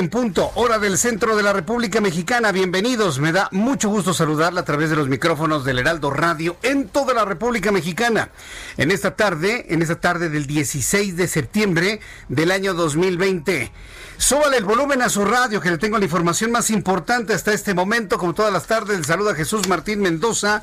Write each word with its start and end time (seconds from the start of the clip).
En 0.00 0.08
punto, 0.08 0.50
hora 0.54 0.78
del 0.78 0.96
centro 0.96 1.36
de 1.36 1.42
la 1.42 1.52
República 1.52 2.00
Mexicana. 2.00 2.52
Bienvenidos. 2.52 3.18
Me 3.18 3.32
da 3.32 3.50
mucho 3.52 3.90
gusto 3.90 4.14
saludarla 4.14 4.62
a 4.62 4.64
través 4.64 4.88
de 4.88 4.96
los 4.96 5.08
micrófonos 5.08 5.62
del 5.62 5.78
Heraldo 5.78 6.10
Radio 6.10 6.56
en 6.62 6.88
toda 6.88 7.12
la 7.12 7.26
República 7.26 7.70
Mexicana. 7.70 8.30
En 8.78 8.92
esta 8.92 9.14
tarde, 9.14 9.66
en 9.68 9.82
esta 9.82 10.00
tarde 10.00 10.30
del 10.30 10.46
16 10.46 11.18
de 11.18 11.28
septiembre 11.28 12.00
del 12.30 12.50
año 12.50 12.72
2020. 12.72 13.70
Súbale 14.16 14.56
el 14.56 14.64
volumen 14.64 15.02
a 15.02 15.10
su 15.10 15.22
radio, 15.26 15.60
que 15.60 15.70
le 15.70 15.76
tengo 15.76 15.98
la 15.98 16.04
información 16.04 16.50
más 16.50 16.70
importante 16.70 17.34
hasta 17.34 17.52
este 17.52 17.74
momento. 17.74 18.16
Como 18.16 18.32
todas 18.32 18.54
las 18.54 18.66
tardes, 18.66 19.06
saluda 19.06 19.34
Jesús 19.34 19.68
Martín 19.68 20.00
Mendoza. 20.00 20.62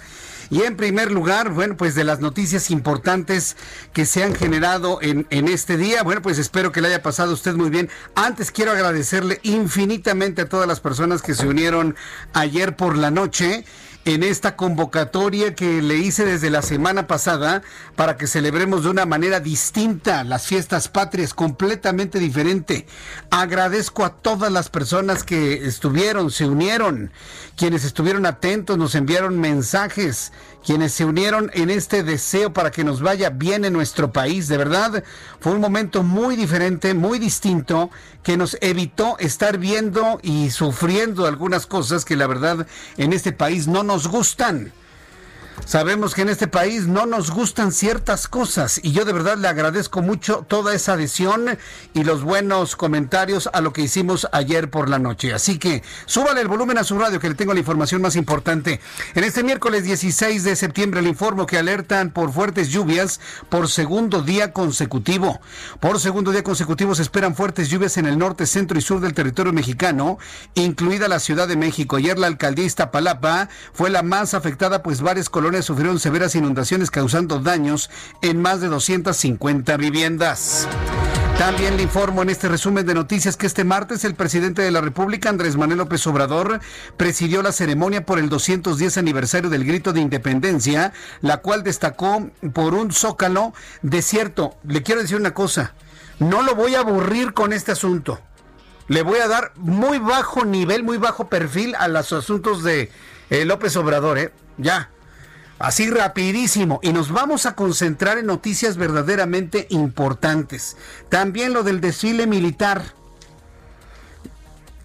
Y 0.49 0.61
en 0.61 0.77
primer 0.77 1.11
lugar, 1.11 1.51
bueno, 1.51 1.75
pues 1.75 1.95
de 1.95 2.03
las 2.03 2.19
noticias 2.19 2.71
importantes 2.71 3.57
que 3.93 4.05
se 4.05 4.23
han 4.23 4.33
generado 4.33 4.99
en, 5.01 5.27
en 5.29 5.47
este 5.47 5.77
día, 5.77 6.03
bueno, 6.03 6.21
pues 6.21 6.37
espero 6.37 6.71
que 6.71 6.81
le 6.81 6.87
haya 6.87 7.01
pasado 7.01 7.33
usted 7.33 7.55
muy 7.55 7.69
bien. 7.69 7.89
Antes 8.15 8.51
quiero 8.51 8.71
agradecerle 8.71 9.39
infinitamente 9.43 10.43
a 10.43 10.49
todas 10.49 10.67
las 10.67 10.79
personas 10.79 11.21
que 11.21 11.35
se 11.35 11.47
unieron 11.47 11.95
ayer 12.33 12.75
por 12.75 12.97
la 12.97 13.11
noche 13.11 13.65
en 14.07 14.23
esta 14.23 14.55
convocatoria 14.55 15.53
que 15.53 15.81
le 15.81 15.97
hice 15.97 16.23
desde 16.23 16.49
la 16.49 16.61
semana 16.61 17.07
pasada 17.07 17.61
para 17.97 18.15
que 18.15 18.25
celebremos 18.25 18.83
de 18.83 18.89
una 18.89 19.05
manera 19.05 19.41
distinta 19.41 20.23
las 20.23 20.47
fiestas 20.47 20.87
patrias, 20.87 21.33
completamente 21.33 22.17
diferente. 22.17 22.87
Agradezco 23.31 24.05
a 24.05 24.15
todas 24.15 24.49
las 24.49 24.69
personas 24.69 25.25
que 25.25 25.65
estuvieron, 25.67 26.31
se 26.31 26.45
unieron, 26.45 27.11
quienes 27.57 27.83
estuvieron 27.83 28.25
atentos, 28.25 28.77
nos 28.77 28.95
enviaron 28.95 29.41
mensajes, 29.41 30.31
quienes 30.67 30.91
se 30.91 31.05
unieron 31.05 31.49
en 31.53 31.69
este 31.69 32.03
deseo 32.03 32.51
para 32.51 32.71
que 32.71 32.83
nos 32.83 33.01
vaya 33.01 33.29
bien 33.29 33.63
en 33.63 33.71
nuestro 33.71 34.11
país. 34.11 34.49
De 34.49 34.57
verdad, 34.57 35.01
fue 35.39 35.53
un 35.53 35.61
momento 35.61 36.03
muy 36.03 36.35
diferente, 36.35 36.93
muy 36.93 37.19
distinto, 37.19 37.89
que 38.21 38.35
nos 38.35 38.57
evitó 38.59 39.17
estar 39.17 39.59
viendo 39.59 40.19
y 40.23 40.49
sufriendo 40.49 41.25
algunas 41.25 41.67
cosas 41.67 42.03
que 42.03 42.17
la 42.17 42.27
verdad 42.27 42.67
en 42.97 43.13
este 43.13 43.31
país 43.31 43.69
no 43.69 43.83
nos 43.83 44.09
gustan. 44.09 44.73
Sabemos 45.65 46.15
que 46.15 46.21
en 46.21 46.29
este 46.29 46.47
país 46.47 46.87
no 46.87 47.05
nos 47.05 47.31
gustan 47.31 47.73
ciertas 47.73 48.29
cosas 48.29 48.79
y 48.81 48.93
yo 48.93 49.03
de 49.03 49.11
verdad 49.11 49.37
le 49.37 49.49
agradezco 49.49 50.01
mucho 50.01 50.45
toda 50.47 50.73
esa 50.73 50.93
adhesión 50.93 51.57
y 51.93 52.05
los 52.05 52.23
buenos 52.23 52.77
comentarios 52.77 53.49
a 53.51 53.59
lo 53.59 53.73
que 53.73 53.81
hicimos 53.81 54.29
ayer 54.31 54.69
por 54.69 54.87
la 54.87 54.97
noche. 54.97 55.33
Así 55.33 55.57
que 55.59 55.83
súbale 56.05 56.39
el 56.39 56.47
volumen 56.47 56.77
a 56.77 56.85
su 56.85 56.97
radio 56.97 57.19
que 57.19 57.27
le 57.27 57.35
tengo 57.35 57.53
la 57.53 57.59
información 57.59 58.01
más 58.01 58.15
importante. 58.15 58.79
En 59.13 59.25
este 59.25 59.43
miércoles 59.43 59.83
16 59.83 60.45
de 60.45 60.55
septiembre 60.55 61.01
le 61.01 61.09
informo 61.09 61.45
que 61.45 61.57
alertan 61.57 62.11
por 62.11 62.31
fuertes 62.31 62.69
lluvias 62.69 63.19
por 63.49 63.67
segundo 63.67 64.21
día 64.21 64.53
consecutivo. 64.53 65.41
Por 65.81 65.99
segundo 65.99 66.31
día 66.31 66.43
consecutivo 66.43 66.95
se 66.95 67.01
esperan 67.01 67.35
fuertes 67.35 67.69
lluvias 67.69 67.97
en 67.97 68.05
el 68.05 68.17
norte, 68.17 68.45
centro 68.45 68.77
y 68.77 68.81
sur 68.81 69.01
del 69.01 69.13
territorio 69.13 69.51
mexicano, 69.51 70.17
incluida 70.55 71.09
la 71.09 71.19
Ciudad 71.19 71.47
de 71.47 71.57
México. 71.57 71.97
Ayer 71.97 72.17
la 72.17 72.27
alcaldía 72.27 72.65
Iztapalapa 72.65 73.49
fue 73.73 73.89
la 73.89 74.01
más 74.01 74.33
afectada 74.33 74.81
pues 74.81 75.01
varias 75.01 75.29
colonias 75.29 75.46
sufrieron 75.61 75.99
severas 75.99 76.35
inundaciones 76.35 76.91
causando 76.91 77.39
daños 77.39 77.89
en 78.21 78.41
más 78.41 78.59
de 78.61 78.67
250 78.67 79.77
viviendas. 79.77 80.67
También 81.37 81.77
le 81.77 81.83
informo 81.83 82.23
en 82.23 82.29
este 82.29 82.47
resumen 82.47 82.85
de 82.85 82.93
noticias 82.93 83.37
que 83.37 83.45
este 83.45 83.63
martes 83.63 84.03
el 84.03 84.15
presidente 84.15 84.61
de 84.61 84.71
la 84.71 84.81
República, 84.81 85.29
Andrés 85.29 85.55
Manuel 85.55 85.77
López 85.77 86.05
Obrador, 86.07 86.59
presidió 86.97 87.41
la 87.43 87.51
ceremonia 87.51 88.05
por 88.05 88.19
el 88.19 88.27
210 88.27 88.97
aniversario 88.97 89.49
del 89.49 89.63
grito 89.63 89.93
de 89.93 90.01
independencia, 90.01 90.93
la 91.21 91.37
cual 91.37 91.63
destacó 91.63 92.29
por 92.53 92.73
un 92.73 92.91
zócalo 92.91 93.53
desierto. 93.83 94.57
Le 94.67 94.83
quiero 94.83 95.01
decir 95.01 95.17
una 95.17 95.33
cosa, 95.33 95.75
no 96.19 96.41
lo 96.41 96.55
voy 96.55 96.75
a 96.75 96.79
aburrir 96.79 97.33
con 97.33 97.53
este 97.53 97.71
asunto. 97.71 98.19
Le 98.87 99.03
voy 99.03 99.19
a 99.19 99.27
dar 99.27 99.51
muy 99.55 99.99
bajo 99.99 100.43
nivel, 100.43 100.83
muy 100.83 100.97
bajo 100.97 101.29
perfil 101.29 101.75
a 101.75 101.87
los 101.87 102.13
asuntos 102.13 102.63
de 102.63 102.89
eh, 103.29 103.45
López 103.45 103.75
Obrador, 103.75 104.17
¿eh? 104.17 104.33
Ya. 104.57 104.89
Así 105.59 105.89
rapidísimo. 105.89 106.79
Y 106.83 106.93
nos 106.93 107.11
vamos 107.11 107.45
a 107.45 107.55
concentrar 107.55 108.17
en 108.17 108.27
noticias 108.27 108.77
verdaderamente 108.77 109.67
importantes. 109.69 110.77
También 111.09 111.53
lo 111.53 111.63
del 111.63 111.81
desfile 111.81 112.27
militar. 112.27 112.96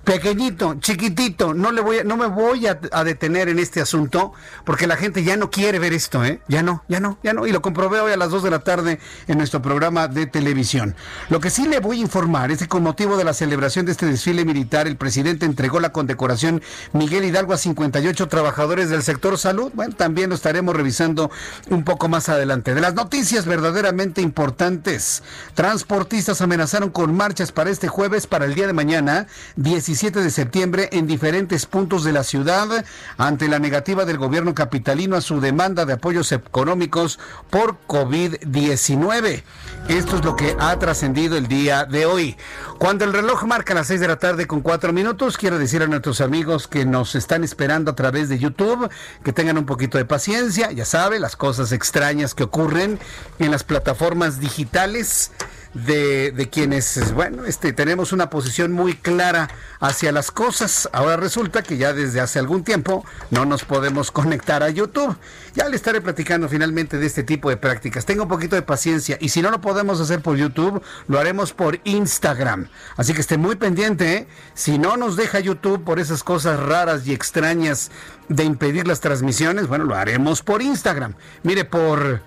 Pequeñito, 0.05 0.75
chiquitito, 0.81 1.55
no 1.55 1.71
le 1.71 1.81
voy 1.81 1.99
a, 1.99 2.05
no 2.05 2.17
me 2.17 2.27
voy 2.27 2.67
a, 2.67 2.75
detener 3.05 3.49
en 3.49 3.61
este 3.61 3.81
asunto 3.81 4.33
porque 4.65 4.89
la 4.89 4.97
gente 4.97 5.23
ya 5.23 5.37
no 5.37 5.49
quiere 5.49 5.79
ver 5.79 5.93
esto, 5.93 6.25
¿eh? 6.25 6.41
Ya 6.49 6.65
no, 6.65 6.83
ya 6.89 6.99
no, 6.99 7.19
ya 7.23 7.33
no. 7.33 7.47
Y 7.47 7.53
lo 7.53 7.63
comprobé 7.63 8.01
hoy 8.01 8.11
a 8.11 8.17
las 8.17 8.31
2 8.31 8.43
de 8.43 8.51
la 8.51 8.59
tarde 8.61 8.99
en 9.29 9.39
nuestro 9.39 9.63
programa 9.63 10.09
de 10.09 10.27
televisión. 10.27 10.97
Lo 11.29 11.39
que 11.39 11.51
sí 11.51 11.69
le 11.69 11.79
voy 11.79 11.99
a 11.99 12.01
informar 12.01 12.51
es 12.51 12.59
que 12.59 12.67
con 12.67 12.83
motivo 12.83 13.17
de 13.17 13.23
la 13.23 13.33
celebración 13.33 13.87
de 13.87 13.93
este 13.93 14.07
desfile 14.07 14.45
militar, 14.45 14.89
el 14.89 14.97
presidente 14.97 15.47
entregó 15.47 15.79
la 15.79 15.93
condecoración 15.93 16.63
Miguel 16.93 17.25
Hidalgo 17.25 17.53
a 17.53 17.59
58 17.59 18.27
trabajadores 18.27 18.91
del 18.91 19.05
sector 19.05 19.39
salud. 19.39 19.71
Bueno, 19.73 19.95
también 19.95 20.31
lo 20.31 20.35
estaremos 20.35 20.75
revisando 20.75 21.31
un 21.71 21.85
poco 21.85 22.09
más 22.09 22.29
adelante. 22.29 22.75
De 22.75 22.81
las 22.81 22.95
noticias 22.95 23.47
verdaderamente 23.47 24.21
importantes, 24.21 25.23
transportistas 25.55 26.41
amenazaron 26.41 26.91
con 26.91 27.17
marchas 27.17 27.53
para 27.53 27.71
este 27.71 27.87
jueves, 27.87 28.27
para 28.27 28.47
el 28.47 28.57
día 28.57 28.67
de 28.67 28.73
mañana, 28.73 29.29
17 29.55 29.92
de 29.93 30.31
septiembre 30.31 30.89
en 30.93 31.07
diferentes 31.07 31.67
puntos 31.67 32.03
de 32.03 32.13
la 32.13 32.25
ciudad 32.25 32.83
ante 33.19 33.47
la 33.47 33.59
negativa 33.59 34.07
del 34.07 34.17
gobierno 34.17 34.55
capitalino 34.55 35.17
a 35.17 35.21
su 35.21 35.39
demanda 35.39 35.85
de 35.85 35.93
apoyos 35.93 36.33
económicos 36.33 37.19
por 37.51 37.77
COVID-19. 37.87 39.43
Esto 39.89 40.17
es 40.17 40.25
lo 40.25 40.35
que 40.35 40.57
ha 40.59 40.79
trascendido 40.79 41.37
el 41.37 41.47
día 41.47 41.85
de 41.85 42.07
hoy. 42.07 42.39
Cuando 42.79 43.05
el 43.05 43.13
reloj 43.13 43.45
marca 43.45 43.75
las 43.75 43.89
6 43.89 44.01
de 44.01 44.09
la 44.09 44.19
tarde 44.19 44.47
con 44.47 44.63
4 44.63 44.95
minutos, 44.95 45.37
quiero 45.37 45.59
decir 45.59 45.83
a 45.83 45.87
nuestros 45.87 46.23
amigos 46.23 46.69
que 46.69 46.87
nos 46.87 47.15
están 47.15 47.45
esperando 47.45 47.91
a 47.91 47.95
través 47.95 48.31
de 48.31 48.39
YouTube 48.39 48.89
que 49.23 49.35
tengan 49.35 49.59
un 49.59 49.67
poquito 49.67 49.99
de 49.99 50.07
paciencia. 50.07 50.73
Ya 50.73 50.87
sabe, 50.87 51.21
las 51.21 51.37
cosas 51.37 51.71
extrañas 51.73 52.35
que 52.35 52.45
ocurren 52.45 52.99
en 53.39 53.51
las 53.51 53.63
plataformas 53.63 54.41
digitales 54.41 55.33
de, 55.75 56.33
de, 56.33 56.49
quienes, 56.51 57.13
bueno, 57.15 57.45
este, 57.45 57.73
tenemos 57.73 58.13
una 58.13 58.29
posición 58.31 58.73
muy 58.73 58.95
clara 58.95 59.49
hacia 59.81 60.13
las 60.13 60.31
cosas. 60.31 60.89
Ahora 60.93 61.17
resulta 61.17 61.63
que 61.63 61.77
ya 61.77 61.93
desde 61.93 62.21
hace 62.21 62.39
algún 62.39 62.63
tiempo 62.63 63.05
no 63.31 63.45
nos 63.45 63.65
podemos 63.65 64.11
conectar 64.11 64.63
a 64.63 64.71
YouTube. 64.71 65.17
Ya 65.55 65.69
le 65.69 65.77
estaré 65.77 66.01
platicando 66.01 66.49
finalmente 66.49 66.99
de 66.99 67.07
este 67.07 67.23
tipo 67.23 67.49
de 67.49 67.57
prácticas. 67.57 68.05
Tenga 68.05 68.23
un 68.23 68.29
poquito 68.29 68.57
de 68.57 68.63
paciencia 68.63 69.17
y 69.21 69.31
si 69.31 69.43
no 69.43 69.51
lo 69.51 69.61
podemos 69.61 70.01
hacer 70.01 70.21
por 70.21 70.37
YouTube, 70.37 70.83
lo 71.09 71.19
haremos 71.19 71.53
por 71.53 71.81
Instagram. 71.85 72.69
Así 72.97 73.15
que 73.15 73.21
esté 73.21 73.39
muy 73.39 73.57
pendiente. 73.57 74.15
¿eh? 74.15 74.29
Si 74.55 74.79
no 74.79 74.97
nos 74.97 75.17
deja 75.17 75.41
YouTube 75.41 75.85
por 75.85 75.99
esas 76.01 76.23
cosas 76.23 76.61
raras 76.61 77.07
y 77.07 77.13
extrañas 77.13 77.91
de 78.29 78.45
impedir 78.45 78.87
las 78.87 79.01
transmisiones, 79.01 79.67
bueno, 79.67 79.85
lo 79.85 79.95
haremos 79.95 80.43
por 80.43 80.63
Instagram. 80.63 81.15
Mire, 81.43 81.65
por 81.65 82.23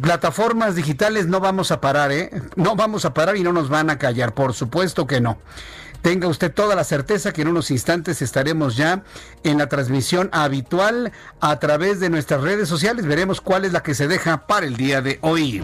plataformas 0.00 0.74
digitales 0.74 1.26
no 1.26 1.40
vamos 1.40 1.70
a 1.70 1.80
parar, 1.80 2.12
¿eh? 2.12 2.30
No 2.56 2.76
vamos 2.76 3.04
a 3.04 3.14
parar 3.14 3.36
y 3.36 3.42
no 3.42 3.52
nos 3.52 3.68
van 3.68 3.90
a 3.90 3.98
callar, 3.98 4.34
por 4.34 4.54
supuesto 4.54 5.06
que 5.06 5.20
no. 5.20 5.38
tenga 6.02 6.26
usted 6.26 6.52
toda 6.52 6.74
la 6.74 6.84
certeza 6.84 7.32
que 7.32 7.42
en 7.42 7.48
unos 7.48 7.70
instantes 7.70 8.22
estaremos 8.22 8.76
ya 8.76 9.04
en 9.44 9.58
la 9.58 9.68
transmisión 9.68 10.28
habitual 10.32 11.12
a 11.40 11.58
través 11.60 12.00
de 12.00 12.10
nuestras 12.10 12.40
redes 12.42 12.68
sociales. 12.68 13.06
Veremos 13.06 13.40
cuál 13.40 13.64
es 13.64 13.72
la 13.72 13.82
que 13.82 13.94
se 13.94 14.08
deja 14.08 14.46
para 14.46 14.66
el 14.66 14.76
día 14.76 15.00
de 15.00 15.18
hoy. 15.22 15.62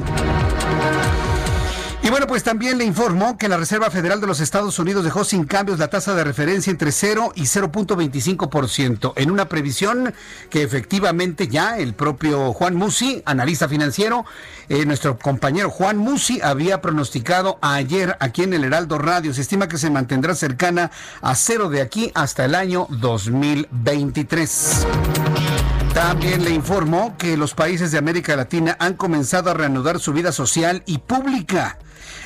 Y 2.09 2.11
bueno, 2.11 2.27
pues 2.27 2.43
también 2.43 2.79
le 2.79 2.87
informó 2.87 3.37
que 3.37 3.49
la 3.49 3.59
Reserva 3.59 3.91
Federal 3.91 4.19
de 4.19 4.27
los 4.27 4.41
Estados 4.41 4.79
Unidos 4.79 5.05
dejó 5.05 5.25
sin 5.25 5.45
cambios 5.45 5.79
la 5.79 5.89
tasa 5.89 6.15
de 6.15 6.25
referencia 6.25 6.71
entre 6.71 6.91
0 6.91 7.33
y 7.35 7.43
0.25% 7.43 9.13
en 9.15 9.31
una 9.31 9.51
previsión 9.51 10.15
que 10.49 10.63
efectivamente 10.63 11.49
ya 11.49 11.77
el 11.77 11.93
propio 11.93 12.55
Juan 12.55 12.77
Musi, 12.77 13.23
analista 13.27 13.69
financiero, 13.69 14.25
eh, 14.71 14.87
nuestro 14.87 15.19
compañero 15.19 15.69
Juan 15.69 15.99
Musi 15.99 16.41
había 16.41 16.81
pronosticado 16.81 17.59
ayer 17.61 18.17
aquí 18.21 18.45
en 18.45 18.55
el 18.55 18.65
Heraldo 18.65 18.97
Radio. 18.97 19.35
Se 19.35 19.43
estima 19.43 19.69
que 19.69 19.77
se 19.77 19.91
mantendrá 19.91 20.35
cercana 20.35 20.91
a 21.21 21.35
cero 21.35 21.69
de 21.69 21.83
aquí 21.83 22.11
hasta 22.15 22.47
el 22.47 22.55
año 22.55 22.87
2023. 22.89 24.87
También 25.93 26.43
le 26.43 26.53
informó 26.53 27.19
que 27.19 27.37
los 27.37 27.53
países 27.53 27.93
de 27.93 27.99
América 27.99 28.35
Latina 28.35 28.79
han 28.81 28.95
comenzado 28.95 29.51
a 29.51 29.55
reanudar 29.55 30.01
su 30.01 30.15
vida 30.15 30.33
social 30.33 30.83
y 30.87 30.97
pública 30.97 31.77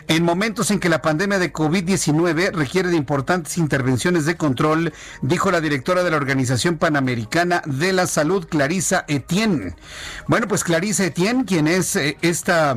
en 0.09 0.25
momentos 0.25 0.71
en 0.71 0.81
que 0.81 0.89
la 0.89 1.03
pandemia 1.03 1.39
de 1.39 1.53
COVID-19 1.53 2.53
requiere 2.53 2.89
de 2.89 2.97
importantes 2.97 3.59
intervenciones 3.59 4.25
de 4.25 4.37
control, 4.37 4.93
dijo 5.21 5.51
la 5.51 5.61
directora 5.61 6.03
de 6.03 6.11
la 6.11 6.17
Organización 6.17 6.79
Panamericana 6.79 7.63
de 7.67 7.93
la 7.93 8.07
Salud, 8.07 8.47
Clarisa 8.49 9.05
Etienne. 9.09 9.75
Bueno, 10.27 10.49
pues 10.49 10.65
Clarisa 10.65 11.05
Etienne, 11.05 11.45
quien 11.45 11.67
es 11.67 11.97
eh, 11.97 12.17
esta 12.23 12.77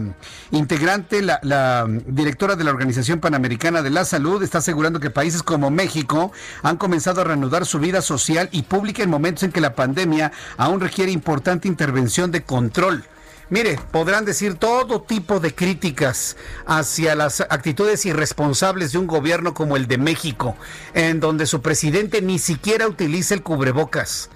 integrante, 0.51 1.21
la, 1.21 1.39
la 1.43 1.87
directora 2.07 2.55
de 2.55 2.63
la 2.63 2.71
Organización 2.71 3.19
Panamericana 3.19 3.81
de 3.81 3.89
la 3.89 4.05
Salud, 4.05 4.43
está 4.43 4.59
asegurando 4.59 4.99
que 4.99 5.09
países 5.09 5.43
como 5.43 5.71
México 5.71 6.31
han 6.63 6.77
comenzado 6.77 7.21
a 7.21 7.23
reanudar 7.23 7.65
su 7.65 7.79
vida 7.79 8.01
social 8.01 8.49
y 8.51 8.63
pública 8.63 9.03
en 9.03 9.09
momentos 9.09 9.43
en 9.43 9.51
que 9.51 9.61
la 9.61 9.75
pandemia 9.75 10.31
aún 10.57 10.79
requiere 10.79 11.11
importante 11.11 11.67
intervención 11.67 12.31
de 12.31 12.43
control. 12.43 13.03
Mire, 13.51 13.79
podrán 13.91 14.25
decir 14.25 14.55
todo 14.55 15.03
tipo 15.03 15.39
de 15.39 15.53
críticas 15.53 16.35
hacia 16.65 17.13
las 17.13 17.41
actitudes 17.41 18.03
irresponsables 18.07 18.91
de 18.91 18.97
un 18.97 19.05
gobierno 19.05 19.53
como 19.53 19.77
el 19.77 19.87
de 19.87 19.99
México, 19.99 20.55
en 20.95 21.19
donde 21.19 21.45
su 21.45 21.61
presidente 21.61 22.23
ni 22.23 22.39
siquiera 22.39 22.87
utiliza 22.87 23.35
el 23.35 23.43
cubrebocas. 23.43 24.31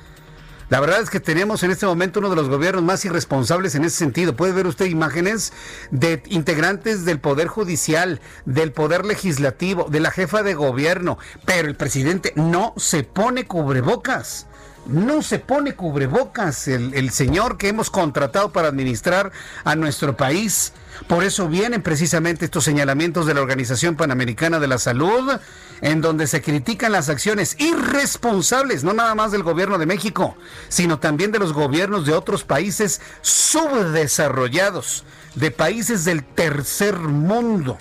La 0.69 0.79
verdad 0.79 1.01
es 1.01 1.09
que 1.09 1.19
tenemos 1.19 1.63
en 1.63 1.71
este 1.71 1.87
momento 1.87 2.19
uno 2.19 2.29
de 2.29 2.35
los 2.35 2.49
gobiernos 2.49 2.83
más 2.83 3.03
irresponsables 3.03 3.73
en 3.73 3.83
ese 3.83 3.97
sentido. 3.97 4.35
Puede 4.35 4.53
ver 4.53 4.67
usted 4.67 4.85
imágenes 4.85 5.53
de 5.89 6.21
integrantes 6.27 7.03
del 7.03 7.19
Poder 7.19 7.47
Judicial, 7.47 8.21
del 8.45 8.71
Poder 8.71 9.03
Legislativo, 9.03 9.87
de 9.89 10.01
la 10.01 10.11
jefa 10.11 10.43
de 10.43 10.53
gobierno, 10.53 11.17
pero 11.45 11.67
el 11.67 11.75
presidente 11.75 12.33
no 12.35 12.75
se 12.77 13.01
pone 13.01 13.47
cubrebocas 13.47 14.45
no 14.85 15.21
se 15.21 15.39
pone 15.39 15.73
cubrebocas 15.73 16.67
el, 16.67 17.09
señor 17.11 17.57
que 17.57 17.67
hemos 17.67 17.89
contratado 17.89 18.51
para 18.51 18.67
administrar 18.67 19.31
a 19.63 19.75
nuestro 19.75 20.17
país. 20.17 20.73
Por 21.07 21.23
eso 21.23 21.47
vienen 21.47 21.81
precisamente 21.81 22.45
estos 22.45 22.63
señalamientos 22.63 23.25
de 23.25 23.33
la 23.33 23.41
Organización 23.41 23.95
Panamericana 23.95 24.59
de 24.59 24.67
la 24.67 24.77
Salud, 24.77 25.39
en 25.81 26.01
donde 26.01 26.27
se 26.27 26.41
critican 26.41 26.91
las 26.91 27.09
acciones 27.09 27.55
irresponsables, 27.59 28.83
no 28.83 28.93
nada 28.93 29.15
más 29.15 29.31
del 29.31 29.43
gobierno 29.43 29.77
de 29.77 29.85
México, 29.85 30.35
sino 30.67 30.99
también 30.99 31.31
de 31.31 31.39
los 31.39 31.53
gobiernos 31.53 32.05
de 32.05 32.13
otros 32.13 32.43
países 32.43 32.99
subdesarrollados, 33.21 35.05
de 35.35 35.51
países 35.51 36.03
del 36.03 36.23
tercer 36.23 36.97
mundo. 36.97 37.77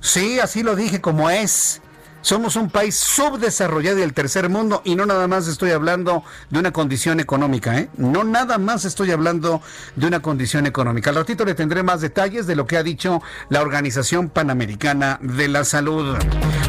Sí, 0.00 0.38
así 0.40 0.62
lo 0.62 0.76
dije 0.76 1.00
como 1.00 1.30
es. 1.30 1.80
Somos 2.24 2.56
un 2.56 2.70
país 2.70 2.94
subdesarrollado 2.96 3.98
del 3.98 4.14
tercer 4.14 4.48
mundo 4.48 4.80
y 4.82 4.96
no 4.96 5.04
nada 5.04 5.28
más 5.28 5.46
estoy 5.46 5.72
hablando 5.72 6.24
de 6.48 6.58
una 6.58 6.72
condición 6.72 7.20
económica, 7.20 7.78
¿eh? 7.78 7.90
No 7.98 8.24
nada 8.24 8.56
más 8.56 8.86
estoy 8.86 9.10
hablando 9.10 9.60
de 9.94 10.06
una 10.06 10.22
condición 10.22 10.64
económica. 10.64 11.10
Al 11.10 11.16
ratito 11.16 11.44
le 11.44 11.54
tendré 11.54 11.82
más 11.82 12.00
detalles 12.00 12.46
de 12.46 12.56
lo 12.56 12.66
que 12.66 12.78
ha 12.78 12.82
dicho 12.82 13.20
la 13.50 13.60
Organización 13.60 14.30
Panamericana 14.30 15.18
de 15.20 15.48
la 15.48 15.66
Salud. 15.66 16.16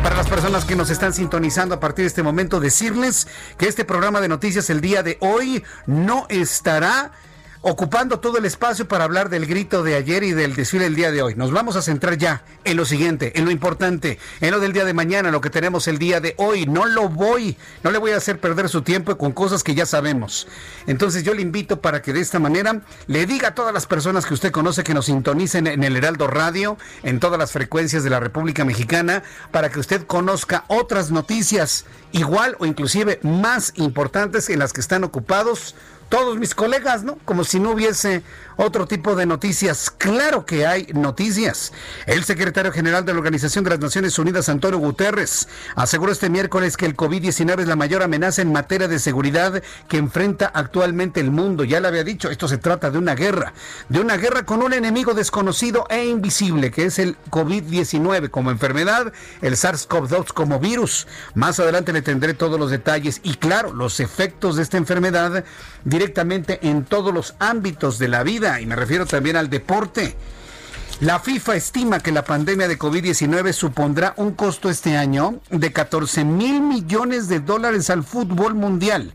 Para 0.04 0.18
las 0.18 0.28
personas 0.28 0.66
que 0.66 0.75
nos 0.75 0.90
están 0.90 1.13
sintonizando 1.13 1.75
a 1.75 1.80
partir 1.80 2.04
de 2.04 2.07
este 2.07 2.22
momento, 2.22 2.60
decirles 2.60 3.25
que 3.57 3.69
este 3.69 3.86
programa 3.86 4.19
de 4.19 4.28
noticias 4.28 4.69
el 4.69 4.81
día 4.81 5.04
de 5.04 5.18
hoy 5.22 5.63
no 5.86 6.25
estará 6.28 7.13
ocupando 7.68 8.20
todo 8.20 8.38
el 8.38 8.46
espacio 8.46 8.88
para 8.88 9.06
hablar 9.06 9.30
del 9.30 9.48
grito 9.48 9.82
de 9.82 9.96
ayer 9.96 10.22
y 10.22 10.34
del 10.34 10.54
desfile 10.54 10.84
del 10.84 10.94
día 10.94 11.12
de 11.12 11.24
hoy. 11.24 11.34
Nos 11.34 11.52
vamos 11.52 11.76
a 11.76 11.82
centrar 11.82 12.16
ya 12.16 12.44
en 12.64 12.78
lo 12.78 12.86
siguiente, 12.86 13.40
en 13.40 13.46
lo 13.46 13.50
importante, 13.50 14.20
en 14.40 14.52
lo 14.52 14.60
del 14.60 14.72
día 14.72 14.86
de 14.86 14.94
mañana, 14.94 15.32
lo 15.32 15.42
que 15.42 15.50
tenemos 15.50 15.88
el 15.88 15.98
día 15.98 16.22
de 16.22 16.36
hoy. 16.38 16.68
No 16.68 16.86
lo 16.86 17.10
voy, 17.10 17.58
no 17.82 17.90
le 17.90 17.98
voy 17.98 18.12
a 18.12 18.18
hacer 18.18 18.40
perder 18.40 18.70
su 18.70 18.84
tiempo 18.84 19.18
con 19.18 19.32
cosas 19.32 19.64
que 19.64 19.74
ya 19.74 19.88
sabemos. 19.88 20.48
Entonces 20.86 21.24
yo 21.24 21.34
le 21.34 21.42
invito 21.42 21.82
para 21.82 22.04
que 22.04 22.14
de 22.14 22.20
esta 22.20 22.38
manera 22.38 22.84
le 23.08 23.26
diga 23.26 23.48
a 23.48 23.56
todas 23.56 23.74
las 23.74 23.88
personas 23.88 24.28
que 24.28 24.36
usted 24.36 24.52
conoce 24.52 24.84
que 24.84 24.94
nos 24.94 25.08
sintonicen 25.08 25.66
en 25.66 25.84
el 25.84 25.96
Heraldo 25.96 26.28
Radio, 26.28 26.78
en 27.02 27.20
todas 27.20 27.40
las 27.40 27.52
frecuencias 27.52 28.04
de 28.04 28.12
la 28.12 28.20
República 28.20 28.64
Mexicana, 28.64 29.24
para 29.50 29.72
que 29.72 29.80
usted 29.80 30.06
conozca 30.06 30.66
otras 30.68 31.10
noticias 31.10 31.86
igual 32.12 32.58
o 32.60 32.68
inclusive 32.68 33.20
más 33.24 33.74
importantes 33.76 34.52
en 34.52 34.60
las 34.60 34.72
que 34.72 34.82
están 34.82 35.04
ocupados 35.04 35.74
todos 36.10 36.38
mis 36.38 36.56
colegas, 36.56 37.04
¿no? 37.04 37.18
Como 37.25 37.44
si 37.44 37.60
no 37.60 37.72
hubiese 37.72 38.24
otro 38.57 38.88
tipo 38.88 39.16
de 39.16 39.25
noticias. 39.25 39.90
Claro 39.90 40.46
que 40.46 40.66
hay 40.66 40.88
noticias. 40.94 41.74
El 42.06 42.24
secretario 42.24 42.72
general 42.72 43.06
de 43.06 43.13
la 43.13 43.19
Organización 43.19 43.63
de 43.63 43.72
las 43.72 43.80
Naciones 43.80 44.18
Unidas, 44.19 44.50
Antonio 44.50 44.80
Guterres, 44.80 45.48
aseguró 45.75 46.12
este 46.12 46.30
miércoles 46.30 46.78
que 46.78 46.86
el 46.86 46.96
COVID-19 46.96 47.62
es 47.62 47.68
la 47.68 47.75
mayor 47.75 48.04
amenaza 48.04 48.42
en 48.42 48.52
materia 48.52 48.88
de 48.88 49.00
seguridad 49.00 49.62
que 49.88 49.98
enfrenta 49.98 50.48
actualmente 50.48 51.19
el 51.19 51.31
mundo. 51.31 51.63
Ya 51.63 51.80
le 51.80 51.88
había 51.88 52.04
dicho, 52.04 52.30
esto 52.30 52.48
se 52.48 52.57
trata 52.57 52.92
de 52.92 52.98
una 52.98 53.16
guerra, 53.16 53.54
de 53.90 54.00
una 54.00 54.18
guerra 54.18 54.46
con 54.46 54.62
un 54.62 54.74
enemigo 54.74 55.13
desconocido 55.13 55.86
e 55.90 56.06
invisible, 56.06 56.72
que 56.72 56.86
es 56.86 57.00
el 57.00 57.18
COVID-19 57.30 58.30
como 58.30 58.52
enfermedad, 58.52 59.12
el 59.42 59.54
SARS-CoV-2 59.56 60.34
como 60.34 60.60
virus. 60.60 61.07
Más 61.34 61.60
adelante 61.60 61.94
le 61.94 62.02
tendré 62.02 62.34
todos 62.34 62.60
los 62.60 62.72
detalles 62.72 63.19
y 63.24 63.36
claro, 63.36 63.74
los 63.74 64.00
efectos 64.00 64.56
de 64.56 64.63
esta 64.63 64.78
enfermedad 64.78 65.44
directamente 65.84 66.60
en 66.68 66.86
todos 66.86 67.13
los 67.13 67.36
ámbitos 67.40 68.00
de 68.00 68.07
la 68.07 68.24
vida 68.24 68.44
y 68.62 68.65
me 68.65 68.75
refiero 68.75 69.06
también 69.06 69.36
al 69.36 69.50
deporte. 69.50 70.15
La 71.01 71.19
FIFA 71.19 71.56
estima 71.56 72.00
que 72.00 72.12
la 72.12 72.24
pandemia 72.24 72.68
de 72.68 72.80
COVID-19 72.80 73.51
supondrá 73.51 74.13
un 74.18 74.31
costo 74.31 74.69
este 74.69 74.95
año 74.95 75.42
de 75.50 75.74
14 75.74 76.24
mil 76.24 76.62
millones 76.62 77.27
de 77.27 77.42
dólares 77.42 77.89
al 77.89 78.03
fútbol 78.03 78.53
mundial 78.56 79.14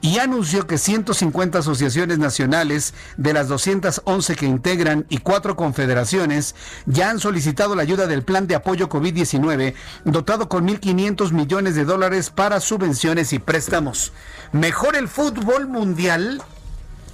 y 0.00 0.18
anunció 0.18 0.66
que 0.68 0.78
150 0.78 1.58
asociaciones 1.58 2.18
nacionales 2.18 2.94
de 3.16 3.32
las 3.32 3.48
211 3.48 4.36
que 4.36 4.46
integran 4.46 5.04
y 5.08 5.18
cuatro 5.18 5.56
confederaciones 5.56 6.54
ya 6.86 7.10
han 7.10 7.18
solicitado 7.18 7.74
la 7.74 7.82
ayuda 7.82 8.06
del 8.06 8.22
plan 8.22 8.46
de 8.46 8.54
apoyo 8.54 8.88
COVID-19 8.88 9.74
dotado 10.04 10.48
con 10.48 10.68
1.500 10.68 11.32
millones 11.32 11.74
de 11.74 11.84
dólares 11.84 12.30
para 12.30 12.60
subvenciones 12.60 13.32
y 13.32 13.40
préstamos. 13.40 14.12
Mejor 14.52 14.94
el 14.94 15.08
fútbol 15.08 15.66
mundial 15.66 16.40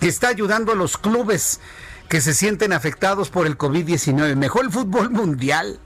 que 0.03 0.09
está 0.09 0.27
ayudando 0.27 0.73
a 0.73 0.75
los 0.75 0.99
clubes 0.99 1.61
que 2.09 2.21
se 2.21 2.35
sienten 2.35 2.73
afectados 2.73 3.31
por 3.31 3.47
el 3.47 3.57
COVID-19. 3.57 4.35
Mejor 4.35 4.65
el 4.65 4.73
fútbol 4.73 5.11
mundial 5.13 5.79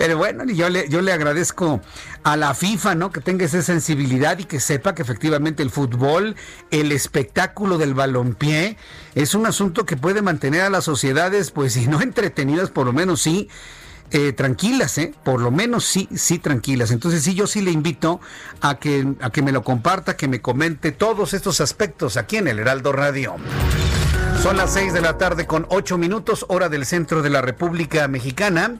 pero 0.00 0.16
bueno, 0.16 0.44
yo 0.44 0.70
le, 0.70 0.88
yo 0.88 1.02
le 1.02 1.12
agradezco 1.12 1.82
a 2.22 2.34
la 2.38 2.54
FIFA, 2.54 2.94
¿no? 2.94 3.12
Que 3.12 3.20
tenga 3.20 3.44
esa 3.44 3.60
sensibilidad 3.60 4.38
y 4.38 4.44
que 4.44 4.58
sepa 4.58 4.94
que 4.94 5.02
efectivamente 5.02 5.62
el 5.62 5.68
fútbol, 5.68 6.36
el 6.70 6.90
espectáculo 6.92 7.76
del 7.76 7.92
balompié, 7.92 8.78
es 9.14 9.34
un 9.34 9.44
asunto 9.44 9.84
que 9.84 9.98
puede 9.98 10.22
mantener 10.22 10.62
a 10.62 10.70
las 10.70 10.84
sociedades, 10.84 11.50
pues, 11.50 11.74
si 11.74 11.86
no 11.86 12.00
entretenidas, 12.00 12.70
por 12.70 12.86
lo 12.86 12.94
menos 12.94 13.20
sí. 13.20 13.50
Eh, 14.12 14.32
tranquilas, 14.32 14.98
¿eh? 14.98 15.14
por 15.22 15.40
lo 15.40 15.52
menos 15.52 15.84
sí, 15.84 16.08
sí 16.14 16.40
tranquilas. 16.40 16.90
Entonces 16.90 17.22
sí, 17.22 17.34
yo 17.34 17.46
sí 17.46 17.60
le 17.60 17.70
invito 17.70 18.20
a 18.60 18.74
que, 18.76 19.06
a 19.20 19.30
que 19.30 19.40
me 19.40 19.52
lo 19.52 19.62
comparta, 19.62 20.16
que 20.16 20.26
me 20.26 20.40
comente 20.40 20.90
todos 20.90 21.32
estos 21.32 21.60
aspectos 21.60 22.16
aquí 22.16 22.36
en 22.36 22.48
el 22.48 22.58
Heraldo 22.58 22.92
Radio. 22.92 23.36
Son 24.42 24.56
las 24.56 24.72
6 24.72 24.94
de 24.94 25.00
la 25.02 25.18
tarde 25.18 25.46
con 25.46 25.66
8 25.68 25.98
minutos, 25.98 26.46
hora 26.48 26.68
del 26.68 26.86
centro 26.86 27.22
de 27.22 27.30
la 27.30 27.42
República 27.42 28.08
Mexicana. 28.08 28.78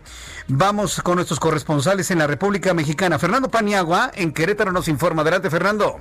Vamos 0.48 1.00
con 1.02 1.16
nuestros 1.16 1.38
corresponsales 1.38 2.10
en 2.10 2.18
la 2.18 2.26
República 2.26 2.74
Mexicana. 2.74 3.18
Fernando 3.18 3.50
Paniagua, 3.50 4.10
en 4.14 4.32
Querétaro, 4.32 4.72
nos 4.72 4.88
informa. 4.88 5.22
Adelante, 5.22 5.50
Fernando. 5.50 5.98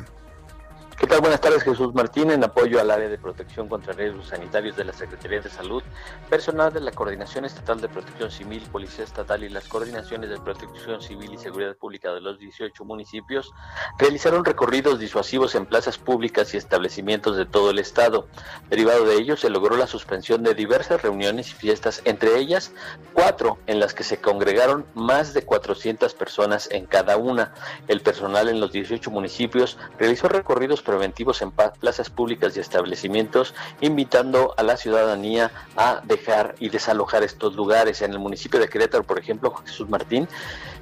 ¿Qué 1.00 1.08
tal? 1.08 1.22
Buenas 1.22 1.40
tardes, 1.40 1.64
Jesús 1.64 1.94
Martín. 1.94 2.30
En 2.30 2.44
apoyo 2.44 2.82
al 2.82 2.92
área 2.92 3.08
de 3.08 3.18
protección 3.18 3.70
contra 3.70 3.94
riesgos 3.94 4.28
sanitarios 4.28 4.76
de 4.76 4.84
la 4.84 4.92
Secretaría 4.92 5.40
de 5.40 5.50
Salud, 5.50 5.82
personal 6.30 6.74
de 6.74 6.82
la 6.82 6.92
Coordinación 6.92 7.46
Estatal 7.46 7.80
de 7.80 7.88
Protección 7.88 8.30
Civil, 8.30 8.68
Policía 8.70 9.06
Estatal 9.06 9.42
y 9.46 9.48
las 9.48 9.70
coordinaciones 9.70 10.30
de 10.30 10.38
Protección 10.42 11.02
Civil 11.02 11.34
y 11.34 11.38
Seguridad 11.38 11.78
Pública 11.78 12.12
de 12.12 12.20
los 12.20 12.38
18 12.38 12.84
municipios 12.84 13.54
realizaron 13.98 14.44
recorridos 14.44 15.00
disuasivos 15.00 15.56
en 15.56 15.66
plazas 15.66 15.98
públicas 15.98 16.54
y 16.54 16.58
establecimientos 16.58 17.38
de 17.38 17.46
todo 17.46 17.70
el 17.70 17.80
estado. 17.80 18.28
Derivado 18.70 19.06
de 19.06 19.16
ello, 19.16 19.38
se 19.38 19.50
logró 19.50 19.78
la 19.78 19.88
suspensión 19.88 20.44
de 20.44 20.54
diversas 20.54 21.02
reuniones 21.02 21.52
y 21.52 21.54
fiestas, 21.54 22.02
entre 22.04 22.38
ellas 22.38 22.74
cuatro 23.14 23.58
en 23.68 23.80
las 23.80 23.94
que 23.94 24.04
se 24.04 24.20
congregaron 24.20 24.86
más 24.96 25.34
de 25.34 25.46
400 25.46 26.14
personas 26.14 26.68
en 26.72 26.86
cada 26.86 27.16
una. 27.16 27.54
El 27.88 28.02
personal 28.02 28.50
en 28.50 28.60
los 28.60 28.74
18 28.74 29.10
municipios 29.12 29.78
realizó 29.98 30.28
recorridos 30.28 30.84
preventivos 30.90 31.44
en 31.44 31.52
plazas 31.52 32.10
públicas 32.10 32.58
y 32.58 32.60
establecimientos, 32.60 33.54
invitando 33.80 34.56
a 34.58 34.64
la 34.64 34.76
ciudadanía 34.76 35.52
a 35.78 36.02
dejar 36.04 36.56
y 36.60 36.70
desalojar 36.70 37.22
estos 37.22 37.56
lugares. 37.56 38.02
En 38.02 38.12
el 38.12 38.18
municipio 38.18 38.60
de 38.60 38.68
Querétaro, 38.68 39.04
por 39.04 39.20
ejemplo, 39.20 39.54
Jesús 39.66 39.88
Martín, 39.88 40.28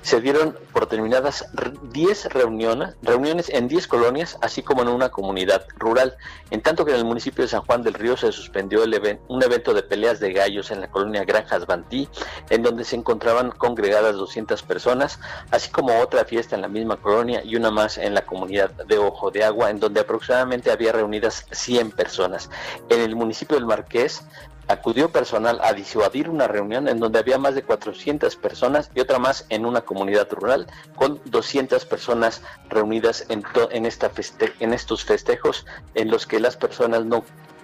se 0.07 0.21
dieron 0.21 0.57
por 0.71 0.87
terminadas 0.87 1.45
10 1.91 2.31
reuniones, 2.31 2.95
reuniones 3.01 3.49
en 3.49 3.67
10 3.67 3.89
colonias, 3.89 4.37
así 4.41 4.63
como 4.63 4.81
en 4.81 4.87
una 4.87 5.09
comunidad 5.09 5.65
rural, 5.75 6.15
en 6.49 6.61
tanto 6.61 6.85
que 6.85 6.91
en 6.91 6.99
el 6.99 7.03
municipio 7.03 7.43
de 7.43 7.49
San 7.49 7.61
Juan 7.63 7.83
del 7.83 7.93
Río 7.93 8.15
se 8.15 8.31
suspendió 8.31 8.85
un 9.27 9.43
evento 9.43 9.73
de 9.73 9.83
peleas 9.83 10.21
de 10.21 10.31
gallos 10.31 10.71
en 10.71 10.79
la 10.79 10.89
colonia 10.89 11.25
Granjas 11.25 11.65
Bantí, 11.65 12.07
en 12.49 12.63
donde 12.63 12.85
se 12.85 12.95
encontraban 12.95 13.51
congregadas 13.51 14.15
200 14.15 14.63
personas, 14.63 15.19
así 15.51 15.69
como 15.71 15.99
otra 15.99 16.23
fiesta 16.23 16.55
en 16.55 16.61
la 16.61 16.69
misma 16.69 16.95
colonia 16.95 17.43
y 17.43 17.57
una 17.57 17.69
más 17.69 17.97
en 17.97 18.13
la 18.13 18.21
comunidad 18.21 18.71
de 18.71 18.97
Ojo 18.97 19.29
de 19.29 19.43
Agua, 19.43 19.71
en 19.71 19.81
donde 19.81 19.99
aproximadamente 19.99 20.71
había 20.71 20.93
reunidas 20.93 21.45
100 21.51 21.91
personas. 21.91 22.49
En 22.87 23.01
el 23.01 23.13
municipio 23.17 23.57
del 23.57 23.65
Marqués 23.65 24.23
acudió 24.67 25.11
personal 25.11 25.59
a 25.63 25.73
disuadir 25.73 26.29
una 26.29 26.47
reunión 26.47 26.87
en 26.87 26.99
donde 26.99 27.19
había 27.19 27.37
más 27.37 27.55
de 27.55 27.63
400 27.63 28.35
personas 28.35 28.91
y 28.95 28.99
otra 28.99 29.19
más 29.19 29.45
en 29.49 29.65
una 29.65 29.81
comunidad 29.81 30.31
rural 30.31 30.67
con 30.95 31.19
200 31.25 31.85
personas 31.85 32.41
reunidas 32.69 33.25
en, 33.29 33.43
en, 33.71 33.85
esta 33.85 34.11
en 34.59 34.73
estos 34.73 35.05
festejos 35.05 35.65
en 35.95 36.09
los 36.09 36.25
que 36.25 36.39
las 36.39 36.57
personas 36.57 37.05
no 37.05 37.23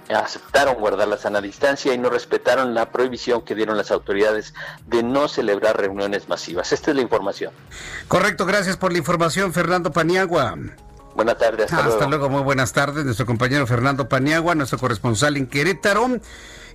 aceptaron 0.09 0.75
guardar 0.75 1.07
la 1.07 1.17
sana 1.17 1.41
distancia 1.41 1.93
y 1.93 1.97
no 1.97 2.09
respetaron 2.09 2.73
la 2.73 2.91
prohibición 2.91 3.43
que 3.43 3.55
dieron 3.55 3.77
las 3.77 3.91
autoridades 3.91 4.53
de 4.87 5.03
no 5.03 5.27
celebrar 5.27 5.79
reuniones 5.79 6.27
masivas. 6.27 6.73
Esta 6.73 6.91
es 6.91 6.97
la 6.97 7.03
información. 7.03 7.53
Correcto, 8.07 8.45
gracias 8.45 8.77
por 8.77 8.91
la 8.91 8.97
información, 8.97 9.53
Fernando 9.53 9.91
Paniagua. 9.91 10.55
Buenas 11.15 11.37
tardes. 11.37 11.71
Hasta, 11.71 11.87
hasta 11.87 12.07
luego. 12.07 12.29
muy 12.29 12.41
buenas 12.41 12.73
tardes. 12.73 13.05
Nuestro 13.05 13.25
compañero 13.25 13.67
Fernando 13.67 14.09
Paniagua, 14.09 14.55
nuestro 14.55 14.79
corresponsal 14.79 15.37
en 15.37 15.47
Querétaro. 15.47 16.07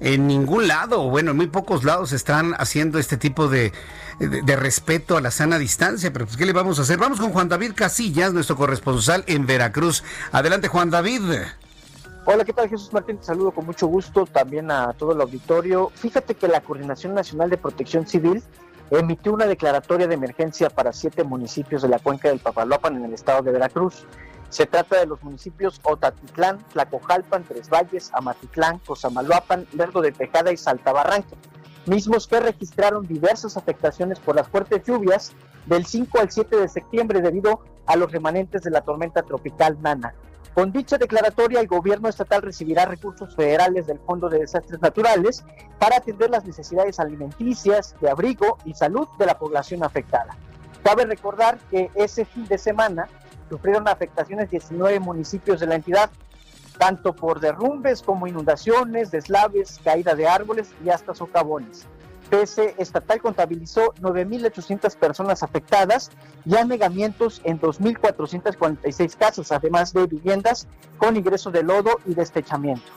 En 0.01 0.29
ningún 0.29 0.69
lado, 0.69 1.11
bueno, 1.11 1.33
en 1.33 1.37
muy 1.37 1.49
pocos 1.49 1.83
lados 1.83 2.13
están 2.13 2.55
haciendo 2.59 3.01
este 3.01 3.17
tipo 3.17 3.49
de, 3.49 3.73
de, 4.21 4.57
respeto 4.57 5.17
a 5.17 5.21
la 5.21 5.33
sana 5.33 5.59
distancia, 5.59 6.13
pero 6.13 6.25
pues 6.25 6.37
¿qué 6.37 6.47
le 6.47 6.53
vamos 6.53 6.79
a 6.79 6.83
hacer? 6.83 6.99
Vamos 6.99 7.19
con 7.19 7.33
Juan 7.33 7.49
David 7.49 7.73
Casillas, 7.75 8.33
nuestro 8.33 8.55
corresponsal 8.55 9.25
en 9.27 9.47
Veracruz. 9.47 10.05
Adelante, 10.31 10.69
Juan 10.69 10.91
David. 10.91 11.23
Hola, 12.27 12.45
¿qué 12.45 12.53
tal 12.53 12.69
Jesús 12.69 12.93
Martín? 12.93 13.19
Te 13.19 13.25
saludo 13.25 13.51
con 13.51 13.67
mucho 13.67 13.89
gusto 13.89 14.25
también 14.27 14.71
a 14.71 14.93
todo 14.93 15.13
el 15.13 15.21
auditorio. 15.21 15.91
Fíjate 15.95 16.35
que 16.35 16.47
la 16.47 16.61
Coordinación 16.61 17.15
Nacional 17.15 17.51
de 17.51 17.57
Protección 17.57 18.07
Civil 18.07 18.43
emitió 18.91 19.33
una 19.33 19.47
declaratoria 19.47 20.07
de 20.07 20.15
emergencia 20.15 20.71
para 20.71 20.93
siete 20.93 21.25
municipios 21.25 21.83
de 21.83 21.89
la 21.89 21.99
cuenca 21.99 22.29
del 22.29 22.39
Papaloapan 22.39 22.97
en 22.97 23.05
el 23.07 23.15
estado 23.15 23.43
de 23.43 23.53
Veracruz. 23.53 24.05
Se 24.51 24.67
trata 24.67 24.99
de 24.99 25.07
los 25.07 25.23
municipios 25.23 25.81
Otatitlán, 25.83 26.59
Tlacojalpan, 26.73 27.45
Tres 27.45 27.69
Valles, 27.69 28.11
Amatitlán, 28.15 28.79
Cosamaloapan, 28.79 29.67
Lerdo 29.73 30.01
de 30.01 30.13
Tejada 30.13 30.53
y 30.53 30.57
Saltabarranca, 30.57 31.37
mismos 31.87 32.27
que 32.27 32.41
registraron 32.41 33.07
diversas 33.07 33.57
afectaciones 33.57 34.19
por 34.19 34.37
las 34.37 34.49
fuertes 34.49 34.83
lluvias 34.85 35.33
del 35.67 35.85
5 35.85 36.19
al 36.19 36.31
7 36.31 36.57
de 36.57 36.69
septiembre 36.69 37.21
debido 37.21 37.61
a 37.87 37.97
los 37.97 38.11
remanentes 38.11 38.63
de 38.63 38.71
la 38.71 38.81
tormenta 38.81 39.23
tropical 39.23 39.77
Nana. 39.83 40.15
Con 40.55 40.73
dicha 40.73 40.99
declaratoria, 40.99 41.61
el 41.61 41.69
gobierno 41.69 42.09
estatal 42.09 42.43
recibirá 42.43 42.87
recursos 42.87 43.37
federales 43.37 43.87
del 43.87 44.01
Fondo 44.01 44.29
de 44.29 44.41
Desastres 44.41 44.81
Naturales 44.81 45.45
para 45.79 45.99
atender 45.99 46.31
las 46.31 46.45
necesidades 46.45 46.99
alimenticias, 46.99 47.95
de 48.01 48.11
abrigo 48.11 48.59
y 48.65 48.75
salud 48.75 49.07
de 49.19 49.27
la 49.27 49.39
población 49.39 49.85
afectada. 49.85 50.37
Cabe 50.83 51.05
recordar 51.05 51.59
que 51.71 51.91
ese 51.95 52.25
fin 52.25 52.47
de 52.49 52.59
semana 52.59 53.09
sufrieron 53.49 53.89
afectaciones 53.89 54.51
19 54.51 55.01
municipios 55.01 55.61
de 55.61 55.67
la 55.67 55.77
entidad, 55.77 56.11
tanto 56.79 57.15
por 57.15 57.41
derrumbes 57.41 58.03
como 58.03 58.27
inundaciones, 58.27 59.11
deslaves, 59.11 59.81
caída 59.83 60.15
de 60.15 60.29
árboles 60.29 60.71
y 60.85 60.91
hasta 60.91 61.15
socavones. 61.15 61.87
PC 62.29 62.75
estatal 62.79 63.21
contabilizó 63.21 63.95
9.800 64.01 64.97
personas 64.97 65.43
afectadas 65.43 66.11
y 66.45 66.57
anegamientos 66.57 67.41
en 67.45 67.59
2.446 67.61 69.17
casas, 69.17 69.51
además 69.51 69.93
de 69.93 70.07
viviendas 70.07 70.69
con 70.99 71.17
ingreso 71.17 71.51
de 71.51 71.63
lodo 71.63 71.99
y 72.07 72.15
destechamiento. 72.15 72.93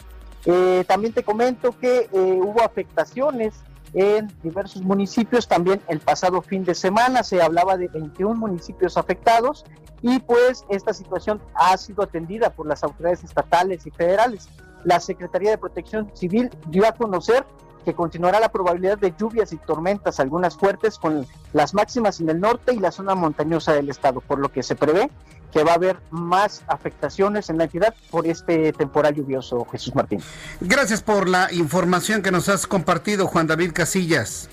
Eh, 0.45 0.83
también 0.87 1.13
te 1.13 1.23
comento 1.23 1.77
que 1.79 2.09
eh, 2.11 2.39
hubo 2.41 2.61
afectaciones 2.63 3.53
en 3.93 4.31
diversos 4.43 4.81
municipios. 4.81 5.47
También 5.47 5.81
el 5.87 5.99
pasado 5.99 6.41
fin 6.41 6.63
de 6.63 6.75
semana 6.75 7.23
se 7.23 7.41
hablaba 7.41 7.77
de 7.77 7.87
21 7.87 8.35
municipios 8.35 8.97
afectados 8.97 9.65
y 10.01 10.19
pues 10.19 10.65
esta 10.69 10.93
situación 10.93 11.41
ha 11.53 11.75
sido 11.77 12.03
atendida 12.03 12.49
por 12.49 12.67
las 12.67 12.83
autoridades 12.83 13.23
estatales 13.23 13.85
y 13.85 13.91
federales. 13.91 14.49
La 14.83 14.99
Secretaría 14.99 15.51
de 15.51 15.57
Protección 15.57 16.09
Civil 16.13 16.49
dio 16.67 16.87
a 16.87 16.93
conocer 16.93 17.45
que 17.83 17.93
continuará 17.93 18.39
la 18.39 18.49
probabilidad 18.49 18.97
de 18.97 19.13
lluvias 19.17 19.53
y 19.53 19.57
tormentas, 19.57 20.19
algunas 20.19 20.55
fuertes, 20.55 20.97
con 20.97 21.25
las 21.53 21.73
máximas 21.73 22.19
en 22.19 22.29
el 22.29 22.39
norte 22.39 22.73
y 22.73 22.79
la 22.79 22.91
zona 22.91 23.15
montañosa 23.15 23.73
del 23.73 23.89
estado, 23.89 24.21
por 24.21 24.39
lo 24.39 24.49
que 24.49 24.63
se 24.63 24.75
prevé 24.75 25.09
que 25.51 25.63
va 25.63 25.73
a 25.73 25.75
haber 25.75 25.97
más 26.11 26.63
afectaciones 26.67 27.49
en 27.49 27.57
la 27.57 27.65
entidad 27.65 27.93
por 28.09 28.25
este 28.25 28.71
temporal 28.73 29.15
lluvioso, 29.15 29.65
Jesús 29.71 29.93
Martín. 29.93 30.21
Gracias 30.61 31.01
por 31.01 31.27
la 31.27 31.51
información 31.51 32.21
que 32.21 32.31
nos 32.31 32.49
has 32.49 32.65
compartido, 32.67 33.27
Juan 33.27 33.47
David 33.47 33.73
Casillas. 33.73 34.49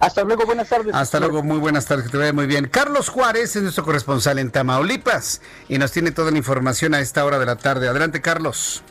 Hasta 0.00 0.22
luego, 0.22 0.44
buenas 0.44 0.68
tardes. 0.68 0.94
Hasta 0.94 1.18
luego, 1.18 1.42
muy 1.42 1.58
buenas 1.58 1.86
tardes, 1.86 2.04
que 2.04 2.10
te 2.10 2.18
vaya 2.18 2.32
muy 2.32 2.46
bien. 2.46 2.68
Carlos 2.68 3.08
Juárez 3.08 3.56
es 3.56 3.62
nuestro 3.62 3.84
corresponsal 3.84 4.38
en 4.38 4.50
Tamaulipas 4.50 5.40
y 5.68 5.78
nos 5.78 5.92
tiene 5.92 6.10
toda 6.10 6.30
la 6.30 6.36
información 6.36 6.92
a 6.94 7.00
esta 7.00 7.24
hora 7.24 7.38
de 7.38 7.46
la 7.46 7.56
tarde. 7.56 7.88
Adelante, 7.88 8.20
Carlos. 8.20 8.82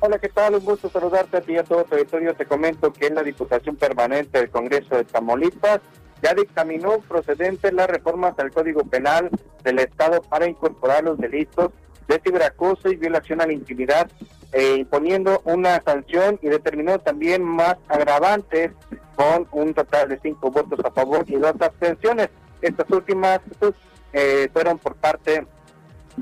Hola, 0.00 0.20
¿qué 0.20 0.28
tal? 0.28 0.54
Un 0.54 0.64
gusto 0.64 0.88
saludarte 0.88 1.38
a 1.38 1.40
ti 1.40 1.54
y 1.54 1.56
a 1.58 1.64
todo 1.64 1.82
tu 1.82 1.90
territorio. 1.90 2.32
Te 2.32 2.46
comento 2.46 2.92
que 2.92 3.08
en 3.08 3.16
la 3.16 3.24
Diputación 3.24 3.74
Permanente 3.74 4.38
del 4.38 4.48
Congreso 4.48 4.94
de 4.94 5.02
Tamaulipas 5.02 5.80
ya 6.22 6.34
dictaminó 6.34 7.00
procedente 7.00 7.72
las 7.72 7.88
reformas 7.88 8.38
al 8.38 8.52
Código 8.52 8.84
Penal 8.84 9.28
del 9.64 9.80
Estado 9.80 10.22
para 10.22 10.46
incorporar 10.46 11.02
los 11.02 11.18
delitos 11.18 11.72
de 12.06 12.20
ciberacoso 12.20 12.92
y 12.92 12.96
violación 12.96 13.40
a 13.40 13.46
la 13.46 13.52
intimidad, 13.52 14.08
eh, 14.52 14.76
imponiendo 14.78 15.42
una 15.44 15.82
sanción 15.82 16.38
y 16.42 16.48
determinó 16.48 17.00
también 17.00 17.42
más 17.42 17.74
agravantes 17.88 18.70
con 19.16 19.48
un 19.50 19.74
total 19.74 20.10
de 20.10 20.20
cinco 20.20 20.52
votos 20.52 20.78
a 20.84 20.92
favor 20.92 21.24
y 21.26 21.34
dos 21.34 21.56
abstenciones. 21.58 22.28
Estas 22.62 22.88
últimas 22.92 23.40
pues, 23.58 23.74
eh, 24.12 24.48
fueron 24.52 24.78
por 24.78 24.94
parte 24.94 25.32
de 25.32 25.46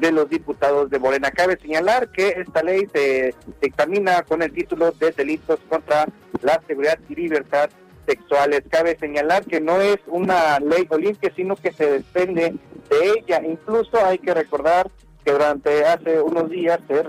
los 0.00 0.28
diputados 0.28 0.90
de 0.90 0.98
Morena. 0.98 1.30
Cabe 1.30 1.58
señalar 1.58 2.10
que 2.10 2.28
esta 2.28 2.62
ley 2.62 2.86
se 2.92 3.34
dictamina 3.60 4.22
con 4.22 4.42
el 4.42 4.52
título 4.52 4.92
de 4.92 5.10
delitos 5.12 5.58
contra 5.68 6.06
la 6.42 6.60
seguridad 6.66 6.98
y 7.08 7.14
libertad 7.14 7.70
sexuales. 8.06 8.62
Cabe 8.70 8.96
señalar 8.98 9.44
que 9.44 9.60
no 9.60 9.80
es 9.80 9.98
una 10.06 10.60
ley 10.60 10.86
olimpia, 10.90 11.32
sino 11.34 11.56
que 11.56 11.72
se 11.72 11.90
depende 11.90 12.54
de 12.90 13.10
ella. 13.18 13.42
Incluso 13.44 14.04
hay 14.04 14.18
que 14.18 14.34
recordar 14.34 14.90
que 15.24 15.32
durante 15.32 15.84
hace 15.84 16.20
unos 16.20 16.48
días 16.50 16.78
se, 16.86 17.02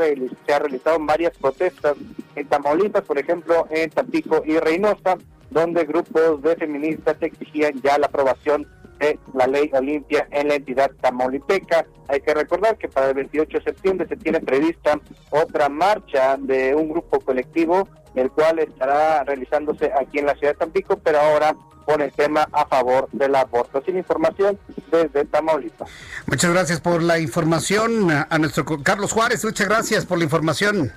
se 0.45 0.53
ha 0.53 0.59
realizado 0.59 0.97
varias 0.99 1.37
protestas 1.37 1.95
en 2.35 2.47
Tamaulipas, 2.47 3.03
por 3.03 3.19
ejemplo, 3.19 3.67
en 3.69 3.89
Tampico 3.91 4.41
y 4.45 4.57
Reynosa, 4.57 5.17
donde 5.51 5.85
grupos 5.85 6.41
de 6.41 6.55
feministas 6.55 7.17
exigían 7.21 7.79
ya 7.81 7.97
la 7.99 8.07
aprobación 8.07 8.67
de 8.99 9.19
la 9.33 9.47
ley 9.47 9.69
Olimpia 9.73 10.27
en 10.31 10.47
la 10.49 10.55
entidad 10.55 10.91
tamaulipeca. 11.01 11.85
Hay 12.07 12.21
que 12.21 12.33
recordar 12.33 12.77
que 12.77 12.87
para 12.87 13.09
el 13.09 13.15
28 13.15 13.57
de 13.57 13.63
septiembre 13.63 14.07
se 14.07 14.17
tiene 14.17 14.39
prevista 14.39 14.99
otra 15.29 15.69
marcha 15.69 16.37
de 16.37 16.73
un 16.75 16.89
grupo 16.89 17.19
colectivo 17.19 17.87
el 18.15 18.31
cual 18.31 18.59
estará 18.59 19.23
realizándose 19.23 19.91
aquí 19.93 20.19
en 20.19 20.25
la 20.25 20.35
ciudad 20.35 20.53
de 20.53 20.59
Tampico, 20.59 20.97
pero 20.97 21.19
ahora 21.19 21.55
con 21.85 22.01
el 22.01 22.11
tema 22.11 22.47
a 22.51 22.65
favor 22.65 23.07
del 23.13 23.33
aborto. 23.35 23.81
Sin 23.85 23.97
información 23.97 24.59
desde 24.91 25.23
Tamaulipas. 25.25 25.89
Muchas 26.25 26.51
gracias 26.51 26.81
por 26.81 27.01
la 27.01 27.19
información 27.19 28.09
a 28.11 28.37
nuestro 28.37 28.65
Carlos 28.83 29.13
Juárez. 29.13 29.45
Muchas 29.45 29.67
gracias 29.67 30.05
por 30.05 30.17
la 30.17 30.25
información. 30.25 30.91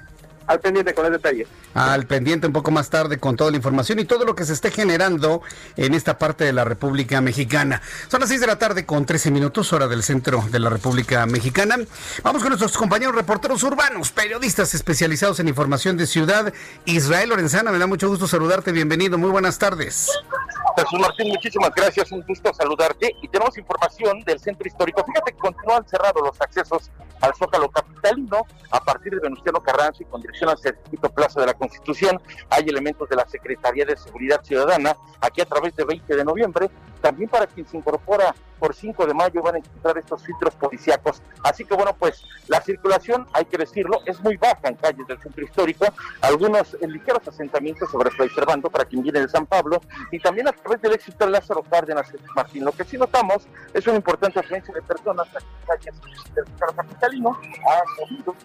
Al 0.50 0.58
pendiente 0.58 0.94
con 0.94 1.06
el 1.06 1.12
detalle. 1.12 1.46
Al 1.74 2.06
pendiente 2.06 2.48
un 2.48 2.52
poco 2.52 2.72
más 2.72 2.90
tarde 2.90 3.20
con 3.20 3.36
toda 3.36 3.52
la 3.52 3.56
información 3.56 4.00
y 4.00 4.04
todo 4.04 4.24
lo 4.24 4.34
que 4.34 4.44
se 4.44 4.52
esté 4.52 4.72
generando 4.72 5.42
en 5.76 5.94
esta 5.94 6.18
parte 6.18 6.42
de 6.42 6.52
la 6.52 6.64
República 6.64 7.20
Mexicana. 7.20 7.80
Son 8.08 8.18
las 8.18 8.30
6 8.30 8.40
de 8.40 8.46
la 8.48 8.58
tarde 8.58 8.84
con 8.84 9.06
13 9.06 9.30
minutos, 9.30 9.72
hora 9.72 9.86
del 9.86 10.02
centro 10.02 10.44
de 10.50 10.58
la 10.58 10.68
República 10.68 11.24
Mexicana. 11.26 11.76
Vamos 12.24 12.42
con 12.42 12.48
nuestros 12.48 12.76
compañeros 12.76 13.14
reporteros 13.14 13.62
urbanos, 13.62 14.10
periodistas 14.10 14.74
especializados 14.74 15.38
en 15.38 15.46
información 15.46 15.96
de 15.96 16.08
ciudad. 16.08 16.52
Israel 16.84 17.28
Lorenzana, 17.28 17.70
me 17.70 17.78
da 17.78 17.86
mucho 17.86 18.08
gusto 18.08 18.26
saludarte. 18.26 18.72
Bienvenido, 18.72 19.18
muy 19.18 19.30
buenas 19.30 19.56
tardes. 19.56 20.10
Jesús 20.76 20.98
Martín, 20.98 21.28
muchísimas 21.28 21.70
gracias, 21.76 22.10
un 22.10 22.22
gusto 22.22 22.52
saludarte. 22.52 23.14
Y 23.22 23.28
tenemos 23.28 23.56
información 23.56 24.20
del 24.22 24.40
centro 24.40 24.66
histórico. 24.66 25.04
Fíjate 25.04 25.30
que 25.30 25.38
continúan 25.38 25.86
cerrados 25.86 26.22
los 26.24 26.40
accesos 26.40 26.90
al 27.20 27.34
Zócalo 27.34 27.70
Capitalino 27.70 28.46
a 28.70 28.80
partir 28.80 29.12
de 29.12 29.20
Venustiano 29.20 29.62
Carranza 29.62 30.02
y 30.02 30.06
con 30.06 30.20
dirección 30.20 30.39
al 30.48 30.58
circuito 30.58 31.10
Plaza 31.10 31.40
de 31.40 31.46
la 31.46 31.54
Constitución. 31.54 32.20
Hay 32.48 32.64
elementos 32.68 33.08
de 33.08 33.16
la 33.16 33.28
Secretaría 33.28 33.84
de 33.84 33.96
Seguridad 33.96 34.42
Ciudadana 34.42 34.96
aquí 35.20 35.40
a 35.40 35.46
través 35.46 35.74
de 35.76 35.84
20 35.84 36.16
de 36.16 36.24
noviembre. 36.24 36.70
También 37.00 37.28
para 37.28 37.46
quien 37.46 37.66
se 37.66 37.76
incorpora 37.76 38.34
por 38.60 38.74
5 38.74 39.06
de 39.06 39.14
mayo 39.14 39.42
van 39.42 39.56
a 39.56 39.58
encontrar 39.58 39.98
estos 39.98 40.22
filtros 40.22 40.54
policíacos. 40.54 41.22
Así 41.42 41.64
que 41.64 41.74
bueno, 41.74 41.96
pues 41.98 42.22
la 42.46 42.60
circulación, 42.60 43.26
hay 43.32 43.46
que 43.46 43.56
decirlo, 43.56 44.00
es 44.04 44.20
muy 44.20 44.36
baja 44.36 44.68
en 44.68 44.74
calles 44.74 45.06
del 45.06 45.20
centro 45.20 45.42
histórico. 45.42 45.86
Algunos 46.20 46.76
ligeros 46.82 47.26
asentamientos 47.26 47.90
sobre 47.90 48.10
Fray 48.10 48.28
Servando 48.28 48.68
para 48.70 48.84
quien 48.84 49.02
viene 49.02 49.20
de 49.20 49.28
San 49.28 49.46
Pablo 49.46 49.80
y 50.12 50.20
también 50.20 50.46
a 50.48 50.52
través 50.52 50.82
del 50.82 50.92
éxito 50.92 51.24
de 51.24 51.32
Lázaro 51.32 51.62
Cárdenas 51.62 52.12
Martín. 52.36 52.64
Lo 52.64 52.72
que 52.72 52.84
sí 52.84 52.98
notamos 52.98 53.48
es 53.72 53.86
una 53.86 53.96
importante 53.96 54.38
afluencia 54.38 54.74
de 54.74 54.82
personas 54.82 55.26
en 55.28 55.66
calles 55.66 55.94
del 56.34 56.46
centro 56.46 56.66
capitalino. 56.76 57.40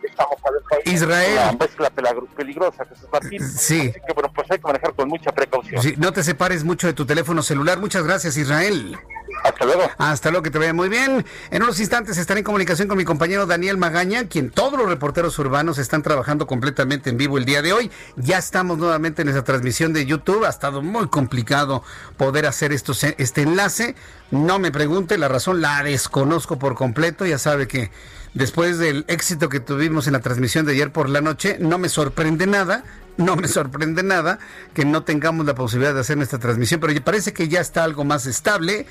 Estamos 0.01 0.41
para 0.41 0.57
el 0.57 0.63
país. 0.63 1.01
Israel. 1.01 1.39
Una 1.50 1.51
mezcla 1.51 1.89
peligrosa, 2.36 2.86
Jesús 2.86 3.10
Martín. 3.12 3.45
Sí. 3.45 3.89
Así 3.89 4.00
que 4.07 4.13
bueno, 4.13 4.31
pues 4.34 4.50
hay 4.50 4.60
que 4.60 4.67
manejar 4.67 4.93
con 4.93 5.10
mucha 5.10 5.31
precaución. 5.34 5.81
Sí, 5.81 5.95
no 5.98 6.13
te 6.13 6.24
separes 6.24 6.63
mucho 6.63 6.88
de 6.88 6.93
tu 6.93 7.05
teléfono 7.05 7.43
celular. 7.43 7.79
Muchas 7.79 8.03
gracias, 8.03 8.38
Israel. 8.38 8.98
Hasta 9.45 9.65
luego. 9.65 9.83
Hasta 9.99 10.31
luego, 10.31 10.43
que 10.43 10.49
te 10.49 10.57
vaya 10.57 10.73
muy 10.73 10.89
bien. 10.89 11.23
En 11.51 11.61
unos 11.61 11.79
instantes 11.79 12.17
estaré 12.17 12.39
en 12.39 12.43
comunicación 12.43 12.87
con 12.87 12.97
mi 12.97 13.05
compañero 13.05 13.45
Daniel 13.45 13.77
Magaña, 13.77 14.27
quien 14.27 14.49
todos 14.49 14.79
los 14.79 14.89
reporteros 14.89 15.37
urbanos 15.37 15.77
están 15.77 16.01
trabajando 16.01 16.47
completamente 16.47 17.11
en 17.11 17.17
vivo 17.17 17.37
el 17.37 17.45
día 17.45 17.61
de 17.61 17.71
hoy. 17.71 17.91
Ya 18.15 18.39
estamos 18.39 18.79
nuevamente 18.79 19.21
en 19.21 19.29
esa 19.29 19.43
transmisión 19.43 19.93
de 19.93 20.07
YouTube. 20.07 20.45
Ha 20.45 20.49
estado 20.49 20.81
muy 20.81 21.09
complicado 21.09 21.83
poder 22.17 22.47
hacer 22.47 22.73
estos, 22.73 23.03
este 23.03 23.43
enlace. 23.43 23.95
No 24.31 24.57
me 24.57 24.71
pregunte, 24.71 25.17
la 25.19 25.27
razón 25.27 25.61
la 25.61 25.83
desconozco 25.83 26.57
por 26.57 26.73
completo. 26.73 27.27
Ya 27.27 27.37
sabe 27.37 27.67
que 27.67 27.91
después 28.33 28.79
del 28.79 29.05
éxito 29.07 29.47
que 29.49 29.59
tuvimos 29.59 30.07
en 30.07 30.13
la 30.13 30.21
transmisión 30.21 30.65
de 30.65 30.71
ayer 30.71 30.91
por 30.91 31.07
la 31.07 31.21
noche, 31.21 31.57
no 31.59 31.77
me 31.77 31.89
sorprende 31.89 32.47
nada 32.47 32.83
no 33.17 33.36
me 33.36 33.48
sorprende 33.48 34.03
nada 34.03 34.39
que 34.74 34.86
no 34.86 35.03
tengamos 35.03 35.45
la 35.45 35.55
posibilidad 35.55 35.93
de 35.93 36.01
hacer 36.01 36.17
esta 36.19 36.39
transmisión, 36.39 36.79
pero 36.79 36.93
parece 37.03 37.34
que 37.34 37.48
ya 37.48 37.62
está 37.62 37.84
algo 37.84 38.03
más 38.03 38.25
estable 38.25 38.86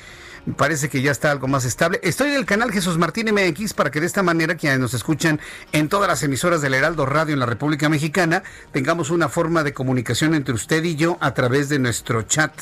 parece 0.56 0.88
que 0.88 1.02
ya 1.02 1.10
está 1.10 1.30
algo 1.30 1.48
más 1.48 1.64
estable. 1.64 2.00
Estoy 2.02 2.30
en 2.30 2.36
el 2.36 2.46
canal 2.46 2.70
Jesús 2.70 2.98
Martín 2.98 3.32
MX 3.32 3.72
para 3.72 3.90
que 3.90 4.00
de 4.00 4.06
esta 4.06 4.22
manera 4.22 4.56
quienes 4.56 4.78
nos 4.78 4.94
escuchan 4.94 5.40
en 5.72 5.88
todas 5.88 6.08
las 6.08 6.22
emisoras 6.22 6.60
del 6.60 6.74
Heraldo 6.74 7.06
Radio 7.06 7.32
en 7.32 7.40
la 7.40 7.46
República 7.46 7.88
Mexicana 7.88 8.42
tengamos 8.72 9.10
una 9.10 9.28
forma 9.28 9.62
de 9.62 9.72
comunicación 9.72 10.34
entre 10.34 10.54
usted 10.54 10.84
y 10.84 10.96
yo 10.96 11.16
a 11.20 11.34
través 11.34 11.68
de 11.68 11.78
nuestro 11.78 12.22
chat 12.22 12.52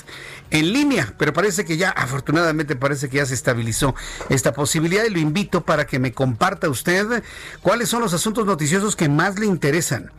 en 0.50 0.72
línea. 0.72 1.14
Pero 1.18 1.32
parece 1.32 1.64
que 1.64 1.76
ya, 1.76 1.90
afortunadamente, 1.90 2.76
parece 2.76 3.08
que 3.08 3.16
ya 3.16 3.26
se 3.26 3.34
estabilizó 3.34 3.94
esta 4.28 4.52
posibilidad 4.52 5.04
y 5.04 5.10
lo 5.10 5.18
invito 5.18 5.64
para 5.64 5.86
que 5.86 5.98
me 5.98 6.12
comparta 6.12 6.68
usted 6.68 7.22
cuáles 7.62 7.88
son 7.88 8.02
los 8.02 8.14
asuntos 8.14 8.46
noticiosos 8.46 8.96
que 8.96 9.08
más 9.08 9.38
le 9.38 9.46
interesan. 9.46 10.12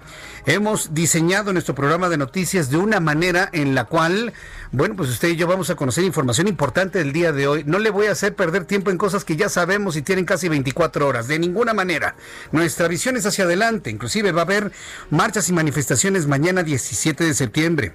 Hemos 0.45 0.93
diseñado 0.93 1.53
nuestro 1.53 1.73
programa 1.73 2.09
de 2.09 2.17
noticias 2.17 2.69
de 2.69 2.75
una 2.75 2.99
manera 2.99 3.49
en 3.53 3.75
la 3.75 3.85
cual, 3.85 4.33
bueno, 4.73 4.93
pues 4.97 5.09
usted 5.09 5.29
y 5.29 5.35
yo 5.37 5.47
vamos 5.47 5.69
a 5.69 5.75
conocer 5.75 6.03
información 6.03 6.49
importante 6.49 6.99
del 6.99 7.13
día 7.13 7.31
de 7.31 7.47
hoy. 7.47 7.63
No 7.65 7.79
le 7.79 7.91
voy 7.91 8.07
a 8.07 8.11
hacer 8.11 8.35
perder 8.35 8.65
tiempo 8.65 8.91
en 8.91 8.97
cosas 8.97 9.23
que 9.23 9.37
ya 9.37 9.47
sabemos 9.47 9.95
y 9.95 10.01
tienen 10.01 10.25
casi 10.25 10.49
24 10.49 11.07
horas, 11.07 11.29
de 11.29 11.39
ninguna 11.39 11.73
manera. 11.73 12.15
Nuestra 12.51 12.89
visión 12.89 13.15
es 13.15 13.25
hacia 13.25 13.45
adelante, 13.45 13.89
inclusive 13.89 14.33
va 14.33 14.41
a 14.41 14.45
haber 14.45 14.73
marchas 15.09 15.47
y 15.47 15.53
manifestaciones 15.53 16.27
mañana 16.27 16.63
17 16.63 17.23
de 17.23 17.33
septiembre. 17.33 17.93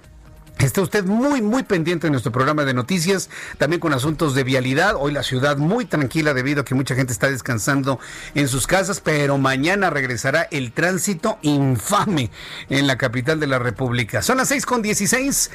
Está 0.59 0.83
usted 0.83 1.05
muy, 1.05 1.41
muy 1.41 1.63
pendiente 1.63 2.09
de 2.09 2.11
nuestro 2.11 2.33
programa 2.33 2.65
de 2.65 2.75
noticias, 2.75 3.31
también 3.59 3.79
con 3.79 3.93
asuntos 3.93 4.35
de 4.35 4.43
vialidad. 4.43 4.97
Hoy 4.99 5.13
la 5.13 5.23
ciudad 5.23 5.57
muy 5.57 5.85
tranquila 5.85 6.35
debido 6.35 6.63
a 6.63 6.65
que 6.65 6.75
mucha 6.75 6.97
gente 6.97 7.13
está 7.13 7.31
descansando 7.31 8.01
en 8.35 8.49
sus 8.49 8.67
casas, 8.67 9.01
pero 9.01 9.39
mañana 9.39 9.89
regresará 9.89 10.49
el 10.51 10.73
tránsito 10.73 11.39
infame 11.43 12.33
en 12.69 12.89
la 12.89 12.99
capital 12.99 13.39
de 13.39 13.47
la 13.47 13.61
República. 13.61 14.21
Son 14.21 14.37
las 14.37 14.49
seis 14.49 14.67
con 14.67 14.83
dieciséis. 14.83 15.53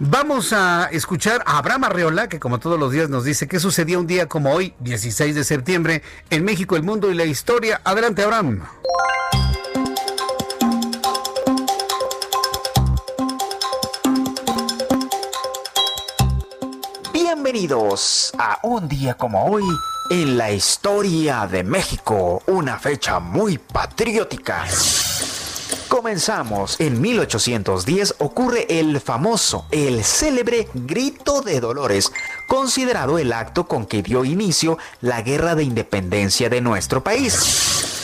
Vamos 0.00 0.52
a 0.52 0.88
escuchar 0.90 1.44
a 1.46 1.58
Abraham 1.58 1.84
Arreola, 1.84 2.28
que 2.28 2.40
como 2.40 2.58
todos 2.58 2.78
los 2.78 2.90
días 2.90 3.08
nos 3.08 3.22
dice 3.22 3.46
qué 3.46 3.60
sucedía 3.60 4.00
un 4.00 4.08
día 4.08 4.26
como 4.26 4.52
hoy, 4.52 4.74
16 4.80 5.34
de 5.36 5.44
septiembre, 5.44 6.02
en 6.28 6.44
México, 6.44 6.74
el 6.74 6.82
mundo 6.82 7.10
y 7.10 7.14
la 7.14 7.24
historia. 7.24 7.80
Adelante, 7.84 8.24
Abraham. 8.24 8.62
Bienvenidos 17.52 18.32
a 18.38 18.60
un 18.62 18.86
día 18.86 19.14
como 19.14 19.44
hoy 19.46 19.64
en 20.08 20.38
la 20.38 20.52
historia 20.52 21.48
de 21.48 21.64
México, 21.64 22.44
una 22.46 22.78
fecha 22.78 23.18
muy 23.18 23.58
patriótica. 23.58 24.64
Comenzamos. 25.88 26.78
En 26.78 27.00
1810 27.00 28.14
ocurre 28.20 28.78
el 28.78 29.00
famoso, 29.00 29.66
el 29.72 30.04
célebre 30.04 30.68
Grito 30.74 31.40
de 31.42 31.58
Dolores, 31.58 32.12
considerado 32.46 33.18
el 33.18 33.32
acto 33.32 33.66
con 33.66 33.84
que 33.84 34.00
dio 34.00 34.24
inicio 34.24 34.78
la 35.00 35.20
guerra 35.22 35.56
de 35.56 35.64
independencia 35.64 36.48
de 36.50 36.60
nuestro 36.60 37.02
país. 37.02 37.99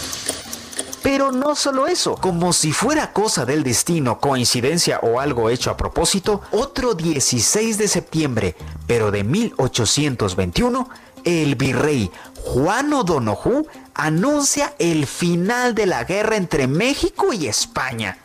Pero 1.06 1.30
no 1.30 1.54
solo 1.54 1.86
eso, 1.86 2.16
como 2.16 2.52
si 2.52 2.72
fuera 2.72 3.12
cosa 3.12 3.46
del 3.46 3.62
destino, 3.62 4.18
coincidencia 4.18 4.98
o 4.98 5.20
algo 5.20 5.50
hecho 5.50 5.70
a 5.70 5.76
propósito, 5.76 6.42
otro 6.50 6.94
16 6.94 7.78
de 7.78 7.86
septiembre, 7.86 8.56
pero 8.88 9.12
de 9.12 9.22
1821, 9.22 10.88
el 11.22 11.54
virrey 11.54 12.10
Juan 12.42 12.92
O'Donoghue 12.92 13.66
anuncia 13.94 14.74
el 14.80 15.06
final 15.06 15.76
de 15.76 15.86
la 15.86 16.02
guerra 16.02 16.34
entre 16.34 16.66
México 16.66 17.32
y 17.32 17.46
España. 17.46 18.18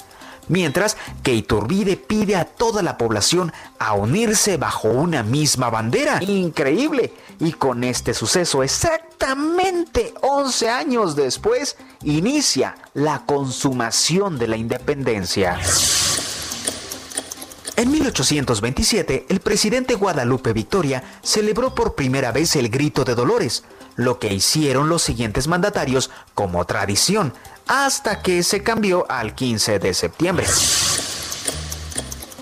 Mientras 0.47 0.97
que 1.21 1.35
Iturbide 1.35 1.97
pide 1.97 2.35
a 2.35 2.45
toda 2.45 2.81
la 2.81 2.97
población 2.97 3.53
a 3.77 3.93
unirse 3.93 4.57
bajo 4.57 4.87
una 4.87 5.21
misma 5.21 5.69
bandera. 5.69 6.21
Increíble. 6.23 7.13
Y 7.39 7.53
con 7.53 7.83
este 7.83 8.15
suceso, 8.15 8.63
exactamente 8.63 10.15
11 10.21 10.69
años 10.69 11.15
después, 11.15 11.77
inicia 12.03 12.75
la 12.93 13.25
consumación 13.25 14.37
de 14.37 14.47
la 14.47 14.57
independencia. 14.57 15.59
En 17.75 17.91
1827, 17.91 19.25
el 19.29 19.39
presidente 19.39 19.95
Guadalupe 19.95 20.53
Victoria 20.53 21.03
celebró 21.23 21.73
por 21.73 21.95
primera 21.95 22.31
vez 22.31 22.55
el 22.55 22.69
Grito 22.69 23.03
de 23.03 23.15
Dolores, 23.15 23.63
lo 23.95 24.19
que 24.19 24.33
hicieron 24.33 24.89
los 24.89 25.01
siguientes 25.01 25.47
mandatarios 25.47 26.11
como 26.35 26.65
tradición, 26.65 27.33
hasta 27.67 28.21
que 28.21 28.43
se 28.43 28.61
cambió 28.63 29.09
al 29.09 29.33
15 29.35 29.79
de 29.79 29.93
septiembre. 29.93 30.45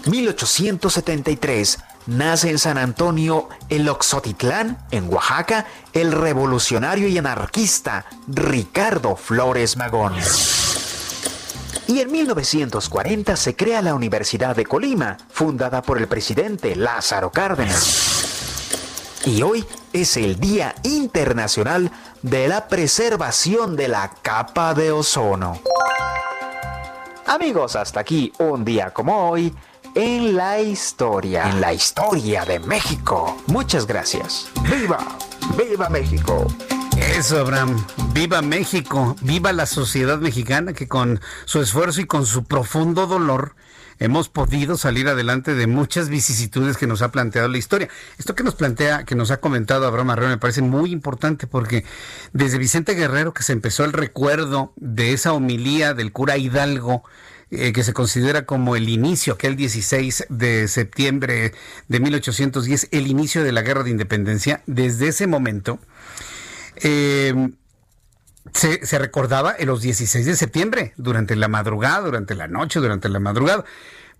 1873 0.06 1.80
nace 2.10 2.50
en 2.50 2.58
San 2.58 2.78
Antonio, 2.78 3.48
el 3.70 3.88
Oxotitlán, 3.88 4.80
en 4.92 5.14
Oaxaca, 5.14 5.66
el 5.94 6.12
revolucionario 6.12 7.08
y 7.08 7.18
anarquista 7.18 8.06
Ricardo 8.28 9.16
Flores 9.16 9.78
Magón. 9.78 10.16
Y 11.88 12.02
en 12.02 12.12
1940 12.12 13.36
se 13.36 13.56
crea 13.56 13.82
la 13.82 13.94
Universidad 13.94 14.56
de 14.56 14.66
Colima, 14.66 15.18
fundada 15.30 15.82
por 15.82 15.98
el 15.98 16.08
presidente 16.08 16.76
Lázaro 16.76 17.32
Cárdenas. 17.32 19.22
Y 19.26 19.42
hoy 19.42 19.66
es 19.94 20.18
el 20.18 20.40
Día 20.40 20.76
Internacional 20.84 21.92
de 22.22 22.48
la 22.48 22.68
Preservación 22.68 23.76
de 23.76 23.88
la 23.88 24.12
Capa 24.22 24.74
de 24.74 24.92
Ozono. 24.92 25.60
Amigos, 27.28 27.76
hasta 27.76 28.00
aquí 28.00 28.34
un 28.40 28.66
día 28.66 28.92
como 28.92 29.30
hoy 29.30 29.54
en 29.96 30.36
la 30.36 30.60
historia, 30.60 31.50
en 31.50 31.62
la 31.62 31.74
historia 31.74 32.46
de 32.46 32.60
México. 32.60 33.38
Muchas 33.48 33.88
gracias. 33.88 34.50
¡Viva! 34.64 35.00
¡Viva 35.58 35.90
México! 35.90 36.48
Eso, 36.98 37.40
Abraham. 37.40 37.84
Viva 38.14 38.42
México, 38.42 39.16
viva 39.22 39.54
la 39.54 39.66
sociedad 39.66 40.20
mexicana 40.20 40.74
que 40.74 40.88
con 40.88 41.22
su 41.46 41.62
esfuerzo 41.62 42.02
y 42.02 42.06
con 42.06 42.26
su 42.26 42.44
profundo 42.44 43.08
dolor 43.08 43.56
hemos 44.00 44.30
podido 44.30 44.78
salir 44.78 45.08
adelante 45.08 45.54
de 45.56 45.68
muchas 45.68 46.10
vicisitudes 46.10 46.78
que 46.78 46.88
nos 46.88 47.02
ha 47.02 47.12
planteado 47.12 47.48
la 47.48 47.58
historia. 47.58 47.90
Esto 48.18 48.36
que 48.36 48.44
nos 48.44 48.56
plantea, 48.56 49.04
que 49.06 49.16
nos 49.16 49.32
ha 49.32 49.40
comentado 49.40 49.86
Abraham 49.86 50.12
Arreo, 50.12 50.30
me 50.30 50.38
parece 50.38 50.62
muy 50.62 50.92
importante 50.92 51.48
porque 51.48 51.86
desde 52.34 52.58
Vicente 52.58 52.96
Guerrero 52.96 53.34
que 53.34 53.44
se 53.44 53.54
empezó 53.54 53.86
el 53.86 53.94
recuerdo 53.94 54.74
de 54.76 55.14
esa 55.14 55.34
homilía 55.34 55.94
del 55.94 56.12
cura 56.12 56.38
Hidalgo 56.38 57.04
eh, 57.52 57.74
que 57.74 57.84
se 57.84 57.94
considera 57.94 58.46
como 58.46 58.76
el 58.76 58.90
inicio, 58.90 59.34
aquel 59.34 59.56
16 59.56 60.28
de 60.30 60.68
septiembre 60.68 61.54
de 61.88 62.00
1810, 62.00 62.90
el 62.92 63.08
inicio 63.08 63.44
de 63.44 63.52
la 63.52 63.64
guerra 63.64 63.84
de 63.84 63.90
independencia, 63.90 64.62
desde 64.68 65.08
ese 65.08 65.26
momento 65.26 65.80
eh, 66.76 67.50
se, 68.54 69.00
recordaba 69.00 69.56
en 69.58 69.68
los 69.68 69.82
16 69.82 70.26
de 70.26 70.36
septiembre, 70.36 70.94
durante 70.98 71.36
la 71.36 71.48
madrugada, 71.48 72.02
durante 72.02 72.36
la 72.36 72.48
noche, 72.48 72.80
durante 72.80 73.10
la 73.10 73.20
madrugada. 73.20 73.66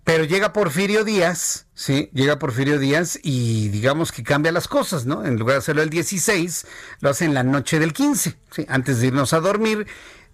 Pero 0.02 0.24
llega 0.24 0.52
Porfirio 0.52 1.04
Díaz, 1.04 1.66
sí, 1.74 2.10
llega 2.14 2.38
Porfirio 2.38 2.78
Díaz 2.78 3.18
y 3.22 3.68
digamos 3.68 4.12
que 4.12 4.22
cambia 4.22 4.50
las 4.50 4.66
cosas, 4.66 5.04
¿no? 5.04 5.26
En 5.26 5.38
lugar 5.38 5.54
de 5.54 5.58
hacerlo 5.58 5.82
el 5.82 5.90
16, 5.90 6.66
lo 7.00 7.10
hace 7.10 7.26
en 7.26 7.34
la 7.34 7.42
noche 7.42 7.78
del 7.78 7.92
15, 7.92 8.34
¿sí? 8.50 8.66
antes 8.68 9.00
de 9.00 9.08
irnos 9.08 9.34
a 9.34 9.40
dormir 9.40 9.86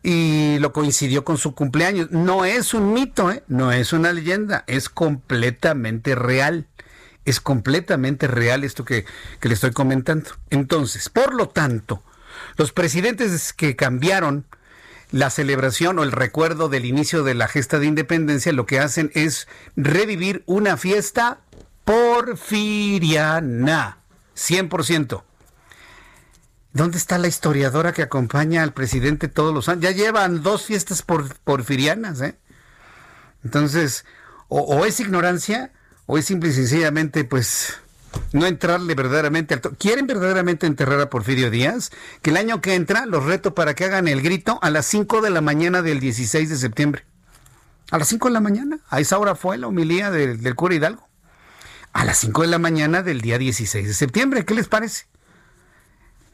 y 0.09 0.61
lo 0.61 0.73
coincidió 0.73 1.25
con 1.25 1.37
su 1.37 1.57
cumpleaños. 1.57 2.13
No 2.13 2.45
es 2.45 2.75
un 2.75 2.93
mito, 2.93 3.33
¿eh? 3.33 3.43
no 3.49 3.73
es 3.73 3.93
una 3.93 4.13
leyenda, 4.13 4.63
es 4.69 4.89
completamente 4.89 6.15
real. 6.15 6.69
Es 7.25 7.41
completamente 7.41 8.29
real 8.29 8.63
esto 8.63 8.85
que, 8.85 9.05
que 9.41 9.49
le 9.49 9.55
estoy 9.55 9.73
comentando. 9.73 10.31
Entonces, 10.51 11.09
por 11.09 11.35
lo 11.35 11.49
tanto, 11.49 12.05
los 12.57 12.71
presidentes 12.71 13.53
que 13.53 13.75
cambiaron 13.75 14.47
la 15.11 15.29
celebración 15.29 15.99
o 15.99 16.05
el 16.05 16.13
recuerdo 16.13 16.69
del 16.69 16.85
inicio 16.85 17.25
de 17.25 17.35
la 17.35 17.49
gesta 17.49 17.81
de 17.81 17.87
independencia 17.87 18.53
lo 18.53 18.65
que 18.65 18.79
hacen 18.79 19.11
es 19.15 19.49
revivir 19.75 20.45
una 20.47 20.77
fiesta 20.77 21.41
porfiriana, 21.85 23.99
100%. 24.37 25.25
¿Dónde 26.77 26.99
está 26.99 27.17
la 27.17 27.27
historiadora 27.27 27.95
que 27.95 28.03
acompaña 28.03 28.63
al 28.63 28.75
presidente 28.75 29.29
todos 29.29 29.55
los 29.55 29.71
años? 29.71 29.83
Ya 29.83 29.93
llevan 29.93 30.43
dos 30.43 30.67
fiestas 30.67 31.01
por, 31.01 31.35
porfirianas, 31.37 32.21
¿eh? 32.21 32.37
Entonces, 33.43 34.05
o, 34.49 34.85
es 34.85 35.01
ignorancia 35.01 35.73
o 36.05 36.19
es 36.19 36.27
simple 36.27 36.51
y 36.51 36.53
sencillamente, 36.53 37.25
pues, 37.25 37.79
no 38.33 38.45
entrarle 38.45 38.95
verdaderamente 38.95 39.55
al... 39.55 39.63
¿Quieren 39.79 40.07
verdaderamente 40.07 40.67
enterrar 40.67 41.01
a 41.01 41.09
Porfirio 41.09 41.51
Díaz? 41.51 41.93
Que 42.21 42.29
el 42.29 42.37
año 42.37 42.61
que 42.61 42.75
entra 42.75 43.07
los 43.07 43.25
reto 43.25 43.55
para 43.55 43.73
que 43.73 43.87
hagan 43.87 44.07
el 44.07 44.21
grito 44.21 44.59
a 44.61 44.69
las 44.69 44.85
5 44.85 45.23
de 45.23 45.31
la 45.31 45.41
mañana 45.41 45.81
del 45.81 45.99
16 45.99 46.51
de 46.51 46.57
septiembre. 46.57 47.07
A 47.91 47.97
las 47.97 48.09
5 48.09 48.29
de 48.29 48.35
la 48.35 48.41
mañana. 48.41 48.81
A 48.91 49.01
esa 49.01 49.19
hora 49.19 49.35
fue 49.35 49.57
la 49.57 49.69
homilía 49.69 50.11
del, 50.11 50.43
del 50.43 50.55
cura 50.55 50.75
Hidalgo. 50.75 51.09
A 51.95 52.05
las 52.05 52.19
5 52.19 52.43
de 52.43 52.49
la 52.49 52.59
mañana 52.59 53.03
del 53.03 53.23
día 53.23 53.39
16 53.39 53.89
de 53.89 53.95
septiembre. 53.95 54.45
¿Qué 54.45 54.53
les 54.53 54.69
parece? 54.69 55.07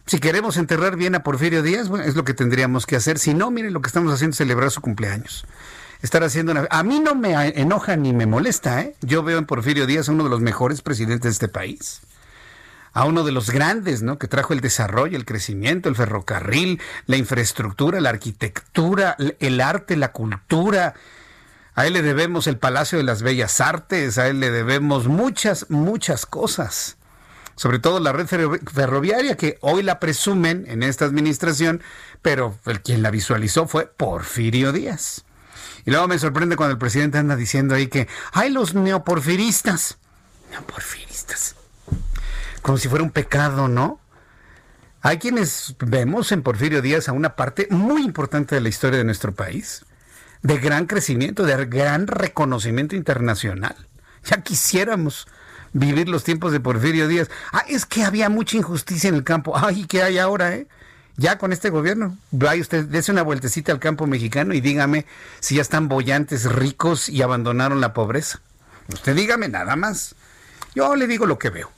Si 0.06 0.18
queremos 0.18 0.56
enterrar 0.56 0.96
bien 0.96 1.14
a 1.14 1.22
Porfirio 1.22 1.62
Díaz, 1.62 1.88
bueno, 1.88 2.04
es 2.04 2.16
lo 2.16 2.24
que 2.24 2.34
tendríamos 2.34 2.86
que 2.86 2.96
hacer. 2.96 3.18
Si 3.18 3.34
no, 3.34 3.50
miren 3.50 3.72
lo 3.72 3.80
que 3.80 3.86
estamos 3.86 4.12
haciendo 4.12 4.36
celebrar 4.36 4.70
su 4.70 4.80
cumpleaños 4.80 5.46
estar 6.02 6.24
haciendo 6.24 6.52
una... 6.52 6.66
A 6.70 6.82
mí 6.82 7.00
no 7.00 7.14
me 7.14 7.32
enoja 7.48 7.96
ni 7.96 8.12
me 8.12 8.26
molesta, 8.26 8.82
¿eh? 8.82 8.94
Yo 9.00 9.22
veo 9.22 9.38
en 9.38 9.46
Porfirio 9.46 9.86
Díaz 9.86 10.08
a 10.08 10.12
uno 10.12 10.24
de 10.24 10.30
los 10.30 10.40
mejores 10.40 10.82
presidentes 10.82 11.22
de 11.22 11.30
este 11.30 11.48
país. 11.48 12.00
A 12.92 13.04
uno 13.04 13.24
de 13.24 13.32
los 13.32 13.50
grandes, 13.50 14.02
¿no? 14.02 14.18
Que 14.18 14.28
trajo 14.28 14.52
el 14.52 14.60
desarrollo, 14.60 15.16
el 15.16 15.24
crecimiento, 15.24 15.88
el 15.88 15.96
ferrocarril, 15.96 16.80
la 17.06 17.16
infraestructura, 17.16 18.00
la 18.00 18.10
arquitectura, 18.10 19.16
el 19.38 19.60
arte, 19.60 19.96
la 19.96 20.12
cultura. 20.12 20.94
A 21.74 21.86
él 21.86 21.94
le 21.94 22.02
debemos 22.02 22.48
el 22.48 22.58
Palacio 22.58 22.98
de 22.98 23.04
las 23.04 23.22
Bellas 23.22 23.60
Artes, 23.60 24.18
a 24.18 24.28
él 24.28 24.40
le 24.40 24.50
debemos 24.50 25.06
muchas, 25.06 25.70
muchas 25.70 26.26
cosas. 26.26 26.98
Sobre 27.56 27.78
todo 27.78 28.00
la 28.00 28.12
red 28.12 28.26
ferroviaria, 28.26 29.36
que 29.36 29.58
hoy 29.60 29.82
la 29.82 30.00
presumen 30.00 30.64
en 30.68 30.82
esta 30.82 31.04
administración, 31.04 31.82
pero 32.22 32.58
el 32.66 32.80
quien 32.80 33.02
la 33.02 33.10
visualizó 33.10 33.66
fue 33.66 33.86
Porfirio 33.86 34.72
Díaz. 34.72 35.24
Y 35.84 35.90
luego 35.90 36.08
me 36.08 36.18
sorprende 36.18 36.56
cuando 36.56 36.72
el 36.72 36.78
presidente 36.78 37.18
anda 37.18 37.36
diciendo 37.36 37.74
ahí 37.74 37.88
que 37.88 38.08
hay 38.32 38.50
los 38.50 38.74
neoporfiristas. 38.74 39.98
Neoporfiristas. 40.50 41.56
Como 42.62 42.78
si 42.78 42.88
fuera 42.88 43.04
un 43.04 43.10
pecado, 43.10 43.68
¿no? 43.68 44.00
Hay 45.00 45.18
quienes 45.18 45.74
vemos 45.80 46.30
en 46.30 46.42
Porfirio 46.42 46.80
Díaz 46.80 47.08
a 47.08 47.12
una 47.12 47.34
parte 47.34 47.66
muy 47.70 48.04
importante 48.04 48.54
de 48.54 48.60
la 48.60 48.68
historia 48.68 48.98
de 48.98 49.04
nuestro 49.04 49.34
país, 49.34 49.84
de 50.42 50.58
gran 50.58 50.86
crecimiento, 50.86 51.42
de 51.42 51.66
gran 51.66 52.06
reconocimiento 52.06 52.94
internacional. 52.94 53.74
Ya 54.24 54.42
quisiéramos 54.42 55.26
vivir 55.72 56.08
los 56.08 56.24
tiempos 56.24 56.52
de 56.52 56.60
Porfirio 56.60 57.08
Díaz. 57.08 57.30
Ah, 57.52 57.64
es 57.68 57.86
que 57.86 58.04
había 58.04 58.28
mucha 58.28 58.56
injusticia 58.56 59.08
en 59.08 59.14
el 59.14 59.24
campo. 59.24 59.56
Ay, 59.56 59.86
¿qué 59.86 60.02
hay 60.02 60.18
ahora, 60.18 60.54
eh? 60.54 60.66
ya 61.16 61.38
con 61.38 61.52
este 61.52 61.70
gobierno. 61.70 62.16
Vaya 62.30 62.60
usted, 62.60 62.84
dése 62.84 63.12
una 63.12 63.22
vueltecita 63.22 63.72
al 63.72 63.78
campo 63.78 64.06
mexicano 64.06 64.54
y 64.54 64.60
dígame 64.60 65.06
si 65.40 65.56
ya 65.56 65.62
están 65.62 65.88
bollantes 65.88 66.50
ricos 66.50 67.08
y 67.08 67.22
abandonaron 67.22 67.80
la 67.80 67.92
pobreza. 67.92 68.40
Usted 68.92 69.14
dígame 69.14 69.48
nada 69.48 69.76
más. 69.76 70.14
Yo 70.74 70.96
le 70.96 71.06
digo 71.06 71.26
lo 71.26 71.38
que 71.38 71.50
veo. 71.50 71.70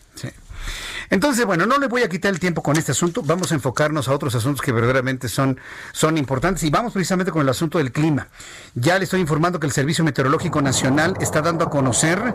Entonces, 1.10 1.44
bueno, 1.44 1.66
no 1.66 1.78
le 1.78 1.88
voy 1.88 2.02
a 2.02 2.08
quitar 2.08 2.32
el 2.32 2.40
tiempo 2.40 2.62
con 2.62 2.76
este 2.76 2.92
asunto. 2.92 3.22
Vamos 3.24 3.52
a 3.52 3.54
enfocarnos 3.54 4.08
a 4.08 4.12
otros 4.12 4.34
asuntos 4.34 4.62
que 4.62 4.72
verdaderamente 4.72 5.28
son, 5.28 5.58
son 5.92 6.18
importantes. 6.18 6.62
Y 6.64 6.70
vamos 6.70 6.92
precisamente 6.92 7.32
con 7.32 7.42
el 7.42 7.48
asunto 7.48 7.78
del 7.78 7.92
clima. 7.92 8.28
Ya 8.74 8.98
le 8.98 9.04
estoy 9.04 9.20
informando 9.20 9.60
que 9.60 9.66
el 9.66 9.72
Servicio 9.72 10.04
Meteorológico 10.04 10.62
Nacional 10.62 11.14
está 11.20 11.42
dando 11.42 11.64
a 11.64 11.70
conocer 11.70 12.34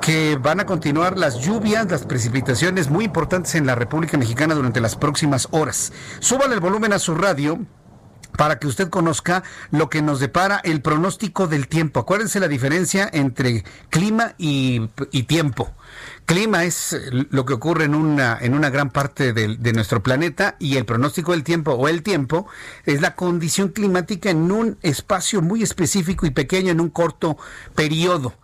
que 0.00 0.36
van 0.40 0.60
a 0.60 0.66
continuar 0.66 1.18
las 1.18 1.40
lluvias, 1.40 1.90
las 1.90 2.04
precipitaciones 2.04 2.90
muy 2.90 3.04
importantes 3.04 3.54
en 3.54 3.66
la 3.66 3.74
República 3.74 4.16
Mexicana 4.16 4.54
durante 4.54 4.80
las 4.80 4.96
próximas 4.96 5.48
horas. 5.50 5.92
Súbale 6.20 6.54
el 6.54 6.60
volumen 6.60 6.92
a 6.92 6.98
su 6.98 7.14
radio 7.14 7.58
para 8.36 8.58
que 8.58 8.66
usted 8.66 8.88
conozca 8.88 9.42
lo 9.70 9.88
que 9.90 10.02
nos 10.02 10.20
depara 10.20 10.60
el 10.64 10.80
pronóstico 10.80 11.46
del 11.48 11.68
tiempo. 11.68 12.00
Acuérdense 12.00 12.40
la 12.40 12.48
diferencia 12.48 13.08
entre 13.12 13.64
clima 13.90 14.34
y, 14.38 14.88
tiempo. 15.26 15.74
Clima 16.26 16.64
es 16.64 16.96
lo 17.30 17.44
que 17.44 17.54
ocurre 17.54 17.84
en 17.84 17.94
una, 17.94 18.38
en 18.40 18.54
una 18.54 18.70
gran 18.70 18.90
parte 18.90 19.32
de, 19.32 19.56
de, 19.56 19.72
nuestro 19.72 20.02
planeta 20.02 20.56
y 20.58 20.76
el 20.76 20.84
pronóstico 20.84 21.32
del 21.32 21.42
tiempo 21.42 21.72
o 21.72 21.88
el 21.88 22.02
tiempo 22.02 22.46
es 22.84 23.00
la 23.00 23.14
condición 23.14 23.70
climática 23.70 24.30
en 24.30 24.52
un 24.52 24.78
espacio 24.82 25.42
muy 25.42 25.62
específico 25.62 26.26
y 26.26 26.30
pequeño 26.30 26.70
en 26.70 26.80
un 26.80 26.90
corto 26.90 27.36
periodo. 27.74 28.34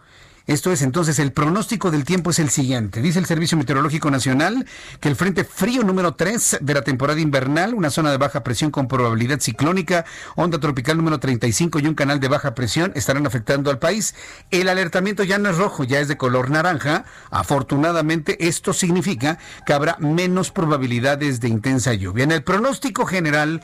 Esto 0.47 0.73
es 0.73 0.83
entonces 0.83 1.19
el 1.19 1.33
pronóstico 1.33 1.91
del 1.91 2.05
tiempo 2.05 2.29
es 2.29 2.39
el 2.39 2.51
siguiente. 2.51 3.01
Dice 3.01 3.19
el 3.19 3.25
Servicio 3.25 3.57
Meteorológico 3.57 4.11
Nacional 4.11 4.67
que 5.01 5.09
el 5.09 5.17
frente 5.17 5.43
frío 5.43 5.83
número 5.85 6.17
3 6.17 6.59
de 6.61 6.75
la 6.75 6.83
temporada 6.83 7.19
invernal, 7.19 7.73
una 7.73 7.89
zona 7.89 8.11
de 8.11 8.19
baja 8.19 8.45
presión 8.45 8.71
con 8.71 8.87
probabilidad 8.87 9.41
ciclónica, 9.41 10.05
onda 10.37 10.59
tropical 10.59 10.99
número 10.99 11.19
35 11.19 11.79
y 11.79 11.87
un 11.87 11.95
canal 11.95 12.21
de 12.21 12.29
baja 12.29 12.55
presión 12.55 12.93
estarán 12.95 13.27
afectando 13.27 13.71
al 13.71 13.79
país. 13.79 14.15
El 14.51 14.69
alertamiento 14.69 15.23
ya 15.23 15.39
no 15.39 15.49
es 15.49 15.57
rojo, 15.57 15.83
ya 15.83 16.01
es 16.01 16.09
de 16.09 16.19
color 16.19 16.51
naranja. 16.51 17.07
Afortunadamente 17.31 18.47
esto 18.47 18.75
significa 18.75 19.39
que 19.65 19.73
habrá 19.73 19.97
menos 19.99 20.51
probabilidades 20.51 21.41
de 21.41 21.49
intensa 21.49 21.95
lluvia. 21.95 22.25
En 22.25 22.33
el 22.33 22.43
pronóstico 22.43 23.07
general 23.07 23.63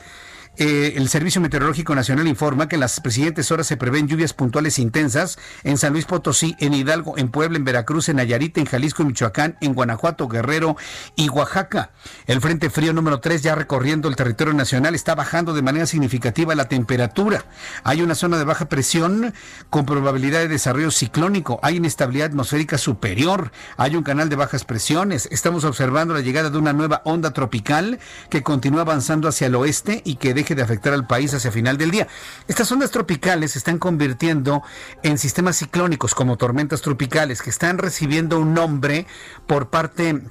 eh, 0.57 0.93
el 0.97 1.07
Servicio 1.07 1.39
Meteorológico 1.39 1.95
Nacional 1.95 2.27
informa 2.27 2.67
que 2.67 2.75
en 2.75 2.81
las 2.81 3.01
siguientes 3.09 3.51
horas 3.51 3.67
se 3.67 3.77
prevén 3.77 4.07
lluvias 4.07 4.33
puntuales 4.33 4.79
intensas 4.79 5.39
en 5.63 5.77
San 5.77 5.93
Luis 5.93 6.05
Potosí, 6.05 6.55
en 6.59 6.73
Hidalgo, 6.73 7.17
en 7.17 7.29
Puebla, 7.29 7.57
en 7.57 7.63
Veracruz, 7.63 8.09
en 8.09 8.17
Nayarit, 8.17 8.57
en 8.57 8.65
Jalisco, 8.65 9.01
en 9.01 9.09
Michoacán, 9.09 9.57
en 9.61 9.73
Guanajuato, 9.73 10.27
Guerrero 10.27 10.75
y 11.15 11.29
Oaxaca. 11.29 11.91
El 12.27 12.41
Frente 12.41 12.69
Frío 12.69 12.91
número 12.91 13.21
3 13.21 13.41
ya 13.43 13.55
recorriendo 13.55 14.09
el 14.09 14.15
territorio 14.17 14.53
nacional 14.53 14.93
está 14.93 15.15
bajando 15.15 15.53
de 15.53 15.61
manera 15.61 15.85
significativa 15.85 16.53
la 16.53 16.67
temperatura. 16.67 17.45
Hay 17.83 18.01
una 18.01 18.15
zona 18.15 18.37
de 18.37 18.43
baja 18.43 18.67
presión 18.67 19.33
con 19.69 19.85
probabilidad 19.85 20.39
de 20.39 20.49
desarrollo 20.49 20.91
ciclónico. 20.91 21.59
Hay 21.63 21.77
inestabilidad 21.77 22.27
atmosférica 22.27 22.77
superior. 22.77 23.51
Hay 23.77 23.95
un 23.95 24.03
canal 24.03 24.27
de 24.27 24.35
bajas 24.35 24.65
presiones. 24.65 25.29
Estamos 25.31 25.63
observando 25.63 26.13
la 26.13 26.21
llegada 26.21 26.49
de 26.49 26.57
una 26.57 26.73
nueva 26.73 27.01
onda 27.05 27.31
tropical 27.31 27.99
que 28.29 28.43
continúa 28.43 28.81
avanzando 28.81 29.27
hacia 29.27 29.47
el 29.47 29.55
oeste 29.55 30.01
y 30.03 30.15
que 30.15 30.33
deje 30.41 30.55
de 30.55 30.61
afectar 30.61 30.93
al 30.93 31.07
país 31.07 31.33
hacia 31.33 31.51
final 31.51 31.77
del 31.77 31.91
día. 31.91 32.07
Estas 32.47 32.71
ondas 32.71 32.91
tropicales 32.91 33.51
se 33.51 33.59
están 33.59 33.77
convirtiendo 33.77 34.63
en 35.03 35.17
sistemas 35.17 35.57
ciclónicos 35.57 36.15
como 36.15 36.37
tormentas 36.37 36.81
tropicales 36.81 37.41
que 37.41 37.49
están 37.49 37.77
recibiendo 37.77 38.39
un 38.39 38.53
nombre 38.53 39.05
por 39.47 39.69
parte 39.69 40.21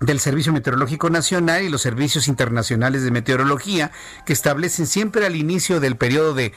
del 0.00 0.20
Servicio 0.20 0.52
Meteorológico 0.52 1.08
Nacional 1.08 1.62
y 1.62 1.68
los 1.68 1.82
servicios 1.82 2.28
internacionales 2.28 3.04
de 3.04 3.10
meteorología 3.10 3.92
que 4.26 4.32
establecen 4.32 4.86
siempre 4.86 5.24
al 5.24 5.36
inicio 5.36 5.80
del 5.80 5.96
periodo 5.96 6.34
de 6.34 6.52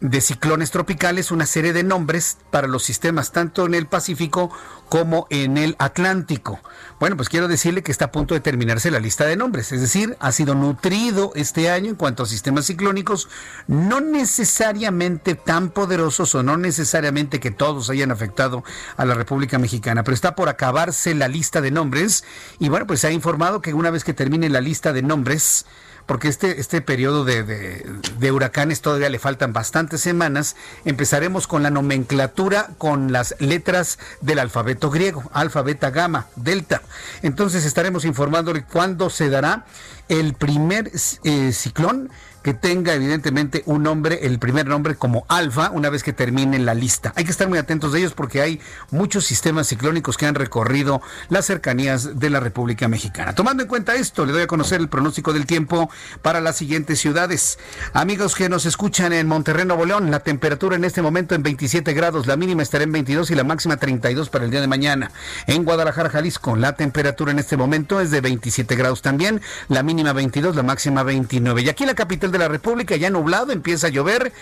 de 0.00 0.20
ciclones 0.20 0.70
tropicales, 0.70 1.30
una 1.30 1.46
serie 1.46 1.72
de 1.72 1.82
nombres 1.82 2.38
para 2.50 2.68
los 2.68 2.82
sistemas 2.82 3.32
tanto 3.32 3.66
en 3.66 3.74
el 3.74 3.86
Pacífico 3.86 4.50
como 4.88 5.26
en 5.30 5.56
el 5.56 5.76
Atlántico. 5.78 6.60
Bueno, 7.00 7.16
pues 7.16 7.28
quiero 7.28 7.48
decirle 7.48 7.82
que 7.82 7.90
está 7.90 8.06
a 8.06 8.12
punto 8.12 8.34
de 8.34 8.40
terminarse 8.40 8.90
la 8.90 9.00
lista 9.00 9.24
de 9.24 9.36
nombres, 9.36 9.72
es 9.72 9.80
decir, 9.80 10.16
ha 10.20 10.30
sido 10.32 10.54
nutrido 10.54 11.32
este 11.34 11.70
año 11.70 11.90
en 11.90 11.96
cuanto 11.96 12.22
a 12.22 12.26
sistemas 12.26 12.66
ciclónicos, 12.66 13.28
no 13.66 14.00
necesariamente 14.00 15.34
tan 15.34 15.70
poderosos 15.70 16.34
o 16.34 16.42
no 16.42 16.56
necesariamente 16.56 17.40
que 17.40 17.50
todos 17.50 17.90
hayan 17.90 18.10
afectado 18.10 18.62
a 18.96 19.04
la 19.04 19.14
República 19.14 19.58
Mexicana, 19.58 20.04
pero 20.04 20.14
está 20.14 20.34
por 20.34 20.48
acabarse 20.48 21.14
la 21.14 21.28
lista 21.28 21.60
de 21.60 21.70
nombres 21.70 22.24
y 22.58 22.68
bueno, 22.68 22.86
pues 22.86 23.00
se 23.00 23.08
ha 23.08 23.12
informado 23.12 23.60
que 23.60 23.74
una 23.74 23.90
vez 23.90 24.04
que 24.04 24.14
termine 24.14 24.48
la 24.48 24.60
lista 24.60 24.92
de 24.92 25.02
nombres, 25.02 25.66
porque 26.06 26.28
este, 26.28 26.60
este 26.60 26.80
periodo 26.80 27.24
de, 27.24 27.42
de, 27.42 28.32
huracanes 28.32 28.80
todavía 28.80 29.08
le 29.08 29.18
faltan 29.18 29.52
bastantes 29.52 30.00
semanas. 30.00 30.56
Empezaremos 30.84 31.46
con 31.46 31.62
la 31.62 31.70
nomenclatura 31.70 32.70
con 32.78 33.12
las 33.12 33.34
letras 33.38 33.98
del 34.20 34.38
alfabeto 34.38 34.90
griego, 34.90 35.24
alfa, 35.32 35.62
beta, 35.62 35.90
gamma, 35.90 36.26
delta. 36.36 36.82
Entonces 37.22 37.64
estaremos 37.64 38.04
informándole 38.04 38.64
cuándo 38.64 39.10
se 39.10 39.30
dará 39.30 39.64
el 40.08 40.34
primer 40.34 40.90
eh, 41.24 41.52
ciclón 41.52 42.10
que 42.44 42.52
tenga 42.52 42.92
evidentemente 42.92 43.62
un 43.64 43.82
nombre, 43.82 44.26
el 44.26 44.38
primer 44.38 44.66
nombre 44.66 44.96
como 44.96 45.24
alfa, 45.28 45.70
una 45.70 45.88
vez 45.88 46.02
que 46.02 46.12
termine 46.12 46.58
la 46.58 46.74
lista. 46.74 47.14
Hay 47.16 47.24
que 47.24 47.30
estar 47.30 47.48
muy 47.48 47.56
atentos 47.56 47.92
de 47.92 48.00
ellos 48.00 48.12
porque 48.12 48.42
hay 48.42 48.60
muchos 48.90 49.24
sistemas 49.24 49.66
ciclónicos 49.66 50.18
que 50.18 50.26
han 50.26 50.34
recorrido 50.34 51.00
las 51.30 51.46
cercanías 51.46 52.20
de 52.20 52.28
la 52.28 52.40
República 52.40 52.86
Mexicana. 52.86 53.34
Tomando 53.34 53.62
en 53.62 53.68
cuenta 53.68 53.94
esto, 53.94 54.26
le 54.26 54.32
doy 54.32 54.42
a 54.42 54.46
conocer 54.46 54.78
el 54.82 54.90
pronóstico 54.90 55.32
del 55.32 55.46
tiempo 55.46 55.90
para 56.20 56.42
las 56.42 56.56
siguientes 56.56 57.00
ciudades. 57.00 57.58
Amigos 57.94 58.34
que 58.34 58.50
nos 58.50 58.66
escuchan 58.66 59.14
en 59.14 59.26
Monterrey, 59.26 59.64
Nuevo 59.64 59.86
León, 59.86 60.10
la 60.10 60.20
temperatura 60.20 60.76
en 60.76 60.84
este 60.84 61.00
momento 61.00 61.34
en 61.34 61.42
27 61.42 61.94
grados, 61.94 62.26
la 62.26 62.36
mínima 62.36 62.62
estará 62.62 62.84
en 62.84 62.92
22 62.92 63.30
y 63.30 63.36
la 63.36 63.44
máxima 63.44 63.78
32 63.78 64.28
para 64.28 64.44
el 64.44 64.50
día 64.50 64.60
de 64.60 64.66
mañana. 64.66 65.10
En 65.46 65.64
Guadalajara, 65.64 66.10
Jalisco, 66.10 66.56
la 66.56 66.74
temperatura 66.74 67.32
en 67.32 67.38
este 67.38 67.56
momento 67.56 68.02
es 68.02 68.10
de 68.10 68.20
27 68.20 68.76
grados 68.76 69.00
también, 69.00 69.40
la 69.68 69.82
mínima 69.82 70.12
22, 70.12 70.54
la 70.56 70.62
máxima 70.62 71.02
29. 71.04 71.62
Y 71.62 71.70
aquí 71.70 71.84
en 71.84 71.88
la 71.88 71.94
capital 71.94 72.33
de 72.34 72.38
la 72.40 72.48
República, 72.48 72.96
ya 72.96 73.10
nublado, 73.10 73.52
empieza 73.52 73.86
a 73.86 73.90
llover. 73.90 74.32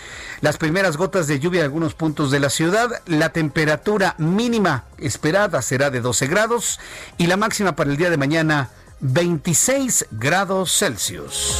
Las 0.41 0.57
primeras 0.57 0.97
gotas 0.97 1.27
de 1.27 1.39
lluvia 1.39 1.59
en 1.59 1.65
algunos 1.65 1.93
puntos 1.93 2.31
de 2.31 2.39
la 2.39 2.49
ciudad. 2.49 3.01
La 3.05 3.29
temperatura 3.29 4.15
mínima 4.17 4.83
esperada 4.97 5.61
será 5.61 5.89
de 5.89 6.01
12 6.01 6.27
grados 6.27 6.79
y 7.17 7.27
la 7.27 7.37
máxima 7.37 7.75
para 7.75 7.91
el 7.91 7.97
día 7.97 8.09
de 8.09 8.17
mañana 8.17 8.69
26 8.99 10.07
grados 10.11 10.77
Celsius. 10.77 11.55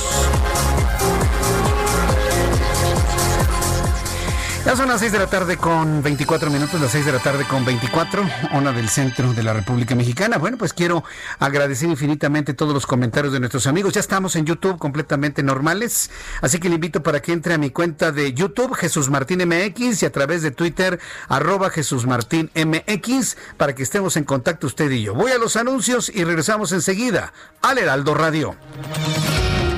Ya 4.66 4.78
son 4.78 4.88
las 4.88 5.02
6 5.02 5.12
de 5.12 5.20
la 5.20 5.28
tarde 5.28 5.58
con 5.58 6.02
24 6.02 6.50
minutos, 6.50 6.80
las 6.80 6.92
6 6.92 7.06
de 7.06 7.12
la 7.12 7.20
tarde 7.20 7.44
con 7.44 7.66
24, 7.66 8.24
hora 8.54 8.72
del 8.72 8.88
centro 8.88 9.34
de 9.34 9.44
la 9.44 9.52
República 9.52 9.94
Mexicana. 9.94 10.38
Bueno, 10.38 10.58
pues 10.58 10.72
quiero 10.72 11.04
agradecer 11.38 11.90
infinitamente 11.90 12.54
todos 12.54 12.74
los 12.74 12.86
comentarios 12.86 13.34
de 13.34 13.42
nuestros 13.42 13.68
amigos. 13.68 13.94
Ya 13.94 14.00
estamos 14.00 14.38
en 14.38 14.46
YouTube 14.46 14.80
completamente 14.80 15.44
normales, 15.44 16.10
así 16.42 16.60
que 16.60 16.70
le 16.70 16.76
invito 16.76 17.04
para 17.04 17.22
que 17.22 17.34
entre 17.34 17.54
a 17.54 17.58
mi 17.58 17.72
cuenta 17.72 18.14
de 18.14 18.34
YouTube, 18.34 18.74
Jesús 18.74 19.10
Martín 19.10 19.46
MX, 19.46 20.02
y 20.02 20.06
a 20.06 20.12
través 20.14 20.42
de 20.44 20.52
Twitter, 20.52 20.98
arroba 21.28 21.70
Jesús 21.70 22.06
Martín 22.06 22.50
MX, 22.56 23.36
para 23.58 23.76
que 23.76 23.84
estemos 23.84 24.16
en 24.16 24.24
contacto 24.24 24.68
usted 24.68 24.90
y 24.92 25.04
yo. 25.04 25.14
Voy 25.14 25.34
a 25.34 25.38
los 25.38 25.58
anuncios 25.58 26.08
y 26.08 26.24
regresamos 26.24 26.72
enseguida 26.72 27.34
al 27.62 27.80
Heraldo 27.80 28.14
Radio. 28.14 28.56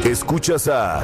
Escuchas 0.03 0.67
a... 0.67 1.03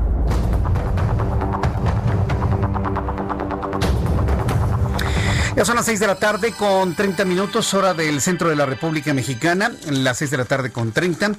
Ya 5.55 5.65
son 5.65 5.75
las 5.75 5.85
6 5.85 5.99
de 5.99 6.07
la 6.07 6.15
tarde 6.15 6.53
con 6.53 6.95
30 6.95 7.25
minutos, 7.25 7.73
hora 7.73 7.93
del 7.93 8.21
centro 8.21 8.47
de 8.47 8.55
la 8.55 8.65
República 8.65 9.13
Mexicana, 9.13 9.69
las 9.89 10.19
6 10.19 10.31
de 10.31 10.37
la 10.37 10.45
tarde 10.45 10.71
con 10.71 10.93
30. 10.93 11.33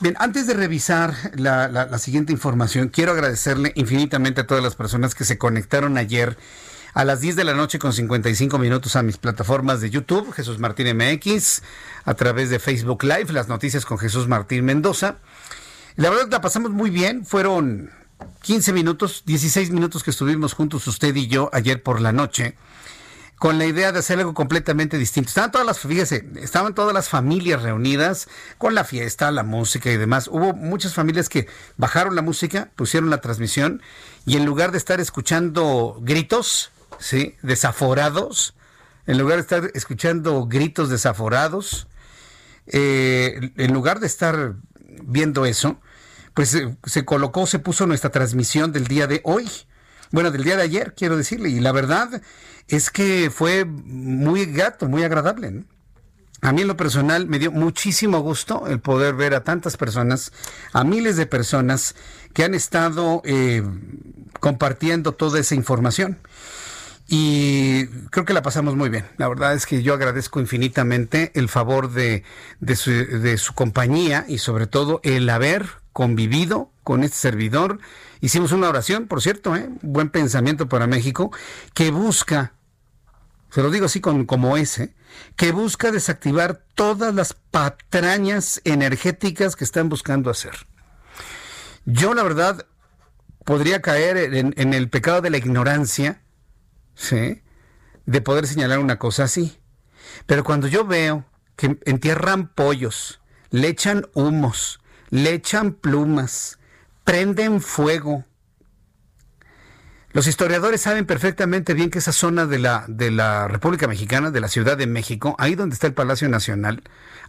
Bien, 0.00 0.14
antes 0.18 0.46
de 0.46 0.52
revisar 0.52 1.14
la, 1.34 1.98
siguiente 1.98 2.30
información, 2.30 2.88
quiero 2.88 3.12
agradecerle 3.12 3.72
infinitamente 3.74 4.42
a 4.42 4.46
todas 4.46 4.62
las 4.62 4.76
personas 4.76 5.14
que 5.14 5.24
se 5.24 5.38
conectaron 5.38 5.96
ayer 5.96 6.36
a 6.92 7.04
las 7.04 7.20
10 7.20 7.36
de 7.36 7.44
la 7.44 7.54
noche 7.54 7.78
con 7.78 7.94
55 7.94 8.58
minutos 8.58 8.96
a 8.96 9.02
mis 9.02 9.16
plataformas 9.16 9.80
de 9.80 9.88
YouTube, 9.88 10.30
Jesús 10.32 10.58
Martín 10.58 10.94
MX, 10.94 11.62
a 12.04 12.14
través 12.14 12.50
de 12.50 12.58
Facebook 12.58 13.02
Live, 13.02 13.32
las 13.32 13.48
noticias 13.48 13.86
con 13.86 13.96
Jesús 13.96 14.28
Martín 14.28 14.66
Mendoza. 14.66 15.16
La 15.96 16.10
verdad 16.10 16.28
la 16.30 16.40
pasamos 16.42 16.70
muy 16.70 16.90
bien, 16.90 17.24
fueron 17.24 17.90
15 18.42 18.74
minutos, 18.74 19.22
16 19.24 19.70
minutos 19.70 20.04
que 20.04 20.10
estuvimos 20.10 20.52
juntos 20.52 20.86
usted 20.86 21.16
y 21.16 21.28
yo 21.28 21.48
ayer 21.54 21.82
por 21.82 22.02
la 22.02 22.12
noche 22.12 22.56
con 23.44 23.58
la 23.58 23.66
idea 23.66 23.92
de 23.92 23.98
hacer 23.98 24.18
algo 24.20 24.32
completamente 24.32 24.96
distinto. 24.96 25.28
Estaban 25.28 25.52
todas 25.52 25.66
las, 25.66 25.78
fíjese, 25.78 26.26
estaban 26.36 26.74
todas 26.74 26.94
las 26.94 27.10
familias 27.10 27.60
reunidas 27.60 28.26
con 28.56 28.74
la 28.74 28.84
fiesta, 28.84 29.30
la 29.30 29.42
música 29.42 29.90
y 29.90 29.98
demás. 29.98 30.28
Hubo 30.28 30.54
muchas 30.54 30.94
familias 30.94 31.28
que 31.28 31.46
bajaron 31.76 32.16
la 32.16 32.22
música, 32.22 32.70
pusieron 32.74 33.10
la 33.10 33.20
transmisión 33.20 33.82
y 34.24 34.38
en 34.38 34.46
lugar 34.46 34.72
de 34.72 34.78
estar 34.78 34.98
escuchando 34.98 35.98
gritos, 36.00 36.72
¿sí? 36.98 37.36
Desaforados, 37.42 38.54
en 39.06 39.18
lugar 39.18 39.36
de 39.36 39.42
estar 39.42 39.70
escuchando 39.74 40.46
gritos 40.46 40.88
desaforados, 40.88 41.86
eh, 42.66 43.52
en 43.58 43.74
lugar 43.74 44.00
de 44.00 44.06
estar 44.06 44.54
viendo 45.02 45.44
eso, 45.44 45.82
pues 46.32 46.58
se 46.82 47.04
colocó, 47.04 47.46
se 47.46 47.58
puso 47.58 47.86
nuestra 47.86 48.08
transmisión 48.08 48.72
del 48.72 48.86
día 48.86 49.06
de 49.06 49.20
hoy. 49.22 49.50
Bueno, 50.12 50.30
del 50.30 50.44
día 50.44 50.56
de 50.56 50.62
ayer, 50.62 50.94
quiero 50.96 51.18
decirle. 51.18 51.50
Y 51.50 51.60
la 51.60 51.72
verdad 51.72 52.22
es 52.68 52.90
que 52.90 53.30
fue 53.30 53.64
muy 53.64 54.46
gato, 54.46 54.88
muy 54.88 55.02
agradable. 55.02 55.64
A 56.40 56.52
mí 56.52 56.60
en 56.60 56.68
lo 56.68 56.76
personal 56.76 57.26
me 57.26 57.38
dio 57.38 57.50
muchísimo 57.50 58.20
gusto 58.20 58.66
el 58.66 58.78
poder 58.78 59.14
ver 59.14 59.34
a 59.34 59.44
tantas 59.44 59.78
personas, 59.78 60.30
a 60.74 60.84
miles 60.84 61.16
de 61.16 61.26
personas 61.26 61.94
que 62.34 62.44
han 62.44 62.54
estado 62.54 63.22
eh, 63.24 63.62
compartiendo 64.40 65.12
toda 65.12 65.40
esa 65.40 65.54
información. 65.54 66.18
Y 67.08 67.86
creo 68.10 68.24
que 68.24 68.32
la 68.32 68.42
pasamos 68.42 68.76
muy 68.76 68.88
bien. 68.88 69.06
La 69.16 69.28
verdad 69.28 69.54
es 69.54 69.66
que 69.66 69.82
yo 69.82 69.94
agradezco 69.94 70.40
infinitamente 70.40 71.32
el 71.34 71.48
favor 71.48 71.90
de, 71.92 72.24
su, 72.74 72.90
de 72.90 73.38
su 73.38 73.54
compañía 73.54 74.24
y 74.28 74.38
sobre 74.38 74.66
todo 74.66 75.00
el 75.02 75.28
haber 75.28 75.66
convivido 75.92 76.70
con 76.82 77.04
este 77.04 77.16
servidor. 77.16 77.78
Hicimos 78.20 78.52
una 78.52 78.68
oración, 78.68 79.06
por 79.06 79.22
cierto, 79.22 79.54
¿eh? 79.56 79.68
buen 79.82 80.10
pensamiento 80.10 80.68
para 80.68 80.86
México, 80.86 81.30
que 81.74 81.90
busca 81.90 82.54
se 83.54 83.62
lo 83.62 83.70
digo 83.70 83.86
así 83.86 84.00
con, 84.00 84.26
como 84.26 84.56
ese, 84.56 84.96
que 85.36 85.52
busca 85.52 85.92
desactivar 85.92 86.64
todas 86.74 87.14
las 87.14 87.34
patrañas 87.34 88.60
energéticas 88.64 89.54
que 89.54 89.62
están 89.62 89.88
buscando 89.88 90.28
hacer. 90.28 90.66
Yo, 91.84 92.14
la 92.14 92.24
verdad, 92.24 92.66
podría 93.44 93.80
caer 93.80 94.16
en, 94.16 94.74
el 94.74 94.90
pecado 94.90 95.20
de 95.20 95.30
la 95.30 95.36
ignorancia. 95.36 96.20
De 98.06 98.20
poder 98.22 98.48
señalar 98.48 98.80
una 98.80 98.98
cosa 98.98 99.22
así. 99.22 99.56
Pero 100.26 100.42
cuando 100.42 100.66
yo 100.66 100.84
veo 100.84 101.24
que 101.54 101.78
entierran 101.84 102.48
pollos, 102.48 103.20
le 103.50 103.68
echan 103.68 104.08
humos, 104.14 104.80
le 105.10 105.32
echan 105.32 105.74
plumas, 105.74 106.58
prenden 107.04 107.60
fuego, 107.60 108.24
los 110.14 110.28
historiadores 110.28 110.80
saben 110.80 111.06
perfectamente 111.06 111.74
bien 111.74 111.90
que 111.90 111.98
esa 111.98 112.12
zona 112.12 112.46
de 112.46 112.60
la, 112.60 112.84
de 112.86 113.10
la 113.10 113.48
República 113.48 113.88
Mexicana, 113.88 114.30
de 114.30 114.40
la 114.40 114.46
Ciudad 114.46 114.76
de 114.76 114.86
México, 114.86 115.34
ahí 115.40 115.56
donde 115.56 115.74
está 115.74 115.88
el 115.88 115.92
Palacio 115.92 116.28
Nacional, 116.28 116.84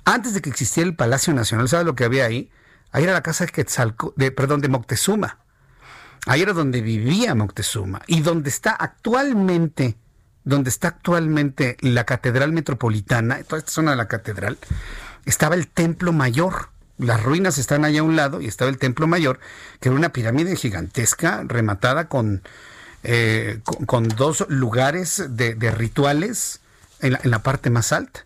antes 0.06 0.36
de 0.36 0.42
que 0.44 0.52
existiera 0.52 0.88
el 0.88 0.96
Palacio 0.96 1.34
Nacional, 1.34 1.68
¿sabe 1.68 1.84
lo 1.84 1.96
que 1.96 2.04
había 2.04 2.26
ahí? 2.26 2.52
Ahí 2.92 3.04
era 3.04 3.14
la 3.14 3.24
casa 3.24 3.48
de, 3.48 3.94
de, 4.16 4.32
perdón, 4.32 4.62
de 4.62 4.70
Moctezuma. 4.70 5.40
Ahí 6.28 6.44
era 6.44 6.54
donde 6.54 6.82
vivía 6.82 7.34
Moctezuma. 7.34 8.04
Y 8.06 8.22
donde 8.22 8.50
está 8.50 8.72
actualmente, 8.72 9.98
donde 10.44 10.70
está 10.70 10.90
actualmente 10.90 11.78
la 11.82 12.04
Catedral 12.04 12.52
Metropolitana, 12.52 13.44
toda 13.46 13.58
esta 13.58 13.72
zona 13.72 13.92
de 13.92 13.98
la 13.98 14.08
Catedral, 14.08 14.60
estaba 15.26 15.56
el 15.56 15.68
Templo 15.68 16.14
Mayor. 16.14 16.70
Las 16.98 17.24
ruinas 17.24 17.58
están 17.58 17.86
allá 17.86 18.00
a 18.00 18.04
un 18.04 18.16
lado 18.16 18.42
y 18.42 18.48
estaba 18.48 18.70
el 18.70 18.78
Templo 18.78 19.08
Mayor, 19.08 19.40
que 19.80 19.90
era 19.90 19.98
una 19.98 20.10
pirámide 20.10 20.56
gigantesca 20.56 21.44
rematada 21.46 22.08
con 22.08 22.42
eh, 23.08 23.60
con, 23.86 24.08
dos 24.08 24.48
lugares 24.50 25.24
de, 25.30 25.54
rituales 25.70 26.62
en 27.02 27.16
la, 27.24 27.44
parte 27.44 27.70
más 27.70 27.92
alta. 27.92 28.26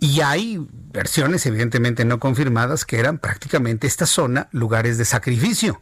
Y 0.00 0.20
hay 0.22 0.66
versiones 0.92 1.46
evidentemente 1.46 2.04
no 2.04 2.18
confirmadas 2.18 2.84
que 2.84 2.98
eran 2.98 3.18
prácticamente 3.18 3.86
esta 3.86 4.06
zona 4.06 4.48
lugares 4.50 4.98
de 4.98 5.04
sacrificio. 5.04 5.80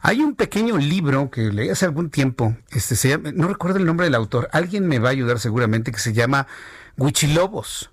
Hay 0.00 0.22
un 0.22 0.36
pequeño 0.36 0.78
libro 0.78 1.30
que 1.30 1.52
leí 1.52 1.68
hace 1.68 1.84
algún 1.84 2.08
tiempo, 2.08 2.56
este 2.70 3.18
no 3.18 3.48
recuerdo 3.48 3.78
el 3.78 3.84
nombre 3.84 4.06
del 4.06 4.14
autor, 4.14 4.48
alguien 4.50 4.88
me 4.88 4.98
va 4.98 5.08
a 5.10 5.12
ayudar 5.12 5.40
seguramente, 5.40 5.92
que 5.92 5.98
se 5.98 6.14
llama 6.14 6.46
Huichilobos. 6.96 7.90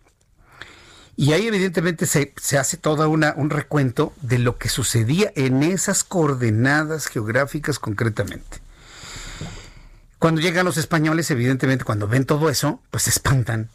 Y 1.21 1.33
ahí 1.33 1.45
evidentemente 1.45 2.07
se, 2.07 2.33
se 2.41 2.57
hace 2.57 2.77
todo 2.77 3.07
un 3.07 3.49
recuento 3.51 4.11
de 4.23 4.39
lo 4.39 4.57
que 4.57 4.69
sucedía 4.69 5.31
en 5.35 5.61
esas 5.61 6.03
coordenadas 6.03 7.05
geográficas 7.05 7.77
concretamente. 7.77 8.57
Cuando 10.17 10.41
llegan 10.41 10.65
los 10.65 10.77
españoles, 10.77 11.29
evidentemente, 11.29 11.85
cuando 11.85 12.07
ven 12.07 12.25
todo 12.25 12.49
eso, 12.49 12.81
pues 12.89 13.03
se 13.03 13.11
espantan. 13.11 13.69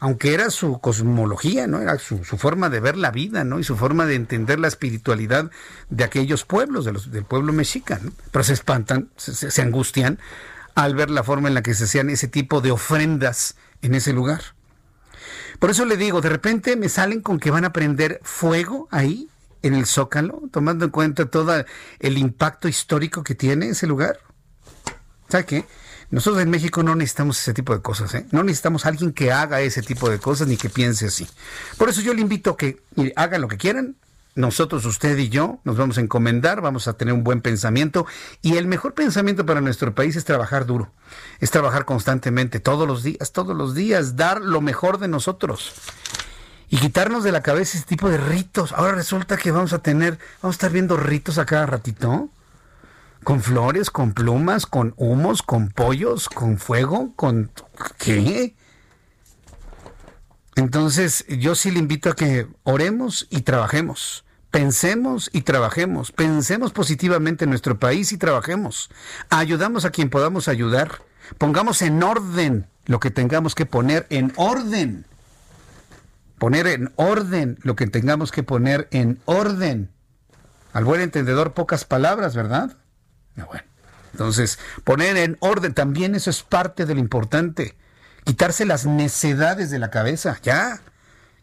aunque 0.00 0.34
era 0.34 0.50
su 0.50 0.80
cosmología, 0.80 1.66
¿no? 1.66 1.80
Era 1.80 1.98
su, 1.98 2.18
forma 2.24 2.68
de 2.68 2.80
ver 2.80 2.98
la 2.98 3.10
vida, 3.10 3.42
¿no? 3.42 3.58
Y 3.58 3.64
su 3.64 3.74
forma 3.78 4.04
de 4.04 4.16
entender 4.16 4.60
la 4.60 4.68
espiritualidad 4.68 5.50
de 5.88 6.04
aquellos 6.04 6.44
pueblos, 6.44 6.84
de 6.84 6.92
los, 6.92 7.10
del 7.10 7.24
pueblo 7.24 7.54
mexicano. 7.54 8.12
Pero 8.32 8.44
se 8.44 8.52
espantan, 8.52 9.08
se, 9.16 9.62
angustian 9.62 10.18
al 10.74 10.94
ver 10.94 11.08
la 11.08 11.22
forma 11.22 11.48
en 11.48 11.54
la 11.54 11.62
que 11.62 11.72
se 11.72 11.84
hacían 11.84 12.10
ese 12.10 12.28
tipo 12.28 12.60
de 12.60 12.70
ofrendas 12.70 13.56
en 13.80 13.94
ese 13.94 14.12
lugar. 14.12 14.42
Por 15.62 15.70
eso 15.70 15.84
le 15.84 15.96
digo, 15.96 16.20
de 16.20 16.28
repente 16.28 16.74
me 16.74 16.88
salen 16.88 17.20
con 17.20 17.38
que 17.38 17.52
van 17.52 17.64
a 17.64 17.72
prender 17.72 18.18
fuego 18.24 18.88
ahí, 18.90 19.28
en 19.62 19.74
el 19.74 19.86
Zócalo, 19.86 20.42
tomando 20.50 20.86
en 20.86 20.90
cuenta 20.90 21.26
todo 21.26 21.64
el 22.00 22.18
impacto 22.18 22.66
histórico 22.66 23.22
que 23.22 23.36
tiene 23.36 23.68
ese 23.68 23.86
lugar. 23.86 24.18
¿Sabe 25.28 25.46
qué? 25.46 25.64
Nosotros 26.10 26.42
en 26.42 26.50
México 26.50 26.82
no 26.82 26.96
necesitamos 26.96 27.40
ese 27.40 27.54
tipo 27.54 27.72
de 27.76 27.80
cosas, 27.80 28.12
¿eh? 28.16 28.26
No 28.32 28.42
necesitamos 28.42 28.86
alguien 28.86 29.12
que 29.12 29.30
haga 29.30 29.60
ese 29.60 29.82
tipo 29.82 30.10
de 30.10 30.18
cosas 30.18 30.48
ni 30.48 30.56
que 30.56 30.68
piense 30.68 31.06
así. 31.06 31.28
Por 31.78 31.88
eso 31.88 32.00
yo 32.00 32.12
le 32.12 32.22
invito 32.22 32.50
a 32.50 32.56
que 32.56 32.82
hagan 33.14 33.40
lo 33.40 33.46
que 33.46 33.56
quieran. 33.56 33.94
Nosotros, 34.34 34.86
usted 34.86 35.18
y 35.18 35.28
yo, 35.28 35.60
nos 35.64 35.76
vamos 35.76 35.98
a 35.98 36.00
encomendar, 36.00 36.62
vamos 36.62 36.88
a 36.88 36.94
tener 36.94 37.12
un 37.12 37.22
buen 37.22 37.42
pensamiento. 37.42 38.06
Y 38.40 38.56
el 38.56 38.66
mejor 38.66 38.94
pensamiento 38.94 39.44
para 39.44 39.60
nuestro 39.60 39.94
país 39.94 40.16
es 40.16 40.24
trabajar 40.24 40.64
duro, 40.64 40.90
es 41.40 41.50
trabajar 41.50 41.84
constantemente, 41.84 42.58
todos 42.58 42.88
los 42.88 43.02
días, 43.02 43.32
todos 43.32 43.56
los 43.56 43.74
días, 43.74 44.16
dar 44.16 44.40
lo 44.40 44.60
mejor 44.60 44.98
de 44.98 45.08
nosotros 45.08 45.74
y 46.72 46.78
quitarnos 46.78 47.22
de 47.22 47.32
la 47.32 47.42
cabeza 47.42 47.76
ese 47.76 47.86
tipo 47.86 48.08
de 48.08 48.16
ritos. 48.16 48.72
Ahora 48.72 48.92
resulta 48.92 49.36
que 49.36 49.50
vamos 49.50 49.74
a 49.74 49.80
tener, 49.80 50.18
vamos 50.40 50.54
a 50.54 50.56
estar 50.56 50.72
viendo 50.72 50.96
ritos 50.96 51.36
a 51.36 51.44
cada 51.44 51.66
ratito 51.66 52.30
con 53.22 53.42
flores, 53.42 53.90
con 53.90 54.14
plumas, 54.14 54.64
con 54.64 54.94
humos, 54.96 55.42
con 55.42 55.68
pollos, 55.68 56.30
con 56.30 56.56
fuego, 56.56 57.12
con 57.14 57.50
¿qué? 57.98 58.54
Entonces, 60.56 61.24
yo 61.28 61.54
sí 61.54 61.70
le 61.70 61.78
invito 61.78 62.10
a 62.10 62.16
que 62.16 62.46
oremos 62.62 63.26
y 63.30 63.42
trabajemos. 63.42 64.24
Pensemos 64.50 65.30
y 65.32 65.42
trabajemos. 65.42 66.12
Pensemos 66.12 66.72
positivamente 66.72 67.44
en 67.44 67.50
nuestro 67.50 67.78
país 67.78 68.12
y 68.12 68.18
trabajemos. 68.18 68.90
Ayudamos 69.30 69.86
a 69.86 69.90
quien 69.90 70.10
podamos 70.10 70.48
ayudar. 70.48 71.00
Pongamos 71.38 71.80
en 71.80 72.02
orden 72.02 72.66
lo 72.84 73.00
que 73.00 73.10
tengamos 73.10 73.54
que 73.54 73.64
poner 73.64 74.06
en 74.10 74.32
orden. 74.36 75.06
Poner 76.38 76.66
en 76.66 76.92
orden 76.96 77.58
lo 77.62 77.76
que 77.76 77.86
tengamos 77.86 78.30
que 78.30 78.42
poner 78.42 78.88
en 78.90 79.20
orden. 79.24 79.90
Al 80.74 80.84
buen 80.84 81.00
entendedor, 81.00 81.54
pocas 81.54 81.84
palabras, 81.84 82.34
¿verdad? 82.34 82.76
Ah, 83.38 83.44
bueno, 83.44 83.64
entonces, 84.12 84.58
poner 84.84 85.16
en 85.16 85.38
orden 85.40 85.72
también 85.72 86.14
eso 86.14 86.28
es 86.28 86.42
parte 86.42 86.84
de 86.84 86.94
lo 86.94 87.00
importante. 87.00 87.76
Quitarse 88.24 88.64
las 88.64 88.86
necedades 88.86 89.70
de 89.70 89.78
la 89.78 89.90
cabeza, 89.90 90.38
ya. 90.42 90.80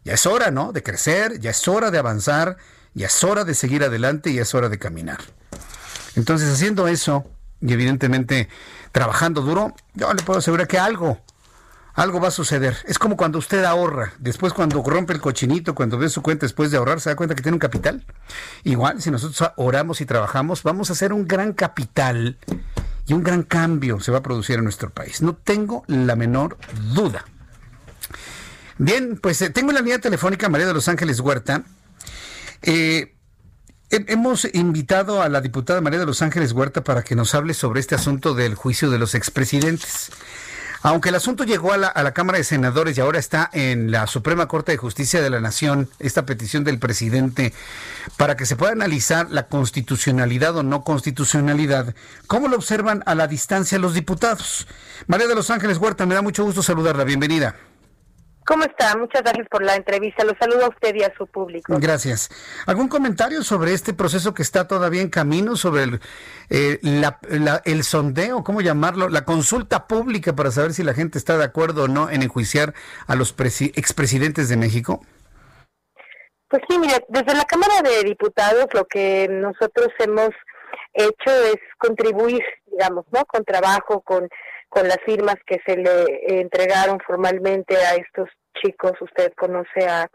Ya 0.04 0.14
es 0.14 0.26
hora, 0.26 0.50
¿no? 0.52 0.72
De 0.72 0.82
crecer, 0.82 1.40
ya 1.40 1.52
es 1.52 1.68
hora 1.68 1.92
de 1.92 2.00
avanzar, 2.00 2.58
ya 2.94 3.08
es 3.08 3.24
hora 3.24 3.44
de 3.44 3.54
seguir 3.54 3.84
adelante 3.84 4.30
y 4.30 4.40
es 4.40 4.56
hora 4.56 4.70
de 4.70 4.80
caminar. 4.80 5.20
Entonces, 6.16 6.50
haciendo 6.52 6.88
eso 6.88 7.26
y 7.62 7.74
evidentemente 7.74 8.50
trabajando 8.92 9.42
duro, 9.42 9.76
yo 9.94 10.14
le 10.14 10.24
puedo 10.24 10.40
asegurar 10.40 10.68
que 10.68 10.80
algo, 10.80 11.22
algo 11.94 12.20
va 12.22 12.30
a 12.30 12.32
suceder. 12.32 12.78
Es 12.88 12.98
como 12.98 13.18
cuando 13.18 13.38
usted 13.38 13.64
ahorra, 13.66 14.14
después 14.18 14.54
cuando 14.54 14.82
rompe 14.82 15.14
el 15.14 15.22
cochinito, 15.22 15.76
cuando 15.76 15.98
ve 15.98 16.10
su 16.10 16.22
cuenta 16.22 16.46
después 16.46 16.72
de 16.72 16.78
ahorrar, 16.78 17.02
se 17.02 17.10
da 17.10 17.16
cuenta 17.16 17.36
que 17.36 17.42
tiene 17.42 17.56
un 17.56 17.60
capital. 17.60 18.06
Igual, 18.64 19.02
si 19.02 19.12
nosotros 19.12 19.52
oramos 19.58 20.02
y 20.02 20.06
trabajamos, 20.06 20.64
vamos 20.64 20.90
a 20.90 20.94
hacer 20.94 21.12
un 21.12 21.28
gran 21.28 21.54
capital 21.54 22.38
y 23.10 23.14
un 23.14 23.24
gran 23.24 23.44
cambio 23.44 24.00
se 24.00 24.12
va 24.12 24.20
a 24.20 24.24
producir 24.24 24.58
en 24.58 24.64
nuestro 24.64 24.92
país. 24.92 25.22
No 25.22 25.36
tengo 25.36 25.84
la 25.88 26.16
menor 26.16 26.58
duda. 26.94 27.26
Bien, 28.78 29.20
pues 29.22 29.42
eh, 29.42 29.50
tengo 29.50 29.72
en 29.72 29.76
la 29.76 29.82
línea 29.82 30.00
telefónica 30.00 30.48
María 30.48 30.68
de 30.68 30.74
los 30.74 30.88
Ángeles 30.88 31.20
Huerta. 31.20 31.64
Eh, 32.62 33.16
hemos 33.90 34.48
invitado 34.54 35.24
a 35.24 35.30
la 35.30 35.42
diputada 35.42 35.82
María 35.82 36.00
de 36.00 36.06
los 36.06 36.22
Ángeles 36.22 36.52
Huerta 36.52 36.84
para 36.84 37.04
que 37.04 37.16
nos 37.16 37.34
hable 37.34 37.56
sobre 37.56 37.80
este 37.80 37.96
asunto 37.96 38.36
del 38.36 38.54
juicio 38.54 38.92
de 38.92 39.00
los 39.00 39.16
expresidentes. 39.16 40.12
Aunque 40.82 41.10
el 41.10 41.16
asunto 41.16 41.44
llegó 41.44 41.74
a 41.74 41.78
la, 41.78 42.14
Cámara 42.14 42.38
de 42.38 42.46
Senadores 42.46 42.98
y 42.98 43.02
ahora 43.02 43.20
está 43.20 43.50
en 43.52 43.92
la 43.92 44.08
Suprema 44.08 44.48
Corte 44.48 44.72
de 44.72 44.78
Justicia 44.78 45.22
de 45.22 45.30
la 45.30 45.42
Nación, 45.42 45.90
esta 46.00 46.26
petición 46.26 46.64
del 46.64 46.80
presidente 46.80 47.54
para 48.16 48.38
que 48.38 48.46
se 48.46 48.56
pueda 48.56 48.72
analizar 48.72 49.30
la 49.30 49.48
constitucionalidad 49.48 50.56
o 50.56 50.64
no 50.64 50.84
constitucionalidad, 50.84 51.94
¿cómo 52.28 52.48
lo 52.48 52.56
observan 52.56 53.04
a 53.06 53.16
la 53.16 53.28
distancia 53.28 53.78
los 53.78 53.94
diputados? 53.94 54.68
María 55.08 55.28
de 55.28 55.36
los 55.36 55.50
Ángeles 55.50 55.78
Huerta, 55.78 56.06
me 56.06 56.16
da 56.16 56.22
mucho 56.22 56.46
gusto 56.46 56.64
saludarla. 56.64 57.04
Bienvenida. 57.04 57.56
¿Cómo 58.50 58.64
está? 58.64 58.98
Muchas 58.98 59.22
gracias 59.22 59.48
por 59.48 59.64
la 59.64 59.76
entrevista. 59.76 60.26
Lo 60.26 60.34
saludo 60.40 60.66
a 60.66 60.70
usted 60.70 60.96
y 60.96 61.04
a 61.04 61.14
su 61.16 61.28
público. 61.28 61.72
Gracias. 61.80 62.32
¿Algún 62.66 62.88
comentario 62.88 63.44
sobre 63.44 63.74
este 63.74 63.94
proceso 63.94 64.34
que 64.34 64.42
está 64.42 64.68
todavía 64.68 65.04
en 65.04 65.10
camino, 65.12 65.56
sobre 65.56 65.84
el, 65.84 66.00
eh, 66.50 66.80
el 67.66 67.84
sondeo, 67.84 68.44
cómo 68.44 68.62
llamarlo, 68.62 69.08
la 69.08 69.24
consulta 69.24 69.86
pública 69.86 70.36
para 70.36 70.50
saber 70.50 70.74
si 70.74 70.82
la 70.82 70.96
gente 70.96 71.20
está 71.20 71.38
de 71.38 71.44
acuerdo 71.44 71.84
o 71.84 71.88
no 71.88 72.10
en 72.10 72.24
enjuiciar 72.24 72.74
a 73.06 73.14
los 73.14 73.36
expresidentes 73.40 74.50
de 74.50 74.58
México? 74.58 75.06
Pues 76.48 76.64
sí, 76.68 76.80
mire, 76.80 77.06
desde 77.08 77.36
la 77.36 77.46
Cámara 77.46 77.84
de 77.84 78.04
Diputados 78.04 78.66
lo 78.74 78.86
que 78.86 79.28
nosotros 79.30 79.90
hemos 80.00 80.32
hecho 80.94 81.32
es 81.54 81.58
contribuir, 81.78 82.42
digamos, 82.66 83.06
¿no? 83.12 83.26
Con 83.26 83.46
trabajo, 83.46 84.02
con 84.02 84.28
con 84.70 84.88
las 84.88 85.00
firmas 85.04 85.36
que 85.46 85.60
se 85.66 85.76
le 85.76 86.40
entregaron 86.42 87.00
formalmente 87.06 87.76
a 87.76 87.96
estos 87.96 88.30
chicos. 88.62 88.94
Usted 89.02 89.34
conoce 89.34 89.88
a 89.88 90.10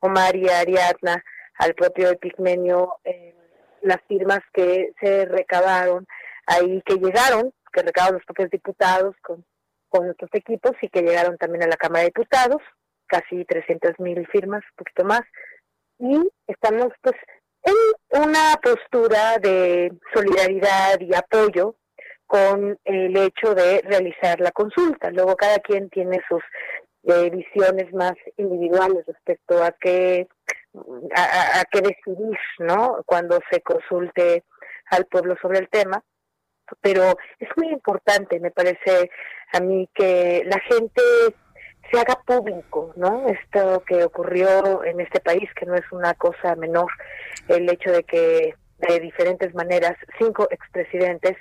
Omar 0.00 0.36
y 0.36 0.48
a 0.48 0.60
Ariadna, 0.60 1.22
al 1.58 1.74
propio 1.74 2.10
Epigmenio, 2.10 2.98
eh, 3.04 3.34
las 3.82 3.98
firmas 4.08 4.40
que 4.52 4.92
se 5.00 5.24
recabaron 5.26 6.06
ahí, 6.46 6.82
que 6.84 6.96
llegaron, 6.96 7.52
que 7.72 7.82
recabaron 7.82 8.16
los 8.16 8.24
propios 8.24 8.50
diputados 8.50 9.14
con, 9.22 9.44
con 9.88 10.06
nuestros 10.06 10.30
equipos 10.34 10.72
y 10.82 10.88
que 10.88 11.02
llegaron 11.02 11.36
también 11.38 11.64
a 11.64 11.68
la 11.68 11.76
Cámara 11.76 12.00
de 12.00 12.12
Diputados, 12.14 12.62
casi 13.06 13.44
300 13.44 13.98
mil 13.98 14.26
firmas, 14.28 14.62
un 14.62 14.76
poquito 14.76 15.04
más. 15.04 15.22
Y 15.98 16.28
estamos 16.46 16.88
pues 17.02 17.16
en 17.62 18.22
una 18.22 18.54
postura 18.62 19.38
de 19.38 19.92
solidaridad 20.14 21.00
y 21.00 21.14
apoyo 21.14 21.76
con 22.26 22.78
el 22.84 23.16
hecho 23.16 23.54
de 23.54 23.80
realizar 23.82 24.40
la 24.40 24.50
consulta. 24.50 25.10
Luego 25.10 25.36
cada 25.36 25.58
quien 25.58 25.88
tiene 25.90 26.20
sus 26.28 26.42
eh, 27.06 27.30
visiones 27.30 27.92
más 27.94 28.14
individuales 28.36 29.06
respecto 29.06 29.62
a 29.62 29.72
qué 29.72 30.28
a, 31.14 31.64
qué 31.70 31.80
decidir, 31.80 32.38
¿no? 32.58 33.02
Cuando 33.06 33.40
se 33.50 33.60
consulte 33.62 34.44
al 34.90 35.06
pueblo 35.06 35.36
sobre 35.40 35.58
el 35.58 35.68
tema. 35.68 36.02
Pero 36.80 37.16
es 37.38 37.48
muy 37.56 37.68
importante, 37.68 38.40
me 38.40 38.50
parece 38.50 39.10
a 39.52 39.60
mí, 39.60 39.88
que 39.94 40.42
la 40.46 40.58
gente 40.60 41.02
se 41.90 42.00
haga 42.00 42.20
público, 42.26 42.92
¿no? 42.96 43.28
Esto 43.28 43.84
que 43.86 44.04
ocurrió 44.04 44.84
en 44.84 45.00
este 45.00 45.20
país, 45.20 45.48
que 45.54 45.66
no 45.66 45.76
es 45.76 45.84
una 45.92 46.14
cosa 46.14 46.56
menor, 46.56 46.90
el 47.48 47.70
hecho 47.70 47.92
de 47.92 48.02
que 48.02 48.54
de 48.78 49.00
diferentes 49.00 49.54
maneras 49.54 49.94
cinco 50.18 50.48
expresidentes 50.50 51.36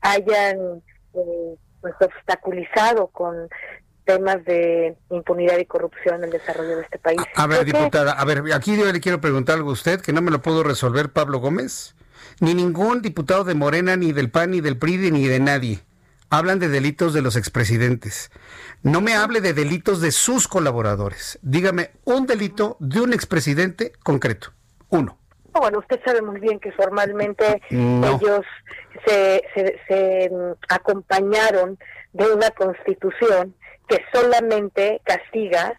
hayan 0.00 0.82
eh, 1.14 1.56
pues, 1.80 1.94
obstaculizado 2.00 3.06
con 3.08 3.48
temas 4.04 4.44
de 4.44 4.96
impunidad 5.10 5.58
y 5.58 5.66
corrupción 5.66 6.16
en 6.16 6.24
el 6.24 6.30
desarrollo 6.30 6.76
de 6.76 6.82
este 6.82 6.98
país. 6.98 7.20
A, 7.34 7.46
ver, 7.46 7.64
diputada, 7.64 8.12
a 8.12 8.24
ver, 8.24 8.42
aquí 8.54 8.76
yo 8.76 8.90
le 8.90 9.00
quiero 9.00 9.20
preguntar 9.20 9.56
algo 9.56 9.70
a 9.70 9.74
usted 9.74 10.00
que 10.00 10.12
no 10.12 10.22
me 10.22 10.30
lo 10.30 10.42
puedo 10.42 10.62
resolver 10.62 11.10
Pablo 11.10 11.38
Gómez, 11.38 11.94
ni 12.40 12.54
ningún 12.54 13.02
diputado 13.02 13.44
de 13.44 13.54
Morena, 13.54 13.96
ni 13.96 14.12
del 14.12 14.30
PAN, 14.30 14.50
ni 14.52 14.60
del 14.60 14.78
PRI, 14.78 15.10
ni 15.10 15.26
de 15.26 15.40
nadie. 15.40 15.80
Hablan 16.30 16.58
de 16.58 16.68
delitos 16.68 17.12
de 17.12 17.22
los 17.22 17.36
expresidentes. 17.36 18.30
No 18.82 19.00
me 19.00 19.14
hable 19.14 19.40
de 19.40 19.52
delitos 19.52 20.00
de 20.00 20.10
sus 20.10 20.48
colaboradores. 20.48 21.38
Dígame 21.42 21.90
un 22.04 22.26
delito 22.26 22.76
de 22.80 23.00
un 23.00 23.12
expresidente 23.12 23.92
concreto. 24.02 24.52
Uno. 24.88 25.18
Bueno, 25.52 25.78
usted 25.78 26.00
sabe 26.04 26.20
muy 26.20 26.40
bien 26.40 26.58
que 26.58 26.72
formalmente 26.72 27.62
ellos 27.70 28.44
se, 29.06 29.42
se, 29.54 30.30
mm, 30.30 30.52
acompañaron 30.68 31.78
de 32.12 32.26
una 32.32 32.50
constitución 32.50 33.54
que 33.88 34.04
solamente 34.12 35.00
castiga, 35.04 35.78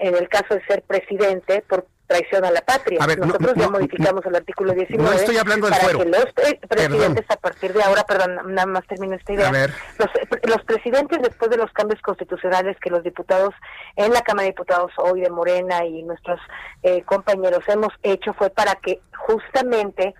en 0.00 0.16
el 0.16 0.28
caso 0.28 0.54
de 0.54 0.64
ser 0.66 0.82
presidente, 0.82 1.64
por 1.68 1.86
traición 2.08 2.44
a 2.44 2.50
la 2.50 2.62
patria. 2.62 2.98
Nosotros 3.18 3.54
ya 3.54 3.68
modificamos 3.68 4.24
el 4.26 4.34
artículo 4.34 4.72
19 4.72 5.08
no 5.08 5.16
estoy 5.16 5.36
hablando 5.36 5.68
para 5.68 5.86
que 5.86 6.04
los 6.04 6.26
presidentes 6.66 7.24
a 7.28 7.36
partir 7.36 7.72
de 7.74 7.82
ahora, 7.82 8.02
perdón, 8.04 8.54
nada 8.54 8.66
más 8.66 8.86
termino 8.86 9.14
esta 9.14 9.32
idea, 9.32 9.52
los, 9.98 10.08
los, 10.42 10.64
presidentes 10.64 11.20
después 11.22 11.50
de 11.50 11.58
los 11.58 11.70
cambios 11.72 12.00
constitucionales 12.00 12.76
que 12.80 12.90
los 12.90 13.04
diputados 13.04 13.54
en 13.96 14.12
la 14.12 14.22
Cámara 14.22 14.44
de 14.44 14.50
Diputados 14.50 14.90
hoy 14.96 15.20
de 15.20 15.30
Morena 15.30 15.84
y 15.84 16.02
nuestros 16.02 16.40
eh, 16.82 17.02
compañeros 17.02 17.62
hemos 17.68 17.92
hecho 18.02 18.32
fue 18.32 18.48
para 18.50 18.74
que 18.76 19.00
justamente 19.26 20.14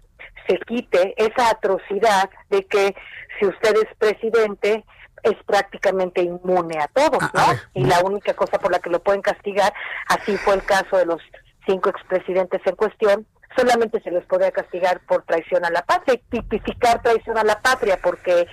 se 0.46 0.58
quite 0.58 1.14
esa 1.16 1.50
atrocidad 1.50 2.28
de 2.50 2.66
que 2.66 2.94
si 3.38 3.46
usted 3.46 3.74
es 3.76 3.96
presidente 3.98 4.84
es 5.22 5.35
prácticamente 5.46 6.22
inmune 6.22 6.78
a 6.81 6.88
todo, 6.88 7.18
A- 7.20 7.31
¿no? 7.35 7.40
a 7.40 7.46
ver, 7.50 7.61
y 7.74 7.85
la 7.85 8.00
única 8.00 8.35
cosa 8.35 8.59
por 8.59 8.70
la 8.72 8.78
que 8.78 8.90
lo 8.90 9.00
pueden 9.02 9.22
castigar, 9.22 9.72
así 10.09 10.37
fue 10.37 10.54
el 10.54 10.64
caso 10.64 10.96
de 10.96 11.07
los 11.07 11.20
cinco 11.66 11.90
expresidentes 11.90 12.61
en 12.64 12.76
cuestión, 12.76 13.26
solamente 13.57 14.01
se 14.03 14.11
les 14.11 14.24
podía 14.26 14.51
castigar 14.53 15.01
por 15.01 15.22
traición 15.24 15.64
a 15.64 15.70
la 15.70 15.82
patria 15.82 16.14
y 16.14 16.18
tipificar 16.30 17.03
traición 17.03 17.36
a 17.38 17.45
la 17.45 17.61
patria 17.61 17.99
porque 18.03 18.47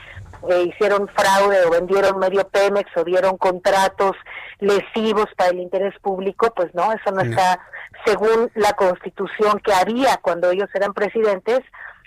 eh, 0.49 0.61
hicieron 0.63 1.07
fraude 1.09 1.65
o 1.65 1.71
vendieron 1.71 2.19
medio 2.19 2.47
Pemex 2.49 2.89
o 2.97 3.03
dieron 3.03 3.37
contratos 3.37 4.15
lesivos 4.59 5.25
para 5.37 5.49
el 5.51 5.59
interés 5.59 5.93
público, 6.01 6.53
pues 6.55 6.73
no, 6.73 6.91
eso 6.91 7.11
no 7.11 7.23
No. 7.23 7.29
está 7.29 7.59
según 8.05 8.51
la 8.55 8.73
constitución 8.73 9.59
que 9.59 9.73
había 9.73 10.17
cuando 10.17 10.51
ellos 10.51 10.69
eran 10.73 10.93
presidentes, 10.93 11.59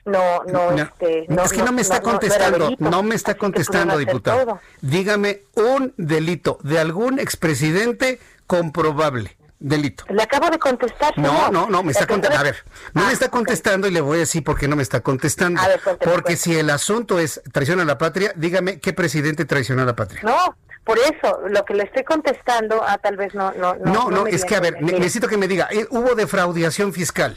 no, 0.08 0.42
no, 0.44 0.72
No, 0.72 0.82
este, 0.82 1.20
es 1.44 1.52
que 1.52 1.62
no, 1.62 1.72
me 1.72 1.82
está 1.82 2.00
no- 2.00 2.04
no 2.06 2.10
contestando, 2.10 2.64
delito. 2.66 2.90
no 2.90 3.02
me 3.02 3.14
está 3.14 3.34
contestando, 3.34 3.96
diputado. 3.98 4.44
todo. 4.44 4.60
Dígame 4.80 5.42
un 5.54 5.94
delito 5.96 6.58
de 6.62 6.78
algún 6.78 7.18
expresidente 7.20 8.18
comprobable. 8.46 9.36
Delito. 9.60 10.04
Le 10.08 10.22
acabo 10.22 10.50
de 10.50 10.58
contestar. 10.60 11.18
No, 11.18 11.50
no, 11.50 11.68
no, 11.68 11.82
me 11.82 11.90
está 11.90 12.06
contestando. 12.06 12.40
A 12.40 12.44
ver, 12.44 12.64
no 12.94 13.02
me 13.02 13.08
Ah, 13.08 13.12
está 13.12 13.28
contestando 13.28 13.88
y 13.88 13.90
le 13.90 14.00
voy 14.00 14.18
a 14.18 14.20
decir 14.20 14.44
por 14.44 14.56
qué 14.56 14.68
no 14.68 14.76
me 14.76 14.84
está 14.84 15.00
contestando. 15.00 15.60
A 15.60 15.66
ver, 15.66 15.80
cuénteme, 15.82 16.12
Porque 16.12 16.36
si 16.36 16.56
el 16.56 16.70
asunto 16.70 17.18
es 17.18 17.40
traición 17.52 17.80
a 17.80 17.84
la 17.84 17.98
patria, 17.98 18.32
dígame 18.36 18.78
qué 18.78 18.92
presidente 18.92 19.44
traicionó 19.46 19.82
a 19.82 19.84
la 19.84 19.96
patria. 19.96 20.20
No, 20.22 20.56
por 20.84 20.96
eso, 20.98 21.40
lo 21.48 21.64
que 21.64 21.74
le 21.74 21.82
estoy 21.82 22.04
contestando, 22.04 22.84
ah, 22.86 22.98
tal 22.98 23.16
vez 23.16 23.34
no, 23.34 23.50
no, 23.54 23.74
no. 23.74 23.92
No, 23.92 24.10
no, 24.10 24.26
es 24.28 24.44
que 24.44 24.54
a 24.54 24.60
ver, 24.60 24.80
necesito 24.80 25.26
que 25.26 25.36
me 25.36 25.48
diga, 25.48 25.66
eh, 25.72 25.88
hubo 25.90 26.14
defraudación 26.14 26.92
fiscal. 26.92 27.36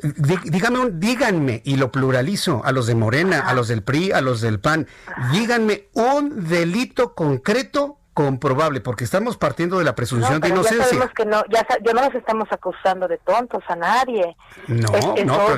Dígame, 0.00 0.90
díganme, 0.92 1.62
y 1.64 1.76
lo 1.76 1.90
pluralizo, 1.90 2.64
a 2.64 2.70
los 2.70 2.86
de 2.86 2.94
Morena, 2.94 3.40
a 3.40 3.54
los 3.54 3.66
del 3.68 3.82
PRI, 3.82 4.12
a 4.12 4.20
los 4.20 4.40
del 4.40 4.60
PAN, 4.60 4.86
díganme 5.32 5.88
un 5.92 6.48
delito 6.48 7.14
concreto 7.14 7.98
comprobable, 8.22 8.80
porque 8.80 9.04
estamos 9.04 9.36
partiendo 9.36 9.78
de 9.78 9.84
la 9.84 9.92
No, 9.92 9.96
presunción 9.96 10.34
de 10.34 10.40
pero 10.40 10.54
ya 10.56 10.60
inocencia. 10.60 10.86
sabemos 10.86 11.10
que 11.14 11.24
no, 11.24 11.44
ya, 11.50 11.64
ya 11.84 11.92
no 11.92 12.02
nos 12.02 12.14
estamos 12.16 12.48
acusando 12.50 13.06
de 13.06 13.16
tontos 13.18 13.62
a 13.68 13.76
nadie. 13.76 14.36
No, 14.66 14.88
es, 14.96 15.06
es 15.20 15.24
no, 15.24 15.36
obvio, 15.46 15.56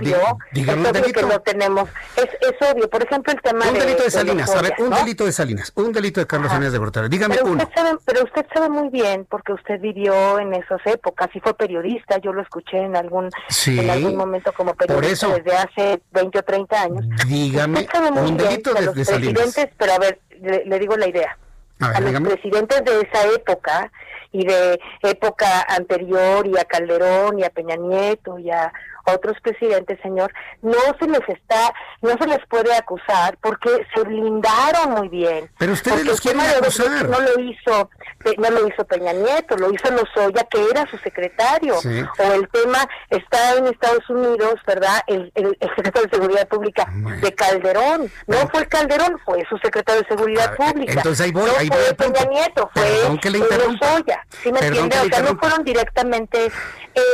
di- 0.53 0.61
es 0.61 0.69
un 0.69 0.81
obvio 0.81 0.93
delito. 0.93 1.21
que 1.21 1.27
lo 1.27 1.41
tenemos. 1.41 1.89
Es, 2.17 2.25
es 2.25 2.71
obvio, 2.71 2.91
por 2.91 3.03
ejemplo, 3.03 3.33
el 3.33 3.41
tema 3.41 3.67
Un 3.67 3.79
delito 3.79 4.03
de 4.03 4.11
Salinas, 4.11 4.55
a 4.55 4.61
ver, 4.61 4.75
un 4.79 4.91
¿no? 4.91 4.97
delito 4.99 5.25
de 5.25 5.33
Salinas, 5.33 5.73
un 5.75 5.91
delito 5.93 6.21
de 6.21 6.27
Carlos. 6.27 6.51
Salinas 6.53 6.73
de 6.73 6.79
Gortari. 6.79 7.09
Dígame 7.09 7.37
pero 7.37 7.47
uno. 7.51 7.63
Usted 7.63 7.75
sabe, 7.75 7.99
pero 8.05 8.25
usted 8.25 8.47
sabe 8.53 8.69
muy 8.69 8.91
bien, 8.91 9.27
porque 9.31 9.55
usted 9.55 9.81
vivió 9.81 10.39
en 10.39 10.53
esas 10.53 10.81
épocas 10.85 11.31
y 11.35 11.41
fue 11.41 11.55
periodista, 11.55 12.19
yo 12.19 12.33
lo 12.35 12.43
escuché 12.43 12.77
en 12.77 12.95
algún, 12.95 13.31
Sí, 13.49 13.79
en 13.81 13.89
algún 13.89 14.17
momento 14.17 14.53
como 14.53 14.75
por 14.75 14.87
periodista 14.87 15.27
eso. 15.29 15.35
desde 15.37 15.57
hace 15.57 16.03
20 16.13 16.39
o 16.39 16.43
30 16.43 16.83
años. 16.83 17.05
Dígame 17.27 17.87
un 18.21 18.37
delito 18.37 18.75
de, 18.75 18.93
de 18.93 19.05
Salinas. 19.07 19.55
pero 19.79 19.93
a 19.95 19.99
ver, 19.99 20.21
le, 20.43 20.65
le 20.67 20.79
digo 20.79 20.97
la 20.97 21.09
idea. 21.09 21.39
A 21.81 22.01
ver, 22.01 22.17
a 22.17 22.21
los 22.21 22.33
presidentes 22.33 22.85
de 22.85 23.01
esa 23.01 23.27
época 23.35 23.91
y 24.33 24.45
de 24.45 24.79
época 25.03 25.65
anterior 25.69 26.47
y 26.47 26.57
a 26.59 26.65
Calderón 26.65 27.39
y 27.39 27.45
a 27.45 27.51
Peña 27.51 27.77
Nieto 27.77 28.39
y 28.39 28.51
a 28.51 28.73
otros 29.15 29.37
presidentes, 29.43 29.99
señor, 30.03 30.33
no 30.63 30.79
se 30.99 31.07
les 31.07 31.21
está, 31.29 31.73
no 32.03 32.11
se 32.19 32.27
les 32.27 32.39
puede 32.49 32.75
acusar 32.75 33.37
porque 33.41 33.87
se 33.95 34.03
blindaron 34.03 34.91
muy 34.93 35.09
bien. 35.09 35.51
Pero 35.59 35.73
ustedes 35.73 36.05
los 36.05 36.21
quieren 36.21 36.41
acusar. 36.41 37.09
No 37.09 37.21
lo 37.21 37.41
hizo, 37.41 37.91
Pe- 38.23 38.37
no 38.39 38.51
lo 38.51 38.67
hizo 38.69 38.85
Peña 38.85 39.13
Nieto, 39.13 39.57
lo 39.57 39.73
hizo 39.73 39.91
Lozoya, 39.91 40.45
que 40.51 40.65
era 40.71 40.87
su 40.91 40.99
secretario. 40.99 41.75
Sí. 41.81 42.03
O 42.19 42.33
el 42.33 42.49
tema 42.49 42.79
está 43.11 43.55
en 43.57 43.67
Estados 43.67 44.09
Unidos, 44.11 44.55
¿verdad? 44.67 45.01
El, 45.07 45.31
el, 45.35 45.57
el 45.61 45.69
secretario 45.77 46.09
de 46.09 46.17
Seguridad 46.17 46.49
Pública 46.49 46.87
Bueno. 46.93 47.21
de 47.21 47.35
Calderón. 47.35 48.11
No 48.27 48.37
fue 48.53 48.67
Calderón, 48.67 49.19
fue 49.25 49.45
su 49.49 49.57
secretario 49.59 50.03
de 50.03 50.09
Seguridad 50.09 50.47
A 50.47 50.51
ver, 50.51 50.73
Pública. 50.73 50.93
entonces 50.93 51.25
ahí 51.27 51.33
voy, 51.33 51.51
no 51.51 51.59
ahí 51.59 51.69
fue 51.69 51.79
voy. 51.79 51.95
Peña 51.95 52.25
Nieto, 52.31 52.71
fue 52.75 52.83
Perdón 52.83 53.19
que 53.19 53.31
le 53.31 53.39
eh, 53.39 53.41
interrumpa. 53.41 53.87
Lozoya. 53.87 54.27
¿Sí 54.43 54.53
me 54.53 54.59
Perdón 54.61 54.85
entiende? 54.85 54.97
que 54.97 55.03
le 55.03 55.07
O 55.07 55.17
sea, 55.25 55.33
no 55.33 55.39
fueron 55.39 55.65
directamente 55.65 56.53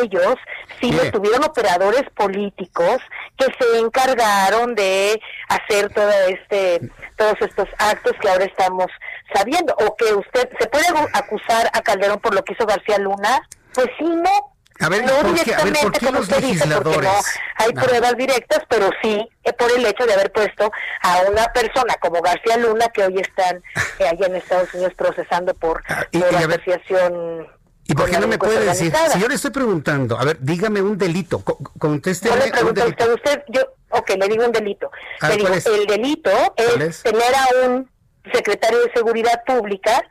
ellos, 0.02 0.34
sino 0.80 0.98
Mire. 0.98 1.12
tuvieron 1.12 1.44
operadores 1.44 2.04
políticos 2.16 2.98
que 3.36 3.46
se 3.58 3.78
encargaron 3.78 4.74
de 4.74 5.20
hacer 5.48 5.92
todo 5.92 6.10
este, 6.28 6.80
todos 7.16 7.34
estos 7.40 7.68
actos 7.78 8.12
que 8.20 8.28
ahora 8.28 8.44
estamos 8.44 8.86
sabiendo. 9.34 9.74
O 9.78 9.96
que 9.96 10.12
usted, 10.14 10.48
¿se 10.58 10.66
puede 10.68 10.86
acusar 11.12 11.70
a 11.72 11.80
Calderón 11.82 12.20
por 12.20 12.34
lo 12.34 12.42
que 12.44 12.52
hizo 12.54 12.66
García 12.66 12.98
Luna? 12.98 13.40
Pues 13.74 13.88
sí, 13.98 14.04
no. 14.04 14.30
A 14.78 14.90
ver, 14.90 15.04
no 15.06 15.12
¿por 15.22 15.34
qué? 15.42 15.54
A 15.54 15.64
ver, 15.64 15.72
¿por 15.72 15.92
directamente, 15.92 15.98
qué 16.00 16.06
como 16.06 16.18
los 16.18 16.28
usted 16.28 16.36
dice, 16.42 16.66
porque 16.68 16.90
legisladores? 16.90 17.10
no 17.10 17.64
hay 17.64 17.72
pruebas 17.72 18.16
directas, 18.18 18.58
pero 18.68 18.90
sí 19.02 19.26
eh, 19.44 19.52
por 19.54 19.72
el 19.72 19.86
hecho 19.86 20.04
de 20.04 20.12
haber 20.12 20.30
puesto 20.30 20.70
a 21.02 21.20
una 21.30 21.44
persona 21.54 21.94
como 21.98 22.20
García 22.20 22.58
Luna 22.58 22.86
que 22.92 23.04
hoy 23.04 23.18
están 23.18 23.62
eh, 23.98 24.06
allá 24.06 24.26
en 24.26 24.36
Estados 24.36 24.74
Unidos 24.74 24.92
procesando 24.94 25.54
por, 25.54 25.82
Ah, 25.88 26.04
y- 26.10 26.18
por 26.20 26.30
y 26.30 26.36
asociación. 26.36 27.48
¿Y 27.88 27.94
por 27.94 28.10
qué 28.10 28.18
no 28.18 28.26
me 28.26 28.38
puede 28.38 28.64
decir? 28.64 28.92
Si 29.12 29.20
yo 29.20 29.28
le 29.28 29.34
estoy 29.36 29.50
preguntando, 29.52 30.18
a 30.18 30.24
ver, 30.24 30.38
dígame 30.40 30.80
un 30.82 30.98
delito, 30.98 31.40
co- 31.44 31.58
contésteme 31.78 32.34
Yo 32.34 32.38
le 32.40 32.44
un 32.46 32.50
pregunto 32.52 32.80
a 32.80 32.84
delito. 32.84 33.04
usted, 33.04 33.14
usted, 33.14 33.42
yo, 33.48 33.60
ok, 33.90 34.10
le 34.18 34.28
digo 34.28 34.44
un 34.44 34.52
delito. 34.52 34.90
Le 35.22 35.36
digo, 35.36 35.48
el 35.54 35.86
delito 35.86 36.30
¿Cuál 36.56 36.82
es, 36.82 36.96
es? 36.96 37.02
tener 37.04 37.22
a 37.34 37.66
un 37.66 37.90
secretario 38.32 38.80
de 38.80 38.92
Seguridad 38.92 39.42
Pública 39.46 40.02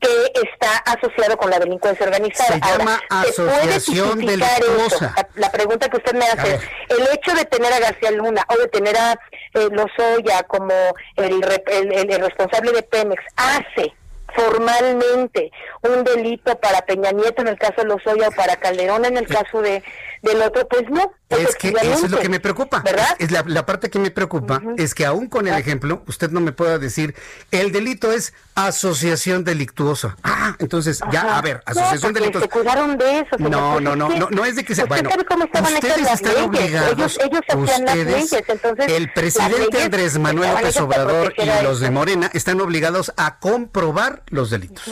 que 0.00 0.32
está 0.48 0.76
asociado 0.92 1.36
con 1.36 1.50
la 1.50 1.58
delincuencia 1.58 2.04
organizada. 2.06 2.54
Se 2.54 2.60
llama 2.60 3.00
¿se 3.24 3.32
puede 3.42 3.74
asociación 3.74 4.18
delictuosa. 4.18 5.14
eso? 5.16 5.26
La, 5.36 5.50
pregunta 5.50 5.88
que 5.88 5.96
usted 5.96 6.12
me 6.14 6.26
hace 6.26 6.60
el 6.90 7.02
hecho 7.12 7.34
de 7.34 7.44
tener 7.46 7.72
a 7.72 7.80
García 7.80 8.10
Luna 8.10 8.44
o 8.48 8.56
de 8.58 8.68
tener 8.68 8.96
a 8.96 9.12
eh, 9.54 9.68
Lozoya 9.70 10.42
como 10.44 10.72
el- 11.16 11.42
el- 11.68 12.10
el 12.10 12.20
responsable 12.20 12.72
de 12.72 12.82
Pemex 12.82 13.22
hace 13.36 13.94
formalmente 14.34 15.50
un 15.82 16.04
delito 16.04 16.58
para 16.58 16.82
Peña 16.82 17.12
Nieto 17.12 17.42
en 17.42 17.48
el 17.48 17.58
caso 17.58 17.82
de 17.82 17.88
Lozoya 17.88 18.28
o 18.28 18.32
para 18.32 18.56
Calderón 18.56 19.04
en 19.04 19.16
el 19.16 19.26
caso 19.26 19.60
de 19.62 19.82
del 20.24 20.42
otro, 20.42 20.66
pues 20.68 20.82
no. 20.90 21.12
Es 21.28 21.56
que 21.56 21.68
eso 21.82 22.06
es 22.06 22.10
lo 22.10 22.18
que 22.18 22.28
me 22.28 22.38
preocupa. 22.40 22.80
¿Verdad? 22.84 23.16
Es 23.18 23.30
la, 23.30 23.42
la 23.46 23.66
parte 23.66 23.90
que 23.90 23.98
me 23.98 24.10
preocupa 24.10 24.62
es 24.76 24.94
que 24.94 25.04
aún 25.06 25.26
con 25.28 25.48
el 25.48 25.54
ejemplo, 25.54 26.02
usted 26.06 26.30
no 26.30 26.40
me 26.40 26.52
pueda 26.52 26.78
decir, 26.78 27.14
el 27.50 27.72
delito 27.72 28.12
es 28.12 28.34
asociación 28.54 29.44
delictuosa. 29.44 30.16
Ah, 30.22 30.54
entonces, 30.58 31.00
ya, 31.10 31.36
a 31.38 31.42
ver, 31.42 31.56
No, 31.66 31.72
asociación 31.72 32.00
porque 32.12 32.20
delictuosa. 32.20 32.46
Se 32.46 32.50
cuidaron 32.50 32.98
de 32.98 33.20
eso. 33.20 33.36
No, 33.38 33.80
no, 33.80 33.96
no, 33.96 34.08
no, 34.08 34.28
no 34.30 34.44
es 34.44 34.56
de 34.56 34.64
que 34.64 34.74
se 34.74 34.84
bueno. 34.84 35.10
cómo 35.28 35.44
Ustedes 35.44 36.10
están 36.10 36.32
leyes. 36.34 36.44
obligados, 36.46 36.92
Ellos, 36.92 37.18
ellos 37.24 37.40
hacían 37.48 37.84
las 37.84 37.96
ustedes, 37.96 38.30
leyes, 38.30 38.44
entonces 38.48 38.86
el 38.88 39.12
presidente 39.12 39.82
Andrés 39.82 40.18
Manuel 40.18 40.50
López 40.52 40.76
Obrador 40.80 41.34
y 41.36 41.62
los 41.64 41.80
de. 41.80 41.90
Morena 41.90 42.30
están 42.32 42.60
obligados 42.60 43.12
a 43.16 43.38
comprobar 43.38 44.22
los 44.28 44.50
delitos. 44.50 44.84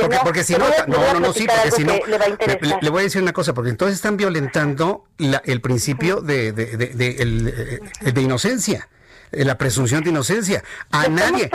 Porque, 0.00 0.18
porque 0.24 0.44
si 0.44 0.52
no, 0.54 0.68
no, 0.88 1.12
no, 1.14 1.20
no, 1.20 1.32
sí, 1.32 1.46
porque 1.46 1.70
si 1.76 1.84
no, 1.84 1.92
le 2.80 2.90
voy 2.90 3.00
a 3.00 3.02
decir 3.04 3.22
una 3.22 3.32
cosa, 3.32 3.54
porque 3.54 3.70
entonces 3.70 3.96
están 3.96 4.16
violentando 4.16 5.04
la- 5.18 5.42
el 5.44 5.60
principio 5.60 6.20
de, 6.20 6.52
de, 6.52 6.76
de, 6.76 6.86
de- 6.88 7.16
el, 7.22 7.80
eh, 8.04 8.12
de 8.12 8.20
inocencia, 8.22 8.88
eh, 9.30 9.44
la 9.44 9.56
presunción 9.56 10.04
de 10.04 10.10
inocencia. 10.10 10.62
A 10.90 11.08
nadie, 11.08 11.48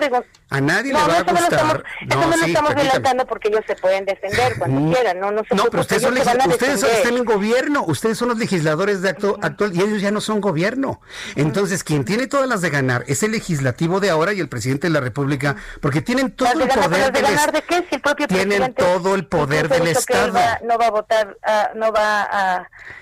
a 0.49 0.61
nadie 0.61 0.93
no, 0.93 0.99
le 1.05 1.13
va 1.13 1.19
a 1.19 1.23
no 1.23 1.31
gustar. 1.31 1.51
estamos, 1.53 1.83
eso 2.09 2.19
no 2.29 2.37
lo 2.37 2.45
estamos 2.45 2.75
violentando 2.75 3.25
porque 3.27 3.47
ellos 3.49 3.61
se 3.67 3.75
pueden 3.75 4.05
defender 4.05 4.55
cuando 4.57 4.79
Mm. 4.81 4.93
quieran, 4.93 5.19
no, 5.19 5.31
no 5.31 5.43
se 5.43 5.55
No, 5.55 5.65
pero 5.65 5.81
ustedes, 5.81 6.01
son 6.03 6.17
ustedes 6.17 6.79
son- 6.79 6.89
están 6.89 7.17
en 7.17 7.25
gobierno, 7.25 7.83
ustedes 7.85 8.17
son 8.17 8.29
los 8.29 8.37
legisladores 8.37 9.01
de 9.01 9.09
acto 9.09 9.37
actual 9.41 9.75
y 9.75 9.81
ellos 9.81 10.01
ya 10.01 10.11
no 10.11 10.21
son 10.21 10.39
gobierno. 10.41 11.01
Entonces, 11.35 11.83
quien 11.83 12.05
tiene 12.05 12.27
todas 12.27 12.47
las 12.47 12.61
de 12.61 12.69
ganar 12.69 13.03
es 13.07 13.23
el 13.23 13.31
legislativo 13.31 13.99
de 13.99 14.09
ahora 14.09 14.33
y 14.33 14.39
el 14.39 14.47
presidente 14.49 14.87
de 14.87 14.93
la 14.93 14.99
República, 15.01 15.55
porque 15.81 16.01
tienen 16.01 16.31
todo 16.31 16.47
¿Las 16.49 16.57
de 16.57 16.63
el 16.63 16.69
poder 16.69 16.89
¿las 16.99 17.07
de 17.07 17.11
del 17.11 17.23
ganar 17.23 17.49
est- 17.49 17.53
de 17.55 17.61
qué? 17.63 17.85
Si 17.89 17.95
el 17.95 18.01
propio 18.01 18.27
Tienen 18.27 18.73
todo 18.73 19.15
el 19.15 19.25
poder 19.25 19.67
del 19.69 19.87
Estado. 19.87 20.33
va- 20.33 20.59
no 20.63 20.77
va 20.77 20.85
a 20.87 20.91
votar, 20.91 21.37
ah, 21.43 21.69
no 21.75 21.91
va 21.91 22.23
a, 22.23 22.55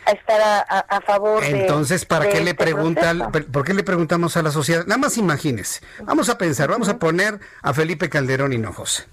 a 0.06 0.12
estar 0.12 0.42
a, 0.42 1.02
favor 1.02 1.42
de 1.44 1.62
Entonces, 1.62 2.06
¿para 2.06 2.26
de 2.26 2.32
qué 2.32 2.42
le 2.42 2.52
este 2.52 2.64
pregunta, 2.64 3.10
al- 3.12 3.30
proceso. 3.32 3.52
por 3.52 3.64
qué 3.66 3.74
le 3.74 3.84
preguntamos 3.84 4.36
a 4.38 4.42
la 4.42 4.52
sociedad? 4.52 4.86
Nada 4.86 4.98
más 4.98 5.18
imagínese. 5.18 5.82
Vamos 6.04 6.30
a 6.30 6.38
pensar, 6.38 6.70
vamos 6.70 6.90
a 6.90 6.98
poner 6.98 7.35
a 7.62 7.74
Felipe 7.74 8.10
Calderón 8.10 8.54
Hinojosa. 8.54 9.06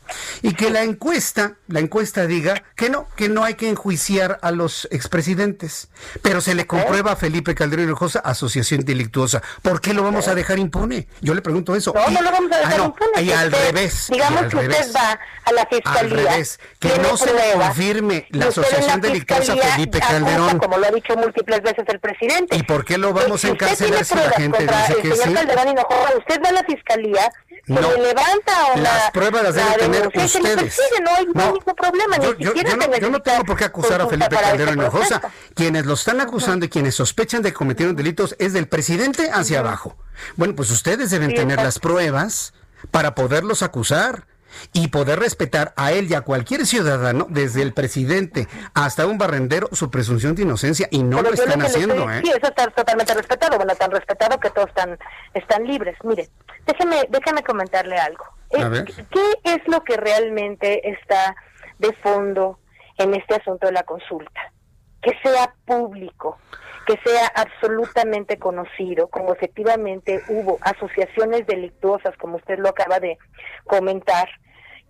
Y 0.43 0.55
que 0.55 0.71
la 0.71 0.83
encuesta, 0.83 1.55
la 1.69 1.81
encuesta 1.81 2.27
diga 2.27 2.63
que 2.77 2.91
no, 2.91 3.07
que 3.17 3.29
no 3.29 3.45
hay 3.45 3.55
que 3.55 3.69
enjuiciar 3.69 4.39
a 4.43 4.51
los 4.51 4.87
expresidentes. 4.91 5.89
Pero 6.23 6.41
se 6.41 6.55
le 6.55 6.67
comprueba 6.67 7.13
a 7.13 7.17
Felipe 7.17 7.55
Calderón 7.55 7.87
Hinojosa 7.87 8.19
asociación 8.21 8.85
delictuosa. 8.85 9.43
¿Por 9.63 9.81
qué 9.81 9.95
lo 9.95 10.03
vamos 10.03 10.29
a 10.29 10.35
dejar 10.35 10.59
impune? 10.59 11.07
Yo 11.21 11.35
le 11.35 11.43
pregunto 11.43 11.75
eso. 11.77 11.93
No, 11.95 12.11
Y- 12.11 12.15
no 12.15 12.23
lo 12.23 12.31
vamos 12.33 12.53
a 12.53 12.59
dejar 12.59 12.73
ah, 12.75 12.79
no, 12.79 12.85
impune, 12.87 13.23
Y 13.23 13.33
al 13.33 13.49
usted- 13.49 13.67
revés. 13.67 14.07
Digamos 14.11 14.43
al 14.43 14.49
que 14.49 14.57
usted 14.57 14.69
revés. 14.71 14.93
va 14.95 15.19
a 15.45 15.53
la 15.53 15.63
Al 15.63 15.69
fiscalía. 15.69 16.17
revés, 16.31 16.61
que 16.79 16.99
no 16.99 17.17
se 17.17 17.33
le 17.33 17.53
confirme 17.55 18.27
la 18.31 18.47
asociación 18.47 19.01
delictuosa 19.01 19.53
a 19.53 19.55
fiscalía 19.57 19.75
Felipe 19.75 20.01
Calderón. 20.01 20.59
Como 20.59 20.79
lo 20.79 20.87
ha 20.87 20.91
dicho 20.91 21.17
múltiples 21.17 21.63
veces 21.63 21.85
el 21.89 22.01
presidente. 22.01 22.57
¿Y 22.57 22.63
por 22.65 22.85
qué 22.85 22.99
lo 22.99 23.13
vamos 23.13 23.45
a 23.45 23.47
Si 23.49 23.53
usted 23.53 23.67
encarcelar 23.67 24.05
si 24.05 24.15
la 24.15 24.31
gente 24.31 24.59
dice 24.67 25.03
que 25.03 25.17
sí? 25.17 25.33
Calderón 25.35 25.69
Hinojosa, 25.69 26.17
usted 26.19 26.41
va 26.45 26.49
a 26.49 26.53
la 26.53 26.65
fiscalía, 26.65 27.31
No. 27.67 27.81
Le 28.15 28.21
levanta 28.21 28.53
o 28.75 28.79
Las 28.79 29.05
la, 29.07 29.13
pruebas 29.13 29.43
las 29.43 29.57
la 29.57 29.65
deben 29.77 29.91
tener 29.93 30.07
ustedes. 30.09 30.81
no 31.03 31.11
hay, 31.11 31.27
no 31.27 31.41
hay 31.41 31.47
No. 31.47 31.53
ningún 31.55 31.75
problema, 31.75 32.17
Yo, 32.19 32.35
no, 32.35 32.99
yo 32.99 33.21
tengo 33.23 33.45
por 33.45 33.57
qué 33.57 33.65
acusar 33.65 34.01
a 34.01 34.07
Felipe 34.09 34.37
Calderón 34.37 34.75
Hinojosa. 34.75 35.21
Quienes 35.55 35.87
lo 35.87 35.95
están 35.95 36.21
acusando 36.21 36.67
y 36.67 36.69
quienes 36.69 36.95
sospechan 36.95 37.43
de 37.43 37.51
que 37.51 37.55
cometieron 37.55 37.97
delitos 37.97 38.37
es 38.39 38.53
del 38.53 38.69
presidente 38.69 39.31
hacia 39.33 39.61
abajo. 39.61 39.97
Bueno, 40.37 40.55
pues 40.55 40.71
ustedes 40.71 41.11
deben 41.11 41.31
Sí, 41.31 41.37
tener 41.37 41.53
exacto. 41.59 41.65
las 41.65 41.79
pruebas 41.79 42.55
para 42.91 43.15
poderlos 43.15 43.63
acusar 43.63 44.27
y 44.75 44.89
poder 44.89 45.19
respetar 45.19 45.73
a 45.77 45.93
él 45.93 46.11
y 46.11 46.15
a 46.15 46.21
cualquier 46.21 46.67
ciudadano, 46.67 47.27
desde 47.31 47.63
el 47.63 47.73
presidente 47.73 48.49
hasta 48.75 49.07
un 49.07 49.17
barrendero, 49.17 49.69
su 49.73 49.91
presunción 49.91 50.35
de 50.35 50.43
inocencia 50.43 50.89
y 50.91 51.03
no 51.03 51.23
lo 51.23 51.31
están 51.33 51.63
haciendo. 51.63 52.11
¿eh? 52.11 52.21
Sí, 52.23 52.31
eso 52.31 52.49
está 52.49 52.67
totalmente 52.69 53.15
respetado, 53.15 53.57
bueno, 53.57 53.75
tan 53.77 53.91
respetado 53.91 54.39
que 54.39 54.51
todos 54.51 54.69
están, 54.69 54.99
están 55.33 55.65
libres. 55.65 55.97
Mire, 56.05 56.29
déjeme, 56.67 57.07
déjeme 57.09 57.43
comentarle 57.43 57.97
algo. 57.97 58.25
¿Qué 58.51 59.33
es 59.45 59.67
lo 59.67 59.83
que 59.83 59.97
realmente 59.97 60.91
está 60.91 61.35
de 61.79 61.93
fondo 61.95 62.59
en 62.99 63.15
este 63.15 63.37
asunto 63.37 63.67
de 63.67 63.73
la 63.73 63.83
consulta? 63.83 64.53
Que 65.01 65.13
sea 65.23 65.55
público, 65.65 66.39
que 66.87 66.99
sea 67.05 67.27
absolutamente 67.35 68.39
conocido, 68.39 69.09
como 69.09 69.33
efectivamente 69.33 70.23
hubo 70.29 70.59
asociaciones 70.61 71.47
delictuosas, 71.47 72.17
como 72.19 72.37
usted 72.37 72.59
lo 72.59 72.69
acaba 72.69 73.01
de 73.01 73.19
comentar, 73.65 74.29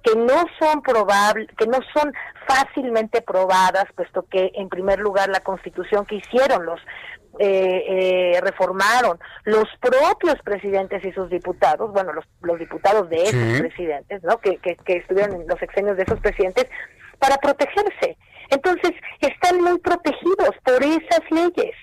que 0.02 0.16
no 0.16 0.44
son 0.58 0.82
probables, 0.82 1.48
que 1.56 1.66
no 1.66 1.78
son 1.94 2.12
fácilmente 2.46 3.22
probadas, 3.22 3.84
puesto 3.94 4.26
que 4.28 4.52
en 4.54 4.68
primer 4.68 4.98
lugar 4.98 5.28
la 5.28 5.40
constitución 5.40 6.04
que 6.06 6.16
hicieron 6.16 6.66
los 6.66 6.80
eh, 7.38 8.34
eh, 8.34 8.40
reformaron 8.42 9.18
los 9.44 9.64
propios 9.80 10.36
presidentes 10.44 11.02
y 11.04 11.12
sus 11.12 11.30
diputados, 11.30 11.90
bueno, 11.92 12.12
los, 12.12 12.26
los 12.42 12.58
diputados 12.58 13.08
de 13.08 13.22
esos 13.22 13.60
presidentes, 13.60 14.22
¿no? 14.22 14.38
Que, 14.38 14.58
que, 14.58 14.76
que 14.76 14.98
estuvieron 14.98 15.40
en 15.40 15.46
los 15.48 15.60
exenios 15.62 15.96
de 15.96 16.02
esos 16.02 16.20
presidentes, 16.20 16.66
para 17.18 17.36
protegerse. 17.36 18.18
Entonces, 18.50 18.90
están 19.20 19.62
muy 19.62 19.78
protegidos 19.78 20.50
por 20.64 20.82
esas 20.82 21.22
leyes. 21.30 21.74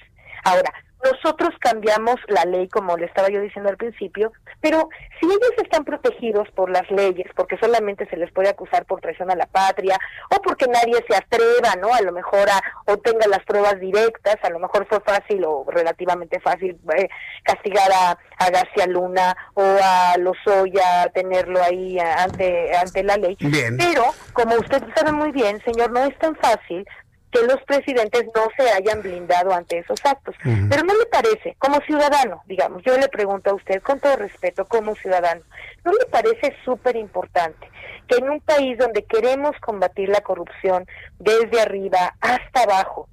Ahora, 0.44 0.72
nosotros 1.04 1.50
cambiamos 1.60 2.16
la 2.28 2.43
ley, 2.45 2.68
como 2.68 2.97
le 2.97 3.06
estaba 3.06 3.30
yo 3.30 3.39
diciendo 3.41 3.70
al 3.70 3.78
principio, 3.78 4.32
pero 4.60 4.89
si 5.20 5.26
ellos 5.26 5.54
están 5.64 5.86
protegidos 5.86 6.50
por 6.52 6.70
las 6.70 6.89
leyes, 6.91 7.28
porque 7.36 7.58
solamente 7.58 8.08
se 8.10 8.18
les 8.18 8.32
puede 8.32 8.50
acusar 8.50 8.86
por 8.86 9.00
traición 9.00 9.32
a 9.32 9.36
la 9.36 9.45
patria, 9.45 9.97
o 10.36 10.41
porque 10.41 10.68
nadie 10.68 11.04
se 11.08 11.16
atreva, 11.16 11.76
¿no? 11.80 11.93
A 11.93 12.02
lo 12.02 12.12
mejor 12.12 12.50
a, 12.50 12.62
o 12.86 12.97
tenga 12.97 13.28
las 13.28 13.43
pruebas 13.45 13.80
directas, 13.80 14.36
a 14.43 14.50
lo 14.50 14.60
mejor 14.60 14.88
fue 14.88 15.00
fácil 15.00 15.43
o 15.45 15.66
relativamente 15.70 16.39
fácil 16.39 16.78
eh, 16.97 17.10
castigar 17.43 17.89
a, 17.91 18.18
a, 18.38 18.50
García 18.50 18.88
Luna 18.88 19.36
o 19.54 19.64
a 19.64 20.18
Lozoya, 20.18 21.10
tenerlo 21.14 21.62
ahí 21.64 21.97
ante, 22.00 22.76
ante 22.76 23.04
la 23.04 23.18
ley. 23.18 23.38
Pero, 23.78 24.04
como 24.34 24.56
usted 24.56 24.84
sabe 24.95 25.12
muy 25.12 25.32
bien, 25.32 25.62
señor, 25.64 25.91
no 25.91 26.04
es 26.04 26.18
tan 26.20 26.36
fácil 26.36 26.86
que 27.32 27.42
los 27.44 27.62
presidentes 27.64 28.26
no 28.36 28.48
se 28.58 28.70
hayan 28.72 29.02
blindado 29.02 29.54
ante 29.54 29.80
esos 29.80 30.04
actos. 30.06 30.36
Pero 30.44 30.84
no 30.84 30.94
le 30.94 31.06
parece, 31.06 31.56
como 31.60 31.80
ciudadano, 31.82 32.42
digamos, 32.48 32.84
yo 32.84 32.98
le 32.98 33.08
pregunto 33.08 33.52
a 33.52 33.54
usted 33.54 33.82
con 33.82 34.00
todo 34.00 34.16
respeto, 34.16 34.66
como 34.66 34.96
ciudadano, 34.96 35.42
¿no 35.86 35.92
le 35.92 36.06
parece 36.06 36.56
súper 36.66 36.96
importante 36.96 37.70
que 38.08 38.18
en 38.18 38.30
un 38.30 38.40
país 38.40 38.78
donde 38.78 39.04
queremos 39.04 39.56
combatir 39.62 40.10
la 40.10 40.22
corrupción 40.22 40.86
desde 41.20 41.62
arriba 41.62 42.16
hasta 42.20 42.64
abajo, 42.64 43.08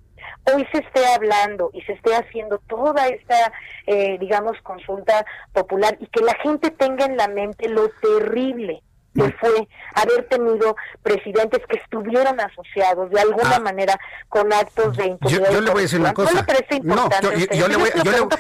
hoy 0.45 0.67
se 0.73 0.79
esté 0.79 1.07
hablando 1.07 1.71
y 1.75 1.83
se 1.83 1.93
esté 1.93 2.15
haciendo 2.15 2.59
toda 2.67 3.09
esta, 3.09 3.53
eh, 3.87 4.17
digamos, 4.19 4.61
consulta 4.63 5.27
popular 5.53 5.97
y 6.01 6.07
que 6.07 6.23
la 6.23 6.35
gente 6.43 6.71
tenga 6.71 7.05
en 7.05 7.17
la 7.17 7.29
mente 7.29 7.69
lo 7.69 7.89
terrible 8.01 8.83
que 9.17 9.33
fue 9.41 9.69
haber 9.95 10.29
tenido 10.29 10.77
presidentes 11.03 11.63
que 11.69 11.79
estuvieron 11.79 12.39
asociados 12.41 13.11
de 13.11 13.21
alguna 13.21 13.57
ah. 13.57 13.61
manera 13.61 13.99
con 14.29 14.53
actos 14.53 14.97
de 14.97 15.07
impunidad. 15.07 15.51
Yo, 15.51 15.61
le 15.61 15.71
voy 15.71 15.81
a 15.81 15.83
decir 15.83 16.01
una 16.01 16.15
cosa. 16.15 16.47
No, 16.83 17.09
yo, 17.53 17.69
le 17.69 17.77
voy, 17.77 17.91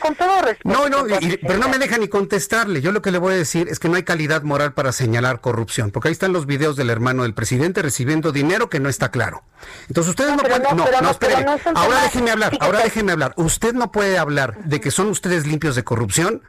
con 0.00 0.14
todo 0.14 0.42
respeto. 0.42 0.68
No, 0.68 0.88
no, 0.88 1.04
pero 1.42 1.58
no 1.58 1.68
me 1.68 1.78
deja 1.78 1.98
ni 1.98 2.08
contestarle. 2.08 2.80
Yo 2.80 2.92
lo 2.92 3.02
que 3.02 3.10
le 3.10 3.18
voy 3.18 3.34
a 3.34 3.36
decir 3.36 3.68
es 3.68 3.78
que 3.78 3.88
no 3.88 3.96
hay 3.96 4.02
calidad 4.02 4.42
moral 4.42 4.74
para 4.74 4.92
señalar 4.92 5.40
corrupción, 5.40 5.90
porque 5.90 6.08
ahí 6.08 6.12
están 6.12 6.32
los 6.32 6.46
videos 6.46 6.76
del 6.76 6.90
hermano 6.90 7.22
del 7.22 7.34
presidente 7.34 7.82
recibiendo 7.82 8.32
dinero 8.32 8.68
que 8.68 8.80
no 8.80 8.88
está 8.88 9.10
claro. 9.10 9.42
Entonces 9.88 10.10
ustedes 10.10 10.32
no, 10.32 10.38
pueden, 10.38 10.62
no, 10.62 10.86
no, 11.02 11.10
espere. 11.10 11.34
Ahora 11.74 12.02
déjeme 12.02 12.30
hablar, 12.30 12.56
ahora 12.60 12.80
déjeme 12.80 13.12
hablar. 13.12 13.32
Usted 13.36 13.72
no 13.72 13.90
puede 13.90 14.18
hablar 14.18 14.56
de 14.64 14.80
que 14.80 14.90
son 14.90 15.08
ustedes 15.08 15.46
limpios 15.46 15.74
de 15.76 15.84
corrupción 15.84 16.42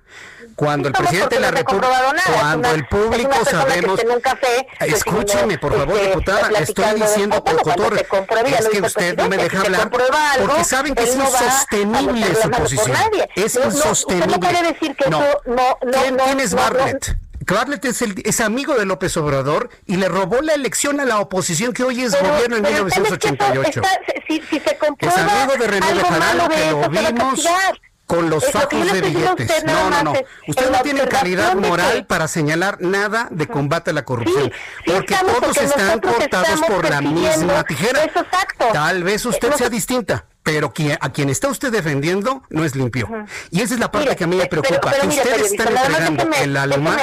cuando 0.58 0.88
el 0.88 0.94
presidente 0.96 1.36
de 1.36 1.42
la 1.42 1.52
República, 1.52 1.88
cuando 2.34 2.72
el 2.72 2.88
público 2.88 3.46
sabemos, 3.46 4.02
escúcheme 4.80 5.58
por 5.58 5.74
favor 5.76 5.96
este, 5.96 6.08
diputada, 6.08 6.60
estoy 6.60 7.02
diciendo 7.02 7.44
por 7.44 7.62
todo, 7.62 7.96
es 7.96 8.68
que 8.70 8.82
usted 8.82 9.18
no 9.18 9.30
me 9.30 9.38
deja 9.38 9.62
hablar 9.62 9.90
porque 9.90 10.64
saben 10.64 10.96
que 10.96 11.04
es 11.04 11.16
insostenible 11.16 12.36
su 12.36 12.50
posición, 12.50 12.98
es 13.36 13.56
insostenible. 13.56 14.38
No, 15.10 15.78
¿Quién 16.26 16.40
es 16.40 16.54
Bartlett? 16.54 17.18
Bartlett 17.54 17.86
es, 17.86 18.02
el, 18.02 18.22
es 18.26 18.42
amigo 18.42 18.76
de 18.76 18.86
López 18.86 19.16
Obrador 19.18 19.70
y 19.86 19.96
le 19.96 20.10
robó 20.10 20.42
la 20.42 20.54
elección 20.54 21.00
a 21.00 21.06
la 21.06 21.20
oposición 21.20 21.74
que 21.74 21.84
hoy 21.84 22.02
es 22.04 22.12
gobierno 22.12 22.58
en 22.58 22.64
1988. 22.64 23.82
es 25.00 25.18
amigo 25.18 25.58
de 25.58 25.68
René 25.68 25.94
Bejarano, 25.94 26.50
que 26.50 26.72
lo 26.72 26.90
vimos 26.90 27.48
con 28.08 28.30
los 28.30 28.50
fajos 28.52 28.92
de 28.92 29.02
billetes. 29.02 29.64
No, 29.66 29.90
no, 29.90 30.04
no. 30.04 30.14
Usted 30.48 30.72
no 30.72 30.80
tiene 30.82 31.08
calidad 31.08 31.56
moral 31.56 32.06
para 32.06 32.28
señalar 32.28 32.82
nada 32.82 33.28
de 33.30 33.48
combate 33.48 33.92
a 33.92 33.94
la 33.94 34.06
corrupción. 34.06 34.52
porque 34.86 35.16
todos 35.16 35.58
están 35.58 36.00
cortados 36.00 36.62
por 36.62 36.90
la 36.90 37.02
misma 37.02 37.64
tijera. 37.66 38.10
Tal 38.74 39.04
vez 39.04 39.26
usted 39.26 39.54
sea 39.54 39.70
distinta 39.70 40.26
pero 40.48 40.72
a 41.02 41.10
quien 41.12 41.28
está 41.28 41.50
usted 41.50 41.74
defendiendo 41.74 42.42
no 42.50 42.64
es 42.64 42.74
limpio. 42.74 43.10
Y 43.52 43.64
esa 43.64 43.74
es 43.74 43.82
la 43.82 43.92
parte 43.92 44.16
que 44.16 44.24
a 44.24 44.28
mí 44.28 44.38
me 44.38 44.46
preocupa. 44.46 44.94
Ustedes 45.06 45.52
están 45.52 45.76
entregando 45.76 46.30
el 46.42 46.56
alma. 46.56 46.98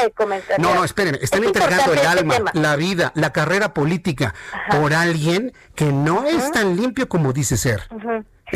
No, 0.59 0.75
no, 0.75 0.83
espérenme. 0.83 1.19
Están 1.21 1.45
entregando 1.45 1.93
el 1.93 2.07
alma, 2.07 2.37
la 2.55 2.77
vida, 2.77 3.13
la 3.15 3.35
carrera 3.35 3.75
política 3.75 4.35
por 4.71 4.95
alguien 4.95 5.53
que 5.75 5.93
no 5.93 6.25
es 6.25 6.53
tan 6.53 6.75
limpio 6.75 7.07
como 7.07 7.35
dice 7.35 7.59
ser. 7.59 7.87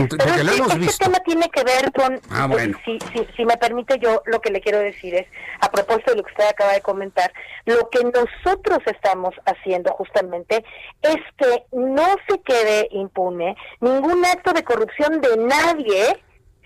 Pero 0.06 0.34
este, 0.34 1.04
tema 1.04 1.18
tiene 1.20 1.48
que 1.48 1.64
ver 1.64 1.92
con, 1.92 2.20
ah, 2.30 2.48
eh, 2.58 2.72
si, 2.84 2.98
si, 3.36 3.44
me 3.44 3.56
permite 3.56 3.98
yo, 3.98 4.22
lo 4.26 4.40
que 4.40 4.50
le 4.50 4.60
quiero 4.60 4.78
decir 4.78 5.14
es, 5.14 5.26
a 5.60 5.70
propósito 5.70 6.12
de 6.12 6.18
lo 6.18 6.22
que 6.24 6.32
usted 6.32 6.48
acaba 6.48 6.72
de 6.72 6.80
comentar, 6.80 7.32
lo 7.64 7.88
que 7.90 8.00
nosotros 8.04 8.78
estamos 8.86 9.34
haciendo 9.46 9.92
justamente 9.92 10.64
es 11.02 11.16
que 11.36 11.64
no 11.72 12.06
se 12.28 12.40
quede 12.42 12.88
impune 12.92 13.56
ningún 13.80 14.24
acto 14.24 14.52
de 14.52 14.64
corrupción 14.64 15.20
de 15.20 15.36
nadie 15.36 16.22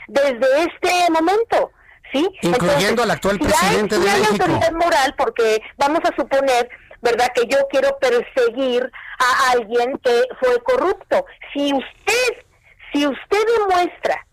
desde 0.09 0.65
este 0.65 1.11
momento. 1.11 1.71
¿Sí? 2.13 2.29
Incluyendo 2.43 3.05
al 3.05 3.11
actual 3.11 3.39
presidente 3.39 3.99
de 3.99 4.05
México. 4.05 4.27
Hay 4.29 4.41
autoridad 4.41 4.73
moral 4.73 5.15
porque 5.17 5.63
vamos 5.79 6.01
a 6.05 6.15
suponer 6.15 6.69
¿verdad? 7.03 7.29
Que 7.35 7.47
yo 7.47 7.59
quiero 7.69 7.99
perseguir 7.99 8.91
a 9.19 9.51
alguien 9.53 9.99
que 9.99 10.23
fue 10.41 10.63
corrupto. 10.63 11.27
Si 11.53 11.73
usted 11.75 12.47
si 12.93 13.07
usted 13.07 13.39
demuestra 13.59 14.27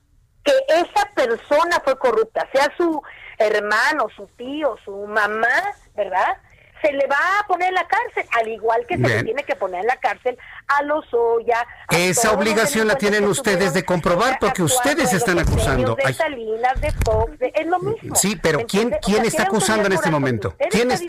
que 0.43 0.53
esa 0.69 1.09
persona 1.15 1.81
fue 1.83 1.97
corrupta, 1.97 2.47
sea 2.51 2.71
su 2.77 3.01
hermano, 3.37 4.07
su 4.15 4.27
tío, 4.37 4.75
su 4.83 5.05
mamá, 5.07 5.47
¿verdad? 5.95 6.37
Se 6.81 6.93
le 6.93 7.05
va 7.07 7.17
a 7.39 7.45
poner 7.45 7.69
en 7.69 7.73
la 7.73 7.87
cárcel, 7.87 8.25
al 8.39 8.47
igual 8.47 8.85
que 8.87 8.95
se 8.95 9.01
le 9.01 9.23
tiene 9.23 9.43
que 9.43 9.53
poner 9.57 9.81
en 9.81 9.87
la 9.87 9.97
cárcel 9.97 10.37
a 10.67 10.81
los 10.83 11.05
Oya. 11.13 11.67
Esa 11.89 12.31
obligación 12.31 12.87
la 12.87 12.95
tienen 12.95 13.25
ustedes 13.25 13.73
de 13.73 13.83
comprobar 13.83 14.37
porque 14.39 14.63
ustedes 14.63 15.11
están 15.11 15.39
acusando. 15.39 15.95
De 15.95 16.13
Salinas, 16.13 16.79
de 16.79 16.91
Fox, 17.03 17.33
es 17.41 17.67
lo 17.67 17.79
mismo. 17.79 18.15
Sí, 18.15 18.39
pero 18.41 18.65
¿quién, 18.65 18.95
quién 19.01 19.25
está 19.25 19.43
acusando 19.43 19.87
en 19.87 19.93
este 19.93 20.09
momento? 20.09 20.55
¿Quién 20.69 20.91
es? 20.91 21.03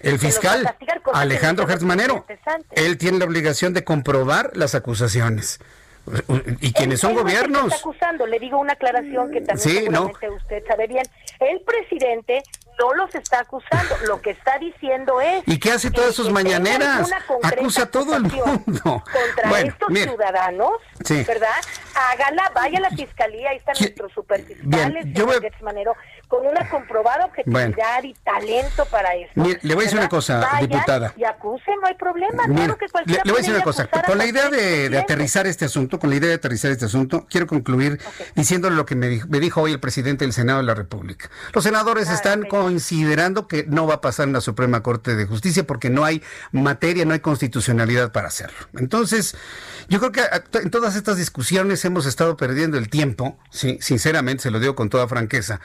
El 0.00 0.18
fiscal 0.18 0.74
Alejandro 1.12 1.66
Gertzmanero. 1.66 2.24
Él 2.70 2.96
tiene 2.96 3.18
la 3.18 3.26
obligación 3.26 3.74
de 3.74 3.84
comprobar 3.84 4.52
las 4.54 4.74
acusaciones. 4.74 5.60
¿Y 6.60 6.72
quiénes 6.72 7.00
son 7.00 7.14
gobiernos? 7.14 7.72
Está 7.72 7.76
acusando, 7.76 8.26
le 8.26 8.38
digo 8.38 8.58
una 8.58 8.74
aclaración 8.74 9.30
que 9.30 9.40
también 9.40 9.58
seguramente 9.58 10.30
usted 10.30 10.62
sabe 10.66 10.86
bien. 10.86 11.04
El 11.40 11.60
presidente 11.62 12.42
no 12.78 12.92
los 12.94 13.14
está 13.14 13.40
acusando, 13.40 13.96
lo 14.06 14.20
que 14.20 14.30
está 14.30 14.58
diciendo 14.58 15.20
es... 15.20 15.42
¿Y 15.46 15.58
qué 15.58 15.72
hace 15.72 15.90
todas 15.90 16.14
sus 16.14 16.30
mañaneras? 16.30 17.10
Acusa 17.42 17.84
a 17.84 17.86
todo 17.86 18.16
el 18.16 18.24
mundo. 18.24 18.82
Contra 18.82 19.60
estos 19.60 19.88
ciudadanos, 19.92 20.72
¿verdad? 21.26 21.56
Hágala, 21.94 22.50
vaya 22.54 22.78
a 22.78 22.82
la 22.82 22.90
fiscalía, 22.90 23.50
ahí 23.50 23.58
están 23.58 23.76
nuestros 23.78 24.12
superfiscales, 24.12 25.06
yo 25.12 25.26
voy... 25.26 25.36
Manero, 25.62 25.94
con 26.28 26.46
una 26.46 26.68
comprobada 26.68 27.26
objetividad 27.26 28.02
y 28.02 28.14
talento 28.24 28.84
para 28.86 29.14
eso. 29.14 29.32
le 29.34 29.74
voy 29.74 29.84
a 29.84 29.86
decir 29.86 29.98
una 29.98 30.08
cosa, 30.08 30.46
diputada. 30.60 31.12
Y 31.16 31.24
acuse, 31.24 31.70
no 31.80 31.86
hay 31.86 31.94
problema. 31.94 32.44
claro 32.44 32.76
que 32.76 32.86
le, 33.06 33.20
le, 33.24 33.32
voy 33.32 33.34
a 33.34 33.36
decir 33.36 33.54
una 33.54 33.64
cosa. 33.64 33.88
Con 34.06 34.18
la 34.18 34.26
idea 34.26 34.48
de, 34.50 34.96
aterrizar 34.98 35.46
este 35.46 35.64
asunto, 35.64 35.98
con 35.98 36.10
la 36.10 36.16
idea 36.16 36.28
de 36.28 36.34
aterrizar 36.36 36.70
este 36.70 36.86
asunto, 36.86 37.26
quiero 37.28 37.46
concluir 37.46 38.00
diciéndole 38.34 38.76
lo 38.76 38.86
que 38.86 38.94
me 38.94 39.08
dijo, 39.08 39.28
me 39.28 39.40
dijo, 39.40 39.60
hoy 39.62 39.72
el 39.72 39.80
presidente 39.80 40.24
del 40.24 40.32
Senado 40.32 40.58
de 40.58 40.64
la 40.64 40.74
República. 40.74 41.30
Los 41.52 41.64
senadores 41.64 42.10
están 42.10 42.42
considerando 42.44 43.46
que 43.46 43.64
no 43.66 43.86
va 43.86 43.94
a 43.94 44.00
pasar 44.00 44.26
en 44.26 44.32
la 44.32 44.40
Suprema 44.40 44.82
Corte 44.82 45.14
de 45.16 45.26
Justicia 45.26 45.64
porque 45.66 45.90
no 45.90 46.04
hay 46.04 46.22
materia, 46.52 47.04
no 47.04 47.12
hay 47.12 47.20
constitucionalidad 47.20 48.12
para 48.12 48.28
hacerlo. 48.28 48.56
Entonces, 48.74 49.36
yo 49.88 50.00
creo 50.00 50.12
que 50.12 50.22
en 50.58 50.70
todas 50.70 50.96
estas 50.96 51.16
discusiones 51.16 51.84
hemos 51.84 52.06
estado 52.06 52.36
perdiendo 52.36 52.78
el 52.78 52.88
tiempo, 52.88 53.38
sí, 53.50 53.78
sinceramente, 53.80 54.44
se 54.44 54.50
lo 54.50 54.60
digo 54.60 54.74
con 54.74 54.88
toda 54.88 55.08
franqueza, 55.08 55.60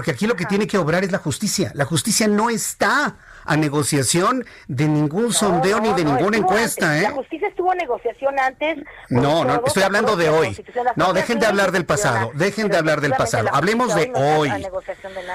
porque 0.00 0.12
aquí 0.12 0.26
lo 0.26 0.34
que 0.34 0.46
tiene 0.46 0.66
que 0.66 0.78
obrar 0.78 1.04
es 1.04 1.12
la 1.12 1.18
justicia. 1.18 1.72
La 1.74 1.84
justicia 1.84 2.26
no 2.26 2.48
está 2.48 3.16
a 3.44 3.56
negociación 3.58 4.46
de 4.66 4.88
ningún 4.88 5.30
sondeo 5.30 5.78
ni 5.78 5.92
de 5.92 6.06
ninguna 6.06 6.38
encuesta. 6.38 6.98
¿eh? 6.98 7.02
La 7.02 7.10
justicia 7.10 7.48
estuvo 7.48 7.70
a 7.70 7.74
negociación 7.74 8.38
antes. 8.38 8.78
No, 9.10 9.44
no, 9.44 9.62
estoy 9.66 9.82
hablando 9.82 10.16
de 10.16 10.30
hoy. 10.30 10.56
No, 10.96 11.12
dejen 11.12 11.38
de 11.38 11.44
hablar 11.44 11.70
del 11.70 11.84
pasado, 11.84 12.30
dejen 12.32 12.68
de 12.68 12.78
hablar 12.78 13.02
del 13.02 13.12
pasado. 13.12 13.50
Hablemos 13.52 13.94
de 13.94 14.10
hoy. 14.14 14.50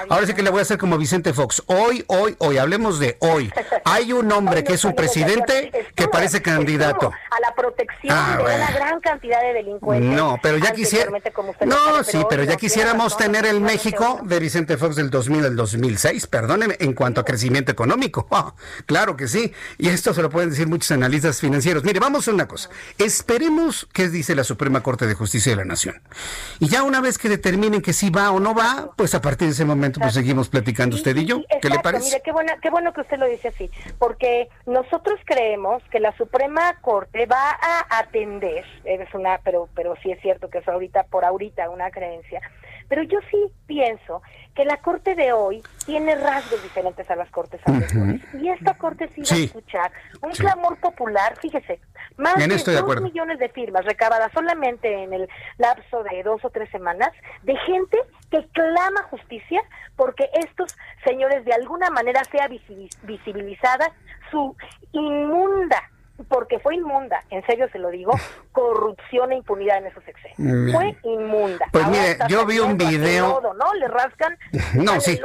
Ahora 0.08 0.26
sí 0.26 0.34
que 0.34 0.42
le 0.42 0.50
voy 0.50 0.58
a 0.58 0.62
hacer 0.62 0.78
como 0.78 0.98
Vicente 0.98 1.32
Fox. 1.32 1.62
Hoy, 1.66 2.04
hoy, 2.08 2.34
hoy, 2.40 2.58
hablemos 2.58 2.98
de 2.98 3.16
hoy. 3.20 3.52
Hay 3.84 4.12
un 4.12 4.32
hombre 4.32 4.64
que 4.64 4.74
es 4.74 4.84
un 4.84 4.96
presidente 4.96 5.70
que 5.94 6.08
parece 6.08 6.42
candidato. 6.42 7.12
Protección 7.66 8.16
ah, 8.16 8.36
de 8.38 8.44
una 8.44 8.70
gran 8.70 9.00
cantidad 9.00 9.42
de 9.42 9.54
delincuentes. 9.54 10.10
No, 10.10 10.38
pero 10.40 10.58
ya 10.58 10.72
quisiera. 10.72 11.10
No, 11.64 12.04
sí, 12.04 12.18
pero 12.30 12.44
ya 12.44 12.56
quisiéramos 12.56 13.16
tener 13.16 13.44
el 13.44 13.60
México 13.60 14.20
de 14.22 14.38
Vicente 14.38 14.76
Fox 14.76 14.94
del 14.94 15.10
2000 15.10 15.46
al 15.46 15.56
2006, 15.56 16.28
perdóneme, 16.28 16.76
en 16.78 16.92
cuanto 16.92 17.20
a 17.20 17.24
crecimiento 17.24 17.72
económico. 17.72 18.26
Ah, 18.36 18.52
claro 18.84 19.16
que 19.16 19.28
sí. 19.28 19.50
Y 19.78 19.88
esto 19.88 20.12
se 20.12 20.20
lo 20.20 20.28
pueden 20.28 20.50
decir 20.50 20.68
muchos 20.68 20.90
analistas 20.90 21.40
financieros. 21.40 21.84
Mire, 21.84 22.00
vamos 22.00 22.28
a 22.28 22.32
una 22.32 22.46
cosa. 22.46 22.68
Esperemos 22.98 23.88
qué 23.94 24.10
dice 24.10 24.34
la 24.34 24.44
Suprema 24.44 24.82
Corte 24.82 25.06
de 25.06 25.14
Justicia 25.14 25.52
de 25.52 25.56
la 25.56 25.64
Nación. 25.64 26.02
Y 26.58 26.68
ya 26.68 26.82
una 26.82 27.00
vez 27.00 27.16
que 27.16 27.30
determinen 27.30 27.80
que 27.80 27.94
sí 27.94 28.10
va 28.10 28.30
o 28.30 28.40
no 28.40 28.54
va, 28.54 28.90
pues 28.94 29.14
a 29.14 29.22
partir 29.22 29.48
de 29.48 29.52
ese 29.52 29.64
momento 29.64 30.00
pues 30.00 30.12
seguimos 30.12 30.50
platicando 30.50 30.96
usted 30.96 31.16
y 31.16 31.24
yo. 31.24 31.40
¿Qué 31.62 31.70
le 31.70 31.78
parece? 31.78 32.04
Mire, 32.08 32.22
qué, 32.22 32.32
buena, 32.32 32.58
qué 32.60 32.68
bueno 32.68 32.92
que 32.92 33.00
usted 33.00 33.16
lo 33.16 33.26
dice 33.26 33.48
así. 33.48 33.70
Porque 33.98 34.50
nosotros 34.66 35.18
creemos 35.24 35.82
que 35.90 35.98
la 35.98 36.14
Suprema 36.18 36.74
Corte 36.82 37.24
va 37.24 37.55
a 37.60 37.98
atender, 37.98 38.64
es 38.84 39.14
una, 39.14 39.38
pero, 39.38 39.68
pero 39.74 39.94
sí 40.02 40.10
es 40.10 40.20
cierto 40.20 40.48
que 40.50 40.58
es 40.58 40.68
ahorita, 40.68 41.04
por 41.04 41.24
ahorita, 41.24 41.70
una 41.70 41.90
creencia. 41.90 42.40
Pero 42.88 43.02
yo 43.02 43.18
sí 43.30 43.38
pienso 43.66 44.22
que 44.54 44.64
la 44.64 44.76
corte 44.78 45.14
de 45.14 45.32
hoy 45.32 45.62
tiene 45.84 46.14
rasgos 46.14 46.62
diferentes 46.62 47.10
a 47.10 47.16
las 47.16 47.28
cortes 47.30 47.60
anteriores. 47.64 48.22
Y 48.34 48.48
esta 48.48 48.74
corte 48.74 49.10
sí, 49.14 49.22
va 49.22 49.36
a 49.36 49.44
escuchar 49.44 49.92
un 50.22 50.30
clamor 50.30 50.78
popular, 50.78 51.36
fíjese, 51.40 51.80
más 52.16 52.36
de 52.36 52.46
dos 52.46 53.02
millones 53.02 53.38
de 53.38 53.48
firmas 53.48 53.84
recabadas 53.84 54.32
solamente 54.32 55.02
en 55.02 55.12
el 55.12 55.28
lapso 55.58 56.02
de 56.04 56.22
dos 56.22 56.44
o 56.44 56.50
tres 56.50 56.70
semanas 56.70 57.10
de 57.42 57.56
gente 57.58 57.98
que 58.30 58.46
clama 58.52 59.02
justicia 59.10 59.62
porque 59.96 60.28
estos 60.34 60.76
señores 61.04 61.44
de 61.44 61.52
alguna 61.52 61.90
manera 61.90 62.22
sea 62.24 62.48
visibilizada 63.02 63.92
su 64.30 64.56
inmunda 64.92 65.90
porque 66.28 66.58
fue 66.58 66.74
inmunda, 66.74 67.22
en 67.30 67.44
serio 67.46 67.68
se 67.72 67.78
lo 67.78 67.90
digo, 67.90 68.12
corrupción 68.52 69.32
e 69.32 69.36
impunidad 69.36 69.78
en 69.78 69.86
esos 69.86 70.02
sexenios. 70.04 70.72
Fue 70.72 70.96
inmunda. 71.02 71.66
Pues 71.72 71.86
mire, 71.88 72.18
yo 72.28 72.46
vi 72.46 72.58
un 72.58 72.76
video. 72.76 73.40
¿no? 73.56 73.74
Le 73.74 73.88
rascan. 73.88 74.36
No, 74.74 75.00
sí. 75.00 75.18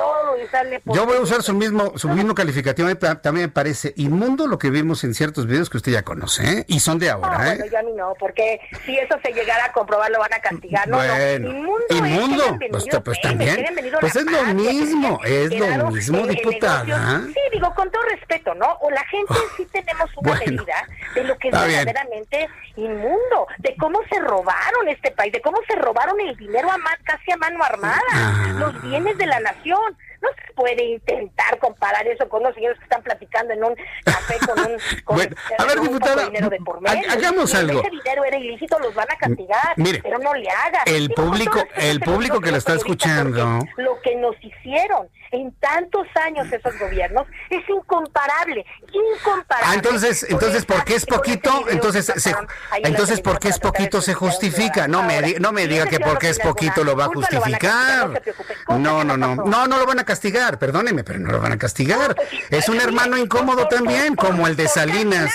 yo 0.85 1.05
voy 1.05 1.17
a 1.17 1.21
usar 1.21 1.43
su 1.43 1.53
mismo, 1.53 1.97
su 1.97 2.07
mismo 2.09 2.33
calificativo. 2.33 2.87
También 2.95 3.47
me 3.47 3.51
parece 3.51 3.93
inmundo 3.97 4.47
lo 4.47 4.57
que 4.57 4.69
vimos 4.69 5.03
en 5.03 5.13
ciertos 5.13 5.45
videos 5.45 5.69
que 5.69 5.77
usted 5.77 5.91
ya 5.91 6.03
conoce, 6.03 6.59
¿eh? 6.59 6.65
Y 6.67 6.79
son 6.79 6.99
de 6.99 7.09
ahora, 7.09 7.53
¿eh? 7.53 7.57
Bueno, 7.57 7.65
yo 7.65 7.79
a 7.79 7.83
mí 7.83 7.91
no, 7.93 8.13
porque 8.19 8.59
si 8.85 8.97
eso 8.97 9.15
se 9.23 9.33
llegara 9.33 9.65
a 9.65 9.71
comprobar, 9.73 10.09
lo 10.11 10.19
van 10.19 10.33
a 10.33 10.39
castigar. 10.39 10.87
No, 10.87 10.97
bueno, 10.97 11.49
Inmundo. 11.49 11.85
Inmundo. 11.89 12.59
pues, 12.71 12.85
pues 13.03 13.21
también. 13.21 13.65
Pues 13.99 14.15
es 14.15 14.25
lo 14.25 14.43
mismo, 14.53 15.19
es 15.23 15.57
lo 15.57 15.91
mismo, 15.91 16.27
diputada. 16.27 17.21
Sí, 17.27 17.39
digo, 17.51 17.73
con 17.75 17.89
todo 17.91 18.01
respeto, 18.03 18.53
¿no? 18.55 18.77
O 18.81 18.89
la 18.89 19.03
gente 19.05 19.33
sí 19.57 19.65
tenemos 19.71 20.09
una 20.17 20.33
medida 20.45 20.80
de 21.15 21.23
lo 21.23 21.37
que 21.37 21.49
es 21.49 21.53
verdaderamente 21.53 22.49
inmundo, 22.75 23.47
de 23.57 23.75
cómo 23.77 23.99
se 24.09 24.19
robaron 24.19 24.87
este 24.87 25.11
país, 25.11 25.33
de 25.33 25.41
cómo 25.41 25.59
se 25.67 25.75
robaron 25.75 26.19
el 26.21 26.35
dinero 26.37 26.71
a 26.71 26.77
casi 27.03 27.31
a 27.31 27.37
mano 27.37 27.63
armada, 27.63 28.53
los 28.57 28.81
bienes 28.81 29.17
de 29.17 29.25
la 29.25 29.39
nación. 29.39 29.97
No 30.21 30.29
se 30.29 30.53
puede 30.53 30.83
intentar 30.83 31.57
comparar 31.59 32.07
eso 32.07 32.27
con 32.29 32.43
los 32.43 32.53
señores 32.53 32.77
que 32.77 32.83
están 32.83 33.01
platicando 33.01 33.53
en 33.53 33.63
un 33.63 33.75
café 34.03 34.37
con 34.45 34.59
un 34.59 34.77
con 35.03 35.15
bueno, 35.17 35.35
a 35.57 35.65
ver, 35.65 35.81
diputada, 35.81 36.25
dinero 36.25 36.49
de 36.49 36.57
por 36.59 36.81
medio. 36.81 37.09
hagamos 37.09 37.53
algo. 37.55 37.79
ese 37.79 37.89
dinero 37.89 38.23
era 38.23 38.37
ilícito, 38.37 38.79
los 38.79 38.93
van 38.93 39.11
a 39.11 39.15
castigar, 39.15 39.73
mire, 39.77 39.99
pero 40.01 40.19
no 40.19 40.33
le 40.33 40.49
haga. 40.49 40.83
El 40.85 41.09
público, 41.09 41.63
el 41.75 41.99
público 41.99 42.39
que 42.39 42.51
lo 42.51 42.57
está 42.57 42.75
escuchando. 42.75 43.59
Lo 43.77 43.99
que 44.01 44.15
nos 44.15 44.35
hicieron 44.43 45.09
en 45.31 45.51
tantos 45.53 46.07
años 46.15 46.51
esos 46.51 46.77
gobiernos 46.77 47.25
es 47.49 47.67
incomparable, 47.67 48.65
incomparable. 48.91 49.67
Ah, 49.67 49.75
entonces, 49.75 50.25
entonces, 50.29 50.65
¿por 50.65 50.83
qué 50.83 50.95
es 50.95 51.05
poquito? 51.05 51.69
Entonces, 51.69 52.05
se, 52.05 52.35
entonces, 52.83 53.21
¿por 53.21 53.39
qué 53.39 53.49
es 53.49 53.59
poquito 53.59 54.01
se 54.01 54.13
justifica? 54.13 54.87
No 54.87 55.03
me, 55.03 55.39
no 55.39 55.51
me 55.51 55.67
diga 55.67 55.87
que 55.87 55.99
porque 55.99 56.29
es 56.29 56.39
poquito 56.39 56.83
lo 56.83 56.95
va 56.95 57.05
a 57.05 57.07
justificar. 57.07 58.21
No, 58.67 59.03
no, 59.03 59.17
no, 59.17 59.35
no, 59.35 59.67
no 59.67 59.77
lo 59.77 59.85
van 59.85 59.99
a 59.99 60.03
castigar, 60.11 60.59
perdóneme, 60.59 61.05
pero 61.05 61.19
no 61.19 61.31
lo 61.31 61.39
van 61.39 61.53
a 61.53 61.57
castigar. 61.57 62.15
Es 62.49 62.67
un 62.67 62.79
hermano 62.81 63.17
incómodo 63.17 63.67
también, 63.67 64.15
como 64.15 64.45
el 64.45 64.55
de 64.57 64.67
Salinas. 64.67 65.31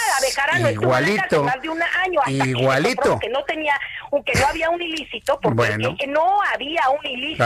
Igualito. 0.71 1.47
Igualito. 2.27 3.19
Que 3.19 3.31
no 3.31 3.43
tenía, 3.45 3.75
que 4.25 4.39
no 4.39 4.47
había 4.47 4.69
un 4.71 4.83
ilícito, 4.83 5.41
porque 5.41 5.79
no 6.09 6.43
había 6.53 6.89
un 6.91 7.07
ilícito. 7.07 7.39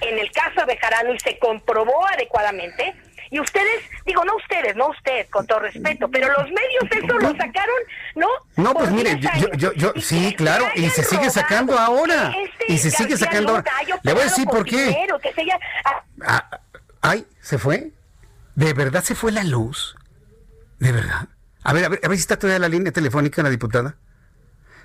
En 0.00 0.18
el 0.18 0.30
caso 0.32 0.60
de 0.60 0.66
Bejarano 0.66 1.12
y 1.14 1.20
se 1.20 1.38
comprobó 1.38 2.06
adecuadamente. 2.08 2.94
Y 3.30 3.40
ustedes, 3.40 3.82
digo, 4.06 4.24
no 4.24 4.36
ustedes, 4.36 4.76
no 4.76 4.88
usted, 4.88 5.28
con 5.30 5.46
todo 5.46 5.60
respeto, 5.60 6.08
pero 6.10 6.28
los 6.32 6.48
medios 6.50 6.84
eso 6.90 7.18
lo 7.18 7.30
sacaron, 7.36 7.76
¿no? 8.14 8.26
No, 8.56 8.74
pues 8.74 8.90
mire, 8.90 9.18
yo, 9.18 9.30
yo, 9.56 9.72
yo, 9.72 9.92
sí, 10.00 10.34
claro, 10.36 10.66
y 10.74 10.88
se 10.90 11.04
sigue 11.04 11.30
sacando 11.30 11.78
ahora. 11.78 12.32
Este 12.36 12.72
y 12.72 12.78
se 12.78 12.90
sigue 12.90 13.16
sacando 13.16 13.50
ahora. 13.52 13.64
Le 14.02 14.12
voy 14.12 14.22
a 14.22 14.24
decir 14.24 14.46
por 14.46 14.64
qué. 14.64 15.06
Ah, 16.26 16.60
ay, 17.00 17.26
¿se 17.40 17.58
fue? 17.58 17.90
¿De 18.54 18.72
verdad 18.72 19.02
se 19.02 19.14
fue 19.14 19.32
la 19.32 19.44
luz? 19.44 19.96
¿De 20.78 20.92
verdad? 20.92 21.28
A 21.62 21.72
ver, 21.72 21.84
a 21.84 21.88
ver, 21.88 22.00
a 22.04 22.08
ver 22.08 22.16
si 22.16 22.22
está 22.22 22.38
todavía 22.38 22.58
la 22.58 22.68
línea 22.68 22.92
telefónica 22.92 23.42
la 23.42 23.50
diputada. 23.50 23.96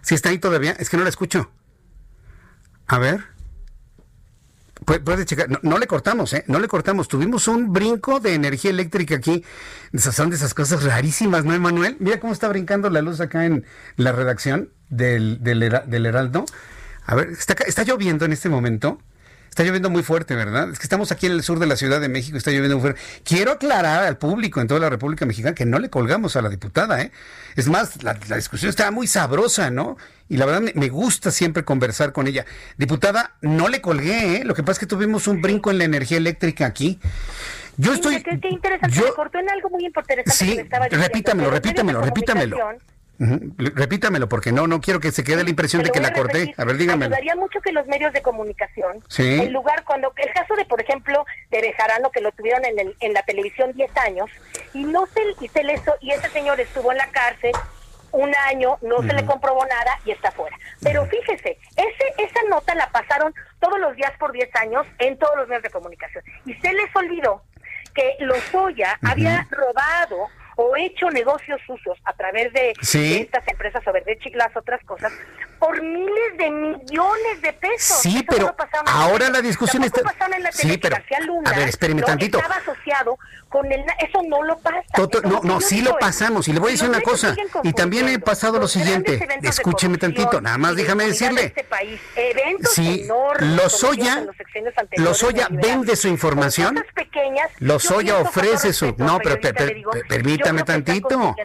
Si 0.01 0.15
está 0.15 0.29
ahí 0.29 0.39
todavía, 0.39 0.71
es 0.79 0.89
que 0.89 0.97
no 0.97 1.03
la 1.03 1.09
escucho. 1.09 1.51
A 2.87 2.97
ver. 2.97 3.38
Puede, 4.85 5.25
checar, 5.25 5.47
no, 5.61 5.77
le 5.77 5.87
cortamos, 5.87 6.33
¿eh? 6.33 6.43
No 6.47 6.59
le 6.59 6.67
cortamos. 6.67 7.07
Tuvimos 7.07 7.47
un 7.47 7.71
brinco 7.71 8.19
de 8.19 8.33
energía 8.33 8.71
eléctrica 8.71 9.15
aquí. 9.15 9.43
Esas 9.91 10.15
son 10.15 10.29
de 10.29 10.35
esas 10.35 10.53
cosas 10.53 10.83
rarísimas, 10.83 11.45
¿no, 11.45 11.53
Emanuel? 11.53 11.97
Mira 11.99 12.19
cómo 12.19 12.33
está 12.33 12.47
brincando 12.47 12.89
la 12.89 13.01
luz 13.01 13.19
acá 13.19 13.45
en 13.45 13.65
la 13.97 14.11
redacción 14.11 14.71
del, 14.89 15.43
del, 15.43 15.59
del 15.59 16.05
Heraldo. 16.05 16.45
A 17.05 17.15
ver, 17.15 17.29
está, 17.29 17.53
está 17.65 17.83
lloviendo 17.83 18.25
en 18.25 18.33
este 18.33 18.49
momento. 18.49 18.99
Está 19.49 19.63
lloviendo 19.63 19.89
muy 19.89 20.03
fuerte, 20.03 20.35
¿verdad? 20.35 20.69
Es 20.69 20.79
que 20.79 20.83
estamos 20.83 21.11
aquí 21.11 21.25
en 21.25 21.33
el 21.33 21.43
sur 21.43 21.59
de 21.59 21.65
la 21.65 21.75
Ciudad 21.75 21.99
de 21.99 22.07
México, 22.07 22.37
está 22.37 22.51
lloviendo 22.51 22.77
muy 22.77 22.81
fuerte. 22.81 23.01
Quiero 23.23 23.51
aclarar 23.51 24.05
al 24.05 24.17
público 24.17 24.61
en 24.61 24.67
toda 24.67 24.79
la 24.79 24.89
República 24.89 25.25
Mexicana 25.25 25.53
que 25.53 25.65
no 25.65 25.79
le 25.79 25.89
colgamos 25.89 26.35
a 26.35 26.41
la 26.41 26.49
diputada, 26.49 27.01
¿eh? 27.01 27.11
Es 27.55 27.67
más, 27.67 28.03
la, 28.03 28.13
discusión 28.13 28.69
estaba 28.69 28.91
muy 28.91 29.07
sabrosa, 29.07 29.69
¿no? 29.69 29.97
Y 30.29 30.37
la 30.37 30.45
verdad 30.45 30.71
me, 30.73 30.89
gusta 30.89 31.31
siempre 31.31 31.65
conversar 31.65 32.13
con 32.13 32.27
ella. 32.27 32.45
Diputada, 32.77 33.35
no 33.41 33.67
le 33.67 33.81
colgué, 33.81 34.37
¿eh? 34.37 34.43
Lo 34.45 34.53
que 34.53 34.63
pasa 34.63 34.73
es 34.73 34.79
que 34.79 34.85
tuvimos 34.85 35.27
un 35.27 35.41
brinco 35.41 35.71
en 35.71 35.79
la 35.79 35.83
energía 35.83 36.17
eléctrica 36.17 36.65
aquí. 36.65 36.99
Yo 37.77 37.93
estoy. 37.93 38.21
Qué, 38.21 38.39
interesante, 38.49 38.95
yo, 38.95 39.05
me 39.05 39.11
cortó 39.13 39.39
en 39.39 39.49
algo 39.49 39.69
muy 39.69 39.85
importante. 39.85 40.23
Sí, 40.31 40.59
repítamelo, 40.91 41.49
repítamelo, 41.49 42.01
repítamelo. 42.01 42.57
Repítamelo, 43.19 44.29
porque 44.29 44.53
no, 44.53 44.65
no 44.65 44.79
quiero 44.79 45.01
que 45.01 45.11
se 45.11 45.25
quede 45.25 45.43
la 45.43 45.49
impresión 45.49 45.83
de 45.83 45.89
que 45.89 45.99
la 45.99 46.13
corté. 46.13 46.53
A 46.57 46.63
ver, 46.63 46.77
dígame. 46.77 47.05
Ayudaría 47.05 47.35
mucho 47.35 47.59
que 47.59 47.73
los 47.73 47.85
medios 47.87 48.13
de 48.13 48.21
comunicación, 48.21 49.03
en 49.17 49.51
lugar 49.51 49.83
cuando, 49.83 50.13
el 50.15 50.33
caso 50.33 50.55
de, 50.55 50.63
por 50.65 50.81
ejemplo, 50.81 51.25
de 51.51 51.61
Bejarano, 51.61 52.11
que 52.11 52.21
lo 52.21 52.31
tuvieron 52.31 52.63
en, 52.63 52.79
el, 52.79 52.95
en 53.01 53.13
la 53.13 53.21
televisión 53.23 53.73
10 53.73 53.97
años, 53.97 54.29
y 54.73 54.85
no 54.85 55.05
se, 55.07 55.21
y 55.43 55.49
se 55.49 55.63
le, 55.63 55.81
y 55.99 56.11
ese 56.11 56.29
señor 56.29 56.61
estuvo 56.61 56.91
en 56.91 56.97
la 56.97 57.07
cárcel 57.07 57.51
un 58.11 58.33
año, 58.47 58.77
no 58.81 59.01
se 59.01 59.13
le 59.13 59.25
comprobó 59.25 59.65
nada 59.65 59.99
y 60.05 60.11
está 60.11 60.31
fuera. 60.31 60.57
Pero 60.81 61.05
fíjese, 61.05 61.57
ese, 61.75 62.13
esa 62.17 62.39
nota 62.49 62.73
la 62.73 62.89
pasaron 62.89 63.33
todos 63.59 63.79
los 63.79 63.95
días 63.95 64.11
por 64.17 64.31
10 64.31 64.55
años 64.55 64.87
en 64.99 65.17
todos 65.17 65.35
los 65.37 65.47
medios 65.47 65.63
de 65.63 65.69
comunicación. 65.69 66.23
Y 66.45 66.53
se 66.55 66.73
les 66.73 66.95
olvidó 66.95 67.43
que 67.93 68.15
Lozoya 68.19 68.97
había 69.03 69.45
robado 69.51 70.29
o 70.61 70.75
hecho 70.75 71.09
negocios 71.09 71.61
sucios 71.65 71.97
a 72.03 72.11
través 72.11 72.51
de, 72.51 72.71
estas 72.71 73.47
empresas 73.47 73.81
o 73.87 73.93
de 73.93 74.03
las 74.33 74.57
otras 74.57 74.83
cosas 74.83 75.13
por 75.57 75.81
miles 75.81 76.37
de 76.37 76.49
millones 76.49 77.41
de 77.41 77.53
pesos. 77.53 77.99
Sí, 78.01 78.25
pero 78.27 78.55
ahora 78.85 79.29
la 79.29 79.41
discusión 79.41 79.83
está... 79.83 80.01
En 80.35 80.43
la 80.43 80.51
sí, 80.51 80.77
pero 80.77 80.95
a 80.97 81.53
ver, 81.53 81.69
espéreme 81.69 82.01
tantito. 82.01 82.37
Estaba 82.37 82.55
asociado 82.55 83.17
con 83.49 83.69
el... 83.71 83.81
Eso 83.99 84.21
no 84.27 84.43
lo 84.43 84.57
pasa. 84.59 84.81
no, 85.23 85.41
no, 85.43 85.61
sí 85.61 85.81
lo 85.81 85.97
pasamos. 85.97 86.47
Y 86.47 86.53
le 86.53 86.59
voy 86.59 86.69
a 86.69 86.71
decir 86.73 86.89
una 86.89 87.01
cosa. 87.01 87.35
Y 87.63 87.73
también 87.73 88.07
he 88.09 88.19
pasado 88.19 88.59
lo 88.59 88.67
siguiente. 88.67 89.27
Escúcheme 89.41 89.97
tantito. 89.97 90.39
Nada 90.39 90.57
más 90.57 90.75
déjame 90.75 91.05
decirle. 91.05 91.45
Este 91.45 91.63
país, 91.63 91.99
eventos 92.15 92.73
sí, 92.73 93.07
Lozoya, 93.39 94.25
Lozoya 94.97 95.47
vende 95.49 95.95
su 95.95 96.07
información. 96.07 96.83
Pequeñas, 96.93 97.49
Lozoya 97.59 98.19
ofrece 98.19 98.71
su... 98.71 98.93
No, 98.97 99.19
pero 99.19 99.39
permítame 100.07 100.48
tantito. 100.57 101.35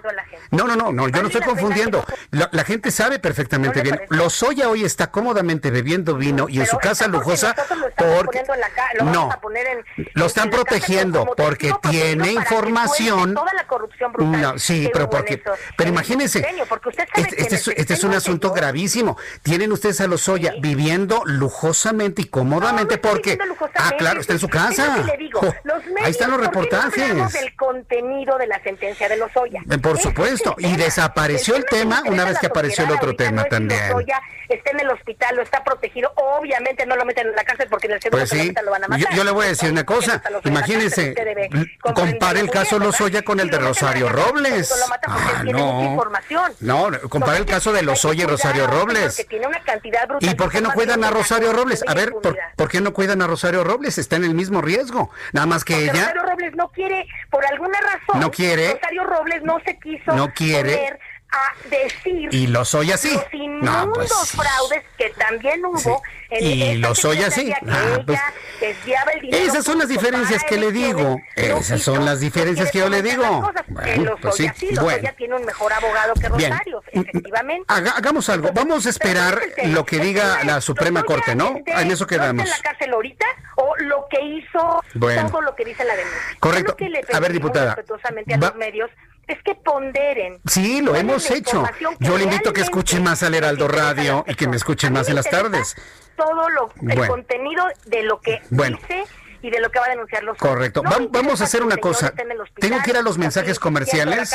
No, 0.51 0.67
no, 0.67 0.77
no, 0.77 0.93
no 0.93 1.09
yo 1.09 1.23
no 1.23 1.29
estoy 1.29 1.43
confundiendo. 1.43 2.05
La, 2.31 2.65
gente 2.65 2.91
sabe 2.91 3.19
perfectamente 3.19 3.83
bien. 3.83 4.01
Lozoya 4.09 4.69
hoy 4.69 4.85
está 4.85 5.11
cómodamente 5.11 5.71
bebiendo 5.71 6.15
vino 6.17 6.49
y 6.49 6.61
en 6.61 6.67
su 6.67 6.79
casa 6.79 7.07
lujosa 7.09 7.55
porque 7.97 8.43
no, 9.03 9.31
lo 10.15 10.27
están 10.27 10.51
protegiendo 10.51 11.27
porque 11.37 11.73
tiene 11.91 12.33
información. 12.33 13.35
Toda 13.35 13.53
la 13.55 13.67
corrupción 13.67 14.13
brutal 14.13 14.35
no, 14.41 14.59
sí, 14.59 14.89
pero 14.93 15.11
porque, 15.11 15.43
pero 15.77 15.91
imagínense, 15.91 16.47
este, 17.17 17.43
este, 17.43 17.55
es, 17.57 17.69
este 17.69 17.95
es 17.95 18.05
un 18.05 18.15
asunto 18.15 18.53
gravísimo. 18.53 19.17
Tienen 19.43 19.73
ustedes 19.73 20.01
a 20.01 20.07
Lozoya 20.07 20.55
viviendo 20.61 21.23
lujosamente 21.25 22.23
y 22.23 22.25
cómodamente 22.27 22.99
porque, 22.99 23.39
ah, 23.77 23.93
claro, 23.99 24.21
está 24.21 24.35
en 24.35 24.39
su 24.39 24.49
casa. 24.49 25.05
ahí 26.03 26.11
están 26.11 26.31
los 26.31 26.41
reportajes. 26.41 27.33
del 27.33 27.57
contenido 27.57 28.39
de 28.39 28.47
la 28.47 28.63
sentencia 28.63 28.94
de 28.99 29.17
Lozoya. 29.17 29.63
Eh, 29.71 29.79
por 29.79 29.99
supuesto, 29.99 30.55
y 30.59 30.77
desapareció 30.77 31.57
el 31.57 31.65
tema 31.65 32.03
una 32.07 32.25
vez 32.25 32.39
que 32.39 32.47
apareció 32.47 32.85
el 32.85 32.93
otro 32.93 33.15
tema 33.15 33.45
también. 33.45 33.89
Lozoya 33.89 34.21
está 34.49 34.71
en 34.71 34.81
el 34.81 34.91
hospital, 34.91 35.37
lo 35.37 35.43
está 35.43 35.65
protegido, 35.65 36.13
obviamente 36.17 36.87
no 36.87 36.97
lo 36.97 37.05
meten 37.05 37.29
en 37.29 37.35
la 37.35 37.45
cárcel 37.45 37.69
porque 37.71 37.87
en 37.87 37.95
el 37.95 38.03
segundo 38.03 38.27
pues 38.29 38.65
lo 38.65 38.71
van 38.71 38.85
a 38.85 38.89
matar. 38.89 39.15
Yo, 39.15 39.25
le 39.25 39.31
voy 39.31 39.47
a 39.47 39.49
decir 39.49 39.71
una 39.71 39.85
cosa, 39.85 40.23
imagínense, 40.45 41.15
compare 41.81 42.41
el 42.41 42.51
caso 42.51 42.79
Lozoya 42.79 43.23
con 43.23 43.41
el 43.41 43.51
de 43.51 43.59
Rosario 43.59 44.09
Robles. 44.09 44.73
Ah, 45.07 45.43
no, 45.45 46.91
no, 46.91 47.01
compare 47.09 47.39
el 47.39 47.47
caso 47.47 47.73
de 47.73 47.83
Lozoya 47.83 48.25
y 48.25 48.27
Rosario 48.27 48.67
Robles. 48.67 49.27
¿Y 50.21 50.35
por 50.35 50.51
qué 50.51 50.61
no 50.61 50.73
cuidan 50.73 51.05
a 51.05 51.11
Rosario 51.11 51.53
Robles? 51.53 51.85
A 51.87 51.95
ver, 51.95 52.13
¿por, 52.57 52.69
qué 52.69 52.81
no 52.81 52.93
cuidan 52.93 53.23
a 53.23 53.27
Rosario 53.27 53.65
Robles? 53.65 53.99
Está 53.99 54.17
en 54.17 54.25
el 54.25 54.35
mismo 54.35 54.61
riesgo, 54.61 55.11
nada 55.33 55.47
más 55.47 55.65
que 55.65 55.85
ella... 55.85 55.93
Rosario 55.93 56.23
Robles 56.23 56.55
no 56.55 56.69
quiere, 56.71 57.07
por 57.31 57.45
alguna 57.47 57.79
razón, 57.81 58.21
no 58.21 58.31
quiere, 58.31 58.81
Robles 59.05 59.43
no 59.43 59.61
se 59.65 59.77
quiso 59.79 60.15
no 60.15 60.33
quiere, 60.33 60.99
a 61.35 61.69
decir 61.69 62.29
y 62.33 62.47
lo 62.47 62.65
soy 62.65 62.93
así. 62.93 63.13
los 63.13 63.35
inmundos 63.35 63.95
pues, 63.95 64.31
fraudes 64.31 64.85
que 64.97 65.11
también 65.11 65.65
hubo 65.65 66.03
en 66.31 66.45
y 66.45 66.77
lo 66.77 66.95
soy 66.95 67.23
así. 67.23 67.53
ah, 67.69 68.01
pues, 68.07 68.21
esas 69.31 69.65
son 69.65 69.79
las 69.79 69.89
diferencias 69.89 70.43
que 70.45 70.57
le 70.57 70.73
digo. 70.73 71.21
Esas 71.37 71.83
son 71.83 72.05
las 72.05 72.21
diferencias 72.21 72.71
que 72.71 72.79
yo 72.79 72.89
le 72.89 73.03
digo. 73.03 73.53
Bueno 73.69 74.17
pues 74.21 74.37
sí 74.37 74.51
bueno. 74.81 75.09
tiene 75.17 75.35
un 75.35 75.45
mejor 75.45 75.73
abogado 75.73 76.15
que 76.15 76.29
Rosario 76.29 76.83
efectivamente. 76.93 77.65
Hagamos 77.69 78.29
algo. 78.29 78.51
Vamos 78.53 78.87
a 78.87 78.91
esperar 78.91 79.41
lo 79.67 79.85
que 79.85 79.99
diga 79.99 80.45
la 80.45 80.61
Suprema 80.61 81.03
Corte 81.03 81.35
no 81.35 81.55
en 81.67 81.91
eso 81.91 82.07
quedamos 82.07 82.45
en 82.45 82.51
la 82.51 82.59
cárcel 82.59 82.93
ahorita 82.93 83.27
o 83.57 83.77
lo 83.79 84.07
que 84.09 84.21
hizo 84.23 84.83
todo 84.93 85.41
lo 85.41 85.55
que 85.55 85.65
dice 85.65 85.85
la 85.85 85.97
denuncia. 85.97 86.21
Correcto. 86.41 86.77
A 87.13 87.21
ver 87.21 87.33
diputada 87.33 87.73
a 87.73 88.37
los 88.37 88.57
medios 88.57 88.91
es 89.27 89.43
que 89.43 89.55
ponderen. 89.55 90.41
Sí, 90.47 90.81
lo 90.81 90.95
hemos 90.95 91.31
hecho. 91.31 91.65
Yo 92.01 92.17
le 92.17 92.25
invito 92.25 92.51
a 92.51 92.53
que 92.53 92.61
escuchen 92.61 93.03
más 93.03 93.23
al 93.23 93.35
Heraldo 93.35 93.69
Radio 93.69 94.25
y 94.27 94.35
que 94.35 94.49
me 94.49 94.57
escuchen 94.57 94.93
más 94.93 95.09
en 95.09 95.17
las 95.17 95.29
tardes. 95.29 95.77
Todo 96.17 96.49
lo, 96.49 96.71
el 96.89 97.07
contenido 97.09 97.65
de 97.87 98.03
lo 98.03 98.21
que 98.21 98.41
dice 98.51 99.05
y 99.43 99.51
de 99.51 99.61
lo 99.61 99.71
que 99.71 99.79
va 99.79 99.87
a 99.87 99.91
denunciar 99.91 100.23
los 100.23 100.39
Correcto. 100.39 100.83
Vamos 101.11 101.41
a 101.41 101.45
hacer 101.45 101.63
una 101.63 101.77
cosa. 101.77 102.13
Tengo 102.59 102.79
que 102.83 102.91
ir 102.91 102.97
a 102.97 103.03
los 103.03 103.19
mensajes 103.19 103.59
comerciales. 103.59 104.33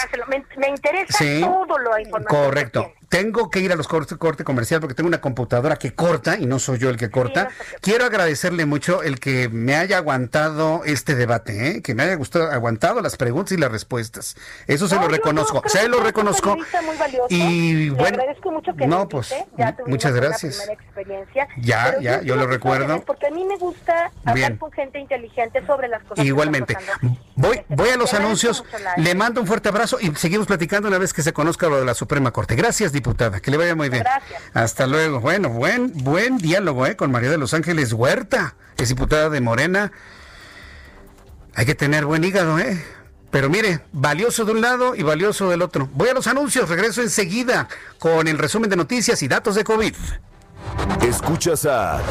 Me, 0.57 0.67
interesa 0.67 1.17
todo 1.41 1.77
lo 1.77 1.91
Correcto. 2.27 2.93
Tengo 3.09 3.49
que 3.49 3.59
ir 3.59 3.71
a 3.71 3.75
los 3.75 3.87
cortes 3.87 4.17
corte 4.17 4.43
comercial 4.43 4.79
porque 4.79 4.93
tengo 4.93 5.07
una 5.07 5.21
computadora 5.21 5.75
que 5.77 5.93
corta 5.93 6.37
y 6.37 6.45
no 6.45 6.59
soy 6.59 6.77
yo 6.77 6.89
el 6.89 6.97
que 6.97 7.09
corta. 7.09 7.49
Quiero 7.81 8.05
agradecerle 8.05 8.65
mucho 8.65 9.01
el 9.01 9.19
que 9.19 9.49
me 9.49 9.75
haya 9.75 9.97
aguantado 9.97 10.83
este 10.85 11.15
debate, 11.15 11.69
¿eh? 11.69 11.81
que 11.81 11.95
me 11.95 12.03
haya 12.03 12.15
gustado 12.15 12.51
aguantado 12.51 13.01
las 13.01 13.17
preguntas 13.17 13.53
y 13.53 13.57
las 13.57 13.71
respuestas. 13.71 14.35
Eso 14.67 14.87
se 14.87 14.95
lo 14.95 15.07
reconozco, 15.07 15.63
se 15.65 15.87
lo 15.87 16.01
reconozco. 16.01 16.57
Y 17.29 17.89
bueno, 17.89 18.19
no, 18.87 19.09
pues 19.09 19.33
muchas 19.87 20.13
gracias. 20.13 20.69
Ya, 21.61 21.99
ya, 21.99 22.21
yo 22.21 22.35
lo 22.35 22.47
recuerdo. 22.47 23.01
Porque 23.05 23.27
a 23.27 23.31
mí 23.31 23.43
me 23.45 23.57
gusta 23.57 24.11
hablar 24.25 24.57
con 24.57 24.71
gente 24.71 24.99
inteligente 24.99 25.65
sobre 25.65 25.87
las 25.87 26.03
cosas. 26.03 26.23
Igualmente. 26.25 26.77
voy, 27.35 27.61
voy 27.69 27.89
a 27.89 27.97
los 27.97 28.13
anuncios. 28.13 28.63
Le 28.97 29.15
mando 29.15 29.41
un 29.41 29.47
fuerte 29.47 29.69
abrazo 29.69 29.97
y 29.99 30.13
seguimos 30.15 30.47
platicando 30.47 30.87
una 30.87 30.97
vez 30.97 31.13
que 31.13 31.21
se 31.21 31.33
conozca 31.33 31.67
lo 31.67 31.79
de 31.79 31.85
la 31.85 31.93
Suprema 31.93 32.31
Corte. 32.31 32.55
Gracias, 32.55 32.91
diputada. 32.99 33.39
Que 33.39 33.51
le 33.51 33.57
vaya 33.57 33.75
muy 33.75 33.89
bien. 33.89 34.03
Gracias. 34.03 34.41
Hasta 34.53 34.87
luego. 34.87 35.19
Bueno, 35.19 35.49
buen, 35.49 35.91
buen 36.03 36.37
diálogo 36.37 36.85
¿eh? 36.85 36.95
con 36.95 37.11
María 37.11 37.29
de 37.29 37.37
los 37.37 37.53
Ángeles 37.53 37.93
Huerta, 37.93 38.55
es 38.77 38.89
diputada 38.89 39.29
de 39.29 39.41
Morena. 39.41 39.91
Hay 41.55 41.65
que 41.65 41.75
tener 41.75 42.05
buen 42.05 42.23
hígado, 42.23 42.59
¿eh? 42.59 42.83
Pero 43.31 43.49
mire, 43.49 43.81
valioso 43.91 44.43
de 44.45 44.53
un 44.53 44.61
lado 44.61 44.95
y 44.95 45.03
valioso 45.03 45.49
del 45.49 45.61
otro. 45.61 45.89
Voy 45.93 46.09
a 46.09 46.13
los 46.13 46.27
anuncios, 46.27 46.67
regreso 46.67 47.01
enseguida 47.01 47.67
con 47.99 48.27
el 48.27 48.37
resumen 48.37 48.69
de 48.69 48.75
noticias 48.75 49.21
y 49.21 49.27
datos 49.27 49.55
de 49.55 49.63
COVID. 49.63 49.93
Escuchas 51.01 51.65
a 51.65 52.01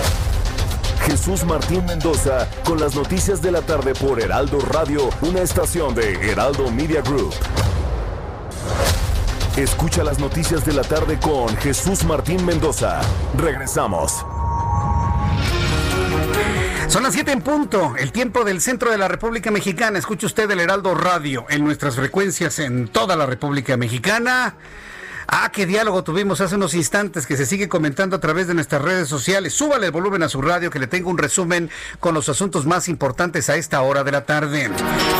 Jesús 1.07 1.45
Martín 1.45 1.84
Mendoza 1.86 2.49
con 2.64 2.78
las 2.78 2.95
noticias 2.95 3.43
de 3.43 3.51
la 3.51 3.62
tarde 3.62 3.95
por 3.95 4.20
Heraldo 4.20 4.61
Radio, 4.61 5.11
una 5.22 5.41
estación 5.41 5.95
de 5.95 6.30
Heraldo 6.30 6.70
Media 6.70 7.01
Group. 7.03 7.34
Escucha 9.59 10.04
las 10.04 10.20
noticias 10.20 10.64
de 10.64 10.72
la 10.72 10.84
tarde 10.84 11.18
con 11.18 11.48
Jesús 11.56 12.04
Martín 12.04 12.46
Mendoza. 12.46 13.00
Regresamos. 13.36 14.24
Son 16.86 17.02
las 17.02 17.12
7 17.12 17.32
en 17.32 17.40
punto, 17.42 17.96
el 17.98 18.12
tiempo 18.12 18.44
del 18.44 18.61
centro 18.61 18.92
de 18.92 18.98
la 18.98 19.09
República 19.09 19.50
Mexicana. 19.50 19.98
Escucha 19.98 20.28
usted 20.28 20.48
el 20.48 20.61
Heraldo 20.61 20.94
Radio 20.94 21.44
en 21.50 21.64
nuestras 21.64 21.96
frecuencias 21.96 22.61
en 22.61 22.86
toda 22.86 23.16
la 23.16 23.26
República 23.26 23.76
Mexicana. 23.76 24.54
Ah, 25.30 25.50
qué 25.52 25.66
diálogo 25.66 26.02
tuvimos 26.04 26.40
hace 26.40 26.54
unos 26.54 26.72
instantes 26.72 27.26
que 27.26 27.36
se 27.36 27.44
sigue 27.44 27.68
comentando 27.68 28.16
a 28.16 28.18
través 28.18 28.46
de 28.46 28.54
nuestras 28.54 28.80
redes 28.80 29.08
sociales. 29.08 29.52
Súbale 29.52 29.84
el 29.84 29.92
volumen 29.92 30.22
a 30.22 30.28
su 30.30 30.40
radio 30.40 30.70
que 30.70 30.78
le 30.78 30.86
tengo 30.86 31.10
un 31.10 31.18
resumen 31.18 31.68
con 32.00 32.14
los 32.14 32.30
asuntos 32.30 32.64
más 32.64 32.88
importantes 32.88 33.50
a 33.50 33.56
esta 33.56 33.82
hora 33.82 34.04
de 34.04 34.12
la 34.12 34.24
tarde. 34.24 34.70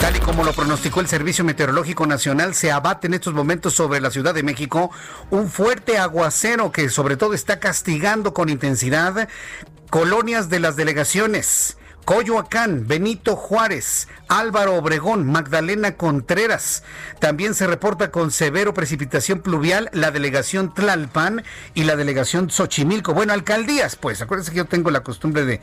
Tal 0.01 0.17
y 0.17 0.21
como 0.21 0.45
lo 0.45 0.55
pronosticó 0.55 1.01
el 1.01 1.09
Servicio 1.09 1.45
Meteorológico 1.45 2.07
Nacional, 2.07 2.55
se 2.55 2.73
abate 2.73 3.07
en 3.07 3.15
estos 3.15 3.35
momentos 3.35 3.75
sobre 3.75 4.01
la 4.01 4.11
Ciudad 4.11 4.33
de 4.33 4.43
México 4.43 4.91
un 5.29 5.51
fuerte 5.51 5.99
aguacero 5.99 6.73
que 6.73 6.89
sobre 6.89 7.19
todo 7.19 7.35
está 7.35 7.61
castigando 7.61 8.33
con 8.33 8.49
intensidad 8.49 9.29
colonias 9.91 10.49
de 10.49 10.61
las 10.61 10.75
delegaciones. 10.75 11.77
Coyoacán, 12.07 12.87
Benito 12.87 13.37
Juárez, 13.37 14.09
Álvaro 14.29 14.77
Obregón, 14.77 15.27
Magdalena 15.27 15.97
Contreras. 15.97 16.83
También 17.19 17.55
se 17.55 17.67
reporta 17.67 18.11
con 18.11 18.31
severo 18.31 18.75
precipitación 18.75 19.41
pluvial 19.41 19.91
la 19.93 20.11
delegación 20.11 20.73
Tlalpan 20.75 21.43
y 21.75 21.85
la 21.85 21.97
delegación 21.97 22.51
Xochimilco. 22.51 23.15
Bueno, 23.15 23.33
alcaldías, 23.33 23.97
pues. 23.97 24.23
Acuérdense 24.23 24.53
que 24.53 24.59
yo 24.59 24.67
tengo 24.67 24.91
la 24.91 25.01
costumbre 25.01 25.45
de 25.45 25.61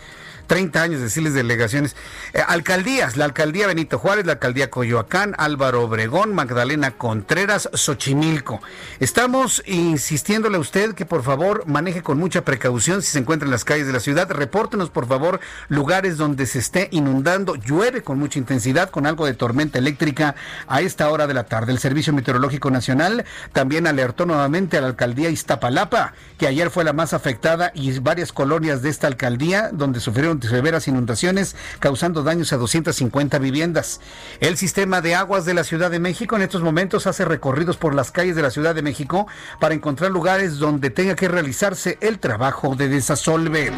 30 0.47 0.81
años 0.81 1.01
decirles 1.01 1.33
delegaciones. 1.33 1.95
Eh, 2.33 2.41
alcaldías, 2.47 3.17
la 3.17 3.25
alcaldía 3.25 3.67
Benito 3.67 3.97
Juárez, 3.97 4.25
la 4.25 4.33
alcaldía 4.33 4.69
Coyoacán, 4.69 5.35
Álvaro 5.37 5.83
Obregón, 5.83 6.33
Magdalena 6.33 6.91
Contreras, 6.91 7.69
Xochimilco. 7.73 8.61
Estamos 8.99 9.63
insistiéndole 9.65 10.57
a 10.57 10.59
usted 10.59 10.93
que 10.93 11.05
por 11.05 11.23
favor 11.23 11.65
maneje 11.67 12.01
con 12.01 12.17
mucha 12.17 12.43
precaución 12.43 13.01
si 13.01 13.11
se 13.11 13.19
encuentra 13.19 13.45
en 13.45 13.51
las 13.51 13.65
calles 13.65 13.87
de 13.87 13.93
la 13.93 13.99
ciudad. 13.99 14.29
Repórtenos 14.31 14.89
por 14.89 15.07
favor 15.07 15.39
lugares 15.67 16.17
donde 16.17 16.45
se 16.45 16.59
esté 16.59 16.89
inundando. 16.91 17.55
Llueve 17.55 18.01
con 18.01 18.19
mucha 18.19 18.39
intensidad, 18.39 18.54
con 18.91 19.05
algo 19.05 19.25
de 19.25 19.33
tormenta 19.33 19.79
eléctrica 19.79 20.35
a 20.67 20.81
esta 20.81 21.09
hora 21.09 21.27
de 21.27 21.33
la 21.33 21.43
tarde. 21.43 21.71
El 21.71 21.79
Servicio 21.79 22.13
Meteorológico 22.13 22.71
Nacional 22.71 23.25
también 23.53 23.85
alertó 23.85 24.25
nuevamente 24.25 24.77
a 24.77 24.81
la 24.81 24.87
alcaldía 24.87 25.29
Iztapalapa, 25.29 26.13
que 26.37 26.47
ayer 26.47 26.69
fue 26.69 26.83
la 26.83 26.93
más 26.93 27.13
afectada 27.13 27.71
y 27.73 27.99
varias 27.99 28.31
colonias 28.31 28.81
de 28.81 28.89
esta 28.89 29.07
alcaldía 29.07 29.69
donde 29.71 29.99
sufrieron 29.99 30.41
severas 30.41 30.87
inundaciones, 30.87 31.55
causando 31.79 32.23
daños 32.23 32.53
a 32.53 32.57
250 32.57 33.39
viviendas. 33.39 33.99
El 34.39 34.57
sistema 34.57 35.01
de 35.01 35.15
aguas 35.15 35.45
de 35.45 35.53
la 35.53 35.63
Ciudad 35.63 35.91
de 35.91 35.99
México 35.99 36.35
en 36.35 36.41
estos 36.41 36.61
momentos 36.61 37.07
hace 37.07 37.25
recorridos 37.25 37.77
por 37.77 37.93
las 37.93 38.11
calles 38.11 38.35
de 38.35 38.41
la 38.41 38.51
Ciudad 38.51 38.73
de 38.73 38.81
México 38.81 39.27
para 39.59 39.75
encontrar 39.75 40.11
lugares 40.11 40.57
donde 40.57 40.89
tenga 40.89 41.15
que 41.15 41.27
realizarse 41.27 41.97
el 42.01 42.19
trabajo 42.19 42.75
de 42.75 42.87
desasolve. 42.87 43.71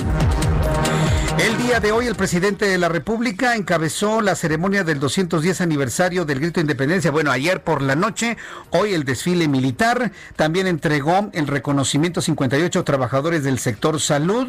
El 1.40 1.56
día 1.60 1.80
de 1.80 1.92
hoy 1.92 2.08
el 2.08 2.16
presidente 2.16 2.66
de 2.66 2.80
la 2.80 2.90
República 2.90 3.56
encabezó 3.56 4.22
la 4.22 4.34
ceremonia 4.34 4.84
del 4.84 5.00
210 5.00 5.62
aniversario 5.62 6.26
del 6.26 6.40
Grito 6.40 6.56
de 6.56 6.62
Independencia. 6.62 7.12
Bueno, 7.12 7.30
ayer 7.30 7.64
por 7.64 7.84
la 7.84 7.96
noche, 7.96 8.38
hoy 8.72 8.96
el 8.96 9.04
desfile 9.04 9.48
militar. 9.48 10.12
También 10.36 10.66
entregó 10.66 11.30
el 11.34 11.46
reconocimiento 11.46 12.22
a 12.22 12.24
58 12.24 12.84
trabajadores 12.84 13.44
del 13.44 13.60
sector 13.60 14.02
salud 14.02 14.48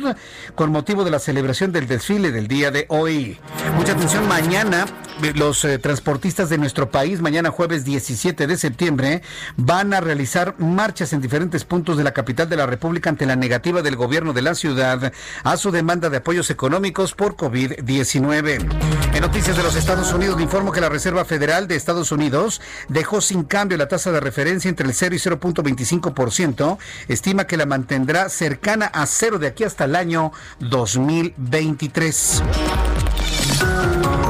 con 0.55 0.72
motivo 0.72 1.05
de 1.05 1.11
la 1.11 1.18
celebración 1.18 1.72
del 1.72 1.89
desfile 1.89 2.32
del 2.32 2.49
día 2.49 2.70
de 2.70 2.86
hoy. 2.89 3.39
Mucha 3.76 3.93
atención, 3.93 4.26
mañana 4.26 4.86
los 5.34 5.64
eh, 5.66 5.78
transportistas 5.78 6.49
de 6.49 6.57
nuestro 6.57 6.91
país, 6.91 7.20
mañana 7.20 7.51
jueves 7.51 7.84
17 7.84 8.47
de 8.47 8.57
septiembre, 8.57 9.22
van 9.57 9.93
a 9.93 10.01
realizar 10.01 10.55
marchas 10.59 11.12
en 11.12 11.20
diferentes 11.20 11.64
puntos 11.64 11.99
de 11.99 12.05
la 12.05 12.12
capital 12.12 12.49
de 12.49 12.57
la 12.57 12.66
República 12.66 13.11
ante 13.11 13.26
la 13.26 13.36
negativa 13.36 13.82
del 13.82 13.97
gobierno 13.97 14.32
de 14.32 14.43
la 14.43 14.55
ciudad 14.55 15.12
a 15.45 15.57
su 15.59 15.70
demanda 15.70 16.09
de 16.09 16.18
apoyos 16.18 16.49
económicos 16.49 16.78
por 17.16 17.35
COVID-19. 17.37 19.14
En 19.14 19.20
noticias 19.20 19.57
de 19.57 19.62
los 19.64 19.74
Estados 19.74 20.12
Unidos, 20.12 20.37
le 20.37 20.45
informo 20.45 20.70
que 20.70 20.81
la 20.81 20.89
Reserva 20.89 21.24
Federal 21.24 21.66
de 21.66 21.74
Estados 21.74 22.12
Unidos 22.12 22.61
dejó 22.89 23.20
sin 23.20 23.43
cambio 23.43 23.76
la 23.76 23.89
tasa 23.89 24.12
de 24.12 24.20
referencia 24.20 24.68
entre 24.68 24.87
el 24.87 24.95
0 24.95 25.16
y 25.16 25.18
0.25%. 25.18 26.79
Estima 27.09 27.49
que 27.49 27.57
la 27.57 27.66
mantendrá 27.66 28.29
cercana 28.29 28.87
a 28.87 29.07
cero 29.07 29.41
de 29.41 29.49
aquí 29.49 29.64
hasta 29.64 29.87
el 29.87 29.97
año 29.97 30.31
2023. 30.61 32.45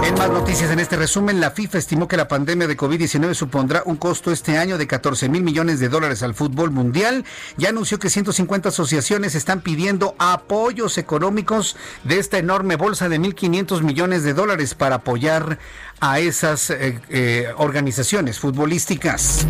En 0.05 0.15
más 0.15 0.31
noticias 0.31 0.71
en 0.71 0.79
este 0.81 0.97
resumen, 0.97 1.41
la 1.41 1.51
FIFA 1.51 1.79
estimó 1.79 2.09
que 2.09 2.17
la 2.17 2.29
pandemia 2.29 2.67
de 2.67 2.77
COVID-19 2.77 3.35
supondrá 3.35 3.83
un 3.85 3.97
costo 3.97 4.31
este 4.31 4.57
año 4.57 4.79
de 4.79 4.87
14 4.87 5.29
mil 5.29 5.43
millones 5.43 5.81
de 5.81 5.89
dólares 5.89 6.23
al 6.23 6.35
fútbol 6.35 6.71
mundial. 6.71 7.25
Ya 7.57 7.69
anunció 7.69 7.99
que 7.99 8.09
150 8.09 8.71
asociaciones 8.71 9.35
están 9.35 9.61
pidiendo 9.61 10.15
apoyos 10.19 10.99
económicos 10.99 11.77
de 12.05 12.19
esta 12.19 12.39
enorme 12.39 12.77
bolsa 12.77 13.09
de 13.09 13.21
1.500 13.21 13.83
millones 13.83 14.23
de 14.23 14.35
dólares 14.35 14.75
para 14.75 14.97
apoyar 14.97 15.59
a 16.01 16.21
esas 16.21 16.71
eh, 16.71 17.01
eh, 17.11 17.49
organizaciones 17.57 18.39
futbolísticas. 18.39 19.47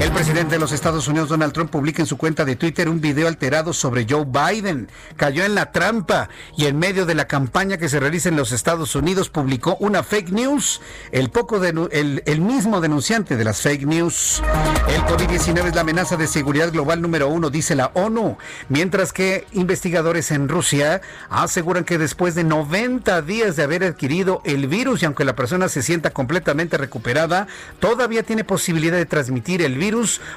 El 0.00 0.12
presidente 0.12 0.54
de 0.54 0.58
los 0.58 0.72
Estados 0.72 1.08
Unidos, 1.08 1.28
Donald 1.28 1.52
Trump, 1.52 1.70
publica 1.70 2.00
en 2.00 2.06
su 2.06 2.16
cuenta 2.16 2.46
de 2.46 2.56
Twitter 2.56 2.88
un 2.88 3.02
video 3.02 3.28
alterado 3.28 3.74
sobre 3.74 4.06
Joe 4.08 4.24
Biden. 4.24 4.88
Cayó 5.16 5.44
en 5.44 5.54
la 5.54 5.72
trampa 5.72 6.30
y 6.56 6.64
en 6.64 6.78
medio 6.78 7.04
de 7.04 7.14
la 7.14 7.26
campaña 7.26 7.76
que 7.76 7.90
se 7.90 8.00
realiza 8.00 8.30
en 8.30 8.36
los 8.36 8.50
Estados 8.50 8.94
Unidos 8.94 9.28
publicó 9.28 9.76
una 9.78 10.02
fake 10.02 10.30
news. 10.30 10.80
El, 11.12 11.28
poco 11.28 11.62
el, 11.62 12.40
mismo 12.40 12.80
denunciante 12.80 13.36
de 13.36 13.44
las 13.44 13.60
fake 13.60 13.84
news. 13.84 14.42
El 14.88 15.02
COVID-19 15.02 15.66
es 15.66 15.74
la 15.74 15.82
amenaza 15.82 16.16
de 16.16 16.26
seguridad 16.26 16.72
global 16.72 17.02
número 17.02 17.28
uno, 17.28 17.50
dice 17.50 17.74
la 17.74 17.90
ONU. 17.92 18.38
Mientras 18.70 19.12
que 19.12 19.46
investigadores 19.52 20.30
en 20.30 20.48
Rusia 20.48 21.02
aseguran 21.28 21.84
que 21.84 21.98
después 21.98 22.34
de 22.34 22.44
90 22.44 23.20
días 23.20 23.54
de 23.54 23.64
haber 23.64 23.84
adquirido 23.84 24.40
el 24.46 24.66
virus 24.66 25.02
y 25.02 25.04
aunque 25.04 25.26
la 25.26 25.36
persona 25.36 25.68
se 25.68 25.82
sienta 25.82 26.08
completamente 26.08 26.78
recuperada, 26.78 27.48
todavía 27.80 28.22
tiene 28.22 28.44
posibilidad 28.44 28.96
de 28.96 29.04
transmitir 29.04 29.60
el 29.60 29.74
virus 29.74 29.89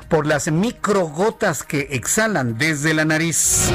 por 0.10 0.26
las 0.26 0.51
microgotas 0.51 1.64
que 1.64 1.88
exhalan 1.91 2.58
desde 2.58 2.93
la 2.93 3.06
nariz. 3.06 3.70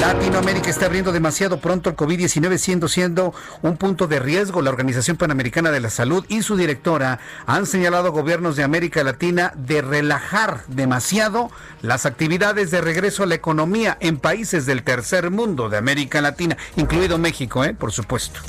Latinoamérica 0.00 0.68
está 0.68 0.86
abriendo 0.86 1.12
demasiado 1.12 1.60
pronto 1.60 1.90
el 1.90 1.96
COVID-19 1.96 2.58
siendo 2.58 2.88
siendo 2.88 3.34
un 3.62 3.76
punto 3.76 4.08
de 4.08 4.18
riesgo. 4.18 4.60
La 4.60 4.70
Organización 4.70 5.16
Panamericana 5.16 5.70
de 5.70 5.80
la 5.80 5.90
Salud 5.90 6.24
y 6.28 6.42
su 6.42 6.56
directora 6.56 7.20
han 7.46 7.66
señalado 7.66 8.08
a 8.08 8.10
gobiernos 8.10 8.56
de 8.56 8.64
América 8.64 9.04
Latina 9.04 9.52
de 9.54 9.80
relajar 9.80 10.64
demasiado 10.66 11.50
las 11.82 12.04
actividades 12.04 12.70
de 12.72 12.80
regreso 12.80 13.22
a 13.22 13.26
la 13.26 13.36
economía 13.36 13.96
en 14.00 14.18
países 14.18 14.66
del 14.66 14.82
tercer 14.82 15.30
mundo 15.30 15.68
de 15.68 15.76
América 15.76 16.20
Latina, 16.20 16.56
incluido 16.76 17.18
México, 17.18 17.64
¿eh? 17.64 17.74
por 17.74 17.92
supuesto. 17.92 18.40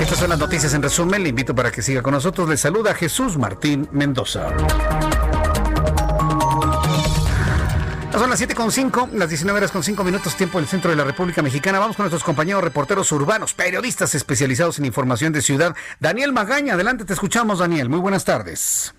Estas 0.00 0.18
son 0.18 0.30
las 0.30 0.38
noticias 0.38 0.72
en 0.72 0.82
resumen. 0.82 1.22
Le 1.22 1.28
invito 1.28 1.54
para 1.54 1.70
que 1.70 1.82
siga 1.82 2.02
con 2.02 2.14
nosotros. 2.14 2.48
Le 2.48 2.56
saluda 2.56 2.94
Jesús 2.94 3.36
Martín 3.36 3.86
Mendoza. 3.92 4.48
Son 8.20 8.28
las 8.28 8.38
7.5, 8.38 9.12
las 9.12 9.30
19 9.30 9.56
horas 9.56 9.70
con 9.70 9.82
5 9.82 10.04
minutos 10.04 10.36
tiempo 10.36 10.58
en 10.58 10.64
el 10.64 10.68
centro 10.68 10.90
de 10.90 10.96
la 10.98 11.04
República 11.04 11.40
Mexicana. 11.40 11.78
Vamos 11.78 11.96
con 11.96 12.04
nuestros 12.04 12.22
compañeros 12.22 12.62
reporteros 12.62 13.10
urbanos, 13.12 13.54
periodistas 13.54 14.14
especializados 14.14 14.78
en 14.78 14.84
información 14.84 15.32
de 15.32 15.40
ciudad. 15.40 15.74
Daniel 16.00 16.34
Magaña, 16.34 16.74
adelante, 16.74 17.06
te 17.06 17.14
escuchamos, 17.14 17.60
Daniel. 17.60 17.88
Muy 17.88 17.98
buenas 17.98 18.26
tardes. 18.26 18.92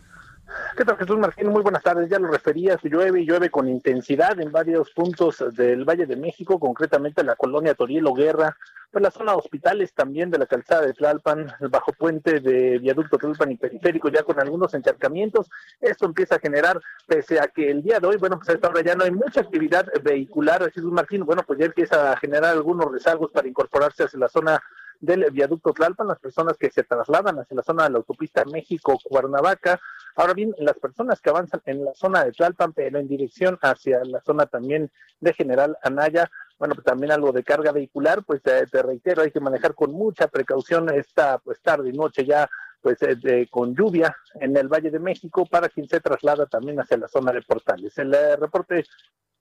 ¿Qué 0.78 0.86
tal, 0.86 0.98
Jesús 0.98 1.18
Martín? 1.18 1.48
Muy 1.50 1.62
buenas 1.62 1.84
tardes. 1.84 2.10
Ya 2.10 2.18
lo 2.18 2.30
referías, 2.30 2.80
llueve 2.82 3.22
y 3.22 3.26
llueve 3.26 3.50
con 3.50 3.68
intensidad 3.68 4.40
en 4.40 4.54
varios 4.54 4.90
puntos 4.92 5.44
del 5.54 5.84
Valle 5.84 6.06
de 6.06 6.16
México, 6.16 6.60
concretamente 6.60 7.22
en 7.22 7.28
la 7.28 7.36
colonia 7.36 7.76
Torielo 7.76 8.14
Guerra, 8.14 8.56
pues 8.90 9.02
la 9.02 9.12
zona 9.12 9.36
hospitales 9.36 9.94
también 9.94 10.32
de 10.32 10.38
la 10.38 10.46
calzada 10.46 10.86
de 10.86 10.94
Tlalpan, 10.94 11.52
el 11.60 11.68
bajo 11.68 11.92
puente 11.92 12.40
de 12.40 12.80
viaducto 12.80 13.18
Tlalpan 13.18 13.52
y 13.52 13.58
periférico, 13.58 14.08
ya 14.08 14.24
con 14.24 14.40
algunos 14.40 14.74
encharcamientos. 14.74 15.50
Esto 15.82 16.06
empieza 16.06 16.36
a 16.36 16.40
generar, 16.40 16.80
pese 17.06 17.42
a 17.42 17.48
que 17.48 17.70
el 17.70 17.84
día 17.84 18.00
de 18.00 18.08
hoy, 18.08 18.16
bueno, 18.16 18.38
pues 18.38 18.50
a 18.50 18.54
esta 18.54 18.70
hora 18.70 18.82
ya 18.82 18.96
no 18.96 19.04
hay 19.04 19.12
mucha 19.12 19.42
actividad 19.42 19.88
vehicular, 20.02 20.72
Jesús 20.72 20.92
Martín, 20.92 21.26
bueno, 21.26 21.44
pues 21.46 21.60
ya 21.60 21.66
empieza 21.66 22.14
a 22.14 22.18
generar 22.18 22.52
algunos 22.52 22.90
rezagos 22.90 23.30
para 23.32 23.48
incorporarse 23.48 24.04
hacia 24.04 24.20
la 24.20 24.30
zona 24.30 24.62
del 25.02 25.30
viaducto 25.32 25.74
Tlalpan, 25.74 26.08
las 26.08 26.20
personas 26.20 26.58
que 26.58 26.70
se 26.70 26.84
trasladan 26.84 27.40
hacia 27.40 27.58
la 27.58 27.64
zona 27.64 27.84
de 27.84 27.90
la 27.90 27.98
autopista 27.98 28.46
México-Cuernavaca. 28.46 29.82
Ahora 30.16 30.34
bien, 30.34 30.54
las 30.58 30.78
personas 30.78 31.22
que 31.22 31.30
avanzan 31.30 31.62
en 31.66 31.86
la 31.86 31.94
zona 31.94 32.24
de 32.24 32.32
Tlalpan, 32.32 32.74
pero 32.74 33.00
en 33.00 33.08
dirección 33.08 33.58
hacia 33.62 34.04
la 34.04 34.22
zona 34.22 34.46
también 34.46 34.92
de 35.20 35.34
General 35.34 35.78
Anaya, 35.84 36.30
bueno, 36.58 36.76
pues 36.76 36.86
también 36.86 37.12
algo 37.12 37.32
de 37.32 37.44
carga 37.44 37.72
vehicular, 37.72 38.24
pues 38.24 38.42
te, 38.44 38.66
reitero, 38.84 39.24
hay 39.24 39.32
que 39.32 39.40
manejar 39.40 39.74
con 39.74 39.92
mucha 39.92 40.28
precaución 40.28 40.94
esta 40.94 41.40
pues 41.40 41.60
tarde 41.62 41.90
y 41.90 41.94
noche 41.94 42.24
ya 42.26 42.48
pues 42.82 42.98
eh, 43.02 43.48
con 43.50 43.76
lluvia 43.76 44.16
en 44.36 44.58
el 44.58 44.68
Valle 44.68 44.90
de 44.90 45.00
México 45.00 45.46
para 45.46 45.70
quien 45.70 45.88
se 45.88 46.00
traslada 46.00 46.46
también 46.48 46.80
hacia 46.80 46.98
la 46.98 47.08
zona 47.08 47.32
de 47.32 47.42
Portales. 47.42 47.98
El 47.98 48.14
eh, 48.14 48.36
reporte 48.36 48.84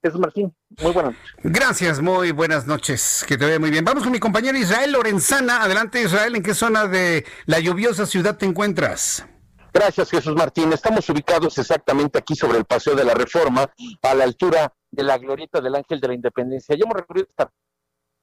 Jesús 0.03 0.19
Martín, 0.19 0.51
muy 0.81 0.91
buenas 0.91 1.13
noches. 1.13 1.35
Gracias, 1.43 2.01
muy 2.01 2.31
buenas 2.31 2.65
noches. 2.65 3.23
Que 3.27 3.37
te 3.37 3.45
vaya 3.45 3.59
muy 3.59 3.69
bien. 3.69 3.85
Vamos 3.85 4.03
con 4.03 4.11
mi 4.11 4.19
compañero 4.19 4.57
Israel 4.57 4.91
Lorenzana. 4.91 5.61
Adelante, 5.61 6.01
Israel. 6.01 6.35
¿En 6.35 6.41
qué 6.41 6.55
zona 6.55 6.87
de 6.87 7.23
la 7.45 7.59
lluviosa 7.59 8.07
ciudad 8.07 8.35
te 8.35 8.47
encuentras? 8.47 9.27
Gracias, 9.73 10.09
Jesús 10.11 10.35
Martín. 10.35 10.73
Estamos 10.73 11.07
ubicados 11.09 11.57
exactamente 11.57 12.19
aquí 12.19 12.35
sobre 12.35 12.57
el 12.57 12.65
Paseo 12.65 12.93
de 12.93 13.05
la 13.05 13.13
Reforma, 13.13 13.71
a 14.01 14.13
la 14.13 14.25
altura 14.25 14.73
de 14.91 15.03
la 15.03 15.17
glorieta 15.17 15.61
del 15.61 15.75
Ángel 15.75 16.01
de 16.01 16.09
la 16.09 16.13
Independencia. 16.13 16.75
Ya 16.75 16.83
hemos 16.83 16.97
recorrido 16.97 17.27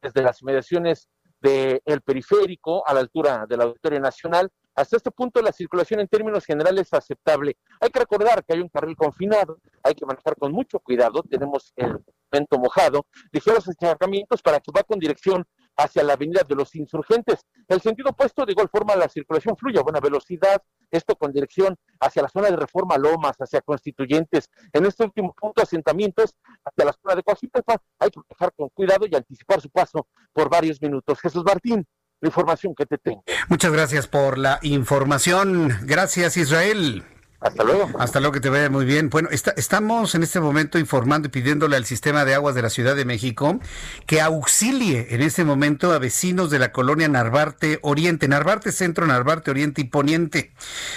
desde 0.03 0.22
las 0.22 0.42
inmediaciones 0.42 1.09
del 1.40 2.03
periférico 2.05 2.86
a 2.86 2.92
la 2.92 3.01
altura 3.01 3.46
de 3.49 3.57
la 3.57 3.64
Auditoria 3.64 3.99
Nacional 3.99 4.51
hasta 4.78 4.96
este 4.96 5.11
punto 5.11 5.42
la 5.42 5.51
circulación 5.51 5.99
en 5.99 6.07
términos 6.07 6.44
generales 6.44 6.86
es 6.86 6.94
aceptable. 6.94 7.57
Hay 7.80 7.90
que 7.90 7.99
recordar 7.99 8.44
que 8.44 8.53
hay 8.53 8.61
un 8.61 8.68
carril 8.68 8.94
confinado, 8.94 9.59
hay 9.82 9.92
que 9.94 10.07
manejar 10.07 10.36
con 10.36 10.53
mucho 10.53 10.78
cuidado, 10.78 11.24
tenemos 11.28 11.72
el 11.74 11.99
vento 12.30 12.61
mojado, 12.61 13.05
ligeros 13.32 13.66
encharcamientos 13.66 14.40
para 14.40 14.61
que 14.61 14.70
va 14.70 14.84
con 14.84 15.01
dirección 15.01 15.44
hacia 15.79 16.03
la 16.03 16.14
avenida 16.14 16.43
de 16.47 16.55
los 16.55 16.74
insurgentes. 16.74 17.41
El 17.68 17.81
sentido 17.81 18.11
opuesto, 18.11 18.45
de 18.45 18.53
igual 18.53 18.68
forma, 18.68 18.97
la 18.97 19.09
circulación 19.09 19.57
fluye 19.57 19.79
a 19.79 19.83
buena 19.83 20.01
velocidad, 20.01 20.61
esto 20.91 21.14
con 21.16 21.33
dirección 21.33 21.76
hacia 22.01 22.22
la 22.22 22.29
zona 22.29 22.51
de 22.51 22.57
Reforma 22.57 22.99
Lomas, 22.99 23.37
hacia 23.39 23.61
Constituyentes. 23.61 24.51
En 24.72 24.85
este 24.85 25.05
último 25.05 25.35
punto, 25.35 25.62
asentamientos 25.62 26.35
hacia 26.64 26.85
la 26.85 26.93
zona 26.93 27.14
de 27.14 27.22
Coajipepa, 27.22 27.76
hay 28.01 28.11
que 28.11 28.20
manejar 28.29 28.53
con 28.57 28.68
cuidado 28.70 29.07
y 29.11 29.14
anticipar 29.14 29.61
su 29.61 29.70
paso 29.70 30.09
por 30.33 30.51
varios 30.51 30.83
minutos. 30.83 31.20
Jesús 31.20 31.45
Martín, 31.45 31.87
la 32.20 32.29
información 32.29 32.74
que 32.74 32.85
te 32.85 32.99
tengo. 32.99 33.22
Muchas 33.49 33.72
gracias 33.72 34.09
por 34.09 34.37
la 34.37 34.59
información. 34.62 35.70
Gracias, 35.85 36.37
Israel. 36.37 37.05
Hasta 37.41 37.62
luego. 37.62 37.89
Hasta 38.01 38.18
luego, 38.18 38.32
que 38.32 38.41
te 38.41 38.49
vaya 38.49 38.68
muy 38.68 38.84
bien. 38.84 39.11
Bueno, 39.11 39.28
estamos 39.30 40.14
en 40.16 40.24
este 40.24 40.41
momento 40.41 40.76
informando 40.76 41.28
y 41.28 41.30
pidiéndole 41.30 41.76
al 41.76 41.84
sistema 41.84 42.24
de 42.24 42.34
aguas 42.34 42.57
de 42.57 42.62
la 42.62 42.70
Ciudad 42.70 42.97
de 42.97 43.05
México 43.05 43.61
que 44.07 44.20
auxilie 44.20 45.14
en 45.14 45.22
este 45.22 45.45
momento 45.45 45.93
a 45.93 45.99
vecinos 46.01 46.51
de 46.51 46.59
la 46.59 46.72
colonia 46.72 47.09
Narvarte 47.09 47.78
Oriente, 47.82 48.26
Narvarte 48.26 48.72
Centro, 48.72 49.07
Narvarte 49.07 49.53
Oriente 49.53 49.82
y 49.82 49.84
Poniente. 49.84 50.53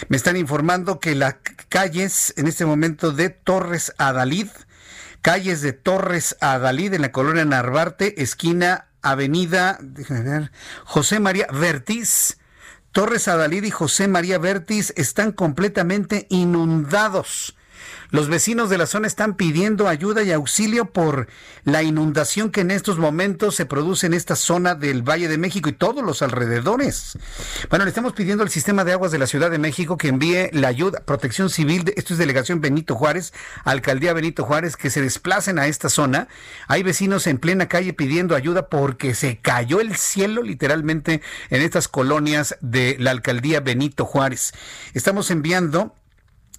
Me 0.09 0.17
están 0.17 0.35
informando 0.35 0.99
que 0.99 1.13
las 1.13 1.35
calles 1.69 2.33
en 2.37 2.47
este 2.47 2.65
momento 2.65 3.11
de 3.11 3.29
Torres 3.29 3.93
Adalid, 3.99 4.47
calles 5.21 5.61
de 5.61 5.73
Torres 5.73 6.37
Adalid 6.41 6.95
en 6.95 7.03
la 7.03 7.11
colonia 7.11 7.45
Narvarte, 7.45 8.19
esquina 8.19 8.87
Avenida, 9.03 9.79
José 10.85 11.19
María 11.19 11.45
Vertiz, 11.53 12.37
Torres 12.91 13.29
Adalid 13.29 13.63
y 13.63 13.71
José 13.71 14.09
María 14.09 14.37
Vertiz 14.37 14.93
están 14.97 15.31
completamente 15.31 16.27
inundados. 16.29 17.55
Los 18.09 18.27
vecinos 18.27 18.69
de 18.69 18.77
la 18.77 18.85
zona 18.85 19.07
están 19.07 19.35
pidiendo 19.35 19.87
ayuda 19.87 20.23
y 20.23 20.31
auxilio 20.31 20.85
por 20.85 21.27
la 21.63 21.83
inundación 21.83 22.51
que 22.51 22.61
en 22.61 22.71
estos 22.71 22.97
momentos 22.97 23.55
se 23.55 23.65
produce 23.65 24.07
en 24.07 24.13
esta 24.13 24.35
zona 24.35 24.75
del 24.75 25.01
Valle 25.01 25.27
de 25.27 25.37
México 25.37 25.69
y 25.69 25.73
todos 25.73 26.03
los 26.03 26.21
alrededores. 26.21 27.17
Bueno, 27.69 27.85
le 27.85 27.89
estamos 27.89 28.13
pidiendo 28.13 28.43
al 28.43 28.49
sistema 28.49 28.83
de 28.83 28.93
aguas 28.93 29.11
de 29.11 29.19
la 29.19 29.27
Ciudad 29.27 29.49
de 29.49 29.59
México 29.59 29.97
que 29.97 30.09
envíe 30.09 30.49
la 30.51 30.67
ayuda, 30.67 31.01
protección 31.05 31.49
civil, 31.49 31.93
esto 31.95 32.13
es 32.13 32.19
delegación 32.19 32.61
Benito 32.61 32.95
Juárez, 32.95 33.33
alcaldía 33.63 34.13
Benito 34.13 34.43
Juárez, 34.43 34.75
que 34.75 34.89
se 34.89 35.01
desplacen 35.01 35.59
a 35.59 35.67
esta 35.67 35.89
zona. 35.89 36.27
Hay 36.67 36.83
vecinos 36.83 37.27
en 37.27 37.37
plena 37.37 37.67
calle 37.67 37.93
pidiendo 37.93 38.35
ayuda 38.35 38.67
porque 38.67 39.15
se 39.15 39.39
cayó 39.39 39.79
el 39.79 39.95
cielo 39.95 40.43
literalmente 40.43 41.21
en 41.49 41.61
estas 41.61 41.87
colonias 41.87 42.57
de 42.61 42.97
la 42.99 43.11
alcaldía 43.11 43.59
Benito 43.59 44.05
Juárez. 44.05 44.53
Estamos 44.93 45.31
enviando 45.31 45.95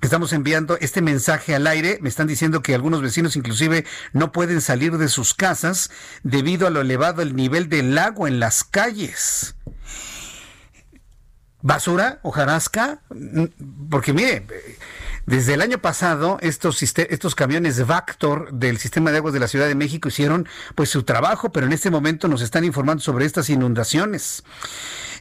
Estamos 0.02 0.32
enviando 0.32 0.76
este 0.80 1.00
mensaje 1.00 1.54
al 1.54 1.64
aire. 1.68 1.98
Me 2.02 2.08
están 2.08 2.26
diciendo 2.26 2.60
que 2.60 2.74
algunos 2.74 3.00
vecinos 3.00 3.36
inclusive 3.36 3.86
no 4.12 4.32
pueden 4.32 4.60
salir 4.60 4.98
de 4.98 5.08
sus 5.08 5.32
casas 5.32 5.90
debido 6.24 6.66
a 6.66 6.70
lo 6.70 6.80
elevado 6.80 7.20
del 7.20 7.36
nivel 7.36 7.68
del 7.68 7.96
agua 7.96 8.28
en 8.28 8.40
las 8.40 8.64
calles. 8.64 9.54
¿Basura? 11.62 12.18
¿Hojarasca? 12.22 13.02
Porque 13.88 14.12
mire, 14.12 14.44
Desde 15.26 15.54
el 15.54 15.60
año 15.60 15.78
pasado, 15.78 16.38
estos, 16.40 16.82
estos 16.82 17.34
camiones 17.36 17.86
Vactor 17.86 18.52
del 18.52 18.78
sistema 18.78 19.12
de 19.12 19.18
aguas 19.18 19.32
de 19.32 19.38
la 19.38 19.46
Ciudad 19.46 19.68
de 19.68 19.76
México 19.76 20.08
hicieron 20.08 20.48
pues 20.74 20.88
su 20.88 21.04
trabajo, 21.04 21.52
pero 21.52 21.66
en 21.66 21.72
este 21.72 21.90
momento 21.90 22.26
nos 22.26 22.42
están 22.42 22.64
informando 22.64 23.02
sobre 23.02 23.24
estas 23.24 23.48
inundaciones. 23.48 24.42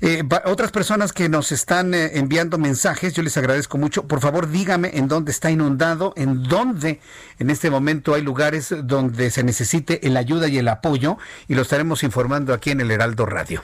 Eh, 0.01 0.23
otras 0.45 0.71
personas 0.71 1.13
que 1.13 1.29
nos 1.29 1.51
están 1.51 1.93
eh, 1.93 2.17
enviando 2.17 2.57
mensajes, 2.57 3.13
yo 3.13 3.21
les 3.21 3.37
agradezco 3.37 3.77
mucho. 3.77 4.07
Por 4.07 4.19
favor, 4.19 4.49
dígame 4.49 4.97
en 4.97 5.07
dónde 5.07 5.31
está 5.31 5.51
inundado, 5.51 6.13
en 6.17 6.41
dónde 6.43 6.99
en 7.37 7.51
este 7.51 7.69
momento 7.69 8.15
hay 8.15 8.23
lugares 8.23 8.73
donde 8.83 9.29
se 9.29 9.43
necesite 9.43 10.07
el 10.07 10.17
ayuda 10.17 10.47
y 10.47 10.57
el 10.57 10.67
apoyo, 10.67 11.19
y 11.47 11.53
lo 11.53 11.61
estaremos 11.61 12.03
informando 12.03 12.55
aquí 12.55 12.71
en 12.71 12.81
el 12.81 12.89
Heraldo 12.89 13.27
Radio. 13.27 13.61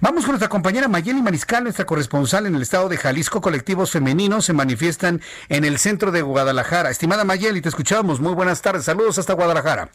Vamos 0.00 0.24
con 0.24 0.32
nuestra 0.32 0.48
compañera 0.48 0.88
Mayeli 0.88 1.22
Mariscal, 1.22 1.64
nuestra 1.64 1.84
corresponsal 1.84 2.46
en 2.46 2.54
el 2.54 2.62
estado 2.62 2.88
de 2.88 2.96
Jalisco. 2.96 3.40
Colectivos 3.40 3.92
femeninos 3.92 4.44
se 4.44 4.52
manifiestan 4.52 5.20
en 5.48 5.64
el 5.64 5.78
centro 5.78 6.10
de 6.10 6.22
Guadalajara. 6.22 6.90
Estimada 6.90 7.24
Mayeli, 7.24 7.60
te 7.60 7.68
escuchamos. 7.68 8.20
Muy 8.20 8.34
buenas 8.34 8.62
tardes. 8.62 8.84
Saludos 8.84 9.18
hasta 9.18 9.34
Guadalajara. 9.34 9.90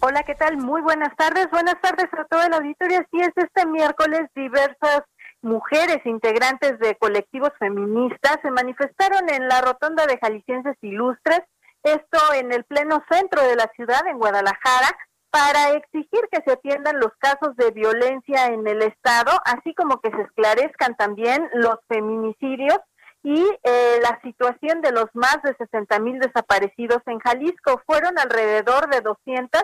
Hola, 0.00 0.22
¿qué 0.24 0.34
tal? 0.34 0.56
Muy 0.58 0.82
buenas 0.82 1.14
tardes. 1.16 1.48
Buenas 1.50 1.80
tardes 1.80 2.06
a 2.12 2.24
toda 2.24 2.48
la 2.48 2.56
auditoría. 2.58 3.06
Sí, 3.10 3.20
es 3.20 3.32
este 3.36 3.66
miércoles 3.66 4.28
diversas 4.34 5.02
mujeres 5.46 6.04
integrantes 6.04 6.78
de 6.80 6.96
colectivos 6.96 7.50
feministas 7.58 8.38
se 8.42 8.50
manifestaron 8.50 9.28
en 9.30 9.48
la 9.48 9.60
rotonda 9.60 10.04
de 10.06 10.18
Jaliscienses 10.18 10.76
Ilustres, 10.82 11.40
esto 11.82 12.18
en 12.34 12.52
el 12.52 12.64
pleno 12.64 13.02
centro 13.08 13.42
de 13.42 13.54
la 13.54 13.70
ciudad, 13.76 14.06
en 14.08 14.18
Guadalajara, 14.18 14.88
para 15.36 15.72
exigir 15.72 16.20
que 16.32 16.40
se 16.46 16.52
atiendan 16.52 16.98
los 16.98 17.12
casos 17.18 17.54
de 17.56 17.70
violencia 17.70 18.46
en 18.46 18.66
el 18.66 18.80
Estado, 18.80 19.32
así 19.44 19.74
como 19.74 20.00
que 20.00 20.10
se 20.10 20.22
esclarezcan 20.22 20.96
también 20.96 21.46
los 21.52 21.76
feminicidios 21.88 22.78
y 23.22 23.44
eh, 23.62 24.00
la 24.02 24.18
situación 24.22 24.80
de 24.80 24.92
los 24.92 25.04
más 25.12 25.36
de 25.44 25.54
60 25.58 25.98
mil 25.98 26.18
desaparecidos 26.20 27.02
en 27.04 27.18
Jalisco. 27.18 27.82
Fueron 27.84 28.18
alrededor 28.18 28.88
de 28.88 29.02
200 29.02 29.62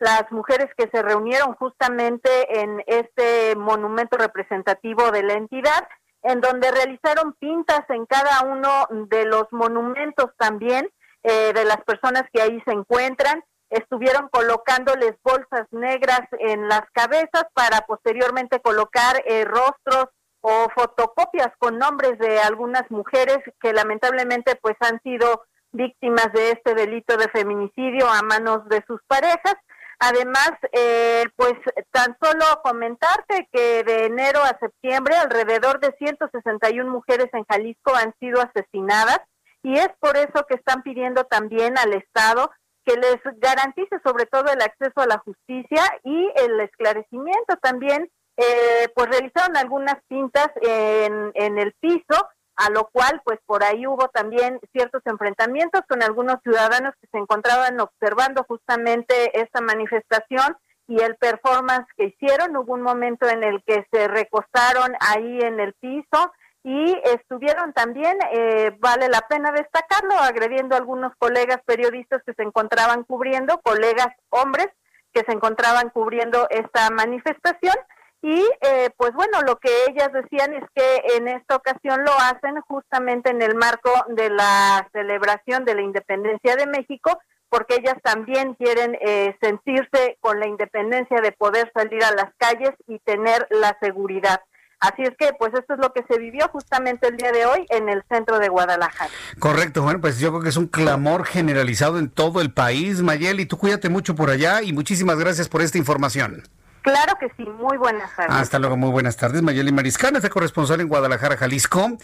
las 0.00 0.24
mujeres 0.32 0.66
que 0.76 0.90
se 0.92 1.00
reunieron 1.00 1.54
justamente 1.54 2.60
en 2.60 2.82
este 2.88 3.54
monumento 3.54 4.16
representativo 4.16 5.12
de 5.12 5.22
la 5.22 5.34
entidad, 5.34 5.86
en 6.24 6.40
donde 6.40 6.68
realizaron 6.72 7.34
pintas 7.34 7.88
en 7.90 8.06
cada 8.06 8.42
uno 8.42 8.88
de 9.06 9.24
los 9.26 9.44
monumentos 9.52 10.32
también 10.36 10.90
eh, 11.22 11.52
de 11.52 11.64
las 11.64 11.80
personas 11.84 12.24
que 12.32 12.42
ahí 12.42 12.60
se 12.64 12.72
encuentran. 12.72 13.44
Estuvieron 13.72 14.28
colocándoles 14.28 15.14
bolsas 15.24 15.66
negras 15.70 16.20
en 16.40 16.68
las 16.68 16.82
cabezas 16.92 17.46
para 17.54 17.80
posteriormente 17.86 18.60
colocar 18.60 19.22
eh, 19.24 19.46
rostros 19.46 20.08
o 20.42 20.68
fotocopias 20.74 21.48
con 21.56 21.78
nombres 21.78 22.18
de 22.18 22.38
algunas 22.40 22.90
mujeres 22.90 23.38
que 23.62 23.72
lamentablemente 23.72 24.56
pues 24.60 24.76
han 24.80 25.00
sido 25.00 25.44
víctimas 25.70 26.30
de 26.34 26.50
este 26.50 26.74
delito 26.74 27.16
de 27.16 27.30
feminicidio 27.30 28.10
a 28.10 28.20
manos 28.20 28.68
de 28.68 28.84
sus 28.86 29.00
parejas. 29.06 29.54
Además, 30.00 30.50
eh, 30.72 31.24
pues 31.36 31.54
tan 31.92 32.14
solo 32.20 32.44
comentarte 32.62 33.48
que 33.50 33.84
de 33.84 34.04
enero 34.04 34.40
a 34.42 34.58
septiembre 34.58 35.16
alrededor 35.16 35.80
de 35.80 35.94
161 35.98 36.90
mujeres 36.90 37.28
en 37.32 37.44
Jalisco 37.44 37.94
han 37.94 38.12
sido 38.20 38.42
asesinadas 38.42 39.20
y 39.62 39.78
es 39.78 39.88
por 39.98 40.18
eso 40.18 40.44
que 40.46 40.56
están 40.56 40.82
pidiendo 40.82 41.24
también 41.24 41.78
al 41.78 41.94
Estado 41.94 42.50
que 42.84 42.96
les 42.96 43.20
garantice 43.38 44.00
sobre 44.04 44.26
todo 44.26 44.44
el 44.52 44.60
acceso 44.60 45.00
a 45.00 45.06
la 45.06 45.18
justicia 45.18 45.82
y 46.04 46.30
el 46.36 46.60
esclarecimiento 46.60 47.56
también, 47.60 48.10
eh, 48.36 48.88
pues 48.94 49.08
realizaron 49.08 49.56
algunas 49.56 49.96
pintas 50.08 50.48
en, 50.62 51.32
en 51.34 51.58
el 51.58 51.72
piso 51.80 52.28
a 52.56 52.70
lo 52.70 52.88
cual 52.92 53.20
pues 53.24 53.40
por 53.46 53.64
ahí 53.64 53.86
hubo 53.86 54.08
también 54.08 54.60
ciertos 54.72 55.02
enfrentamientos 55.06 55.82
con 55.88 56.02
algunos 56.02 56.36
ciudadanos 56.42 56.94
que 57.00 57.08
se 57.10 57.18
encontraban 57.18 57.80
observando 57.80 58.44
justamente 58.44 59.40
esta 59.40 59.60
manifestación 59.60 60.56
y 60.86 61.00
el 61.00 61.16
performance 61.16 61.86
que 61.96 62.06
hicieron. 62.06 62.56
Hubo 62.56 62.74
un 62.74 62.82
momento 62.82 63.28
en 63.28 63.42
el 63.42 63.62
que 63.64 63.86
se 63.90 64.08
recostaron 64.08 64.94
ahí 65.00 65.40
en 65.40 65.60
el 65.60 65.72
piso 65.74 66.32
y 66.64 66.96
estuvieron 67.04 67.72
también, 67.72 68.16
eh, 68.32 68.76
vale 68.78 69.08
la 69.08 69.22
pena 69.22 69.50
destacarlo, 69.50 70.14
agrediendo 70.14 70.74
a 70.74 70.78
algunos 70.78 71.12
colegas 71.18 71.60
periodistas 71.66 72.22
que 72.24 72.34
se 72.34 72.42
encontraban 72.42 73.04
cubriendo, 73.04 73.60
colegas 73.62 74.08
hombres 74.30 74.68
que 75.12 75.24
se 75.24 75.32
encontraban 75.32 75.90
cubriendo 75.90 76.46
esta 76.50 76.88
manifestación 76.90 77.74
y 78.22 78.40
eh, 78.60 78.90
pues 78.96 79.12
bueno, 79.14 79.40
lo 79.44 79.58
que 79.58 79.68
ellas 79.88 80.12
decían 80.12 80.54
es 80.54 80.62
que 80.74 81.16
en 81.16 81.26
esta 81.26 81.56
ocasión 81.56 82.04
lo 82.04 82.12
hacen 82.12 82.60
justamente 82.62 83.30
en 83.30 83.42
el 83.42 83.56
marco 83.56 83.90
de 84.08 84.30
la 84.30 84.88
celebración 84.92 85.64
de 85.64 85.74
la 85.74 85.82
independencia 85.82 86.54
de 86.54 86.68
México, 86.68 87.18
porque 87.48 87.74
ellas 87.74 87.96
también 88.02 88.54
quieren 88.54 88.96
eh, 89.00 89.36
sentirse 89.40 90.18
con 90.20 90.38
la 90.38 90.46
independencia 90.46 91.20
de 91.20 91.32
poder 91.32 91.72
salir 91.74 92.02
a 92.04 92.12
las 92.12 92.32
calles 92.38 92.70
y 92.86 93.00
tener 93.00 93.48
la 93.50 93.76
seguridad. 93.82 94.40
Así 94.82 95.02
es 95.02 95.12
que, 95.16 95.30
pues 95.38 95.54
esto 95.54 95.74
es 95.74 95.78
lo 95.78 95.92
que 95.92 96.04
se 96.10 96.18
vivió 96.18 96.48
justamente 96.48 97.06
el 97.06 97.16
día 97.16 97.30
de 97.30 97.46
hoy 97.46 97.64
en 97.68 97.88
el 97.88 98.02
centro 98.10 98.40
de 98.40 98.48
Guadalajara. 98.48 99.10
Correcto, 99.38 99.82
bueno, 99.82 100.00
pues 100.00 100.18
yo 100.18 100.30
creo 100.30 100.42
que 100.42 100.48
es 100.48 100.56
un 100.56 100.66
clamor 100.66 101.24
generalizado 101.24 102.00
en 102.00 102.10
todo 102.10 102.40
el 102.40 102.52
país. 102.52 103.00
Mayeli, 103.00 103.46
tú 103.46 103.58
cuídate 103.58 103.88
mucho 103.88 104.16
por 104.16 104.28
allá 104.28 104.60
y 104.60 104.72
muchísimas 104.72 105.20
gracias 105.20 105.48
por 105.48 105.62
esta 105.62 105.78
información. 105.78 106.42
Claro 106.82 107.14
que 107.20 107.28
sí, 107.36 107.48
muy 107.48 107.76
buenas 107.78 108.10
tardes. 108.16 108.34
Hasta 108.34 108.58
luego, 108.58 108.76
muy 108.76 108.90
buenas 108.90 109.16
tardes. 109.16 109.40
Mayeli 109.40 109.70
Mariscana, 109.70 110.18
es 110.18 110.28
corresponsal 110.28 110.80
en 110.80 110.88
Guadalajara, 110.88 111.36
Jalisco. 111.36 111.96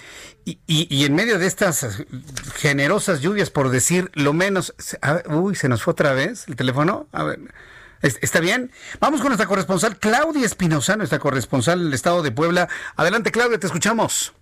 Y, 0.44 0.60
y, 0.68 1.04
en 1.04 1.16
medio 1.16 1.40
de 1.40 1.48
estas 1.48 2.04
generosas 2.54 3.20
lluvias, 3.20 3.50
por 3.50 3.70
decir 3.70 4.08
lo 4.14 4.32
menos. 4.32 4.76
uy, 5.26 5.56
se 5.56 5.68
nos 5.68 5.82
fue 5.82 5.94
otra 5.94 6.12
vez 6.12 6.46
el 6.46 6.54
teléfono. 6.54 7.08
A 7.10 7.24
ver. 7.24 7.40
¿Está 8.02 8.40
bien? 8.40 8.70
Vamos 9.00 9.20
con 9.20 9.30
nuestra 9.30 9.46
corresponsal 9.46 9.98
Claudia 9.98 10.46
Espinosa, 10.46 10.96
nuestra 10.96 11.18
corresponsal 11.18 11.80
en 11.80 11.88
el 11.88 11.94
estado 11.94 12.22
de 12.22 12.30
Puebla. 12.30 12.68
Adelante, 12.96 13.32
Claudia, 13.32 13.58
te 13.58 13.66
escuchamos. 13.66 14.32